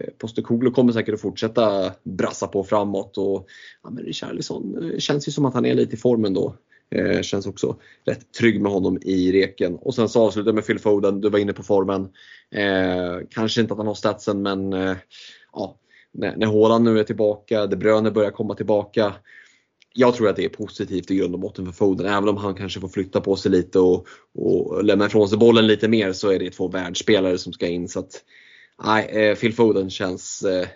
eh, 0.00 0.10
Postecoglou 0.18 0.72
kommer 0.72 0.92
säkert 0.92 1.14
att 1.14 1.20
fortsätta 1.20 1.92
brassa 2.02 2.46
på 2.46 2.64
framåt. 2.64 3.18
Och, 3.18 3.46
ja, 3.82 3.90
men 3.90 4.04
Richarlison 4.04 4.92
eh, 4.92 4.98
känns 4.98 5.28
ju 5.28 5.32
som 5.32 5.44
att 5.44 5.54
han 5.54 5.66
är 5.66 5.74
lite 5.74 5.94
i 5.94 5.98
formen 5.98 6.34
då. 6.34 6.56
Eh, 6.94 7.20
känns 7.22 7.46
också 7.46 7.76
rätt 8.04 8.32
trygg 8.32 8.60
med 8.60 8.72
honom 8.72 8.98
i 9.02 9.32
reken. 9.32 9.76
Och 9.76 9.94
sen 9.94 10.08
så 10.08 10.22
avslutar 10.22 10.48
jag 10.48 10.54
med 10.54 10.66
Phil 10.66 10.78
Foden, 10.78 11.20
du 11.20 11.30
var 11.30 11.38
inne 11.38 11.52
på 11.52 11.62
formen. 11.62 12.08
Eh, 12.54 13.26
kanske 13.30 13.60
inte 13.60 13.72
att 13.72 13.78
han 13.78 13.86
har 13.86 13.94
statsen 13.94 14.42
men 14.42 14.72
eh, 14.72 14.96
ja, 15.52 15.76
när, 16.12 16.36
när 16.36 16.46
Haaland 16.46 16.84
nu 16.84 16.98
är 16.98 17.04
tillbaka, 17.04 17.66
De 17.66 17.76
Bruyne 17.76 18.10
börjar 18.10 18.30
komma 18.30 18.54
tillbaka. 18.54 19.14
Jag 19.94 20.14
tror 20.14 20.28
att 20.28 20.36
det 20.36 20.44
är 20.44 20.48
positivt 20.48 21.10
i 21.10 21.16
grund 21.16 21.34
och 21.34 21.40
botten 21.40 21.66
för 21.66 21.72
Foden. 21.72 22.06
Även 22.06 22.28
om 22.28 22.36
han 22.36 22.54
kanske 22.54 22.80
får 22.80 22.88
flytta 22.88 23.20
på 23.20 23.36
sig 23.36 23.50
lite 23.50 23.78
och, 23.78 24.06
och 24.34 24.84
lämna 24.84 25.06
ifrån 25.06 25.28
sig 25.28 25.38
bollen 25.38 25.66
lite 25.66 25.88
mer 25.88 26.12
så 26.12 26.30
är 26.30 26.38
det 26.38 26.50
två 26.50 26.68
världsspelare 26.68 27.38
som 27.38 27.52
ska 27.52 27.66
in. 27.66 27.88
Så 27.88 28.00
att, 28.00 28.24
nej, 28.84 29.04
eh, 29.04 29.36
Phil 29.36 29.54
Foden 29.54 29.90
känns 29.90 30.42
eh, 30.42 30.68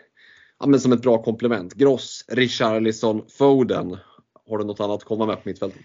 ja, 0.60 0.66
men 0.66 0.80
som 0.80 0.92
ett 0.92 1.02
bra 1.02 1.22
komplement. 1.22 1.74
Gross, 1.74 2.24
Richarlison, 2.28 3.22
Foden 3.28 3.96
har 4.48 4.58
du 4.58 4.64
något 4.64 4.80
annat 4.80 4.96
att 4.96 5.04
komma 5.04 5.26
med 5.26 5.36
på 5.36 5.48
mittfältet? 5.48 5.82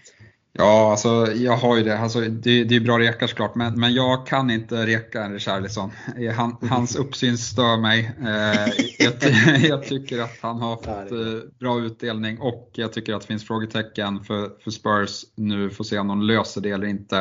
Ja, 0.52 0.90
alltså 0.90 1.32
jag 1.34 1.56
har 1.56 1.76
ju 1.76 1.82
det. 1.82 1.98
Alltså, 1.98 2.20
det, 2.20 2.64
det 2.64 2.76
är 2.76 2.80
bra 2.80 2.98
rekar 2.98 3.26
såklart, 3.26 3.54
men, 3.54 3.80
men 3.80 3.94
jag 3.94 4.26
kan 4.26 4.50
inte 4.50 4.86
reka 4.86 5.24
en 5.24 5.32
Richarlison. 5.32 5.90
Han, 6.36 6.56
hans 6.70 6.96
uppsyn 6.96 7.38
stör 7.38 7.76
mig. 7.76 8.12
Eh, 8.20 8.84
jag, 8.98 9.12
jag, 9.68 9.82
tycker 9.82 10.18
att 10.18 10.38
han 10.40 10.60
har 10.60 10.76
fått 10.76 11.12
eh, 11.12 11.48
bra 11.58 11.80
utdelning 11.80 12.38
och 12.38 12.70
jag 12.74 12.92
tycker 12.92 13.14
att 13.14 13.20
det 13.20 13.26
finns 13.26 13.46
frågetecken 13.46 14.24
för, 14.24 14.50
för 14.64 14.70
Spurs 14.70 15.24
nu. 15.34 15.70
Får 15.70 15.84
se 15.84 15.98
om 15.98 16.08
de 16.08 16.22
löser 16.22 16.60
det 16.60 16.70
eller 16.70 16.86
inte. 16.86 17.18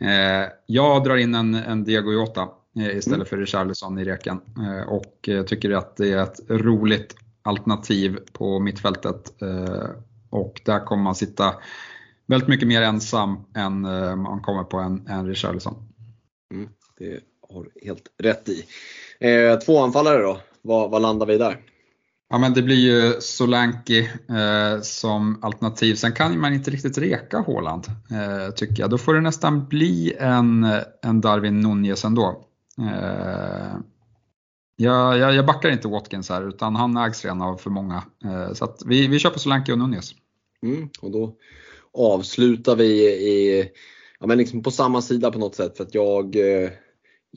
Eh, 0.00 0.48
jag 0.66 1.04
drar 1.04 1.16
in 1.16 1.34
en, 1.34 1.54
en 1.54 1.84
Diego 1.84 2.12
Jota 2.12 2.48
eh, 2.76 2.96
istället 2.96 3.16
mm. 3.16 3.26
för 3.26 3.36
Richarlison 3.36 3.98
i 3.98 4.04
reken 4.04 4.40
eh, 4.58 4.88
och 4.88 5.28
tycker 5.46 5.70
att 5.70 5.96
det 5.96 6.12
är 6.12 6.22
ett 6.22 6.40
roligt 6.48 7.16
alternativ 7.42 8.18
på 8.32 8.60
mittfältet 8.60 9.42
eh, 9.42 9.88
och 10.32 10.60
där 10.64 10.84
kommer 10.84 11.02
man 11.02 11.14
sitta 11.14 11.54
väldigt 12.26 12.48
mycket 12.48 12.68
mer 12.68 12.82
ensam 12.82 13.44
än 13.56 13.84
eh, 13.84 14.16
man 14.16 14.40
kommer 14.40 14.64
på 14.64 14.76
en, 14.78 15.06
en 15.06 15.26
Richarlison. 15.26 15.74
Mm, 16.54 16.68
det 16.98 17.20
har 17.54 17.62
du 17.62 17.86
helt 17.86 18.04
rätt 18.18 18.48
i. 18.48 18.64
Eh, 19.20 19.58
två 19.58 19.82
anfallare 19.82 20.22
då, 20.22 20.40
vad, 20.62 20.90
vad 20.90 21.02
landar 21.02 21.26
vi 21.26 21.38
där? 21.38 21.58
Ja 22.30 22.38
men 22.38 22.54
det 22.54 22.62
blir 22.62 22.76
ju 22.76 23.20
Solanki 23.20 24.10
eh, 24.28 24.80
som 24.82 25.44
alternativ. 25.44 25.94
Sen 25.94 26.12
kan 26.12 26.40
man 26.40 26.54
inte 26.54 26.70
riktigt 26.70 26.98
reka 26.98 27.38
Håland 27.38 27.86
eh, 28.10 28.54
tycker 28.54 28.82
jag. 28.82 28.90
Då 28.90 28.98
får 28.98 29.14
det 29.14 29.20
nästan 29.20 29.68
bli 29.68 30.14
en, 30.18 30.66
en 31.02 31.20
Darwin 31.20 31.60
Nunez 31.60 32.04
ändå. 32.04 32.44
Eh, 32.78 33.76
jag, 34.76 35.18
jag, 35.18 35.34
jag 35.34 35.46
backar 35.46 35.70
inte 35.70 35.88
Watkins 35.88 36.28
här 36.30 36.48
utan 36.48 36.76
han 36.76 36.96
ägs 36.96 37.24
redan 37.24 37.42
av 37.42 37.56
för 37.56 37.70
många. 37.70 38.02
Eh, 38.24 38.52
så 38.52 38.76
vi, 38.86 39.06
vi 39.06 39.18
kör 39.18 39.30
på 39.30 39.38
Solanke 39.38 39.72
och 39.72 39.78
Nunez. 39.78 40.14
Mm, 40.62 40.88
och 41.00 41.10
då 41.10 41.36
avslutar 41.92 42.76
vi 42.76 43.04
i, 43.10 43.70
ja, 44.20 44.26
men 44.26 44.38
liksom 44.38 44.62
på 44.62 44.70
samma 44.70 45.02
sida 45.02 45.30
på 45.30 45.38
något 45.38 45.54
sätt 45.54 45.76
för 45.76 45.84
att 45.84 45.94
jag, 45.94 46.36
eh, 46.36 46.70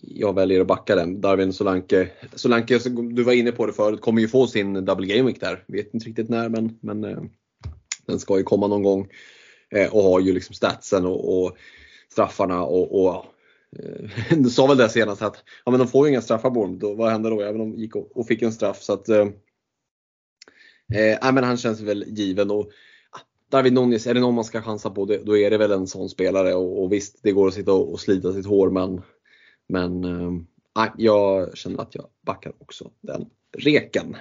jag 0.02 0.36
väljer 0.36 0.62
att 0.62 0.68
backa 0.68 0.96
den. 0.96 1.22
Darwin 1.22 1.54
Solanke. 1.54 2.10
Solanke, 2.36 2.80
du 2.90 3.24
var 3.24 3.34
inne 3.34 3.52
på 3.52 3.66
det 3.66 3.74
förut, 3.74 4.02
kommer 4.02 4.22
ju 4.22 4.28
få 4.28 4.48
sin 4.48 4.86
double 4.86 5.08
game 5.08 5.28
week 5.28 5.40
där. 5.40 5.64
Vet 5.68 5.94
inte 5.94 6.08
riktigt 6.08 6.30
när 6.30 6.50
men, 6.50 6.80
men 6.82 7.04
eh, 7.04 7.24
den 8.06 8.20
ska 8.20 8.38
ju 8.38 8.44
komma 8.44 8.68
någon 8.68 8.84
gång. 8.84 9.08
Eh, 9.70 9.94
och 9.94 10.04
har 10.04 10.20
ju 10.20 10.34
liksom 10.34 10.56
statsen 10.56 11.06
och, 11.06 11.46
och 11.46 11.58
straffarna 12.12 12.64
och, 12.64 13.06
och 13.06 13.26
du 14.30 14.50
sa 14.50 14.68
väl 14.68 14.78
det 14.78 14.90
senast 14.90 15.22
att 15.22 15.44
ja, 15.66 15.72
men 15.72 15.80
de 15.80 15.88
får 15.88 16.08
ju 16.08 16.12
inga 16.12 16.22
straffar 16.22 16.50
Bournemouth. 16.50 16.98
Vad 16.98 17.12
händer 17.12 17.30
då? 17.30 17.42
Även 17.42 17.62
om 17.62 17.72
de 17.72 17.80
gick 17.80 17.96
och, 17.96 18.18
och 18.18 18.28
fick 18.28 18.42
en 18.42 18.54
straff. 18.54 18.82
Så 18.82 18.94
att, 18.94 19.10
eh, 19.10 19.28
eh, 20.94 21.34
men 21.34 21.44
han 21.44 21.58
känns 21.58 21.82
väl 21.82 22.04
given. 22.08 22.52
Och, 22.52 22.72
David 23.56 23.74
Nunez, 23.74 24.08
är 24.08 24.14
det 24.14 24.20
någon 24.20 24.36
man 24.36 24.44
ska 24.44 24.62
chansa 24.62 24.90
på 24.90 25.06
då 25.06 25.38
är 25.38 25.50
det 25.50 25.58
väl 25.58 25.72
en 25.72 25.88
sån 25.88 26.10
spelare. 26.10 26.54
Och, 26.54 26.84
och 26.84 26.94
visst, 26.94 27.20
det 27.24 27.32
går 27.32 27.48
att 27.48 27.54
sitta 27.54 27.74
och, 27.74 27.94
och 27.94 28.00
slita 28.00 28.34
sitt 28.34 28.46
hår 28.46 28.70
men, 28.70 29.02
men 29.70 30.04
äh, 30.04 30.92
jag 30.98 31.58
känner 31.58 31.82
att 31.82 31.96
jag 31.96 32.06
backar 32.26 32.54
också 32.60 32.92
den 33.02 33.26
reken. 33.58 34.18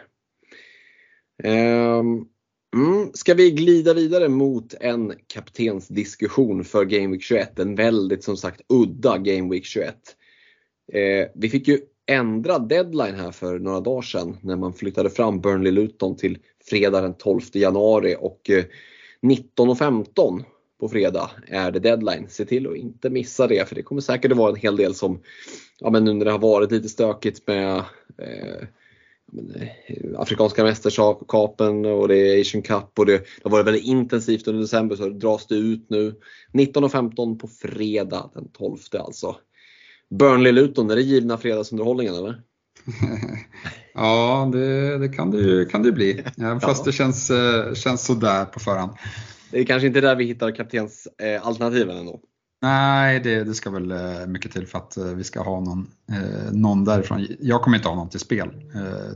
Um, 1.44 2.28
Mm. 2.74 3.10
Ska 3.14 3.34
vi 3.34 3.50
glida 3.50 3.94
vidare 3.94 4.28
mot 4.28 4.74
en 4.80 5.12
kaptensdiskussion 5.26 6.64
för 6.64 6.84
Game 6.84 7.08
Week 7.08 7.22
21? 7.22 7.58
En 7.58 7.74
väldigt 7.74 8.24
som 8.24 8.36
sagt 8.36 8.60
udda 8.68 9.18
Game 9.18 9.50
Week 9.50 9.64
21. 9.64 9.94
Eh, 10.92 11.28
vi 11.34 11.48
fick 11.48 11.68
ju 11.68 11.80
ändra 12.06 12.58
deadline 12.58 13.14
här 13.14 13.30
för 13.30 13.58
några 13.58 13.80
dagar 13.80 14.02
sedan 14.02 14.36
när 14.42 14.56
man 14.56 14.72
flyttade 14.72 15.10
fram 15.10 15.40
Burnley 15.40 15.72
Luton 15.72 16.16
till 16.16 16.38
fredag 16.70 17.00
den 17.00 17.14
12 17.14 17.40
januari 17.52 18.16
och 18.20 18.50
eh, 18.50 18.64
19.15 19.24 20.44
på 20.80 20.88
fredag 20.88 21.30
är 21.46 21.70
det 21.70 21.78
deadline. 21.78 22.26
Se 22.28 22.44
till 22.44 22.66
att 22.66 22.76
inte 22.76 23.10
missa 23.10 23.46
det 23.46 23.68
för 23.68 23.74
det 23.74 23.82
kommer 23.82 24.00
säkert 24.00 24.32
att 24.32 24.38
vara 24.38 24.50
en 24.50 24.56
hel 24.56 24.76
del 24.76 24.94
som, 24.94 25.20
ja 25.78 25.90
men 25.90 26.04
nu 26.04 26.12
när 26.12 26.24
det 26.24 26.30
har 26.30 26.38
varit 26.38 26.72
lite 26.72 26.88
stökigt 26.88 27.46
med 27.46 27.76
eh, 27.76 27.84
eh 28.18 28.62
Afrikanska 30.16 30.64
mästerskapen 30.64 31.84
och 31.84 32.08
det 32.08 32.16
är 32.16 32.40
Asian 32.40 32.62
Cup 32.62 32.98
och 32.98 33.06
det, 33.06 33.18
det 33.18 33.42
har 33.42 33.50
varit 33.50 33.66
väldigt 33.66 33.84
intensivt 33.84 34.48
under 34.48 34.60
december 34.60 34.96
så 34.96 35.08
dras 35.08 35.46
det 35.46 35.54
ut 35.54 35.90
nu. 35.90 36.14
19.15 36.52 37.38
på 37.38 37.48
fredag 37.48 38.30
den 38.34 38.48
12 38.48 38.78
alltså. 38.92 39.36
Burnley-Luton, 40.10 40.90
är 40.90 40.96
det 40.96 41.02
givna 41.02 41.38
fredagsunderhållningen 41.38 42.14
eller? 42.14 42.42
ja, 43.94 44.50
det, 44.52 44.98
det, 44.98 45.08
kan 45.08 45.30
det 45.30 45.38
ju 45.38 45.64
kan 45.64 45.82
det 45.82 45.92
bli. 45.92 46.24
Ja, 46.36 46.60
fast 46.60 46.84
det 46.84 46.92
känns, 46.92 47.30
eh, 47.30 47.74
känns 47.74 48.04
sådär 48.04 48.44
på 48.44 48.60
förhand. 48.60 48.92
Det 49.50 49.60
är 49.60 49.64
kanske 49.64 49.86
inte 49.86 50.00
där 50.00 50.16
vi 50.16 50.24
hittar 50.24 50.50
kaptensalternativen 50.50 51.96
ändå. 51.96 52.20
Nej, 52.64 53.20
det, 53.20 53.44
det, 53.44 53.54
ska 53.54 53.70
väl 53.70 53.90
eh, 53.90 54.26
mycket 54.26 54.52
till 54.52 54.66
för 54.66 54.78
att 54.78 54.96
eh, 54.96 55.04
vi 55.04 55.24
ska 55.24 55.42
ha 55.42 55.60
någon, 55.60 55.90
eh, 56.12 56.52
någon 56.52 56.84
därifrån. 56.84 57.26
Jag 57.40 57.62
kommer 57.62 57.76
inte 57.76 57.88
ha 57.88 57.96
någon 57.96 58.08
till 58.08 58.20
spel 58.20 58.50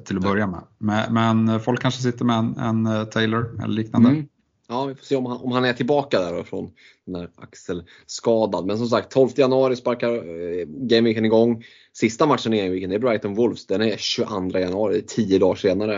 till 0.04 0.16
att 0.16 0.22
börja 0.22 0.46
med. 0.46 0.60
Men, 0.78 1.14
men 1.14 1.60
folk 1.60 1.82
kanske 1.82 2.02
sitter 2.02 2.24
med 2.24 2.38
en, 2.38 2.86
en 2.86 3.06
Taylor 3.06 3.62
eller 3.62 3.74
liknande. 3.74 4.08
Mm. 4.08 4.26
Ja, 4.70 4.84
vi 4.84 4.94
får 4.94 5.04
se 5.04 5.16
om 5.16 5.26
han, 5.26 5.36
om 5.36 5.52
han 5.52 5.64
är 5.64 5.72
tillbaka 5.72 6.20
där 6.20 6.42
från 6.42 6.70
den 7.04 7.14
där 7.14 7.30
axelskadad. 7.36 8.66
Men 8.66 8.78
som 8.78 8.86
sagt, 8.86 9.10
12 9.10 9.30
januari 9.36 9.76
sparkar 9.76 10.14
eh, 10.14 10.66
gameweeken 10.66 11.24
igång. 11.24 11.64
Sista 11.92 12.26
matchen 12.26 12.54
i 12.54 12.58
gameweeken 12.58 12.92
är 12.92 12.98
Brighton 12.98 13.34
Wolves. 13.34 13.66
Den 13.66 13.82
är 13.82 13.96
22 13.96 14.58
januari, 14.58 15.02
10 15.02 15.38
dagar 15.38 15.54
senare. 15.54 15.96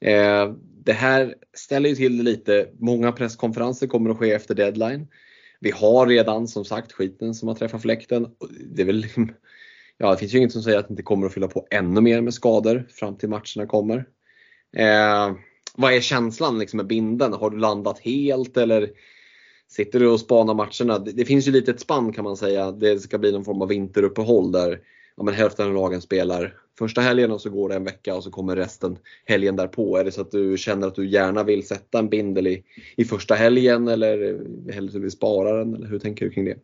Eh, 0.00 0.52
det 0.84 0.92
här 0.92 1.34
ställer 1.54 1.88
ju 1.88 1.94
till 1.94 2.16
det 2.16 2.22
lite. 2.22 2.68
Många 2.78 3.12
presskonferenser 3.12 3.86
kommer 3.86 4.10
att 4.10 4.18
ske 4.18 4.32
efter 4.32 4.54
deadline. 4.54 5.06
Vi 5.60 5.70
har 5.70 6.06
redan 6.06 6.48
som 6.48 6.64
sagt 6.64 6.92
skiten 6.92 7.34
som 7.34 7.48
har 7.48 7.54
träffat 7.54 7.82
fläkten. 7.82 8.26
Det, 8.74 8.82
är 8.82 8.86
väl, 8.86 8.96
liksom, 8.96 9.34
ja, 9.98 10.10
det 10.10 10.16
finns 10.16 10.34
ju 10.34 10.38
inget 10.38 10.52
som 10.52 10.62
säger 10.62 10.78
att 10.78 10.88
det 10.88 10.92
inte 10.92 11.02
kommer 11.02 11.26
att 11.26 11.34
fylla 11.34 11.48
på 11.48 11.66
ännu 11.70 12.00
mer 12.00 12.20
med 12.20 12.34
skador 12.34 12.86
fram 12.90 13.16
till 13.16 13.28
matcherna 13.28 13.66
kommer. 13.66 14.04
Eh, 14.76 15.32
vad 15.76 15.92
är 15.92 16.00
känslan 16.00 16.58
liksom 16.58 16.76
med 16.76 16.86
binden? 16.86 17.32
Har 17.32 17.50
du 17.50 17.58
landat 17.58 17.98
helt 17.98 18.56
eller 18.56 18.90
sitter 19.68 20.00
du 20.00 20.08
och 20.08 20.20
spanar 20.20 20.54
matcherna? 20.54 20.98
Det, 20.98 21.12
det 21.12 21.24
finns 21.24 21.48
ju 21.48 21.52
lite 21.52 21.70
ett 21.70 21.80
spann 21.80 22.12
kan 22.12 22.24
man 22.24 22.36
säga. 22.36 22.72
Det 22.72 22.98
ska 22.98 23.18
bli 23.18 23.32
någon 23.32 23.44
form 23.44 23.62
av 23.62 23.68
vinteruppehåll 23.68 24.52
där 24.52 24.80
ja, 25.16 25.22
men 25.22 25.34
hälften 25.34 25.66
av 25.66 25.74
lagen 25.74 26.00
spelar 26.00 26.56
första 26.78 27.00
helgen 27.00 27.30
och 27.30 27.40
så 27.40 27.50
går 27.50 27.68
det 27.68 27.74
en 27.74 27.84
vecka 27.84 28.14
och 28.14 28.24
så 28.24 28.30
kommer 28.30 28.56
resten 28.56 28.98
helgen 29.24 29.56
därpå. 29.56 29.96
Är 29.96 30.04
det 30.04 30.12
så 30.12 30.20
att 30.20 30.30
du 30.30 30.58
känner 30.58 30.86
att 30.86 30.94
du 30.94 31.08
gärna 31.08 31.42
vill 31.44 31.66
sätta 31.66 31.98
en 31.98 32.08
bindel 32.08 32.46
i, 32.46 32.64
i 32.96 33.04
första 33.04 33.34
helgen 33.34 33.88
eller 33.88 34.40
hellre 34.72 34.98
vill 34.98 35.10
spara 35.10 35.58
den? 35.58 35.74
Eller 35.74 35.86
hur 35.86 35.98
tänker 35.98 36.24
du 36.24 36.30
kring 36.30 36.44
det? 36.44 36.56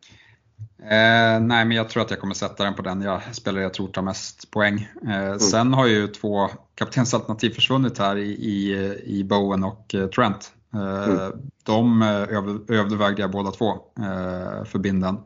Eh, 0.82 1.40
nej, 1.40 1.64
men 1.64 1.70
jag 1.70 1.88
tror 1.88 2.02
att 2.02 2.10
jag 2.10 2.20
kommer 2.20 2.34
sätta 2.34 2.64
den 2.64 2.74
på 2.74 2.82
den 2.82 3.02
jag 3.02 3.34
spelar 3.34 3.60
jag 3.60 3.74
tror 3.74 3.88
tar 3.88 4.02
mest 4.02 4.50
poäng. 4.50 4.88
Eh, 5.06 5.26
mm. 5.26 5.38
Sen 5.38 5.74
har 5.74 5.86
ju 5.86 6.08
två 6.08 6.48
kaptensalternativ 6.74 7.50
försvunnit 7.50 7.98
här 7.98 8.16
i, 8.16 8.30
i, 8.30 8.74
i 9.04 9.24
Bowen 9.24 9.64
och 9.64 9.94
eh, 9.94 10.06
Trent. 10.06 10.52
Eh, 10.74 11.08
mm. 11.08 11.32
De 11.62 12.02
eh, 12.02 12.78
övervägde 12.78 13.22
jag 13.22 13.30
båda 13.30 13.50
två 13.50 13.70
eh, 13.98 14.64
för 14.64 14.78
binden. 14.78 15.18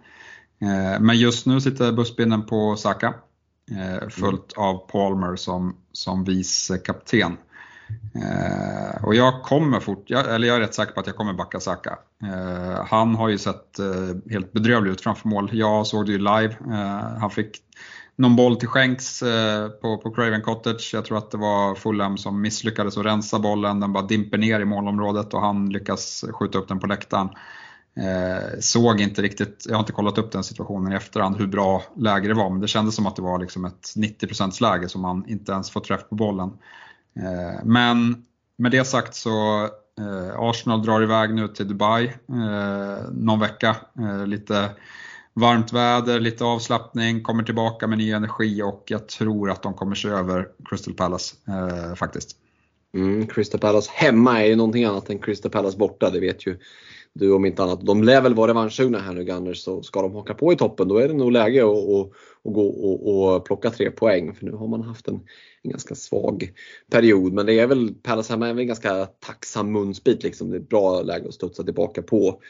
Men 1.00 1.18
just 1.18 1.46
nu 1.46 1.60
sitter 1.60 1.92
bussbinden 1.92 2.46
på 2.46 2.76
Saka 2.76 3.14
följt 4.10 4.52
av 4.56 4.90
Palmer 4.90 5.36
som, 5.36 5.76
som 5.92 6.24
vice 6.24 6.78
kapten. 6.78 7.36
Eh, 8.14 9.04
och 9.04 9.14
jag 9.14 9.42
kommer 9.42 9.80
fort, 9.80 10.04
jag, 10.06 10.34
eller 10.34 10.48
jag 10.48 10.56
är 10.56 10.60
rätt 10.60 10.74
säker 10.74 10.92
på 10.92 11.00
att 11.00 11.06
jag 11.06 11.16
kommer 11.16 11.32
backa 11.32 11.60
Saka. 11.60 11.98
Eh, 12.22 12.84
han 12.86 13.14
har 13.14 13.28
ju 13.28 13.38
sett 13.38 13.78
eh, 13.78 14.30
helt 14.30 14.52
bedrövlig 14.52 14.90
ut 14.90 15.00
framför 15.00 15.28
mål. 15.28 15.50
Jag 15.52 15.86
såg 15.86 16.06
det 16.06 16.12
ju 16.12 16.18
live. 16.18 16.56
Eh, 16.70 17.18
han 17.20 17.30
fick 17.30 17.60
någon 18.16 18.36
boll 18.36 18.56
till 18.56 18.68
skänks 18.68 19.22
eh, 19.22 19.68
på, 19.68 19.98
på 19.98 20.10
Craven 20.10 20.42
Cottage. 20.42 20.90
Jag 20.94 21.04
tror 21.04 21.18
att 21.18 21.30
det 21.30 21.38
var 21.38 21.74
Fulham 21.74 22.18
som 22.18 22.40
misslyckades 22.40 22.98
att 22.98 23.06
rensa 23.06 23.38
bollen. 23.38 23.80
Den 23.80 23.92
bara 23.92 24.06
dimper 24.06 24.38
ner 24.38 24.60
i 24.60 24.64
målområdet 24.64 25.34
och 25.34 25.40
han 25.40 25.68
lyckas 25.68 26.24
skjuta 26.32 26.58
upp 26.58 26.68
den 26.68 26.80
på 26.80 26.86
läktaren. 26.86 27.28
Eh, 27.96 28.58
såg 28.60 29.00
inte 29.00 29.22
riktigt, 29.22 29.66
jag 29.68 29.74
har 29.74 29.80
inte 29.80 29.92
kollat 29.92 30.18
upp 30.18 30.32
den 30.32 30.44
situationen 30.44 30.92
i 30.92 30.96
efterhand 30.96 31.36
hur 31.36 31.46
bra 31.46 31.82
läge 31.96 32.28
det 32.28 32.34
var, 32.34 32.50
men 32.50 32.60
det 32.60 32.68
kändes 32.68 32.94
som 32.94 33.06
att 33.06 33.16
det 33.16 33.22
var 33.22 33.38
liksom 33.38 33.64
ett 33.64 33.92
90% 33.96 34.62
läge 34.62 34.88
som 34.88 35.04
han 35.04 35.28
inte 35.28 35.52
ens 35.52 35.70
får 35.70 35.80
träff 35.80 36.08
på 36.08 36.14
bollen. 36.14 36.50
Eh, 37.16 37.64
men 37.64 38.24
med 38.56 38.70
det 38.70 38.84
sagt 38.84 39.14
så 39.14 39.62
eh, 39.98 40.38
Arsenal 40.38 40.82
drar 40.82 41.02
iväg 41.02 41.34
nu 41.34 41.48
till 41.48 41.68
Dubai 41.68 42.04
eh, 42.28 43.10
någon 43.12 43.40
vecka. 43.40 43.76
Lite 44.26 44.70
varmt 45.34 45.72
väder, 45.72 46.20
lite 46.20 46.44
avslappning, 46.44 47.22
kommer 47.22 47.42
tillbaka 47.42 47.86
med 47.86 47.98
ny 47.98 48.10
energi 48.12 48.62
och 48.62 48.84
jag 48.86 49.08
tror 49.08 49.50
att 49.50 49.62
de 49.62 49.74
kommer 49.74 49.94
se 49.94 50.08
över 50.08 50.48
Crystal 50.64 50.94
Palace 50.94 51.36
faktiskt. 51.96 52.36
Mm, 52.94 53.26
Crystal 53.26 53.60
Palace 53.60 53.90
hemma 53.94 54.42
är 54.42 54.46
ju 54.46 54.56
någonting 54.56 54.84
annat 54.84 55.10
än 55.10 55.18
Crystal 55.18 55.50
Palace 55.50 55.78
borta, 55.78 56.10
det 56.10 56.20
vet 56.20 56.46
ju 56.46 56.58
du 57.14 57.32
om 57.32 57.44
inte 57.44 57.62
annat. 57.62 57.86
De 57.86 58.02
lär 58.02 58.20
väl 58.20 58.34
vara 58.34 58.50
revanschsugna 58.50 58.98
här 58.98 59.12
nu 59.12 59.24
Gunners 59.24 59.58
så 59.58 59.82
ska 59.82 60.02
de 60.02 60.14
haka 60.14 60.34
på 60.34 60.52
i 60.52 60.56
toppen 60.56 60.88
då 60.88 60.98
är 60.98 61.08
det 61.08 61.14
nog 61.14 61.32
läge 61.32 61.64
att, 61.64 61.88
att, 61.88 62.10
att 62.44 62.52
gå 62.52 62.66
och, 62.66 63.34
och, 63.34 63.44
plocka 63.44 63.70
tre 63.70 63.90
poäng 63.90 64.34
för 64.34 64.44
nu 64.44 64.52
har 64.52 64.68
man 64.68 64.82
haft 64.82 65.08
en, 65.08 65.20
en 65.62 65.70
ganska 65.70 65.94
svag 65.94 66.52
period. 66.90 67.32
Men 67.32 67.46
det 67.46 67.58
är 67.58 67.66
väl, 67.66 67.94
Palace 68.02 68.32
hemma 68.32 68.48
är 68.48 68.52
väl 68.52 68.60
en 68.60 68.66
ganska 68.66 69.06
tacksam 69.06 69.72
munsbit 69.72 70.22
liksom. 70.22 70.50
Det 70.50 70.56
är 70.56 70.60
ett 70.60 70.68
bra 70.68 71.02
läge 71.02 71.28
att 71.28 71.34
studsa 71.34 71.62
tillbaka 71.62 72.02
på. 72.02 72.40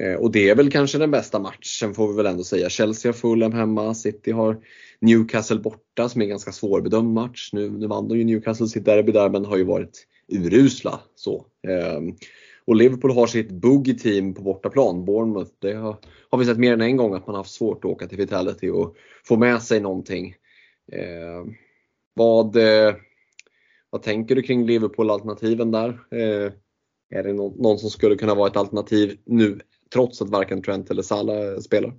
Eh, 0.00 0.14
och 0.14 0.30
det 0.30 0.50
är 0.50 0.54
väl 0.54 0.70
kanske 0.70 0.98
den 0.98 1.10
bästa 1.10 1.38
matchen 1.38 1.94
får 1.94 2.08
vi 2.08 2.16
väl 2.16 2.26
ändå 2.26 2.44
säga. 2.44 2.68
Chelsea 2.68 3.08
har 3.08 3.14
Fulham 3.14 3.52
hemma, 3.52 3.94
City 3.94 4.32
har 4.32 4.58
Newcastle 5.00 5.60
borta 5.60 6.08
som 6.08 6.20
är 6.20 6.24
en 6.24 6.30
ganska 6.30 6.52
svårbedömd 6.52 7.14
match. 7.14 7.50
Nu, 7.52 7.70
nu 7.70 7.86
vann 7.86 8.08
de 8.08 8.18
ju 8.18 8.24
Newcastle 8.24 8.66
sitt 8.66 8.84
derby 8.84 9.12
där 9.12 9.30
men 9.30 9.44
har 9.44 9.56
ju 9.56 9.64
varit 9.64 10.06
urusla. 10.28 11.00
Så. 11.14 11.46
Ehm, 11.68 12.16
och 12.64 12.76
Liverpool 12.76 13.10
har 13.10 13.26
sitt 13.26 13.50
boogie 13.50 13.94
team 13.94 14.34
på 14.34 14.42
bortaplan, 14.42 15.04
Bournemouth. 15.04 15.50
Det 15.58 15.72
har, 15.72 15.96
har, 16.30 16.38
vi 16.38 16.44
sett 16.44 16.58
mer 16.58 16.72
än 16.72 16.80
en 16.80 16.96
gång 16.96 17.14
att 17.14 17.26
man 17.26 17.36
haft 17.36 17.50
svårt 17.50 17.84
att 17.84 17.90
åka 17.90 18.06
till 18.06 18.18
Vitality 18.18 18.70
och 18.70 18.96
få 19.24 19.36
med 19.36 19.62
sig 19.62 19.80
någonting. 19.80 20.34
Eh, 20.92 21.44
vad, 22.14 22.56
eh, 22.56 22.94
vad 23.90 24.02
tänker 24.02 24.34
du 24.34 24.42
kring 24.42 24.66
Liverpool-alternativen 24.66 25.70
där? 25.70 25.88
Eh, 26.10 26.52
är 27.10 27.22
det 27.22 27.32
någon, 27.32 27.62
någon, 27.62 27.78
som 27.78 27.90
skulle 27.90 28.16
kunna 28.16 28.34
vara 28.34 28.48
ett 28.48 28.56
alternativ 28.56 29.18
nu 29.24 29.60
trots 29.92 30.22
att 30.22 30.30
varken 30.30 30.62
Trent 30.62 30.90
eller 30.90 31.02
Salah 31.02 31.58
spelar? 31.58 31.94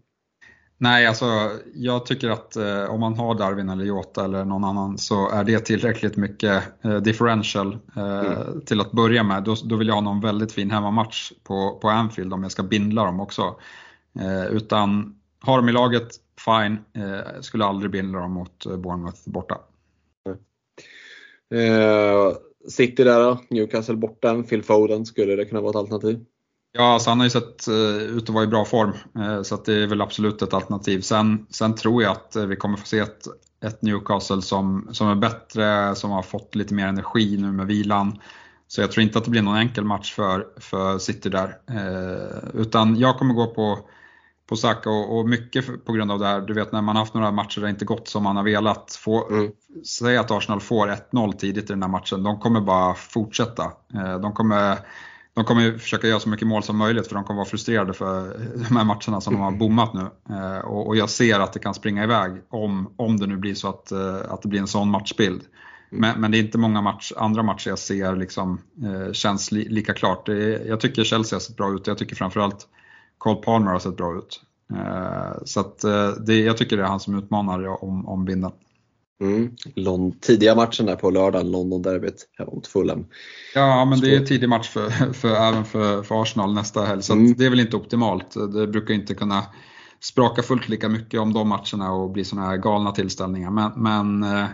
Nej, 0.78 1.08
alltså 1.08 1.26
jag 1.74 2.06
tycker 2.06 2.30
att 2.30 2.56
eh, 2.56 2.84
om 2.84 3.00
man 3.00 3.14
har 3.14 3.36
Darwin 3.36 3.70
eller 3.70 3.86
Jota 3.86 4.26
eller 4.26 4.46
någon 4.46 4.64
annan 4.64 4.98
så 4.98 5.30
är 5.30 5.44
det 5.44 5.60
tillräckligt 5.60 6.18
mycket 6.18 6.64
eh, 6.82 6.98
differential 6.98 7.78
eh, 7.96 8.20
mm. 8.20 8.62
till 8.62 8.82
att 8.82 8.92
börja 8.92 9.24
med. 9.24 9.44
Då, 9.44 9.56
då, 9.64 9.76
vill 9.76 9.88
jag 9.88 9.96
ha 9.96 10.02
någon 10.02 10.22
väldigt 10.22 10.52
fin 10.52 10.72
hemmamatch 10.72 11.32
på, 11.44 11.80
på 11.82 11.90
Anfield 11.90 12.34
om 12.34 12.44
jag 12.44 12.52
ska 12.52 12.64
bindla 12.64 13.06
dem 13.06 13.20
också. 13.20 13.56
Eh, 14.20 14.46
utan 14.46 15.16
har 15.40 15.58
de 15.58 15.70
i 15.70 15.72
laget, 15.72 16.08
fine. 16.46 17.04
Eh, 17.04 17.42
skulle 17.42 17.66
aldrig 17.66 17.92
bindla 17.92 18.20
dem 18.20 18.32
mot 18.32 18.66
eh, 18.66 18.78
Bournemouth 18.78 19.30
borta. 19.30 19.58
City 22.68 23.04
där 23.04 23.20
då, 23.20 23.40
Newcastle 23.50 23.96
borta, 23.96 24.44
Phil 24.44 24.64
Foden, 24.64 25.06
skulle 25.06 25.36
det 25.36 25.46
kunna 25.46 25.62
vara 25.62 25.70
ett 25.70 25.76
alternativ? 25.76 26.26
Ja, 26.76 26.94
alltså 26.94 27.10
han 27.10 27.20
har 27.20 27.26
ju 27.26 27.30
sett 27.30 27.68
uh, 27.68 28.02
ut 28.02 28.24
att 28.24 28.30
vara 28.30 28.44
i 28.44 28.48
bra 28.48 28.66
form, 28.66 28.94
uh, 29.18 29.42
så 29.42 29.56
att 29.56 29.66
det 29.66 29.84
är 29.84 29.88
väl 29.88 30.02
absolut 30.02 30.42
ett 30.42 30.54
alternativ. 30.54 31.02
Sen, 31.02 31.46
sen 31.50 31.76
tror 31.76 32.04
jag 32.04 32.12
att 32.12 32.36
uh, 32.38 32.46
vi 32.46 32.56
kommer 32.56 32.78
få 32.78 32.86
se 32.86 33.00
ett, 33.00 33.28
ett 33.66 33.82
Newcastle 33.82 34.42
som, 34.42 34.90
som 34.92 35.08
är 35.08 35.16
bättre, 35.16 35.96
som 35.96 36.12
har 36.12 36.22
fått 36.22 36.56
lite 36.56 36.74
mer 36.74 36.88
energi 36.88 37.38
nu 37.38 37.52
med 37.52 37.68
vilan. 37.68 38.20
Så 38.68 38.82
jag 38.82 38.92
tror 38.92 39.04
inte 39.04 39.18
att 39.18 39.26
det 39.26 39.32
blir 39.32 39.42
någon 39.42 39.58
enkel 39.58 39.84
match 39.84 40.14
för, 40.14 40.48
för 40.58 40.98
City 40.98 41.30
där. 41.30 41.58
utan 42.54 43.00
jag 43.00 43.18
kommer 43.18 43.34
gå 43.34 43.48
på, 43.48 43.80
på 44.50 44.56
Saka 44.56 44.90
och, 44.90 45.18
och, 45.18 45.30
mycket 45.30 45.86
på 45.86 45.94
grund 45.94 46.12
av 46.12 46.20
det 46.20 46.26
här, 46.26 46.42
du 46.42 46.54
vet 46.54 46.72
när 46.72 46.82
man 46.82 46.96
haft 46.96 47.14
några 47.14 47.32
matcher 47.32 47.60
där 47.60 47.68
det 47.68 47.72
inte 47.72 47.86
gått 47.86 48.08
som 48.08 48.24
man 48.24 48.36
har 48.36 48.44
velat. 48.44 48.96
Få, 48.96 49.30
mm. 49.30 49.52
Säg 49.86 50.18
att 50.18 50.32
Arsenal 50.32 50.62
får 50.62 50.88
1-0 51.12 51.34
tidigt 51.34 51.64
i 51.64 51.74
den 51.74 51.84
här 51.84 51.90
matchen, 51.90 52.24
de 52.24 52.40
kommer 52.40 52.62
bara 52.62 52.94
fortsätta. 52.94 53.72
de 54.22 54.34
kommer 54.34 54.78
de 55.36 55.46
kommer 55.46 55.62
ju 55.62 55.78
försöka 55.80 56.08
göra 56.08 56.20
så 56.20 56.30
mycket 56.30 56.48
mål 56.48 56.64
som 56.64 56.78
möjligt 56.78 57.08
för 57.08 57.16
de 57.16 57.24
kommer 57.24 57.38
vara 57.38 57.50
frustrerade 57.50 57.94
för 57.94 58.38
de 58.70 58.76
här 58.76 58.84
matcherna 58.84 59.22
som 59.22 59.34
de 59.34 59.42
har 59.42 59.52
bommat 59.52 59.94
nu. 59.94 60.10
Eh, 60.36 60.58
och 60.58 60.96
jag 60.96 61.10
ser 61.10 61.40
att 61.40 61.54
det 61.54 61.60
kan 61.60 61.74
springa 61.74 62.04
iväg 62.04 62.32
om, 62.50 62.94
om 62.96 63.20
det 63.20 63.28
nu 63.28 63.38
blir 63.38 63.56
så 63.56 63.70
att, 63.70 63.92
eh, 63.92 64.16
att 64.30 64.42
det 64.42 64.48
blir 64.48 64.60
en 64.60 64.68
sån 64.68 64.90
matchbild. 64.90 65.42
Men, 65.90 66.22
men 66.22 66.32
det 66.32 66.38
är 66.38 66.40
inte 66.40 66.58
många 66.58 66.82
match, 66.82 67.12
andra 67.18 67.44
matcher 67.44 67.70
jag 67.70 67.80
ser 67.80 68.16
liksom, 68.16 68.62
eh, 68.84 69.14
känns 69.14 69.52
li, 69.52 69.70
lika 69.70 69.94
klart. 69.94 70.30
Är, 70.30 70.66
jag 70.68 70.80
tycker 70.80 71.04
Chelsea 71.04 71.36
har 71.36 71.42
sett 71.42 71.58
bra 71.58 71.74
ut 71.74 71.88
jag 71.88 71.98
tycker 71.98 72.16
framförallt 72.16 72.68
Cole 73.18 73.42
Palmer 73.42 73.72
har 73.72 73.80
sett 73.80 73.98
bra 73.98 74.18
ut. 74.18 74.42
Så 75.46 75.60
att, 75.60 75.80
det, 76.26 76.40
jag 76.40 76.58
tycker 76.58 76.78
det 76.78 76.84
är 76.84 76.88
han 76.88 77.00
som 77.00 77.18
utmanar 77.18 77.84
om, 77.84 78.08
om 78.08 78.26
binden. 78.26 78.52
Mm. 79.22 80.12
tidiga 80.22 80.56
matchen 80.56 80.86
där 80.86 80.96
på 80.96 81.10
lördag, 81.10 81.46
London-derbyt 81.46 82.28
mot 82.48 82.68
Fulham. 82.68 83.06
Ja, 83.56 83.86
men 83.86 84.00
det 84.00 84.16
är 84.16 84.26
tidig 84.26 84.50
match 84.50 84.70
för, 84.70 85.14
för, 85.14 85.36
även 85.36 85.66
för, 85.66 86.04
för 86.04 86.22
Arsenal 86.22 86.54
nästa 86.54 86.86
helg, 86.86 87.02
så 87.04 87.14
mm. 87.14 87.34
det 87.34 87.46
är 87.46 87.50
väl 87.50 87.60
inte 87.60 87.76
optimalt. 87.76 88.34
Det 88.54 88.68
brukar 88.68 88.94
inte 88.94 89.14
kunna 89.14 89.46
spraka 90.00 90.44
fullt 90.44 90.70
lika 90.70 90.90
mycket 90.90 91.20
om 91.20 91.34
de 91.34 91.50
matcherna 91.50 91.92
och 91.92 92.12
bli 92.12 92.26
sådana 92.26 92.48
här 92.48 92.58
galna 92.58 92.92
tillställningar. 92.92 93.52
Men, 93.52 93.72
men 93.76 94.24
eh, 94.24 94.50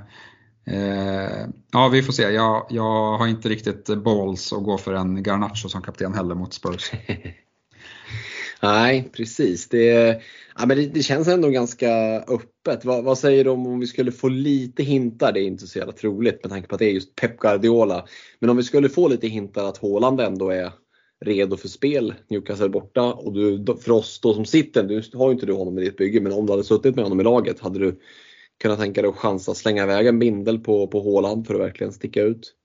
eh, 0.65 1.48
ja, 1.72 1.88
vi 1.88 2.03
får 2.03 2.14
se. 2.14 2.23
Jag, 2.23 2.65
jag 2.69 3.18
har 3.18 3.27
inte 3.27 3.49
riktigt 3.49 4.03
balls 4.03 4.53
att 4.53 4.64
gå 4.64 4.77
för 4.77 4.94
en 4.94 5.23
Garnacho 5.23 5.69
som 5.69 5.81
kapten 5.81 6.14
heller 6.14 6.36
mot 6.36 6.53
Spurs. 6.53 6.91
Nej, 8.61 9.10
precis. 9.14 9.69
Det, 9.69 10.22
ja, 10.60 10.65
men 10.65 10.77
det, 10.77 10.88
det, 10.88 11.03
känns 11.03 11.27
ändå 11.27 11.49
ganska 11.49 11.90
öppet. 12.19 12.86
Vad, 12.86 13.03
vad, 13.03 13.18
säger 13.18 13.44
du 13.44 13.49
om 13.49 13.68
om 13.68 13.80
vi 13.80 13.88
skulle 13.88 14.11
få 14.11 14.27
lite 14.27 14.84
hintar? 14.84 15.31
Det 15.31 15.40
är 15.40 15.45
inte 15.45 15.68
så 15.68 15.80
jävla 15.80 15.94
troligt 15.94 16.44
med 16.44 16.52
tanke 16.52 16.68
på 16.68 16.76
att 16.76 16.80
det 16.80 16.86
är 16.86 16.91
just 16.91 17.15
Pep 17.15 17.38
Guardiola. 17.38 18.06
Men 18.40 18.49
om 18.49 18.57
vi 18.57 18.64
skulle 18.64 18.90
få 18.90 19.07
lite 19.07 19.27
hintar 19.27 19.65
att 19.65 19.77
Haaland 19.77 20.22
ändå 20.22 20.49
är 20.49 20.72
redo 21.26 21.57
för 21.57 21.68
spel, 21.68 22.14
Newcastle 22.30 22.69
borta. 22.69 23.14
Och 23.14 23.34
du, 23.34 23.65
för 23.81 23.91
oss 23.91 24.19
då 24.22 24.34
som 24.34 24.45
sitter, 24.45 24.84
nu 24.84 25.03
har 25.14 25.27
ju 25.27 25.34
inte 25.34 25.45
du 25.45 25.53
honom 25.53 25.80
i 25.80 25.81
ditt 25.81 25.98
bygge, 25.98 26.22
men 26.22 26.34
om 26.34 26.45
du 26.45 26.53
hade 26.53 26.64
suttit 26.64 26.95
med 26.95 27.06
honom 27.06 27.19
i 27.19 27.23
laget, 27.23 27.60
hade 27.60 27.80
du 27.80 27.99
kunnat 28.61 28.80
tänka 28.80 29.02
dig 29.02 29.10
att 29.10 29.15
chansa 29.15 29.53
slänga 29.53 29.84
iväg 29.84 30.07
en 30.07 30.19
bindel 30.19 30.60
på, 30.60 30.88
på 30.88 31.03
Haaland 31.03 31.48
för 31.48 31.53
att 31.53 31.61
verkligen 31.61 31.94
sticka 31.94 32.22
ut? 32.22 32.56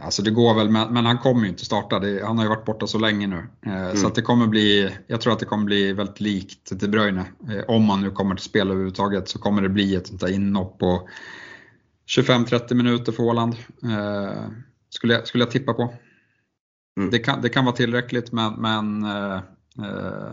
Alltså 0.00 0.22
det 0.22 0.30
går 0.30 0.54
väl, 0.54 0.68
men, 0.70 1.06
han 1.06 1.18
kommer 1.18 1.42
ju 1.42 1.48
inte 1.48 1.64
starta. 1.64 1.96
Han 2.24 2.36
har 2.38 2.44
ju 2.44 2.48
varit 2.48 2.64
borta 2.64 2.86
så 2.86 2.98
länge 2.98 3.26
nu. 3.26 3.46
Eh, 3.66 3.84
mm. 3.84 3.96
Så 3.96 4.08
det 4.08 4.22
kommer 4.22 4.46
bli, 4.46 4.90
jag 5.06 5.20
tror 5.20 5.32
att 5.32 5.38
det 5.38 5.44
kommer 5.46 5.64
bli 5.64 5.92
väldigt 5.92 6.20
likt 6.20 6.80
De 6.80 6.88
Bruyne. 6.88 7.24
Eh, 7.50 7.64
om 7.68 7.84
man 7.84 8.00
nu 8.00 8.10
kommer 8.10 8.34
till 8.34 8.44
spel 8.44 8.68
överhuvudtaget 8.70 9.28
så 9.28 9.38
kommer 9.38 9.62
det 9.62 9.68
bli 9.68 9.94
ett 9.94 10.06
sånt 10.06 10.20
där 10.20 10.32
inhopp 10.32 10.78
på 10.78 11.08
25-30 12.16 12.74
minuter 12.74 13.12
för 13.12 13.22
Åland. 13.22 13.56
Eh, 13.82 14.48
skulle, 14.90 15.14
jag, 15.14 15.26
skulle 15.26 15.44
jag 15.44 15.50
tippa 15.50 15.72
på. 15.72 15.94
Mm. 16.98 17.10
Det, 17.10 17.18
kan, 17.18 17.42
det 17.42 17.48
kan 17.48 17.64
vara 17.64 17.76
tillräckligt 17.76 18.32
men, 18.32 18.52
men 18.52 19.06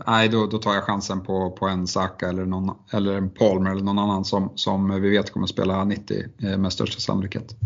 nej, 0.06 0.28
då, 0.28 0.46
då 0.46 0.58
tar 0.58 0.74
jag 0.74 0.84
chansen 0.84 1.20
på, 1.20 1.50
på 1.50 1.68
en 1.68 1.86
Saka 1.86 2.28
eller, 2.28 2.44
någon, 2.44 2.76
eller 2.90 3.14
en 3.14 3.30
Palmer 3.30 3.70
eller 3.70 3.82
någon 3.82 3.98
annan 3.98 4.24
som, 4.24 4.52
som 4.54 5.00
vi 5.02 5.10
vet 5.10 5.32
kommer 5.32 5.46
spela 5.46 5.84
90 5.84 6.24
eh, 6.42 6.58
med 6.58 6.72
största 6.72 7.00
sannolikhet. 7.00 7.56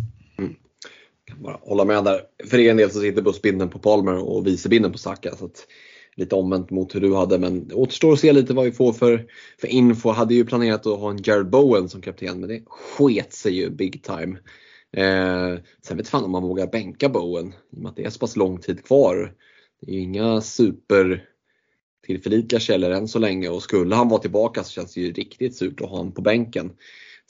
Kan 1.28 1.42
bara 1.42 1.58
hålla 1.62 1.84
med 1.84 2.04
där. 2.04 2.20
För 2.44 2.58
egen 2.58 2.76
del 2.76 2.90
så 2.90 3.00
sitter 3.00 3.22
bussbinden 3.22 3.68
på 3.68 3.78
Palmer 3.78 4.28
och 4.28 4.46
vicebinden 4.46 4.92
på 4.92 4.98
Saka. 4.98 5.36
Så 5.36 5.44
att 5.44 5.66
lite 6.16 6.34
omvänt 6.34 6.70
mot 6.70 6.94
hur 6.94 7.00
du 7.00 7.14
hade 7.14 7.38
men 7.38 7.68
det 7.68 7.74
återstår 7.74 8.12
att 8.12 8.20
se 8.20 8.32
lite 8.32 8.54
vad 8.54 8.64
vi 8.64 8.72
får 8.72 8.92
för, 8.92 9.26
för 9.60 9.68
info. 9.68 10.10
Hade 10.10 10.34
ju 10.34 10.44
planerat 10.44 10.86
att 10.86 10.98
ha 10.98 11.10
en 11.10 11.22
Jared 11.22 11.50
Bowen 11.50 11.88
som 11.88 12.00
kapten 12.00 12.40
men 12.40 12.48
det 12.48 12.62
sket 12.66 13.32
sig 13.32 13.52
ju 13.52 13.70
big 13.70 14.02
time. 14.02 14.38
Eh, 14.96 15.58
sen 15.82 15.96
vet 15.96 16.08
fan 16.08 16.24
om 16.24 16.30
man 16.30 16.42
vågar 16.42 16.66
bänka 16.66 17.08
Bowen 17.08 17.46
i 17.48 17.76
och 17.76 17.82
med 17.82 17.90
att 17.90 17.96
det 17.96 18.04
är 18.04 18.10
så 18.10 18.18
pass 18.18 18.36
lång 18.36 18.58
tid 18.58 18.84
kvar. 18.84 19.34
Det 19.80 19.90
är 19.90 19.94
ju 19.94 20.00
inga 20.00 20.40
super 20.40 21.24
tillförlitliga 22.06 22.60
källor 22.60 22.90
än 22.90 23.08
så 23.08 23.18
länge 23.18 23.48
och 23.48 23.62
skulle 23.62 23.94
han 23.94 24.08
vara 24.08 24.20
tillbaka 24.20 24.64
så 24.64 24.70
känns 24.70 24.94
det 24.94 25.00
ju 25.00 25.12
riktigt 25.12 25.56
surt 25.56 25.80
att 25.80 25.88
ha 25.88 25.96
honom 25.96 26.14
på 26.14 26.22
bänken. 26.22 26.70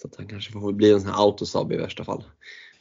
Så 0.03 0.09
att 0.09 0.17
han 0.17 0.27
kanske 0.27 0.53
får 0.53 0.73
bli 0.73 0.93
en 0.93 1.01
sån 1.01 1.11
här 1.11 1.23
autosub 1.23 1.73
i 1.73 1.77
värsta 1.77 2.05
fall. 2.05 2.25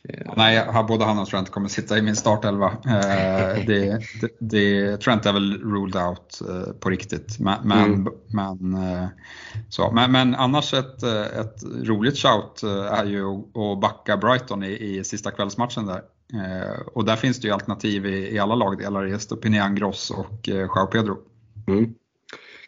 Eh, 0.10 0.34
Nej, 0.38 0.68
både 0.88 1.06
han 1.06 1.20
och 1.20 1.28
Trent 1.28 1.52
kommer 1.52 1.68
sitta 1.68 1.98
i 1.98 2.02
min 2.02 2.16
startelva. 2.16 2.68
Eh, 2.68 3.66
det, 3.68 4.02
det, 4.40 4.98
Trent 4.98 5.26
är 5.26 5.34
väl 5.34 5.62
ruled 5.62 5.96
out 5.96 6.42
eh, 6.50 6.74
på 6.74 6.90
riktigt. 6.90 7.40
Men, 7.40 7.72
mm. 7.72 8.08
men, 8.28 8.78
så. 9.70 9.92
Men, 9.92 10.12
men, 10.12 10.36
annars 10.36 10.74
ett, 10.74 11.04
ett 11.04 11.64
roligt 11.84 12.18
shout 12.18 12.64
är 12.92 13.06
ju 13.06 13.26
att 13.32 13.82
backa 13.82 14.18
Brighton 14.18 14.64
i, 14.64 14.98
i 14.98 15.04
sista 15.04 15.32
kvällsmatchen 15.32 15.86
där. 15.86 16.02
Och 16.94 17.06
där 17.06 17.16
finns 17.16 17.40
det 17.40 17.48
ju 17.48 17.54
alternativ 17.54 18.06
i, 18.06 18.36
i 18.36 18.40
alla 18.40 18.56
lagdelar, 18.56 19.08
i 19.08 19.12
Estopinian 19.12 19.76
Gross 19.76 20.12
och 20.12 20.48
Joao 20.48 20.88
Pedro. 20.88 21.18
Mm. 21.68 21.94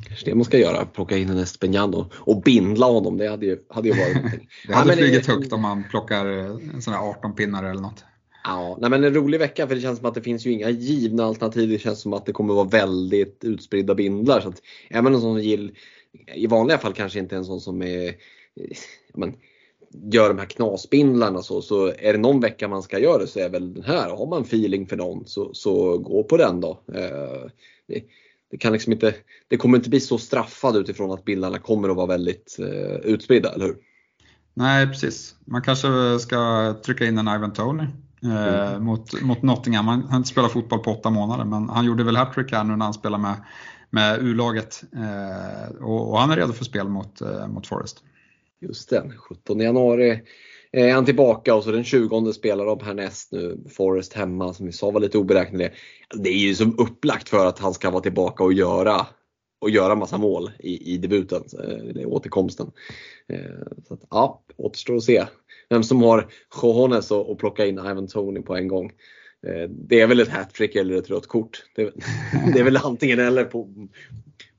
Kanske 0.07 0.25
det 0.25 0.35
man 0.35 0.45
ska 0.45 0.57
göra, 0.57 0.85
plocka 0.85 1.17
in 1.17 1.29
en 1.29 1.37
Espenjan 1.37 1.93
och, 1.93 2.13
och 2.13 2.41
bindla 2.41 2.85
honom. 2.85 3.17
Det 3.17 3.29
hade 3.29 3.45
ju, 3.45 3.57
hade 3.69 3.87
ju 3.87 3.93
varit 3.93 4.15
någonting. 4.15 4.49
det 4.67 4.73
hade 4.73 4.91
ja, 4.91 4.97
flugit 4.97 5.27
högt 5.27 5.53
om 5.53 5.61
man 5.61 5.83
plockar 5.89 6.25
en 6.25 6.81
sån 6.81 6.93
här 6.93 7.09
18 7.09 7.35
pinnar 7.35 7.63
eller 7.63 7.81
något. 7.81 8.03
Ja, 8.43 8.77
nej 8.81 8.89
men 8.89 9.03
en 9.03 9.13
rolig 9.13 9.39
vecka 9.39 9.67
för 9.67 9.75
det 9.75 9.81
känns 9.81 9.99
som 9.99 10.07
att 10.07 10.15
det 10.15 10.21
finns 10.21 10.45
ju 10.45 10.51
inga 10.51 10.69
givna 10.69 11.25
alternativ. 11.25 11.69
Det 11.69 11.79
känns 11.79 12.01
som 12.01 12.13
att 12.13 12.25
det 12.25 12.31
kommer 12.31 12.53
vara 12.53 12.67
väldigt 12.67 13.43
utspridda 13.43 13.95
bindlar. 13.95 14.41
Så 14.41 14.49
att 14.49 14.61
även 14.89 15.13
en 15.13 15.21
sån 15.21 15.35
som 15.35 15.43
Gill 15.43 15.71
i 16.35 16.47
vanliga 16.47 16.77
fall 16.77 16.93
kanske 16.93 17.19
inte 17.19 17.35
en 17.35 17.45
sån 17.45 17.61
som 17.61 17.81
är, 17.81 18.15
men, 19.13 19.35
gör 20.11 20.29
de 20.29 20.39
här 20.39 20.45
knasbindlarna 20.45 21.41
så, 21.41 21.61
så 21.61 21.87
är 21.87 22.13
det 22.13 22.19
någon 22.19 22.39
vecka 22.39 22.67
man 22.67 22.83
ska 22.83 22.99
göra 22.99 23.17
det 23.17 23.27
så 23.27 23.39
är 23.39 23.49
väl 23.49 23.73
den 23.73 23.83
här. 23.83 24.09
Har 24.09 24.27
man 24.27 24.41
feeling 24.41 24.87
för 24.87 24.97
någon 24.97 25.25
så, 25.25 25.53
så 25.53 25.97
gå 25.97 26.23
på 26.23 26.37
den 26.37 26.61
då. 26.61 26.81
Eh, 26.93 28.01
det, 28.51 28.57
kan 28.57 28.73
liksom 28.73 28.93
inte, 28.93 29.15
det 29.47 29.57
kommer 29.57 29.77
inte 29.77 29.89
bli 29.89 29.99
så 29.99 30.17
straffad 30.17 30.75
utifrån 30.75 31.11
att 31.11 31.25
bilderna 31.25 31.59
kommer 31.59 31.89
att 31.89 31.95
vara 31.95 32.07
väldigt 32.07 32.57
eh, 32.59 32.95
utspridda, 32.95 33.53
eller 33.53 33.65
hur? 33.65 33.77
Nej, 34.53 34.87
precis. 34.87 35.35
Man 35.45 35.61
kanske 35.61 36.19
ska 36.19 36.73
trycka 36.85 37.05
in 37.05 37.17
en 37.17 37.27
Ivan 37.27 37.53
Tony 37.53 37.83
eh, 38.23 38.69
mm. 38.69 38.83
mot, 38.83 39.21
mot 39.21 39.41
Nottingham. 39.41 39.87
Han 39.87 40.03
har 40.03 40.17
inte 40.17 40.29
spelat 40.29 40.51
fotboll 40.51 40.79
på 40.79 40.91
åtta 40.91 41.09
månader, 41.09 41.45
men 41.45 41.69
han 41.69 41.85
gjorde 41.85 42.03
väl 42.03 42.15
hattrick 42.15 42.51
här 42.51 42.63
nu 42.63 42.75
när 42.75 42.85
han 42.85 42.93
spelade 42.93 43.23
med, 43.23 43.35
med 43.89 44.19
U-laget. 44.19 44.83
Eh, 44.95 45.75
och, 45.81 46.11
och, 46.11 46.19
han 46.19 46.31
är 46.31 46.35
redo 46.35 46.53
för 46.53 46.65
spel 46.65 46.87
mot, 46.87 47.21
eh, 47.21 47.47
mot 47.47 47.67
Forest. 47.67 48.03
Just 48.61 48.89
det, 48.89 49.11
17 49.17 49.59
januari 49.59 50.21
är 50.71 50.93
han 50.93 51.05
tillbaka 51.05 51.55
och 51.55 51.63
så 51.63 51.71
den 51.71 51.83
20 51.83 52.33
spelar 52.33 52.65
de 52.65 52.79
härnäst 52.79 53.31
nu, 53.31 53.57
Forest 53.69 54.13
hemma 54.13 54.53
som 54.53 54.65
vi 54.65 54.71
sa 54.71 54.91
var 54.91 54.99
lite 54.99 55.17
oberäkneliga. 55.17 55.69
Det 56.13 56.29
är 56.29 56.37
ju 56.37 56.55
som 56.55 56.79
upplagt 56.79 57.29
för 57.29 57.45
att 57.45 57.59
han 57.59 57.73
ska 57.73 57.89
vara 57.89 58.01
tillbaka 58.01 58.43
och 58.43 58.53
göra 58.53 59.07
och 59.61 59.69
göra 59.69 59.95
massa 59.95 60.17
mål 60.17 60.51
i, 60.59 60.93
i 60.93 60.97
debuten, 60.97 61.43
eh, 61.63 61.89
eller 61.89 62.05
återkomsten. 62.05 62.71
Eh, 63.27 63.67
så 63.87 63.93
att, 63.93 64.01
ja, 64.09 64.43
återstår 64.57 64.95
att 64.95 65.03
se 65.03 65.25
vem 65.69 65.83
som 65.83 66.01
har 66.01 66.27
Johones 66.61 67.11
och, 67.11 67.31
och 67.31 67.39
plocka 67.39 67.65
in 67.65 67.79
Ivan 67.79 68.07
Tony 68.07 68.41
på 68.41 68.55
en 68.55 68.67
gång. 68.67 68.91
Eh, 69.47 69.69
det 69.69 70.01
är 70.01 70.07
väl 70.07 70.19
ett 70.19 70.29
hattrick 70.29 70.75
eller 70.75 70.95
ett 70.95 71.09
rött 71.09 71.27
kort. 71.27 71.65
Det, 71.75 71.93
det 72.53 72.59
är 72.59 72.63
väl 72.63 72.77
antingen 72.83 73.19
eller 73.19 73.43
på, 73.43 73.89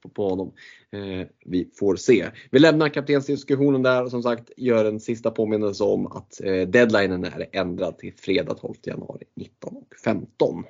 på, 0.02 0.08
på 0.08 0.28
honom. 0.28 0.52
Eh, 0.92 1.26
vi 1.44 1.70
får 1.78 1.96
se. 1.96 2.26
Vi 2.50 2.58
lämnar 2.58 2.88
kaptensdiskussionen 2.88 3.82
där 3.82 4.04
och 4.04 4.10
som 4.10 4.22
sagt 4.22 4.50
gör 4.56 4.84
en 4.84 5.00
sista 5.00 5.30
påminnelse 5.30 5.84
om 5.84 6.06
att 6.06 6.40
eh, 6.44 6.68
deadlinen 6.68 7.24
är 7.24 7.46
ändrad 7.52 7.98
till 7.98 8.12
fredag 8.16 8.54
12 8.54 8.74
januari 8.82 9.24
19.15. 10.04 10.64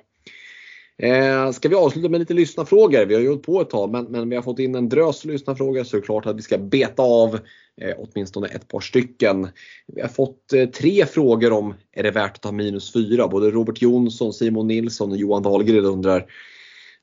Eh, 1.03 1.51
ska 1.51 1.69
vi 1.69 1.75
avsluta 1.75 2.09
med 2.09 2.19
lite 2.19 2.33
lyssnarfrågor? 2.33 3.05
Vi 3.05 3.13
har 3.13 3.21
ju 3.21 3.27
hållit 3.27 3.43
på 3.43 3.61
ett 3.61 3.69
tag 3.69 3.91
men, 3.91 4.05
men 4.05 4.29
vi 4.29 4.35
har 4.35 4.43
fått 4.43 4.59
in 4.59 4.75
en 4.75 4.89
drös 4.89 5.25
lyssnarfrågor 5.25 5.83
så 5.83 5.95
det 5.95 6.01
är 6.01 6.05
klart 6.05 6.25
att 6.25 6.37
vi 6.37 6.41
ska 6.41 6.57
beta 6.57 7.03
av 7.03 7.39
eh, 7.81 7.95
åtminstone 7.97 8.47
ett 8.47 8.67
par 8.67 8.79
stycken. 8.79 9.47
Vi 9.87 10.01
har 10.01 10.09
fått 10.09 10.53
eh, 10.53 10.65
tre 10.65 11.05
frågor 11.05 11.51
om 11.51 11.73
är 11.91 12.03
det 12.03 12.11
värt 12.11 12.35
att 12.35 12.41
ta 12.41 12.51
minus 12.51 12.93
fyra? 12.93 13.27
Både 13.27 13.51
Robert 13.51 13.81
Jonsson, 13.81 14.33
Simon 14.33 14.67
Nilsson 14.67 15.11
och 15.11 15.17
Johan 15.17 15.43
Dahlgren 15.43 15.85
undrar 15.85 16.25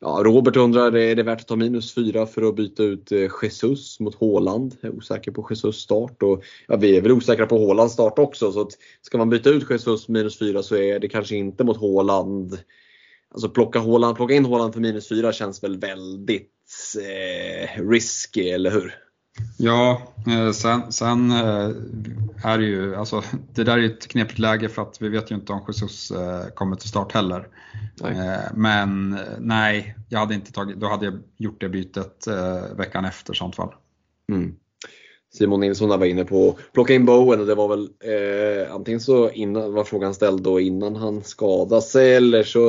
Ja, 0.00 0.22
Robert 0.24 0.56
undrar, 0.56 0.96
är 0.96 1.16
det 1.16 1.22
värt 1.22 1.40
att 1.40 1.46
ta 1.46 1.56
minus 1.56 1.94
4 1.94 2.26
för 2.26 2.42
att 2.42 2.56
byta 2.56 2.82
ut 2.82 3.12
eh, 3.12 3.28
Jesus 3.42 4.00
mot 4.00 4.14
Håland? 4.14 4.76
Jag 4.80 4.92
är 4.92 4.96
osäker 4.96 5.32
på 5.32 5.46
Jesus 5.50 5.76
start 5.76 6.22
och 6.22 6.44
ja, 6.68 6.76
vi 6.76 6.96
är 6.96 7.00
väl 7.00 7.12
osäkra 7.12 7.46
på 7.46 7.58
Hålands 7.58 7.94
start 7.94 8.18
också. 8.18 8.52
Så 8.52 8.60
att 8.60 8.72
ska 9.02 9.18
man 9.18 9.30
byta 9.30 9.50
ut 9.50 9.70
Jesus 9.70 10.08
minus 10.08 10.38
4 10.38 10.62
så 10.62 10.76
är 10.76 10.98
det 10.98 11.08
kanske 11.08 11.36
inte 11.36 11.64
mot 11.64 11.76
Håland. 11.76 12.58
Alltså 13.30 13.48
plocka, 13.48 13.78
Håland, 13.78 14.16
plocka 14.16 14.34
in 14.34 14.44
Håland 14.44 14.74
för 14.74 14.80
minus 14.80 15.08
4 15.08 15.32
känns 15.32 15.64
väl 15.64 15.78
väldigt 15.78 16.94
eh, 16.98 17.88
risky, 17.88 18.48
eller 18.48 18.70
hur? 18.70 19.07
Ja, 19.56 20.02
eh, 20.27 20.52
sen, 20.52 20.93
sen 20.93 21.31
eh, 21.31 21.70
är 22.44 22.59
det 22.59 22.65
ju, 22.65 22.97
alltså, 22.97 23.23
det 23.55 23.65
där 23.65 23.78
är 23.78 23.85
ett 23.85 24.09
knepigt 24.09 24.39
läge 24.39 24.69
för 24.69 24.82
att 24.82 25.02
vi 25.02 25.09
vet 25.09 25.31
ju 25.31 25.35
inte 25.35 25.52
om 25.52 25.65
Jesus 25.69 26.10
eh, 26.10 26.47
kommer 26.55 26.77
till 26.77 26.89
start 26.89 27.12
heller. 27.12 27.48
Nej. 28.01 28.48
Men 28.55 29.19
nej, 29.39 29.94
jag 30.09 30.19
hade 30.19 30.35
inte 30.35 30.52
tagit, 30.52 30.77
då 30.77 30.89
hade 30.89 31.05
jag 31.05 31.19
gjort 31.36 31.60
det 31.60 31.69
bytet 31.69 32.27
veckan 32.77 33.05
efter 33.05 33.35
sånt 33.35 33.56
fall. 33.56 33.74
Mm. 34.32 34.55
Simon 35.31 35.60
Nilsson 35.60 35.89
var 35.89 36.06
inne 36.06 36.24
på 36.24 36.48
att 36.48 36.73
plocka 36.73 36.94
in 36.94 37.05
Bowen 37.05 37.40
och 37.40 37.47
det 37.47 37.55
var 37.55 37.69
väl 37.69 37.89
eh, 38.01 38.74
antingen 38.74 39.01
så 39.01 39.31
innan, 39.31 39.73
var 39.73 39.85
frågan 39.85 40.15
ställd 40.15 40.43
då 40.43 40.60
innan 40.60 40.97
han 40.97 41.23
skadade 41.23 41.82
sig 41.82 42.15
eller 42.15 42.43
så 42.43 42.69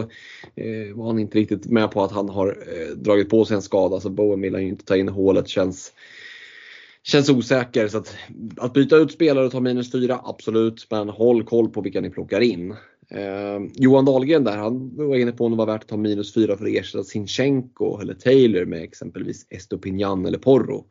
eh, 0.56 0.96
var 0.96 1.08
han 1.08 1.20
inte 1.20 1.38
riktigt 1.38 1.66
med 1.66 1.92
på 1.92 2.04
att 2.04 2.12
han 2.12 2.30
har 2.30 2.48
eh, 2.48 2.96
dragit 2.96 3.30
på 3.30 3.46
sig 3.46 3.56
en 3.56 3.62
skada 3.62 4.00
så 4.00 4.10
Bowen 4.10 4.42
vill 4.42 4.54
han 4.54 4.64
ju 4.64 4.70
inte 4.70 4.86
ta 4.86 4.96
in 4.96 5.10
hålet 5.10 5.48
känns 5.48 5.92
känns 7.04 7.30
osäker. 7.30 7.88
Så 7.88 7.98
att, 7.98 8.16
att 8.58 8.74
byta 8.74 8.98
ut 8.98 9.12
spelare 9.12 9.46
och 9.46 9.52
ta 9.52 9.60
minus 9.60 9.92
4, 9.92 10.22
absolut. 10.24 10.88
Men 10.90 11.10
håll 11.10 11.44
koll 11.44 11.70
på 11.70 11.82
vilka 11.82 12.02
ni 12.02 12.10
plockar 12.10 12.42
in. 12.42 12.76
Eh, 13.12 13.60
Johan 13.74 14.06
Dahlgren 14.06 14.44
där, 14.44 14.58
han 14.58 14.96
var 14.96 15.16
inne 15.16 15.32
på 15.32 15.46
om 15.46 15.52
det 15.52 15.58
var 15.58 15.66
värt 15.66 15.84
att 15.84 15.90
ta 15.90 15.98
minus 15.98 16.34
4 16.34 16.58
för 16.58 16.66
att 16.66 16.72
ersätta 16.72 17.04
Sinchenko 17.04 18.00
eller 18.02 18.14
Taylor 18.14 18.66
med 18.66 18.84
exempelvis 18.84 19.46
Estopinian 19.50 20.26
eller 20.26 20.38
Porro. 20.38 20.86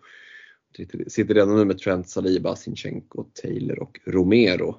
Sitter 1.07 1.35
redan 1.35 1.57
nu 1.57 1.65
med 1.65 1.79
Trent, 1.79 2.09
Saliba, 2.09 2.57
Sinchenko, 2.57 3.25
Taylor 3.43 3.79
och 3.83 3.99
Romero. 4.07 4.77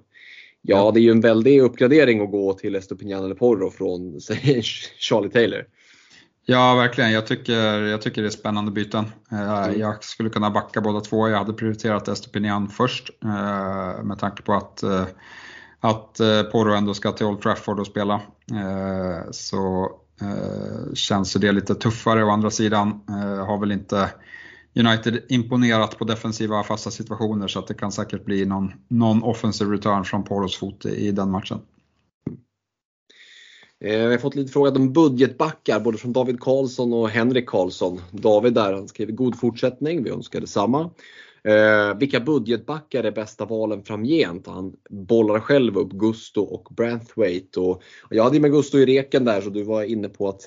Ja, 0.61 0.91
det 0.91 0.99
är 0.99 1.01
ju 1.01 1.11
en 1.11 1.21
väldig 1.21 1.61
uppgradering 1.61 2.21
att 2.21 2.31
gå 2.31 2.53
till 2.53 2.75
Estopinian 2.75 3.25
eller 3.25 3.35
Porro 3.35 3.69
från 3.71 4.19
Charlie 4.99 5.29
Taylor. 5.29 5.65
Ja, 6.51 6.75
verkligen. 6.75 7.11
Jag 7.11 7.27
tycker, 7.27 7.81
jag 7.81 8.01
tycker 8.01 8.21
det 8.21 8.27
är 8.27 8.31
spännande 8.31 8.71
byten. 8.71 9.05
Eh, 9.31 9.63
mm. 9.63 9.79
Jag 9.79 10.03
skulle 10.03 10.29
kunna 10.29 10.49
backa 10.49 10.81
båda 10.81 10.99
två. 11.01 11.29
Jag 11.29 11.37
hade 11.37 11.53
prioriterat 11.53 12.07
Estopinian 12.07 12.69
först 12.69 13.09
eh, 13.23 14.03
med 14.03 14.19
tanke 14.19 14.41
på 14.41 14.53
att, 14.53 14.83
eh, 14.83 15.05
att 15.79 16.17
Porro 16.51 16.73
ändå 16.73 16.93
ska 16.93 17.11
till 17.11 17.25
Old 17.25 17.41
Trafford 17.41 17.79
och 17.79 17.87
spela. 17.87 18.21
Så 19.31 19.91
känns 20.93 21.33
det 21.33 21.51
lite 21.51 21.75
tuffare. 21.75 22.23
Å 22.23 22.29
andra 22.29 22.49
sidan 22.49 23.01
har 23.47 23.59
väl 23.59 23.71
inte 23.71 24.09
United 24.75 25.19
imponerat 25.29 25.97
på 25.97 26.05
defensiva 26.05 26.63
fasta 26.63 26.91
situationer 26.91 27.47
så 27.47 27.59
att 27.59 27.67
det 27.67 27.73
kan 27.73 27.91
säkert 27.91 28.25
bli 28.25 28.45
någon, 28.45 28.73
någon 28.87 29.23
offensive 29.23 29.73
return 29.73 30.03
från 30.03 30.23
Poros 30.23 30.57
fot 30.57 30.85
i 30.85 31.11
den 31.11 31.31
matchen. 31.31 31.61
Eh, 33.85 34.05
vi 34.07 34.11
har 34.11 34.17
fått 34.17 34.35
lite 34.35 34.51
frågor 34.51 34.77
om 34.77 34.93
budgetbackar 34.93 35.79
både 35.79 35.97
från 35.97 36.13
David 36.13 36.39
Karlsson 36.39 36.93
och 36.93 37.09
Henrik 37.09 37.49
Karlsson. 37.49 38.01
David 38.11 38.53
där, 38.53 38.73
han 38.73 38.87
skriver 38.87 39.13
god 39.13 39.39
fortsättning, 39.39 40.03
vi 40.03 40.09
önskar 40.09 40.41
detsamma. 40.41 40.89
Eh, 41.43 41.97
vilka 41.97 42.19
budgetbackar 42.19 43.03
är 43.03 43.11
bästa 43.11 43.45
valen 43.45 43.83
framgent? 43.83 44.47
Han 44.47 44.73
bollar 44.89 45.39
själv 45.39 45.77
upp 45.77 45.91
Gusto 45.91 46.41
och 46.41 46.73
Branthwaite. 46.75 47.59
Och, 47.59 47.71
och 48.03 48.15
jag 48.15 48.23
hade 48.23 48.39
med 48.39 48.51
Gusto 48.51 48.77
i 48.77 48.85
reken 48.85 49.25
där 49.25 49.41
så 49.41 49.49
du 49.49 49.63
var 49.63 49.83
inne 49.83 50.09
på 50.09 50.29
att 50.29 50.41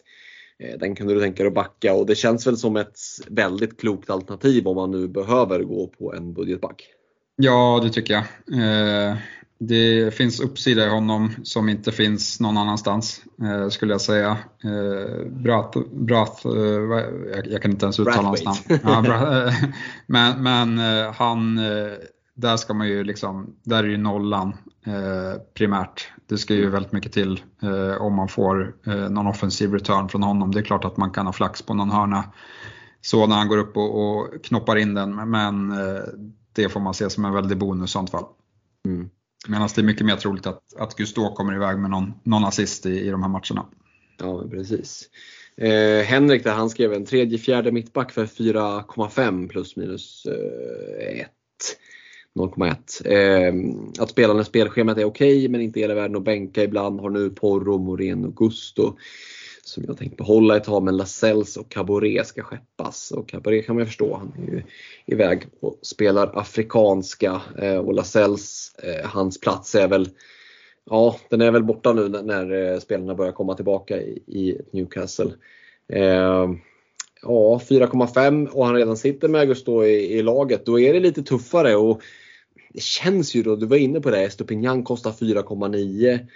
eh, 0.59 0.78
den 0.78 0.94
kunde 0.94 1.14
du 1.14 1.20
tänka 1.20 1.42
dig 1.42 1.48
att 1.48 1.54
backa 1.54 1.94
och 1.94 2.06
det 2.06 2.14
känns 2.14 2.46
väl 2.46 2.56
som 2.56 2.76
ett 2.76 2.98
väldigt 3.28 3.80
klokt 3.80 4.10
alternativ 4.10 4.68
om 4.68 4.76
man 4.76 4.90
nu 4.90 5.09
behöver 5.09 5.62
gå 5.62 5.86
på 5.86 6.14
en 6.14 6.32
budgetback. 6.32 6.86
Ja, 7.36 7.80
det 7.84 7.90
tycker 7.90 8.14
jag. 8.14 8.24
Eh, 9.10 9.16
det 9.68 10.14
finns 10.14 10.40
uppsida 10.40 10.86
i 10.86 10.89
honom 10.89 11.30
som 11.43 11.68
inte 11.68 11.93
finns 11.93 12.40
någon 12.40 12.56
annanstans, 12.56 13.22
eh, 13.43 13.68
skulle 13.68 13.94
jag 13.94 14.01
säga. 14.01 14.30
Eh, 14.64 15.26
Brath, 15.26 15.78
Brath 15.93 16.47
eh, 16.47 16.52
jag, 17.34 17.47
jag, 17.47 17.62
kan 17.62 17.70
inte 17.70 17.86
ens 17.86 18.01
uttala 18.01 18.28
hans 18.28 18.44
namn. 18.44 18.80
Ja, 18.84 19.02
Brath, 19.02 19.64
men 20.06 20.43
men 20.43 20.78
han, 21.14 21.56
där 22.34 22.56
ska 22.56 22.74
man 22.74 22.89
ju 22.89 23.05
liksom, 23.05 23.56
där 23.62 23.84
är 23.84 23.89
ju 23.89 23.97
nollan 23.97 24.56
primärt. 25.55 26.12
det 26.26 26.39
ska 26.39 26.55
ju 26.55 26.70
väldigt 26.70 26.93
mycket 26.93 27.12
till 27.12 27.43
eh, 27.62 28.02
om 28.02 28.14
man 28.14 28.28
får 28.28 28.74
eh, 28.86 28.94
någon 28.94 29.26
offensiv 29.26 29.72
return 29.72 30.09
från 30.09 30.22
honom. 30.22 30.51
Det 30.51 30.60
är 30.60 30.64
klart 30.64 30.84
att 30.84 30.97
man 30.97 31.10
kan 31.10 31.26
ha 31.26 31.32
flax 31.32 31.62
på 31.62 31.74
någon 31.74 31.90
hörna 31.90 32.24
så 33.01 33.26
när 33.26 33.36
han 33.36 33.48
går 33.48 33.59
upp 33.59 33.76
och, 33.76 34.09
och 34.09 34.44
knoppar 34.44 34.76
in 34.76 34.94
den, 34.94 35.30
men 35.30 35.72
eh, 35.72 36.02
det 36.52 36.68
får 36.68 36.80
man 36.80 36.94
se 36.94 37.10
som 37.10 37.24
en 37.24 37.32
väldig 37.32 37.59
bonus 37.59 37.90
i 37.90 37.93
sånt 37.93 38.10
fall. 38.10 38.24
Mm. 38.84 39.10
Medan 39.48 39.69
det 39.74 39.81
är 39.81 39.85
mycket 39.85 40.06
mer 40.06 40.16
troligt 40.16 40.47
att, 40.47 40.77
att 40.77 40.97
Gustav 40.97 41.35
kommer 41.35 41.55
iväg 41.55 41.78
med 41.78 41.90
någon, 41.90 42.14
någon 42.23 42.44
assist 42.44 42.86
i, 42.86 43.01
i 43.01 43.10
de 43.10 43.23
här 43.23 43.28
matcherna. 43.28 43.66
Ja, 44.19 44.48
precis. 44.51 45.10
Eh, 45.56 46.05
Henrik 46.05 46.44
där, 46.44 46.52
han 46.52 46.70
skrev 46.70 46.93
en 46.93 47.06
tredje, 47.06 47.39
fjärde 47.39 47.73
mittback 47.73 48.12
för 48.12 48.27
4,5 48.27 49.48
plus 49.48 49.77
minus 49.77 50.27
eh, 50.27 51.20
1. 51.20 51.28
0,1. 52.35 53.06
Eh, 53.06 54.02
att 54.02 54.10
spela 54.10 54.35
när 54.35 54.43
spelschemat 54.43 54.98
är 54.98 55.05
okej 55.05 55.39
okay, 55.39 55.48
men 55.48 55.60
inte 55.60 55.81
hela 55.81 55.94
världen 55.94 56.16
att 56.16 56.24
bänka 56.24 56.62
ibland. 56.62 57.01
Har 57.01 57.10
nu 57.10 57.31
Porro, 57.31 57.78
Moreno 57.78 58.28
Gusto 58.28 58.97
som 59.64 59.84
jag 59.86 59.98
tänkt 59.98 60.16
behålla 60.16 60.56
ett 60.56 60.64
tag 60.64 60.82
men 60.82 60.97
Lascelles 60.97 61.56
och 61.56 61.68
Caboret 61.68 62.26
ska 62.26 62.43
skeppas. 62.43 63.10
Och 63.10 63.28
Caboret 63.28 63.66
kan 63.66 63.76
man 63.76 63.86
förstå, 63.86 64.16
han 64.16 64.32
är 64.47 64.52
ju 64.52 64.62
iväg 65.06 65.47
och 65.60 65.78
spelar 65.82 66.39
afrikanska 66.39 67.43
eh, 67.59 67.76
och 67.76 67.94
Lascelles, 67.94 68.74
eh, 68.82 69.10
hans 69.10 69.40
plats 69.40 69.74
är 69.74 69.89
väl 69.89 70.09
Ja, 70.84 71.16
den 71.28 71.40
är 71.40 71.51
väl 71.51 71.64
borta 71.64 71.93
nu 71.93 72.09
när, 72.09 72.22
när 72.22 72.72
eh, 72.72 72.78
spelarna 72.78 73.14
börjar 73.14 73.32
komma 73.32 73.55
tillbaka 73.55 74.02
i, 74.02 74.22
i 74.26 74.60
Newcastle. 74.72 75.32
Eh, 75.89 76.51
ja, 77.22 77.60
4,5 77.68 78.47
och 78.47 78.66
han 78.66 78.74
redan 78.74 78.97
sitter 78.97 79.28
med 79.28 79.40
Augusto 79.40 79.84
i, 79.84 80.18
i, 80.18 80.22
laget. 80.22 80.66
Då 80.66 80.80
är 80.80 80.93
det 80.93 81.01
lite 81.01 81.22
tuffare 81.22 81.76
och 81.76 82.02
det 82.72 82.82
känns 82.82 83.34
ju 83.34 83.43
då, 83.43 83.56
du 83.56 83.66
var 83.66 83.76
inne 83.76 84.01
på 84.01 84.10
det, 84.10 84.22
Estopignan 84.22 84.84
kostar 84.84 85.10
4,9. 85.10 86.26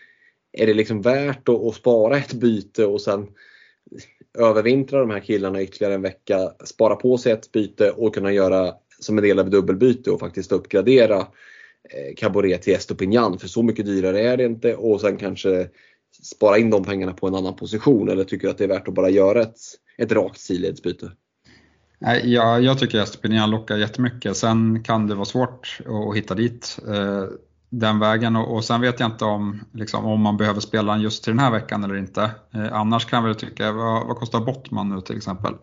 Är 0.57 0.67
det 0.67 0.75
liksom 0.75 1.03
värt 1.03 1.49
att, 1.49 1.65
att, 1.65 1.75
spara 1.75 2.17
ett 2.17 2.33
byte 2.33 2.87
och 2.87 3.01
sen 3.01 3.27
övervintra 4.39 5.01
de 5.01 5.11
här 5.11 5.21
killarna 5.21 5.63
ytterligare 5.63 5.95
en 5.95 6.03
vecka, 6.03 6.53
spara 6.65 6.97
på 6.97 7.19
sig 7.19 7.33
ett 7.33 7.53
byte 7.53 7.91
och 7.91 8.15
kunna 8.15 8.33
göra 8.33 8.75
som 8.99 9.19
en 9.19 9.25
del 9.25 9.39
av 9.39 9.51
dubbelbyte 9.51 10.11
och 10.11 10.21
faktiskt 10.21 10.53
uppgradera 10.53 11.19
eh, 11.19 12.15
Caboret 12.17 12.63
till 12.63 12.75
Estopignan 12.75 13.39
för 13.39 13.49
så 13.49 13.63
mycket 13.63 13.87
dyrare 13.87 14.21
är 14.21 14.37
det 14.37 14.45
inte 14.45 14.75
och 14.75 15.01
sen 15.01 15.17
kanske 15.17 15.69
spara 16.23 16.59
in 16.59 16.71
de 16.71 16.85
pengarna 16.85 17.13
på 17.13 17.27
en 17.27 17.35
annan 17.35 17.57
position 17.57 18.09
eller 18.09 18.25
tycker 18.25 18.47
du 18.47 18.51
att 18.51 18.59
det 18.59 18.65
är 18.65 18.69
värt 18.69 18.89
att 18.89 18.95
bara 18.95 19.11
göra 19.11 19.43
ett, 19.43 19.59
ett 19.99 20.13
rakt 20.13 20.41
sidledsbyte? 20.41 21.11
Ja, 21.99 22.61
jag 22.61 22.79
tycker 22.79 22.99
Estopignan 22.99 23.51
lockar 23.51 23.77
jättemycket. 23.77 24.37
Sen 24.37 24.83
kan 24.83 25.07
det 25.07 25.15
vara 25.15 25.25
svårt 25.25 25.79
att 25.87 26.17
hitta 26.17 26.35
dit 26.35 26.79
eh, 26.89 27.25
den 27.71 27.99
vägen 27.99 28.37
och, 28.37 28.55
och 28.55 28.65
sen 28.65 28.81
vet 28.81 29.01
jag 29.01 29.11
inte 29.11 29.25
om, 29.25 29.61
liksom, 29.73 30.05
om 30.05 30.21
man 30.21 30.37
behöver 30.37 30.61
spela 30.61 30.93
den 30.93 31.03
just 31.03 31.25
till 31.25 31.33
den 31.33 31.39
här 31.39 31.51
veckan 31.51 31.85
eller 31.85 31.97
inte. 31.97 32.31
Eh, 32.55 32.73
annars 32.73 33.05
kan 33.05 33.17
jag 33.17 33.27
väl 33.27 33.35
tycka, 33.35 33.73
vad, 33.73 34.07
vad 34.07 34.17
kostar 34.17 34.41
Bottman 34.41 34.89
nu 34.89 35.01
till 35.01 35.17
exempel? 35.17 35.55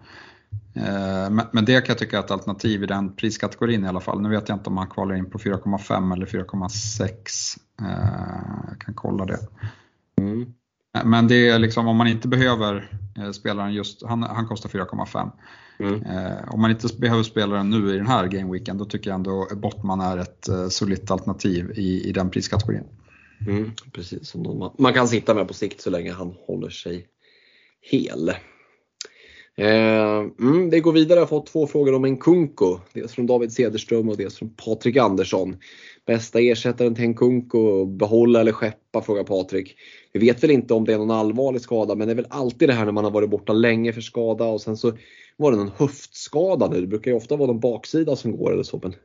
Eh, 0.75 1.29
men 1.51 1.65
det 1.65 1.81
kan 1.81 1.93
jag 1.93 1.97
tycka 1.97 2.17
är 2.17 2.23
ett 2.23 2.31
alternativ 2.31 2.83
i 2.83 2.85
den 2.85 3.15
priskategorin 3.15 3.85
i 3.85 3.87
alla 3.87 3.99
fall. 3.99 4.21
Nu 4.21 4.29
vet 4.29 4.49
jag 4.49 4.55
inte 4.55 4.69
om 4.69 4.77
han 4.77 4.89
kvalar 4.89 5.15
in 5.15 5.29
på 5.29 5.37
4,5 5.37 6.13
eller 6.13 6.25
4,6. 6.25 7.07
Eh, 7.81 8.69
jag 8.69 8.79
kan 8.79 8.93
kolla 8.93 9.25
det. 9.25 9.39
Mm. 10.21 10.53
Men 11.05 11.27
det 11.27 11.49
är 11.49 11.59
liksom 11.59 11.87
om 11.87 11.97
man 11.97 12.07
inte 12.07 12.27
behöver 12.27 12.91
eh, 13.17 13.31
spelaren 13.31 13.73
just, 13.73 14.03
han, 14.03 14.23
han 14.23 14.47
kostar 14.47 14.69
4,5. 14.69 15.31
Mm. 15.79 16.03
Om 16.47 16.61
man 16.61 16.71
inte 16.71 16.87
behöver 16.97 17.23
spela 17.23 17.55
den 17.55 17.69
nu 17.69 17.93
i 17.93 17.97
den 17.97 18.07
här 18.07 18.27
gameweeken 18.27 18.77
då 18.77 18.85
tycker 18.85 19.09
jag 19.09 19.15
ändå 19.15 19.47
Bottman 19.55 20.01
är 20.01 20.17
ett 20.17 20.49
solitt 20.69 21.11
alternativ 21.11 21.71
i, 21.75 22.09
i 22.09 22.11
den 22.11 22.29
priskategorin. 22.29 22.83
Mm, 23.47 23.71
precis, 23.91 24.35
man 24.77 24.93
kan 24.93 25.07
sitta 25.07 25.33
med 25.33 25.47
på 25.47 25.53
sikt 25.53 25.81
så 25.81 25.89
länge 25.89 26.11
han 26.11 26.33
håller 26.47 26.69
sig 26.69 27.07
hel. 27.81 28.31
Eh, 29.57 30.19
mm, 30.39 30.69
vi 30.69 30.79
går 30.79 30.91
vidare. 30.91 31.19
Jag 31.19 31.21
har 31.21 31.27
fått 31.27 31.47
två 31.47 31.67
frågor 31.67 31.93
om 31.93 32.05
en 32.05 32.17
Kunko. 32.17 32.79
Dels 32.93 33.13
från 33.13 33.27
David 33.27 33.51
Cederström 33.51 34.09
och 34.09 34.17
dels 34.17 34.37
från 34.37 34.49
Patrik 34.49 34.97
Andersson. 34.97 35.57
Bästa 36.05 36.39
ersättaren 36.39 36.95
till 36.95 37.03
en 37.03 37.15
Kunko, 37.15 37.85
behålla 37.85 38.41
eller 38.41 38.51
skeppa? 38.51 39.01
frågar 39.01 39.23
Patrik. 39.23 39.75
Vi 40.13 40.19
vet 40.19 40.43
väl 40.43 40.51
inte 40.51 40.73
om 40.73 40.85
det 40.85 40.93
är 40.93 40.97
någon 40.97 41.11
allvarlig 41.11 41.61
skada 41.61 41.95
men 41.95 42.07
det 42.07 42.13
är 42.13 42.15
väl 42.15 42.27
alltid 42.29 42.69
det 42.69 42.73
här 42.73 42.85
när 42.85 42.91
man 42.91 43.03
har 43.03 43.11
varit 43.11 43.29
borta 43.29 43.53
länge 43.53 43.93
för 43.93 44.01
skada 44.01 44.45
och 44.45 44.61
sen 44.61 44.77
så 44.77 44.91
var 45.37 45.51
det 45.51 45.57
någon 45.57 45.71
höftskada 45.77 46.67
nu. 46.67 46.81
Det 46.81 46.87
brukar 46.87 47.11
ju 47.11 47.17
ofta 47.17 47.35
vara 47.35 47.47
någon 47.47 47.59
baksida 47.59 48.15
som 48.15 48.37
går 48.37 48.53
eller 48.53 48.63
så. 48.63 48.79
Men 48.83 48.95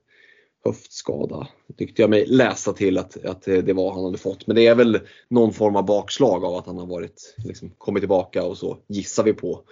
höftskada 0.64 1.48
tyckte 1.76 2.02
jag 2.02 2.10
mig 2.10 2.26
läsa 2.26 2.72
till 2.72 2.98
att, 2.98 3.24
att 3.24 3.43
det 3.43 3.72
var 3.72 3.93
han 3.93 4.05
hade 4.05 4.18
fått. 4.18 4.47
Men 4.47 4.56
det 4.56 4.66
är 4.66 4.74
väl 4.74 5.01
någon 5.28 5.52
form 5.52 5.76
av 5.76 5.86
bakslag 5.86 6.44
av 6.44 6.55
att 6.55 6.66
han 6.66 6.78
har 6.78 6.86
varit, 6.86 7.35
liksom, 7.44 7.70
kommit 7.78 8.01
tillbaka 8.01 8.44
och 8.44 8.59
så 8.59 8.78
gissar 8.86 9.24
vi 9.24 9.32
på. 9.32 9.62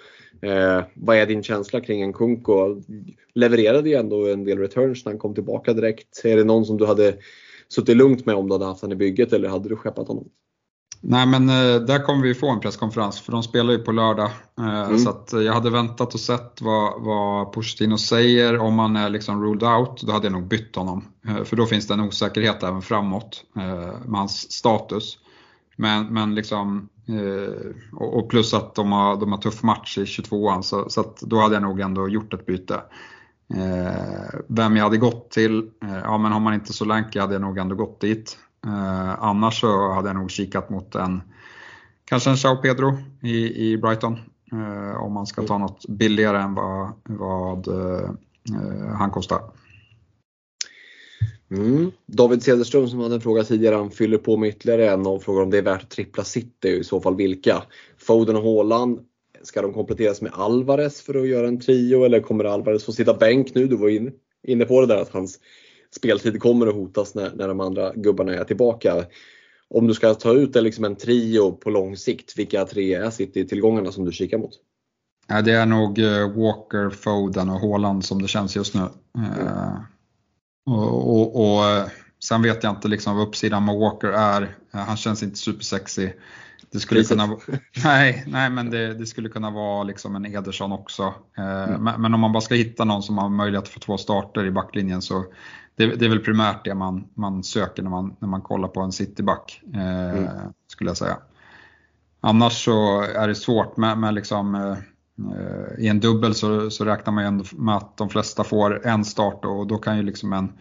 Eh, 0.42 0.82
vad 0.94 1.16
är 1.16 1.26
din 1.26 1.42
känsla 1.42 1.80
kring 1.80 2.02
en 2.02 2.12
Kunko? 2.12 2.82
Levererade 3.34 3.88
ju 3.88 3.94
ändå 3.94 4.26
en 4.26 4.44
del 4.44 4.58
returns 4.58 5.04
när 5.04 5.12
han 5.12 5.18
kom 5.18 5.34
tillbaka 5.34 5.72
direkt. 5.72 6.24
Är 6.24 6.36
det 6.36 6.44
någon 6.44 6.66
som 6.66 6.76
du 6.76 6.86
hade 6.86 7.16
suttit 7.68 7.96
lugnt 7.96 8.26
med 8.26 8.34
om 8.34 8.48
du 8.48 8.54
hade 8.54 8.64
haft 8.64 8.82
honom 8.82 8.92
i 8.92 8.96
bygget 8.96 9.32
eller 9.32 9.48
hade 9.48 9.68
du 9.68 9.76
skeppat 9.76 10.08
honom? 10.08 10.28
Nej 11.00 11.26
men 11.26 11.48
eh, 11.48 11.80
där 11.80 12.04
kommer 12.04 12.22
vi 12.22 12.34
få 12.34 12.50
en 12.50 12.60
presskonferens 12.60 13.20
för 13.20 13.32
de 13.32 13.42
spelar 13.42 13.72
ju 13.72 13.78
på 13.78 13.92
lördag. 13.92 14.30
Eh, 14.58 14.82
mm. 14.82 14.98
Så 14.98 15.10
att 15.10 15.32
jag 15.32 15.52
hade 15.52 15.70
väntat 15.70 16.14
och 16.14 16.20
sett 16.20 16.60
vad, 16.60 17.02
vad 17.02 17.52
Pochettino 17.52 17.98
säger. 17.98 18.58
Om 18.58 18.78
han 18.78 18.96
är 18.96 19.08
liksom 19.08 19.44
ruled 19.44 19.62
out, 19.62 20.02
då 20.02 20.12
hade 20.12 20.26
jag 20.26 20.32
nog 20.32 20.48
bytt 20.48 20.76
honom. 20.76 21.04
Eh, 21.28 21.44
för 21.44 21.56
då 21.56 21.66
finns 21.66 21.86
det 21.86 21.94
en 21.94 22.00
osäkerhet 22.00 22.62
även 22.62 22.82
framåt 22.82 23.44
med 24.04 24.18
hans 24.18 24.52
status. 24.52 25.18
Men, 25.76 26.06
men 26.06 26.34
liksom, 26.34 26.88
och 27.92 28.28
plus 28.28 28.54
att 28.54 28.74
de 28.74 28.92
har, 28.92 29.16
de 29.16 29.32
har 29.32 29.38
tuff 29.38 29.62
match 29.62 29.98
i 29.98 30.04
22an 30.04 30.62
så, 30.62 30.88
så 30.88 31.14
då 31.20 31.40
hade 31.40 31.54
jag 31.54 31.62
nog 31.62 31.80
ändå 31.80 32.08
gjort 32.08 32.34
ett 32.34 32.46
byte. 32.46 32.80
Vem 34.46 34.76
jag 34.76 34.84
hade 34.84 34.96
gått 34.96 35.30
till, 35.30 35.70
ja 35.80 36.18
men 36.18 36.32
har 36.32 36.40
man 36.40 36.54
inte 36.54 36.66
så 36.66 36.72
Solanke 36.72 37.20
hade 37.20 37.32
jag 37.32 37.42
nog 37.42 37.58
ändå 37.58 37.74
gått 37.74 38.00
dit. 38.00 38.38
Eh, 38.66 39.24
annars 39.24 39.60
så 39.60 39.92
hade 39.92 40.08
jag 40.08 40.16
nog 40.16 40.30
kikat 40.30 40.70
mot 40.70 40.94
en, 40.94 41.22
kanske 42.04 42.30
en 42.30 42.36
Chao 42.36 42.56
Pedro 42.56 42.98
i, 43.22 43.70
i 43.70 43.78
Brighton. 43.78 44.18
Eh, 44.52 45.02
om 45.02 45.12
man 45.12 45.26
ska 45.26 45.42
ta 45.42 45.58
något 45.58 45.86
billigare 45.88 46.38
än 46.42 46.54
vad, 46.54 46.92
vad 47.04 47.68
eh, 47.68 48.10
eh, 48.54 48.94
han 48.98 49.10
kostar. 49.10 49.40
Mm. 51.50 51.90
David 52.06 52.42
Cederström 52.42 52.88
som 52.88 53.00
hade 53.00 53.14
en 53.14 53.20
fråga 53.20 53.44
tidigare, 53.44 53.74
han 53.74 53.90
fyller 53.90 54.18
på 54.18 54.36
med 54.36 54.48
ytterligare 54.48 54.90
en 54.90 55.06
och 55.06 55.22
frågar 55.22 55.42
om 55.42 55.50
det 55.50 55.58
är 55.58 55.62
värt 55.62 55.82
att 55.82 55.90
trippla 55.90 56.24
City 56.24 56.74
och 56.74 56.80
i 56.80 56.84
så 56.84 57.00
fall 57.00 57.16
vilka. 57.16 57.62
Foden 57.98 58.36
och 58.36 58.42
Haaland, 58.42 59.00
ska 59.42 59.62
de 59.62 59.72
kompletteras 59.72 60.22
med 60.22 60.32
Alvarez 60.34 61.02
för 61.02 61.14
att 61.14 61.28
göra 61.28 61.48
en 61.48 61.60
trio 61.60 62.04
eller 62.04 62.20
kommer 62.20 62.44
Alvarez 62.44 62.84
få 62.84 62.92
sitta 62.92 63.14
bänk 63.14 63.54
nu? 63.54 63.66
Du 63.66 63.76
var 63.76 63.88
inne, 63.88 64.10
inne 64.46 64.64
på 64.64 64.80
det 64.80 64.86
där 64.86 65.02
att 65.02 65.12
hans 65.12 65.38
speltid 65.90 66.40
kommer 66.40 66.66
att 66.66 66.74
hotas 66.74 67.14
när, 67.14 67.32
när 67.34 67.48
de 67.48 67.60
andra 67.60 67.92
gubbarna 67.94 68.34
är 68.34 68.44
tillbaka. 68.44 69.04
Om 69.68 69.86
du 69.86 69.94
ska 69.94 70.14
ta 70.14 70.32
ut 70.32 70.54
liksom 70.54 70.84
en 70.84 70.96
trio 70.96 71.52
på 71.52 71.70
lång 71.70 71.96
sikt, 71.96 72.38
vilka 72.38 72.64
tre 72.64 72.94
är 72.94 73.10
City-tillgångarna 73.10 73.92
som 73.92 74.04
du 74.04 74.12
kikar 74.12 74.38
mot? 74.38 74.52
Ja, 75.28 75.42
det 75.42 75.52
är 75.52 75.66
nog 75.66 75.98
eh, 75.98 76.28
Walker, 76.28 76.90
Foden 76.90 77.50
och 77.50 77.60
Haaland 77.60 78.04
som 78.04 78.22
det 78.22 78.28
känns 78.28 78.56
just 78.56 78.74
nu. 78.74 78.80
Mm. 79.18 79.48
och, 80.66 81.16
och, 81.16 81.56
och, 81.56 81.64
eh, 81.64 81.86
sen 82.24 82.42
vet 82.42 82.62
jag 82.62 82.72
inte 82.72 82.88
liksom 82.88 83.16
vad 83.16 83.28
uppsidan 83.28 83.64
med 83.64 83.74
Walker 83.76 84.08
är. 84.08 84.56
Han 84.70 84.96
känns 84.96 85.22
inte 85.22 85.36
supersexy. 85.36 86.10
Det 86.76 86.80
skulle 86.80 87.04
kunna, 87.04 87.36
nej, 87.84 88.24
nej, 88.26 88.50
men 88.50 88.70
det, 88.70 88.94
det, 88.94 89.06
skulle 89.06 89.28
kunna 89.28 89.50
vara 89.50 89.82
liksom 89.82 90.16
en 90.16 90.26
Ederson 90.26 90.72
också. 90.72 91.14
Mm. 91.36 91.84
Men, 91.84 92.02
men, 92.02 92.14
om 92.14 92.20
man 92.20 92.32
bara 92.32 92.40
ska 92.40 92.54
hitta 92.54 92.84
någon 92.84 93.02
som 93.02 93.18
har 93.18 93.28
möjlighet 93.28 93.64
att 93.64 93.70
få 93.70 93.80
två 93.80 93.98
starter 93.98 94.44
i 94.44 94.50
backlinjen 94.50 95.02
så 95.02 95.24
det, 95.76 95.86
det, 95.86 96.04
är 96.04 96.08
väl 96.08 96.18
primärt 96.18 96.64
det 96.64 96.74
man, 96.74 97.08
man 97.14 97.44
söker 97.44 97.82
när 97.82 97.90
man, 97.90 98.16
när 98.18 98.28
man 98.28 98.42
kollar 98.42 98.68
på 98.68 98.80
en 98.80 98.92
cityback, 98.92 99.60
eh, 99.74 100.10
mm. 100.10 100.28
skulle 100.66 100.90
jag 100.90 100.96
säga. 100.96 101.18
Annars 102.20 102.64
så 102.64 103.02
är 103.02 103.28
det 103.28 103.34
svårt 103.34 103.76
med, 103.76 103.98
med 103.98 104.14
liksom, 104.14 104.54
eh, 104.54 105.84
i 105.84 105.88
en 105.88 106.00
dubbel 106.00 106.34
så, 106.34 106.70
så 106.70 106.84
räknar 106.84 107.12
man 107.12 107.24
ju 107.24 107.28
ändå 107.28 107.44
med 107.52 107.76
att 107.76 107.96
de 107.96 108.08
flesta 108.08 108.44
får 108.44 108.86
en 108.86 109.04
start 109.04 109.44
och 109.44 109.66
då 109.66 109.78
kan 109.78 109.96
ju 109.96 110.02
liksom 110.02 110.32
en, 110.32 110.52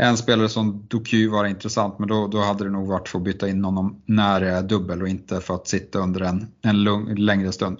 en 0.00 0.16
spelare 0.16 0.48
som 0.48 0.86
Doku 0.88 1.28
var 1.28 1.44
intressant 1.44 1.98
men 1.98 2.08
då, 2.08 2.26
då 2.26 2.38
hade 2.38 2.64
det 2.64 2.70
nog 2.70 2.88
varit 2.88 3.08
för 3.08 3.18
att 3.18 3.24
byta 3.24 3.48
in 3.48 3.64
honom 3.64 4.02
när 4.06 4.40
det 4.40 4.48
är 4.48 4.62
dubbel 4.62 5.02
och 5.02 5.08
inte 5.08 5.40
för 5.40 5.54
att 5.54 5.68
sitta 5.68 5.98
under 5.98 6.20
en, 6.20 6.46
en 6.62 6.82
lugn, 6.82 7.24
längre 7.24 7.52
stund. 7.52 7.78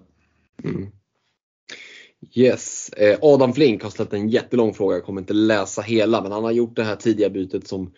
Mm. 0.64 0.86
Yes, 2.34 2.88
eh, 2.88 3.18
Adam 3.22 3.52
Flink 3.52 3.82
har 3.82 3.90
ställt 3.90 4.12
en 4.12 4.28
jättelång 4.28 4.74
fråga. 4.74 4.96
Jag 4.96 5.04
kommer 5.04 5.20
inte 5.20 5.34
läsa 5.34 5.82
hela 5.82 6.22
men 6.22 6.32
han 6.32 6.44
har 6.44 6.50
gjort 6.50 6.76
det 6.76 6.84
här 6.84 6.96
tidiga 6.96 7.30
bytet 7.30 7.68
som 7.68 7.92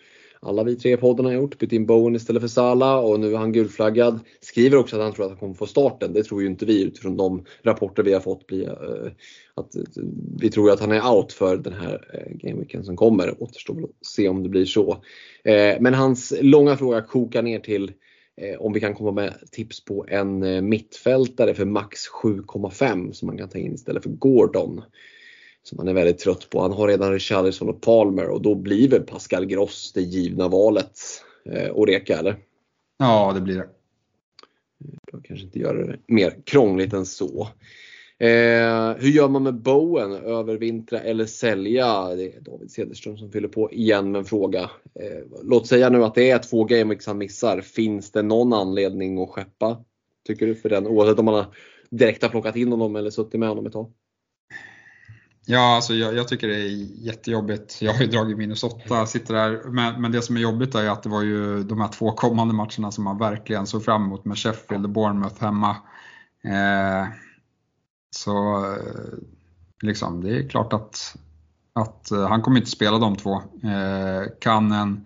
alla 0.45 0.63
vi 0.63 0.75
tre 0.75 0.97
poddarna 0.97 1.29
har 1.29 1.35
gjort. 1.35 1.57
Bytt 1.57 1.71
in 1.71 1.85
Bowen 1.85 2.15
istället 2.15 2.41
för 2.41 2.47
Sala 2.47 2.99
och 2.99 3.19
nu 3.19 3.33
är 3.33 3.37
han 3.37 3.51
gulflaggad. 3.51 4.19
Skriver 4.39 4.77
också 4.77 4.95
att 4.95 5.01
han 5.01 5.13
tror 5.13 5.25
att 5.25 5.31
han 5.31 5.39
kommer 5.39 5.53
få 5.53 5.65
starten. 5.65 6.13
Det 6.13 6.23
tror 6.23 6.41
ju 6.41 6.47
inte 6.47 6.65
vi 6.65 6.83
utifrån 6.83 7.17
de 7.17 7.45
rapporter 7.63 8.03
vi 8.03 8.13
har 8.13 8.19
fått. 8.19 8.47
Bli, 8.47 8.65
uh, 8.65 8.71
eh, 8.71 9.11
att, 9.55 9.75
uh, 9.75 10.03
vi 10.39 10.49
tror 10.49 10.71
att 10.71 10.79
han 10.79 10.91
är 10.91 11.11
out 11.11 11.33
för 11.33 11.57
den 11.57 11.73
här 11.73 12.07
eh, 12.13 12.31
uh, 12.31 12.37
gameweeken 12.37 12.83
som 12.83 12.95
kommer. 12.95 13.43
Återstår 13.43 13.75
väl 13.75 13.83
att 13.83 14.05
se 14.05 14.29
om 14.29 14.43
det 14.43 14.49
blir 14.49 14.65
så. 14.65 15.03
men 15.79 15.93
hans 15.93 16.33
långa 16.41 16.77
fråga 16.77 17.01
kokar 17.01 17.41
ner 17.41 17.59
till 17.59 17.91
om 18.59 18.73
vi 18.73 18.79
kan 18.79 18.93
komma 18.93 19.11
med 19.11 19.33
tips 19.51 19.85
på 19.85 20.05
en 20.09 20.69
mittfältare 20.69 21.53
för 21.53 21.65
max 21.65 21.99
7,5 22.23 23.11
som 23.11 23.25
man 23.25 23.37
kan 23.37 23.49
ta 23.49 23.57
in 23.57 23.73
istället 23.73 24.03
för 24.03 24.09
Gordon. 24.09 24.81
Som 25.63 25.77
han 25.77 25.87
är 25.87 25.93
väldigt 25.93 26.19
trött 26.19 26.49
på. 26.49 26.61
Han 26.61 26.73
har 26.73 26.87
redan 26.87 27.11
Richarlison 27.11 27.69
och 27.69 27.81
Palmer 27.81 28.29
och 28.29 28.41
då 28.41 28.55
blir 28.55 28.89
väl 28.89 29.01
Pascal 29.01 29.45
Gross 29.45 29.91
det 29.93 30.01
givna 30.01 30.47
valet. 30.47 30.99
Eh, 31.45 31.71
Oreka 31.71 32.19
eller? 32.19 32.35
Ja, 32.99 33.31
det 33.35 33.41
blir 33.41 33.55
det. 33.55 33.69
Jag 35.11 35.25
kanske 35.25 35.45
inte 35.45 35.59
göra 35.59 35.85
det 35.85 35.97
mer 36.07 36.35
krångligt 36.45 36.93
än 36.93 37.05
så. 37.05 37.47
Eh, 38.19 38.95
hur 38.97 39.09
gör 39.09 39.29
man 39.29 39.43
med 39.43 39.61
Bowen? 39.61 40.11
Övervintra 40.11 40.99
eller 40.99 41.25
sälja? 41.25 42.15
Det 42.15 42.35
är 42.35 42.41
David 42.41 42.71
Cederström 42.71 43.17
som 43.17 43.31
fyller 43.31 43.47
på 43.47 43.71
igen 43.71 44.11
med 44.11 44.19
en 44.19 44.25
fråga. 44.25 44.61
Eh, 44.99 45.23
låt 45.43 45.67
säga 45.67 45.89
nu 45.89 46.03
att 46.03 46.15
det 46.15 46.29
är 46.29 46.39
två 46.39 46.63
gameweeks 46.63 47.07
han 47.07 47.17
missar. 47.17 47.61
Finns 47.61 48.11
det 48.11 48.21
någon 48.21 48.53
anledning 48.53 49.21
att 49.21 49.29
skeppa? 49.29 49.83
Tycker 50.27 50.47
du 50.47 50.55
för 50.55 50.69
den? 50.69 50.87
Oavsett 50.87 51.19
om 51.19 51.25
man 51.25 51.33
har 51.33 51.45
direkt 51.89 52.21
har 52.21 52.29
plockat 52.29 52.55
in 52.55 52.71
honom 52.71 52.95
eller 52.95 53.09
suttit 53.09 53.39
med 53.39 53.49
honom 53.49 53.65
ett 53.65 53.73
tag. 53.73 53.91
Ja, 55.45 55.75
alltså 55.75 55.93
jag, 55.93 56.15
jag, 56.15 56.27
tycker 56.27 56.47
det 56.47 56.55
är 56.55 56.67
jättejobbigt. 57.05 57.81
Jag 57.81 57.93
har 57.93 58.01
ju 58.01 58.07
dragit 58.07 58.37
minus 58.37 58.63
8, 58.63 59.05
sitter 59.05 59.33
där. 59.33 59.63
Men, 59.63 60.01
men, 60.01 60.11
det 60.11 60.21
som 60.21 60.37
är 60.37 60.41
jobbigt 60.41 60.75
är 60.75 60.89
att 60.89 61.03
det 61.03 61.09
var 61.09 61.21
ju 61.21 61.63
de 61.63 61.81
här 61.81 61.87
två 61.87 62.11
kommande 62.11 62.53
matcherna 62.53 62.91
som 62.91 63.03
man 63.03 63.17
verkligen 63.17 63.67
såg 63.67 63.85
fram 63.85 64.03
emot 64.03 64.25
med 64.25 64.37
Sheffield 64.37 64.85
och 64.85 64.89
Bournemouth 64.89 65.41
hemma. 65.41 65.69
Eh, 66.43 67.07
så 68.11 68.65
eh, 68.65 69.17
liksom, 69.81 70.21
det 70.21 70.37
är 70.37 70.49
klart 70.49 70.73
att, 70.73 71.15
att 71.73 72.11
eh, 72.11 72.27
han 72.27 72.41
kommer 72.41 72.57
inte 72.57 72.71
spela 72.71 72.97
de 72.97 73.15
två. 73.15 73.35
Eh, 73.63 74.23
kan 74.39 74.71
en, 74.71 75.05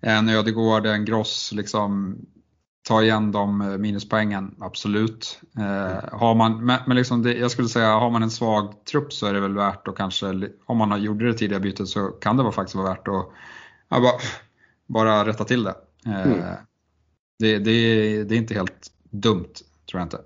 en 0.00 0.28
Ödegård, 0.28 0.86
en 0.86 1.04
Gross 1.04 1.52
liksom 1.52 2.18
ta 2.82 3.02
igen 3.02 3.32
de 3.32 3.76
minuspoängen, 3.80 4.54
absolut. 4.60 5.40
Eh, 5.58 6.18
har 6.18 6.34
man, 6.34 6.66
men, 6.66 6.80
men 6.86 6.96
liksom 6.96 7.22
det, 7.22 7.34
jag 7.34 7.50
skulle 7.50 7.68
säga, 7.68 7.94
har 7.94 8.10
man 8.10 8.22
en 8.22 8.30
svag 8.30 8.84
trupp 8.84 9.12
så 9.12 9.26
är 9.26 9.34
det 9.34 9.40
väl 9.40 9.54
värt 9.54 9.88
att 9.88 9.96
kanske, 9.96 10.48
om 10.64 10.78
man 10.78 10.90
har 10.90 10.98
gjort 10.98 11.18
det 11.18 11.34
tidiga 11.34 11.60
bytet 11.60 11.88
så 11.88 12.06
kan 12.08 12.36
det 12.36 12.52
faktiskt 12.52 12.74
vara 12.74 12.88
värt 12.88 13.08
att 13.08 13.26
ja, 13.88 14.00
bara, 14.00 14.12
bara 14.86 15.26
rätta 15.26 15.44
till 15.44 15.64
det. 15.64 15.74
Eh, 16.06 16.26
mm. 16.26 16.38
det, 17.38 17.58
det. 17.58 18.24
Det 18.24 18.34
är 18.34 18.38
inte 18.38 18.54
helt 18.54 18.92
dumt, 19.10 19.54
tror 19.90 20.00
jag 20.00 20.06
inte. 20.06 20.20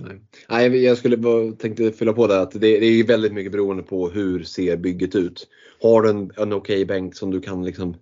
Nej. 0.00 0.20
Nej, 0.48 0.84
jag 0.84 0.98
skulle 0.98 1.16
bara 1.16 1.52
tänkte 1.52 1.92
fylla 1.92 2.12
på 2.12 2.26
det 2.26 2.40
att 2.40 2.52
det, 2.52 2.58
det 2.58 2.86
är 2.86 3.06
väldigt 3.06 3.32
mycket 3.32 3.52
beroende 3.52 3.82
på 3.82 4.10
hur 4.10 4.42
ser 4.44 4.76
bygget 4.76 5.14
ut. 5.14 5.48
Har 5.82 6.02
du 6.02 6.10
en, 6.10 6.30
en 6.36 6.52
okej 6.52 6.56
okay 6.56 6.84
bänk 6.84 7.16
som 7.16 7.30
du 7.30 7.40
kan 7.40 7.64
liksom 7.64 7.96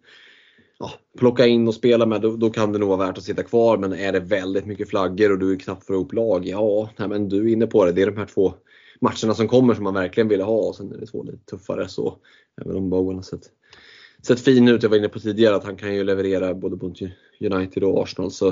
ja, 0.81 0.93
plocka 1.19 1.47
in 1.47 1.69
och 1.69 1.75
spela 1.75 2.07
med, 2.07 2.21
då, 2.21 2.37
då, 2.37 2.51
kan 2.51 2.73
det 2.73 2.79
nog 2.79 2.89
vara 2.89 3.07
värt 3.07 3.19
att 3.19 3.25
sitta 3.25 3.43
kvar. 3.43 3.79
Men 3.79 3.93
är 3.93 4.13
det 4.13 4.21
väldigt 4.21 4.67
mycket 4.67 4.89
flaggor 4.89 5.33
och 5.33 5.39
du 5.39 5.53
är 5.53 5.57
knappt 5.57 5.87
får 5.87 5.97
ihop 5.97 6.13
lag, 6.13 6.47
ja, 6.47 6.91
nej, 6.97 7.09
men 7.09 7.29
du 7.29 7.49
är 7.49 7.53
inne 7.53 7.67
på 7.67 7.85
det. 7.85 7.93
Det 7.93 8.03
är 8.03 8.07
de 8.07 8.17
här 8.17 8.27
två 8.27 8.55
matcherna 9.01 9.35
som 9.35 9.49
kommer 9.49 9.75
som 9.75 9.85
man 9.85 9.95
verkligen 9.95 10.29
vill 10.29 10.41
ha 10.41 10.59
och 10.59 10.77
sen 10.77 10.93
är 10.93 10.99
det 10.99 11.07
två 11.07 11.23
lite 11.23 11.45
tuffare. 11.45 11.89
Så 11.89 12.17
även 12.65 12.77
om 12.77 12.91
Bowen 12.91 13.17
har 13.17 13.23
sett, 13.23 13.51
sett 14.27 14.41
fin 14.41 14.69
ut, 14.69 14.83
jag 14.83 14.91
var 14.91 14.97
inne 14.97 15.09
på 15.09 15.21
tidigare 15.21 15.57
att 15.57 15.65
han 15.65 15.77
kan 15.77 15.95
ju 15.95 16.05
leverera 16.05 16.55
både 16.55 16.77
mot 16.77 16.99
United 17.41 17.85
och 17.85 18.03
Arsenal. 18.03 18.31
Så 18.31 18.49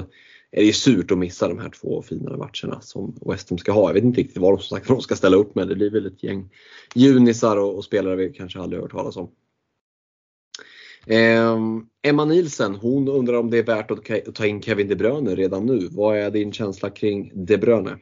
är 0.51 0.61
det 0.61 0.65
ju 0.65 0.73
surt 0.73 1.11
att 1.11 1.19
missa 1.19 1.49
de 1.49 1.59
här 1.59 1.71
två 1.81 2.03
finare 2.03 2.37
matcherna 2.37 2.81
som 2.81 3.17
West 3.27 3.51
Ham 3.51 3.59
ska 3.59 3.73
ha. 3.73 3.89
Jag 3.89 3.95
vet 3.95 4.05
inte 4.05 4.21
riktigt 4.21 4.39
vad 4.43 4.53
de, 4.53 4.63
som 4.63 4.77
sagt, 4.77 4.89
de 4.89 5.01
ska 5.01 5.17
ställa 5.17 5.37
upp 5.37 5.55
med. 5.55 5.69
Det 5.69 5.75
blir 5.75 5.91
väl 5.91 6.07
ett 6.07 6.23
gäng 6.23 6.51
junisar 6.95 7.57
och, 7.57 7.77
och 7.77 7.85
spelare 7.85 8.17
vi 8.17 8.33
kanske 8.33 8.61
aldrig 8.61 8.83
hört 8.83 8.93
talas 8.93 9.17
om. 9.17 9.31
Eh, 11.07 11.57
Emma 12.03 12.25
Nielsen, 12.25 12.75
hon 12.75 13.09
undrar 13.09 13.39
om 13.39 13.51
det 13.51 13.59
är 13.59 13.62
värt 13.62 13.91
att 13.91 14.35
ta 14.35 14.47
in 14.47 14.62
Kevin 14.62 14.89
De 14.89 14.97
Bruyne 14.97 15.35
redan 15.35 15.66
nu. 15.66 15.89
Vad 15.91 16.16
är 16.16 16.31
din 16.31 16.53
känsla 16.53 16.91
kring 16.91 17.33
De 17.47 17.57
Bruyne? 17.57 17.97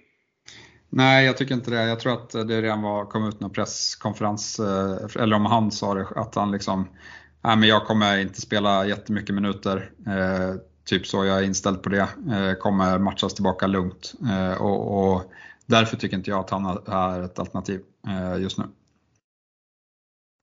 Nej, 0.90 1.27
jag 1.27 1.36
tycker 1.36 1.55
inte 1.55 1.70
det. 1.70 1.82
Jag 1.82 2.01
tror 2.01 2.12
att 2.12 2.31
det 2.31 2.62
redan 2.62 2.82
var, 2.82 3.05
kom 3.05 3.28
ut 3.28 3.40
någon 3.40 3.51
presskonferens, 3.51 4.60
eh, 4.60 5.23
eller 5.23 5.36
om 5.36 5.47
han 5.47 5.70
sa 5.70 5.94
det, 5.94 6.06
att 6.16 6.35
han 6.35 6.52
liksom, 6.52 6.89
nej 7.44 7.56
men 7.56 7.68
jag 7.68 7.86
kommer 7.86 8.18
inte 8.18 8.40
spela 8.40 8.86
jättemycket 8.86 9.35
minuter. 9.35 9.90
Eh, 10.06 10.60
typ 10.85 11.06
så 11.06 11.24
jag 11.24 11.39
är 11.39 11.43
inställd 11.43 11.82
på 11.82 11.89
det. 11.89 12.09
Eh, 12.31 12.55
kommer 12.60 12.98
matchas 12.98 13.35
tillbaka 13.35 13.66
lugnt. 13.66 14.12
Eh, 14.31 14.62
och, 14.62 15.12
och, 15.12 15.23
därför 15.66 15.97
tycker 15.97 16.16
inte 16.16 16.31
jag 16.31 16.40
att 16.40 16.51
han 16.51 16.66
är 16.86 17.23
ett 17.23 17.39
alternativ 17.39 17.81
eh, 18.09 18.43
just 18.43 18.59
nu. 18.59 18.64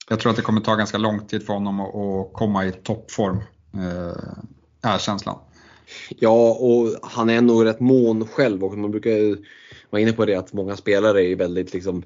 Jag 0.09 0.19
tror 0.19 0.29
att 0.29 0.35
det 0.35 0.41
kommer 0.41 0.61
ta 0.61 0.75
ganska 0.75 0.97
lång 0.97 1.27
tid 1.27 1.45
för 1.45 1.53
honom 1.53 1.79
att 1.79 2.33
komma 2.33 2.65
i 2.65 2.71
toppform, 2.71 3.37
eh, 3.73 4.91
är 4.91 4.97
känslan. 4.97 5.39
Ja, 6.09 6.57
och 6.59 6.89
han 7.01 7.29
är 7.29 7.41
nog 7.41 7.65
rätt 7.65 7.79
mån 7.79 8.27
själv 8.27 8.63
och 8.63 8.77
man 8.77 8.91
brukar 8.91 9.37
vara 9.89 10.01
inne 10.01 10.13
på 10.13 10.25
det 10.25 10.35
att 10.35 10.53
många 10.53 10.75
spelare 10.75 11.23
är 11.23 11.35
väldigt 11.35 11.73
liksom 11.73 12.03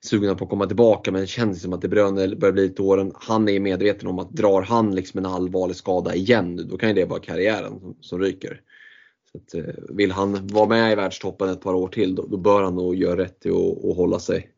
sugna 0.00 0.34
på 0.34 0.44
att 0.44 0.50
komma 0.50 0.66
tillbaka 0.66 1.12
men 1.12 1.20
det 1.20 1.26
känns 1.26 1.62
som 1.62 1.72
att 1.72 1.82
De 1.82 1.88
Bruyne 1.88 2.36
börjar 2.36 2.52
bli 2.52 2.62
lite 2.62 2.82
åren. 2.82 3.12
Han 3.14 3.48
är 3.48 3.60
medveten 3.60 4.08
om 4.08 4.18
att 4.18 4.30
drar 4.30 4.62
han 4.62 4.94
liksom 4.94 5.18
en 5.18 5.26
allvarlig 5.26 5.76
skada 5.76 6.14
igen 6.14 6.68
då 6.70 6.76
kan 6.78 6.88
ju 6.88 6.94
det 6.94 7.04
vara 7.04 7.20
karriären 7.20 7.80
som, 7.80 7.96
som 8.00 8.20
ryker. 8.20 8.60
Så 9.32 9.38
att, 9.38 9.54
eh, 9.54 9.74
vill 9.88 10.12
han 10.12 10.46
vara 10.46 10.68
med 10.68 10.92
i 10.92 10.94
världstoppen 10.94 11.48
ett 11.48 11.60
par 11.60 11.74
år 11.74 11.88
till 11.88 12.14
då, 12.14 12.26
då 12.26 12.36
bör 12.36 12.62
han 12.62 12.74
nog 12.74 12.94
göra 12.94 13.16
rätt 13.16 13.46
i 13.46 13.50
att 13.50 13.96
hålla 13.96 14.18
sig 14.18 14.50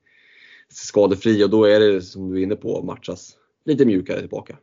skadefri 0.73 1.45
och 1.45 1.51
då 1.51 1.65
är 1.65 1.81
det 1.81 2.03
som 2.03 2.31
du 2.31 2.39
är 2.39 2.43
inne 2.43 2.57
på 2.57 2.83
matchas 2.83 3.37
lite 3.65 3.85
mjukare 3.85 4.21
tillbaka. 4.21 4.57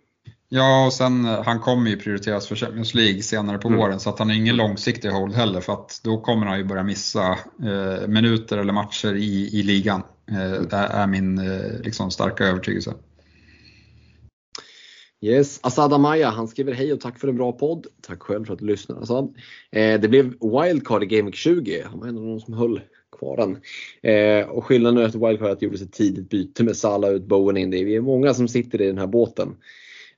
Ja, 0.49 0.85
och 0.85 0.93
sen 0.93 1.25
eh, 1.25 1.43
han 1.43 1.59
kommer 1.59 1.89
ju 1.89 1.97
prioriteras 1.97 2.47
för 2.47 2.55
Champions 2.55 2.93
League 2.93 3.21
senare 3.21 3.57
på 3.57 3.67
mm. 3.67 3.79
våren 3.79 3.99
så 3.99 4.09
att 4.09 4.19
han 4.19 4.29
har 4.29 4.35
ingen 4.35 4.55
långsiktig 4.55 5.09
hold 5.09 5.33
heller 5.33 5.61
för 5.61 5.73
att 5.73 6.01
då 6.03 6.21
kommer 6.21 6.45
han 6.45 6.57
ju 6.57 6.63
börja 6.63 6.83
missa 6.83 7.31
eh, 7.63 8.07
minuter 8.07 8.57
eller 8.57 8.73
matcher 8.73 9.15
i, 9.15 9.59
i 9.59 9.63
ligan. 9.63 10.01
Eh, 10.31 10.61
det 10.61 10.75
är 10.75 11.07
min 11.07 11.37
eh, 11.37 11.81
liksom, 11.83 12.11
starka 12.11 12.43
övertygelse. 12.43 12.93
Yes, 15.21 15.59
Asad 15.63 15.93
Amaya, 15.93 16.29
han 16.29 16.47
skriver 16.47 16.73
hej 16.73 16.93
och 16.93 16.99
tack 16.99 17.19
för 17.19 17.27
en 17.27 17.35
bra 17.35 17.51
podd. 17.51 17.87
Tack 18.01 18.21
själv 18.21 18.45
för 18.45 18.53
att 18.53 18.59
du 18.59 18.65
lyssnar 18.65 19.01
Asad. 19.01 19.35
Eh, 19.71 19.99
det 19.99 20.07
blev 20.07 20.33
wildcard 20.41 21.03
i 21.03 21.05
Game 21.05 21.25
Week 21.25 21.35
20. 21.35 21.83
Han 21.89 21.99
var 21.99 22.07
en 22.07 22.17
av 22.17 22.23
de 22.23 22.39
som 22.39 22.53
höll 22.53 22.81
kvar 23.17 23.37
den. 23.37 23.57
Eh, 24.13 24.49
och 24.49 24.65
skillnaden 24.65 25.05
efter 25.05 25.27
wildcard 25.27 25.47
är 25.47 25.51
att 25.51 25.59
det 25.59 25.65
gjordes 25.65 25.81
ett 25.81 25.93
tidigt 25.93 26.29
byte 26.29 26.63
med 26.63 26.77
Salah 26.77 27.11
ut, 27.11 27.23
Bowen 27.23 27.57
in. 27.57 27.71
Det 27.71 27.77
är 27.77 28.01
många 28.01 28.33
som 28.33 28.47
sitter 28.47 28.81
i 28.81 28.87
den 28.87 28.97
här 28.97 29.07
båten. 29.07 29.55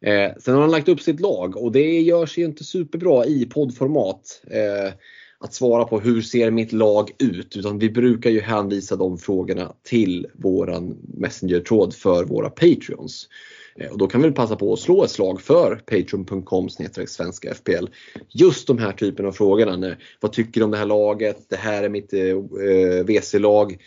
Eh, 0.01 0.31
sen 0.39 0.53
har 0.53 0.61
han 0.61 0.71
lagt 0.71 0.89
upp 0.89 1.01
sitt 1.01 1.19
lag 1.19 1.57
och 1.57 1.71
det 1.71 2.01
gör 2.01 2.25
sig 2.25 2.43
inte 2.43 2.63
superbra 2.63 3.25
i 3.25 3.45
poddformat. 3.45 4.41
Eh, 4.47 4.93
att 5.39 5.53
svara 5.53 5.85
på 5.85 5.99
hur 5.99 6.21
ser 6.21 6.51
mitt 6.51 6.71
lag 6.71 7.11
ut? 7.19 7.57
Utan 7.57 7.79
vi 7.79 7.89
brukar 7.89 8.29
ju 8.29 8.41
hänvisa 8.41 8.95
de 8.95 9.17
frågorna 9.17 9.73
till 9.83 10.27
våran 10.33 10.97
Messenger-tråd 11.17 11.93
för 11.93 12.25
våra 12.25 12.49
Patreons. 12.49 13.27
Eh, 13.75 13.91
och 13.91 13.97
då 13.97 14.07
kan 14.07 14.21
vi 14.21 14.31
passa 14.31 14.55
på 14.55 14.73
att 14.73 14.79
slå 14.79 15.03
ett 15.03 15.11
slag 15.11 15.41
för 15.41 15.75
patreon.com 15.75 16.69
svenska 17.07 17.53
FPL. 17.53 17.85
Just 18.29 18.67
de 18.67 18.77
här 18.77 18.91
typen 18.91 19.25
av 19.25 19.31
frågorna. 19.31 19.95
Vad 20.19 20.31
tycker 20.33 20.59
du 20.59 20.65
om 20.65 20.71
det 20.71 20.77
här 20.77 20.85
laget? 20.85 21.49
Det 21.49 21.55
här 21.55 21.83
är 21.83 21.89
mitt 21.89 22.13
eh, 22.13 23.03
WC-lag. 23.03 23.77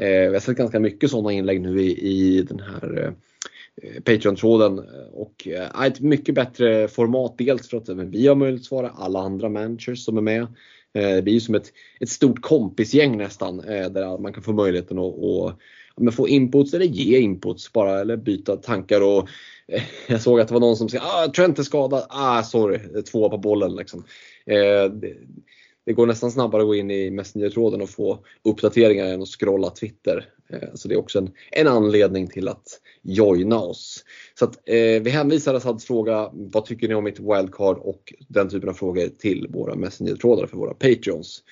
Eh, 0.00 0.06
eh, 0.06 0.28
vi 0.28 0.34
har 0.34 0.40
sett 0.40 0.56
ganska 0.56 0.80
mycket 0.80 1.10
sådana 1.10 1.32
inlägg 1.32 1.60
nu 1.60 1.82
i, 1.82 1.90
i 1.90 2.42
den 2.42 2.60
här 2.60 3.04
eh, 3.04 3.12
Patreon-tråden 4.04 4.84
och 5.12 5.48
eh, 5.48 5.84
ett 5.86 6.00
mycket 6.00 6.34
bättre 6.34 6.88
format. 6.88 7.34
Dels 7.38 7.68
för 7.68 7.76
att 7.76 7.88
vi 7.88 8.26
har 8.26 8.34
möjlighet 8.34 8.60
att 8.60 8.66
svara, 8.66 8.90
alla 8.90 9.20
andra 9.20 9.48
managers 9.48 10.04
som 10.04 10.16
är 10.16 10.22
med. 10.22 10.42
Eh, 10.94 11.14
det 11.14 11.22
blir 11.22 11.34
ju 11.34 11.40
som 11.40 11.54
ett, 11.54 11.72
ett 12.00 12.08
stort 12.08 12.42
kompisgäng 12.42 13.16
nästan 13.16 13.60
eh, 13.60 13.90
där 13.90 14.18
man 14.18 14.32
kan 14.32 14.42
få 14.42 14.52
möjligheten 14.52 14.98
att 14.98 15.24
att 15.24 15.58
ja, 16.00 16.10
få 16.10 16.28
inputs 16.28 16.74
eller 16.74 16.86
ge 16.86 17.18
inputs 17.18 17.72
bara 17.72 18.00
eller 18.00 18.16
byta 18.16 18.56
tankar. 18.56 19.00
Och, 19.00 19.28
eh, 19.68 19.82
jag 20.08 20.22
såg 20.22 20.40
att 20.40 20.48
det 20.48 20.54
var 20.54 20.60
någon 20.60 20.76
som 20.76 20.88
sa 20.88 20.98
ah, 20.98 21.32
Trent 21.36 21.58
är 21.58 21.62
skadad, 21.62 22.06
ah 22.08 22.42
sorry, 22.42 23.02
två 23.02 23.30
på 23.30 23.38
bollen. 23.38 23.76
Liksom. 23.76 24.04
Eh, 24.46 24.92
det, 24.92 25.14
det 25.88 25.92
går 25.92 26.06
nästan 26.06 26.30
snabbare 26.30 26.62
att 26.62 26.68
gå 26.68 26.74
in 26.74 26.90
i 26.90 27.10
Messenger-tråden 27.10 27.82
och 27.82 27.90
få 27.90 28.18
uppdateringar 28.44 29.06
än 29.06 29.22
att 29.22 29.28
scrolla 29.28 29.70
Twitter. 29.70 30.24
Eh, 30.52 30.68
så 30.74 30.88
det 30.88 30.94
är 30.94 30.98
också 30.98 31.18
en, 31.18 31.30
en 31.50 31.66
anledning 31.66 32.26
till 32.26 32.48
att 32.48 32.80
joina 33.02 33.60
oss. 33.60 34.04
Så 34.38 34.44
att, 34.44 34.68
eh, 34.68 35.02
vi 35.02 35.10
hänvisar 35.10 35.54
Assads 35.54 35.84
fråga, 35.84 36.30
vad 36.32 36.64
tycker 36.64 36.88
ni 36.88 36.94
om 36.94 37.04
mitt 37.04 37.20
wildcard 37.20 37.78
och 37.78 38.14
den 38.28 38.48
typen 38.48 38.68
av 38.68 38.74
frågor 38.74 39.08
till 39.18 39.46
våra 39.50 39.74
Messenger-trådar 39.74 40.46
för 40.46 40.56
våra 40.56 40.74
Patreons. 40.74 41.42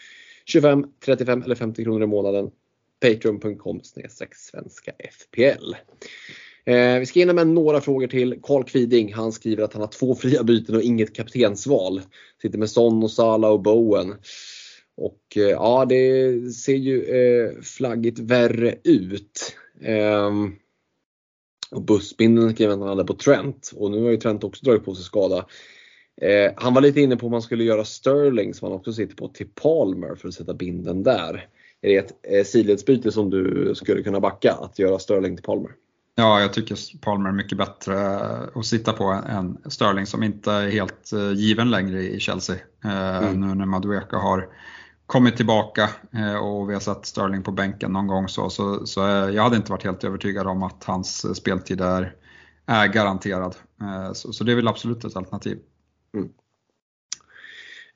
25, 0.46 0.84
35 1.04 1.42
eller 1.42 1.54
50 1.54 1.84
kronor 1.84 2.02
i 2.02 2.06
månaden. 2.06 2.50
Patreon.com 3.00 3.80
svenska 3.82 4.92
FPL. 5.12 5.74
Eh, 6.64 6.98
vi 6.98 7.06
ska 7.06 7.20
hinna 7.20 7.32
med 7.32 7.46
några 7.46 7.80
frågor 7.80 8.06
till. 8.06 8.40
Karl 8.42 8.64
Kviding, 8.64 9.14
han 9.14 9.32
skriver 9.32 9.64
att 9.64 9.72
han 9.72 9.82
har 9.82 9.88
två 9.88 10.14
fria 10.14 10.42
byten 10.42 10.76
och 10.76 10.82
inget 10.82 11.16
kaptensval. 11.16 12.02
Sitter 12.42 12.58
med 12.58 12.70
Son 12.70 13.02
och 13.02 13.10
Sala 13.10 13.48
och 13.48 13.62
Bowen. 13.62 14.14
Och 14.96 15.20
eh, 15.36 15.42
ja, 15.42 15.84
det 15.88 16.32
ser 16.54 16.76
ju 16.76 17.02
eh, 17.02 17.60
flaggigt 17.62 18.18
värre 18.18 18.74
ut. 18.84 19.56
Eh, 19.82 20.30
och 21.70 21.82
bussbindeln 21.82 22.54
skrev 22.54 22.70
att 22.70 22.78
han 22.78 22.88
hade 22.88 23.04
på 23.04 23.14
Trent 23.14 23.72
och 23.76 23.90
nu 23.90 24.02
har 24.02 24.10
ju 24.10 24.16
Trent 24.16 24.44
också 24.44 24.64
dragit 24.64 24.84
på 24.84 24.94
sig 24.94 25.04
skada. 25.04 25.46
Eh, 26.22 26.52
han 26.56 26.74
var 26.74 26.80
lite 26.80 27.00
inne 27.00 27.16
på 27.16 27.26
om 27.26 27.32
man 27.32 27.42
skulle 27.42 27.64
göra 27.64 27.84
Sterling 27.84 28.54
som 28.54 28.68
han 28.68 28.78
också 28.78 28.92
sitter 28.92 29.16
på 29.16 29.28
till 29.28 29.48
Palmer 29.48 30.14
för 30.14 30.28
att 30.28 30.34
sätta 30.34 30.54
binden 30.54 31.02
där. 31.02 31.48
Är 31.82 31.88
det 31.88 31.96
ett 31.96 32.12
eh, 32.22 32.44
sidledsbyte 32.44 33.12
som 33.12 33.30
du 33.30 33.72
skulle 33.74 34.02
kunna 34.02 34.20
backa, 34.20 34.52
att 34.52 34.78
göra 34.78 34.98
Sterling 34.98 35.36
till 35.36 35.44
Palmer? 35.44 35.70
Ja, 36.18 36.40
jag 36.40 36.52
tycker 36.52 36.98
Palmer 37.00 37.28
är 37.28 37.32
mycket 37.32 37.58
bättre 37.58 38.18
att 38.54 38.66
sitta 38.66 38.92
på 38.92 39.04
än 39.28 39.58
Sterling 39.66 40.06
som 40.06 40.22
inte 40.22 40.52
är 40.52 40.70
helt 40.70 41.12
eh, 41.12 41.32
given 41.32 41.70
längre 41.70 42.02
i 42.02 42.20
Chelsea. 42.20 42.56
Eh, 42.84 43.18
mm. 43.18 43.40
Nu 43.40 43.54
när 43.54 43.66
Madueka 43.66 44.16
har 44.16 44.48
kommit 45.06 45.36
tillbaka 45.36 45.90
eh, 46.12 46.36
och 46.36 46.70
vi 46.70 46.74
har 46.74 46.80
sett 46.80 47.06
Sterling 47.06 47.42
på 47.42 47.52
bänken 47.52 47.92
någon 47.92 48.06
gång 48.06 48.28
så, 48.28 48.50
så, 48.50 48.86
så 48.86 49.00
jag 49.00 49.42
hade 49.42 49.56
inte 49.56 49.72
varit 49.72 49.84
helt 49.84 50.04
övertygad 50.04 50.46
om 50.46 50.62
att 50.62 50.84
hans 50.84 51.36
speltid 51.36 51.80
är, 51.80 52.14
är 52.66 52.86
garanterad. 52.86 53.56
Så, 54.12 54.32
så 54.32 54.44
det 54.44 54.52
är 54.52 54.56
väl 54.56 54.68
absolut 54.68 55.04
ett 55.04 55.16
alternativ. 55.16 55.58
Mm. 56.14 56.28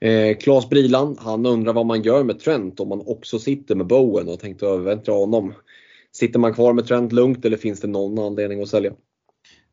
Eh, 0.01 0.37
Claes 0.37 0.69
Briland, 0.69 1.17
han 1.19 1.45
undrar 1.45 1.73
vad 1.73 1.85
man 1.85 2.01
gör 2.01 2.23
med 2.23 2.39
Trent 2.39 2.79
om 2.79 2.89
man 2.89 3.03
också 3.05 3.39
sitter 3.39 3.75
med 3.75 3.87
Bowen 3.87 4.29
och 4.29 4.39
tänkte 4.39 4.65
överväntra 4.65 5.13
honom. 5.13 5.53
Sitter 6.11 6.39
man 6.39 6.53
kvar 6.53 6.73
med 6.73 6.87
Trent 6.87 7.11
lugnt 7.11 7.45
eller 7.45 7.57
finns 7.57 7.81
det 7.81 7.87
någon 7.87 8.19
anledning 8.19 8.61
att 8.61 8.69
sälja? 8.69 8.91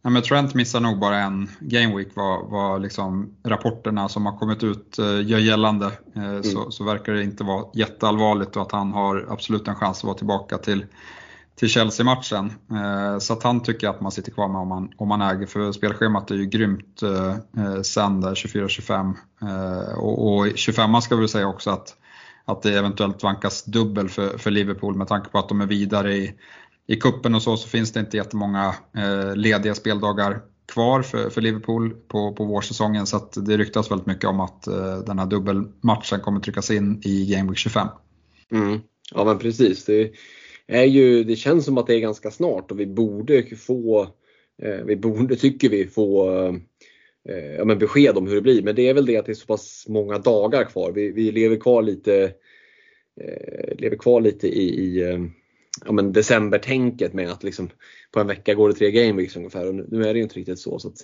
Ja, 0.03 0.11
men 0.11 0.23
Trent 0.23 0.55
missar 0.55 0.81
nog 0.81 0.99
bara 0.99 1.17
en 1.17 1.49
gameweek 1.61 2.09
vad, 2.15 2.51
vad 2.51 2.83
liksom 2.83 3.35
rapporterna 3.45 4.09
som 4.09 4.27
har 4.27 4.39
kommit 4.39 4.63
ut 4.63 4.99
eh, 4.99 5.27
gör 5.27 5.39
gällande. 5.39 5.87
Eh, 6.17 6.25
mm. 6.25 6.43
så, 6.43 6.71
så 6.71 6.85
verkar 6.85 7.13
det 7.13 7.23
inte 7.23 7.45
vara 7.45 7.65
jätteallvarligt 7.75 8.57
och 8.57 8.63
att 8.63 8.73
han 8.73 8.93
har 8.93 9.27
absolut 9.29 9.69
en 9.69 9.75
chans 9.75 9.99
att 9.99 10.05
vara 10.05 10.17
tillbaka 10.17 10.59
till, 10.59 10.87
till 11.59 11.69
Chelsea-matchen. 11.69 12.53
Eh, 12.71 13.19
så 13.19 13.33
att 13.33 13.43
han 13.43 13.63
tycker 13.63 13.89
att 13.89 14.01
man 14.01 14.13
sitter 14.13 14.33
kvar 14.33 14.49
med 14.49 14.61
om 14.61 14.69
man, 14.69 14.93
om 14.97 15.09
man 15.09 15.23
äger, 15.23 15.47
för 15.47 15.73
spelschemat 15.73 16.31
är 16.31 16.35
ju 16.35 16.47
grymt 16.47 17.03
eh, 17.03 17.31
eh, 17.65 17.83
sen 17.83 18.21
där 18.21 18.35
24-25. 18.35 19.15
Eh, 19.43 19.99
och, 19.99 20.37
och 20.37 20.49
25 20.55 21.01
ska 21.01 21.15
vi 21.15 21.21
väl 21.21 21.29
säga 21.29 21.49
också 21.49 21.71
att 21.71 21.97
att 22.49 22.63
det 22.63 22.79
eventuellt 22.79 23.23
vankas 23.23 23.65
dubbel 23.65 24.09
för, 24.09 24.39
för 24.39 24.51
Liverpool 24.51 24.95
med 24.97 25.09
tanke 25.09 25.29
på 25.31 25.39
att 25.39 25.49
de 25.49 25.61
är 25.61 25.67
vidare 25.67 26.17
i, 26.17 26.35
i 26.87 26.97
kuppen 26.97 27.35
och 27.35 27.43
så, 27.43 27.57
så 27.57 27.69
finns 27.69 27.93
det 27.93 28.01
inte 28.01 28.17
jättemånga 28.17 28.75
eh, 28.97 29.37
lediga 29.37 29.75
speldagar 29.75 30.41
kvar 30.73 31.03
för, 31.03 31.31
för 31.31 31.41
Liverpool 31.41 31.91
på, 31.91 32.33
på 32.33 32.45
vårsäsongen 32.45 33.07
så 33.07 33.17
att 33.17 33.47
det 33.47 33.57
ryktas 33.57 33.91
väldigt 33.91 34.07
mycket 34.07 34.25
om 34.25 34.41
att 34.41 34.67
eh, 34.67 34.99
den 34.99 35.19
här 35.19 35.27
dubbelmatchen 35.27 36.21
kommer 36.21 36.41
tryckas 36.41 36.71
in 36.71 37.01
i 37.05 37.27
Game 37.27 37.51
Week 37.51 37.59
25. 37.59 37.89
Mm. 38.53 38.81
Ja 39.15 39.25
men 39.25 39.39
precis. 39.39 39.85
Det, 39.85 40.13
är 40.69 40.85
ju, 40.85 41.25
det 41.25 41.37
känns 41.37 41.65
som 41.65 41.79
att 41.79 41.87
det 41.87 41.95
är 41.95 42.01
ganska 42.01 42.31
snart 42.31 42.71
och 42.71 42.81
vi 42.81 42.87
borde 42.87 43.57
få, 43.57 44.03
eh, 44.63 44.85
vi 44.85 44.97
borde 44.97 45.37
tycker 45.37 45.69
vi 45.69 45.87
få 45.87 46.31
eh, 47.29 47.55
ja, 47.57 47.65
men 47.65 47.79
besked 47.79 48.17
om 48.17 48.27
hur 48.27 48.35
det 48.35 48.41
blir. 48.41 48.63
Men 48.63 48.75
det 48.75 48.89
är 48.89 48.95
väl 48.95 49.07
det 49.07 49.17
att 49.17 49.27
det 49.27 49.33
är 49.33 49.35
så 49.35 49.47
pass 49.47 49.85
många 49.89 50.19
dagar 50.19 50.65
kvar. 50.65 50.93
Vi, 50.93 51.11
vi 51.11 51.33
lever 51.33 51.57
kvar 51.57 51.83
lite, 51.83 52.33
eh, 53.21 53.77
lever 53.79 53.97
kvar 53.97 54.21
lite 54.21 54.49
i, 54.49 54.85
i 54.85 55.01
ja, 55.85 55.93
men 55.93 56.13
decembertänket 56.13 57.13
med 57.13 57.31
att 57.31 57.43
liksom, 57.43 57.71
på 58.13 58.21
en 58.21 58.27
vecka 58.27 58.55
går 58.55 58.69
det 58.69 58.75
tre 58.75 58.91
gameweeks 58.91 59.37
ungefär 59.37 59.69
och 59.69 59.75
nu, 59.75 59.87
nu 59.91 60.05
är 60.05 60.13
det 60.13 60.19
ju 60.19 60.23
inte 60.23 60.39
riktigt 60.39 60.59
så. 60.59 60.79
så 60.79 60.89
att, 60.89 60.97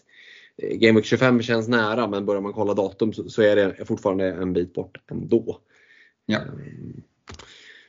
Game 0.56 0.98
Week 0.98 1.04
25 1.04 1.42
känns 1.42 1.68
nära 1.68 2.08
men 2.08 2.26
börjar 2.26 2.40
man 2.40 2.52
kolla 2.52 2.74
datum 2.74 3.12
så, 3.12 3.28
så 3.28 3.42
är 3.42 3.56
det 3.56 3.84
fortfarande 3.84 4.32
en 4.32 4.52
bit 4.52 4.74
bort 4.74 4.98
ändå. 5.10 5.60
Ja. 6.26 6.40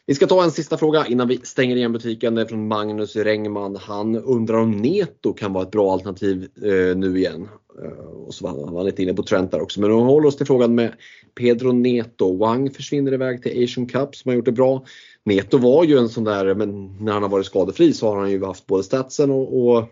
Vi 0.08 0.16
ska 0.16 0.28
ta 0.28 0.44
en 0.44 0.52
sista 0.52 0.78
fråga 0.78 1.06
innan 1.08 1.28
vi 1.28 1.38
stänger 1.38 1.76
igen 1.76 1.92
butiken. 1.92 2.36
Det 2.36 2.42
är 2.42 2.46
från 2.46 2.68
Magnus 2.68 3.16
Rengman. 3.16 3.76
Han 3.76 4.16
undrar 4.16 4.58
om 4.58 4.72
Neto 4.72 5.34
kan 5.34 5.54
vara 5.54 5.64
ett 5.64 5.72
bra 5.72 5.94
alternativ 5.94 6.48
eh, 6.64 6.98
nu 6.98 7.18
igen. 7.18 7.48
Eh, 7.84 8.06
och 8.06 8.34
så 8.34 8.48
var 8.48 8.78
han 8.78 8.86
lite 8.86 9.04
inne 9.04 9.14
på 9.14 9.24
Trent 9.24 9.52
där 9.52 9.62
också. 9.62 9.82
Men 9.82 9.92
om 9.92 9.98
vi 9.98 10.04
håller 10.04 10.28
oss 10.28 10.38
till 10.38 10.46
frågan 10.46 10.76
med 10.76 10.94
Pedro 11.36 11.72
Neto. 11.72 12.38
Wang 12.38 12.72
försvinner 12.72 13.14
iväg 13.14 13.44
till 13.44 13.64
Asian 13.64 13.88
Cup 13.88 14.16
som 14.16 14.30
har 14.30 14.36
gjort 14.36 14.46
det 14.46 14.52
bra. 14.52 14.86
Neto 15.24 15.58
var 15.58 15.84
ju 15.84 15.98
en 15.98 16.10
sån 16.10 16.24
där, 16.24 16.56
men 16.56 16.98
när 17.00 17.14
han 17.14 17.24
har 17.24 17.30
varit 17.30 17.46
skadefri 17.46 17.94
så 17.94 18.08
har 18.08 18.18
han 18.18 18.32
ju 18.32 18.46
haft 18.46 18.68
både 18.68 18.84
statsen 18.84 19.32
och, 19.32 19.60
och 19.60 19.90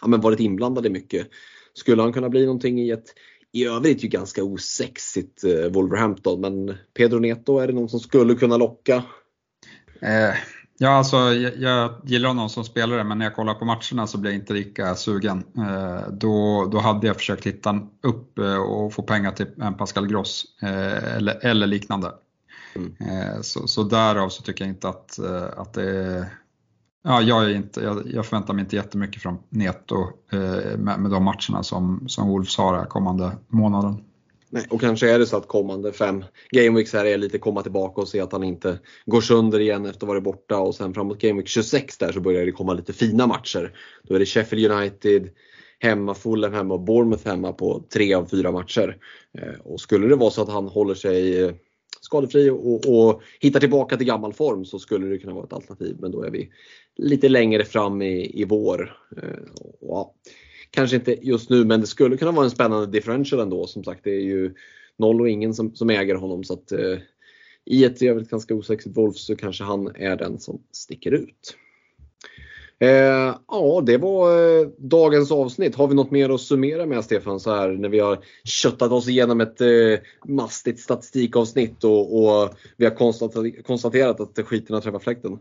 ja, 0.00 0.08
men 0.08 0.20
varit 0.20 0.40
inblandad 0.40 0.86
i 0.86 0.90
mycket. 0.90 1.26
Skulle 1.74 2.02
han 2.02 2.12
kunna 2.12 2.28
bli 2.28 2.44
någonting 2.44 2.80
i 2.80 2.90
ett 2.90 3.14
i 3.54 3.66
övrigt 3.66 4.04
ju 4.04 4.08
ganska 4.08 4.44
osexigt 4.44 5.44
eh, 5.44 5.72
Wolverhampton 5.72 6.40
men 6.40 6.74
Pedro 6.94 7.18
Neto, 7.18 7.58
är 7.58 7.66
det 7.66 7.72
någon 7.72 7.88
som 7.88 8.00
skulle 8.00 8.34
kunna 8.34 8.56
locka? 8.56 9.02
Eh, 10.00 10.34
ja, 10.78 10.90
alltså 10.90 11.16
jag, 11.16 11.56
jag, 11.56 11.94
gillar 12.04 12.28
honom 12.28 12.48
som 12.48 12.64
spelare 12.64 13.04
men 13.04 13.18
när 13.18 13.26
jag 13.26 13.34
kollar 13.34 13.54
på 13.54 13.64
matcherna 13.64 14.06
så 14.06 14.18
blir 14.18 14.30
jag 14.30 14.40
inte 14.40 14.52
lika 14.52 14.94
sugen. 14.94 15.44
Eh, 15.56 16.08
då, 16.12 16.68
då 16.72 16.78
hade 16.78 17.06
jag 17.06 17.16
försökt 17.16 17.46
hitta 17.46 17.80
upp 18.02 18.38
eh, 18.38 18.56
och 18.56 18.92
få 18.92 19.02
pengar 19.02 19.30
till 19.30 19.46
en 19.60 19.74
Pascal 19.74 20.06
Gross 20.06 20.44
eh, 20.62 21.16
eller, 21.16 21.46
eller 21.46 21.66
liknande. 21.66 22.12
Mm. 22.76 22.94
Eh, 23.00 23.40
så, 23.40 23.68
så 23.68 23.82
därav 23.82 24.28
så 24.28 24.42
tycker 24.42 24.64
jag 24.64 24.72
inte 24.72 24.88
att, 24.88 25.18
att 25.56 25.72
det 25.72 25.90
är 25.90 26.26
Ja, 27.06 27.22
jag, 27.22 27.44
är 27.44 27.54
inte, 27.54 27.80
jag, 27.80 28.02
jag 28.06 28.26
förväntar 28.26 28.54
mig 28.54 28.62
inte 28.62 28.76
jättemycket 28.76 29.22
från 29.22 29.38
Neto 29.48 29.96
eh, 30.32 30.78
med, 30.78 31.00
med 31.00 31.10
de 31.10 31.24
matcherna 31.24 31.62
som, 31.62 32.04
som 32.08 32.28
Wolves 32.28 32.56
har 32.56 32.74
här 32.74 32.84
kommande 32.84 33.36
månaden. 33.48 34.04
Nej, 34.50 34.66
och 34.70 34.80
kanske 34.80 35.10
är 35.10 35.18
det 35.18 35.26
så 35.26 35.36
att 35.36 35.48
kommande 35.48 35.92
fem 35.92 36.24
gameweeks 36.50 36.92
här 36.92 37.04
är 37.04 37.18
lite 37.18 37.38
komma 37.38 37.62
tillbaka 37.62 38.00
och 38.00 38.08
se 38.08 38.20
att 38.20 38.32
han 38.32 38.44
inte 38.44 38.78
går 39.06 39.20
sönder 39.20 39.60
igen 39.60 39.86
efter 39.86 39.96
att 39.96 40.02
ha 40.02 40.08
varit 40.08 40.22
borta 40.22 40.58
och 40.58 40.74
sen 40.74 40.94
framåt 40.94 41.18
gameweek 41.18 41.48
26 41.48 41.98
där 41.98 42.12
så 42.12 42.20
börjar 42.20 42.46
det 42.46 42.52
komma 42.52 42.72
lite 42.72 42.92
fina 42.92 43.26
matcher. 43.26 43.72
Då 44.02 44.14
är 44.14 44.18
det 44.18 44.26
Sheffield 44.26 44.72
United 44.72 45.28
hemma, 45.78 46.14
Fulham 46.14 46.52
hemma 46.52 46.74
och 46.74 46.80
Bournemouth 46.80 47.26
hemma 47.26 47.52
på 47.52 47.84
tre 47.92 48.14
av 48.14 48.26
fyra 48.26 48.52
matcher. 48.52 48.96
Eh, 49.38 49.60
och 49.64 49.80
skulle 49.80 50.08
det 50.08 50.16
vara 50.16 50.30
så 50.30 50.42
att 50.42 50.52
han 50.52 50.68
håller 50.68 50.94
sig 50.94 51.44
eh, 51.44 51.54
skadefri 52.04 52.50
och, 52.50 52.86
och 52.86 53.22
hittar 53.40 53.60
tillbaka 53.60 53.96
till 53.96 54.06
gammal 54.06 54.32
form 54.32 54.64
så 54.64 54.78
skulle 54.78 55.06
det 55.06 55.18
kunna 55.18 55.34
vara 55.34 55.44
ett 55.44 55.52
alternativ. 55.52 55.96
Men 56.00 56.10
då 56.10 56.22
är 56.22 56.30
vi 56.30 56.50
lite 56.96 57.28
längre 57.28 57.64
fram 57.64 58.02
i, 58.02 58.40
i 58.40 58.44
vår. 58.44 58.96
Eh, 59.16 59.38
ja, 59.80 60.14
kanske 60.70 60.96
inte 60.96 61.26
just 61.26 61.50
nu 61.50 61.64
men 61.64 61.80
det 61.80 61.86
skulle 61.86 62.16
kunna 62.16 62.32
vara 62.32 62.44
en 62.44 62.50
spännande 62.50 62.86
differential 62.86 63.40
ändå. 63.40 63.66
Som 63.66 63.84
sagt 63.84 64.04
det 64.04 64.10
är 64.10 64.22
ju 64.22 64.54
noll 64.96 65.20
och 65.20 65.28
ingen 65.28 65.54
som, 65.54 65.74
som 65.74 65.90
äger 65.90 66.14
honom. 66.14 66.44
så 66.44 66.54
att 66.54 66.72
eh, 66.72 66.98
I 67.64 67.84
ett 67.84 68.02
i 68.02 68.08
övrigt 68.08 68.30
ganska 68.30 68.54
osexigt 68.54 68.96
Wolf 68.96 69.16
så 69.16 69.36
kanske 69.36 69.64
han 69.64 69.96
är 69.96 70.16
den 70.16 70.38
som 70.38 70.62
sticker 70.72 71.12
ut. 71.12 71.56
Eh, 72.78 73.34
ja, 73.48 73.82
det 73.86 73.98
var 73.98 74.30
eh, 74.30 74.66
dagens 74.78 75.32
avsnitt. 75.32 75.76
Har 75.76 75.88
vi 75.88 75.94
något 75.94 76.10
mer 76.10 76.30
att 76.30 76.40
summera 76.40 76.86
med 76.86 77.04
Stefan 77.04 77.40
så 77.40 77.54
här 77.54 77.68
när 77.68 77.88
vi 77.88 78.00
har 78.00 78.18
köttat 78.44 78.92
oss 78.92 79.08
igenom 79.08 79.40
ett 79.40 79.60
eh, 79.60 79.68
mastigt 80.24 80.80
statistikavsnitt 80.80 81.84
och, 81.84 82.24
och 82.24 82.54
vi 82.76 82.84
har 82.84 82.94
konstaterat, 82.94 83.66
konstaterat 83.66 84.20
att 84.20 84.46
skiten 84.46 84.74
har 84.74 84.80
träffat 84.80 85.02
fläkten? 85.02 85.38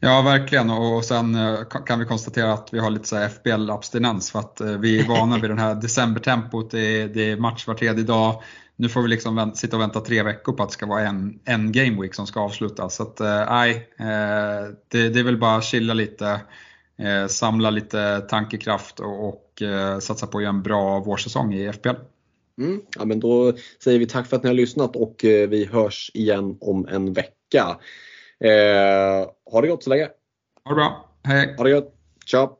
Ja, 0.00 0.22
verkligen. 0.22 0.70
Och 0.70 1.04
sen 1.04 1.34
eh, 1.34 1.58
kan 1.86 1.98
vi 1.98 2.04
konstatera 2.04 2.52
att 2.52 2.68
vi 2.72 2.78
har 2.78 2.90
lite 2.90 3.28
FBL-abstinens 3.28 4.32
för 4.32 4.38
att 4.38 4.60
eh, 4.60 4.68
vi 4.68 5.00
är 5.00 5.08
vana 5.08 5.38
vid 5.38 5.50
det 5.50 5.60
här 5.60 5.74
decembertempot. 5.74 6.70
Det 6.70 6.80
är, 6.80 7.08
det 7.08 7.30
är 7.30 7.36
match 7.36 7.66
var 7.66 7.74
tredje 7.74 8.04
dag. 8.04 8.42
Nu 8.80 8.88
får 8.88 9.02
vi 9.02 9.08
liksom 9.08 9.52
sitta 9.54 9.76
och 9.76 9.82
vänta 9.82 10.00
tre 10.00 10.22
veckor 10.22 10.52
på 10.52 10.62
att 10.62 10.68
det 10.68 10.72
ska 10.72 10.86
vara 10.86 11.00
en, 11.00 11.40
en 11.44 11.72
game 11.72 12.02
week 12.02 12.14
som 12.14 12.26
ska 12.26 12.40
avslutas. 12.40 12.94
Så 12.94 13.02
att, 13.02 13.20
eh, 13.20 13.44
nej, 13.50 13.88
det, 14.88 15.08
det 15.08 15.20
är 15.20 15.24
väl 15.24 15.38
bara 15.38 15.62
chilla 15.62 15.94
lite, 15.94 16.40
samla 17.28 17.70
lite 17.70 18.20
tankekraft 18.20 19.00
och, 19.00 19.28
och 19.28 19.62
satsa 20.00 20.26
på 20.26 20.38
att 20.38 20.44
en 20.44 20.62
bra 20.62 21.00
vårsäsong 21.00 21.54
i 21.54 21.72
FBL. 21.72 21.88
Mm, 22.60 22.80
ja, 22.98 23.04
men 23.04 23.20
då 23.20 23.52
säger 23.84 23.98
vi 23.98 24.06
tack 24.06 24.26
för 24.26 24.36
att 24.36 24.42
ni 24.42 24.48
har 24.48 24.54
lyssnat 24.54 24.96
och 24.96 25.16
vi 25.22 25.68
hörs 25.72 26.10
igen 26.14 26.56
om 26.60 26.88
en 26.88 27.12
vecka. 27.12 27.78
Eh, 28.44 29.28
ha 29.52 29.60
det 29.60 29.68
gott 29.68 29.82
så 29.82 29.90
länge. 29.90 30.08
Ha 30.64 30.70
det 30.70 30.74
bra. 30.74 31.14
Hej. 31.24 31.54
Ha 31.56 31.64
det 31.64 31.72
gott. 31.72 31.94
Ciao. 32.26 32.59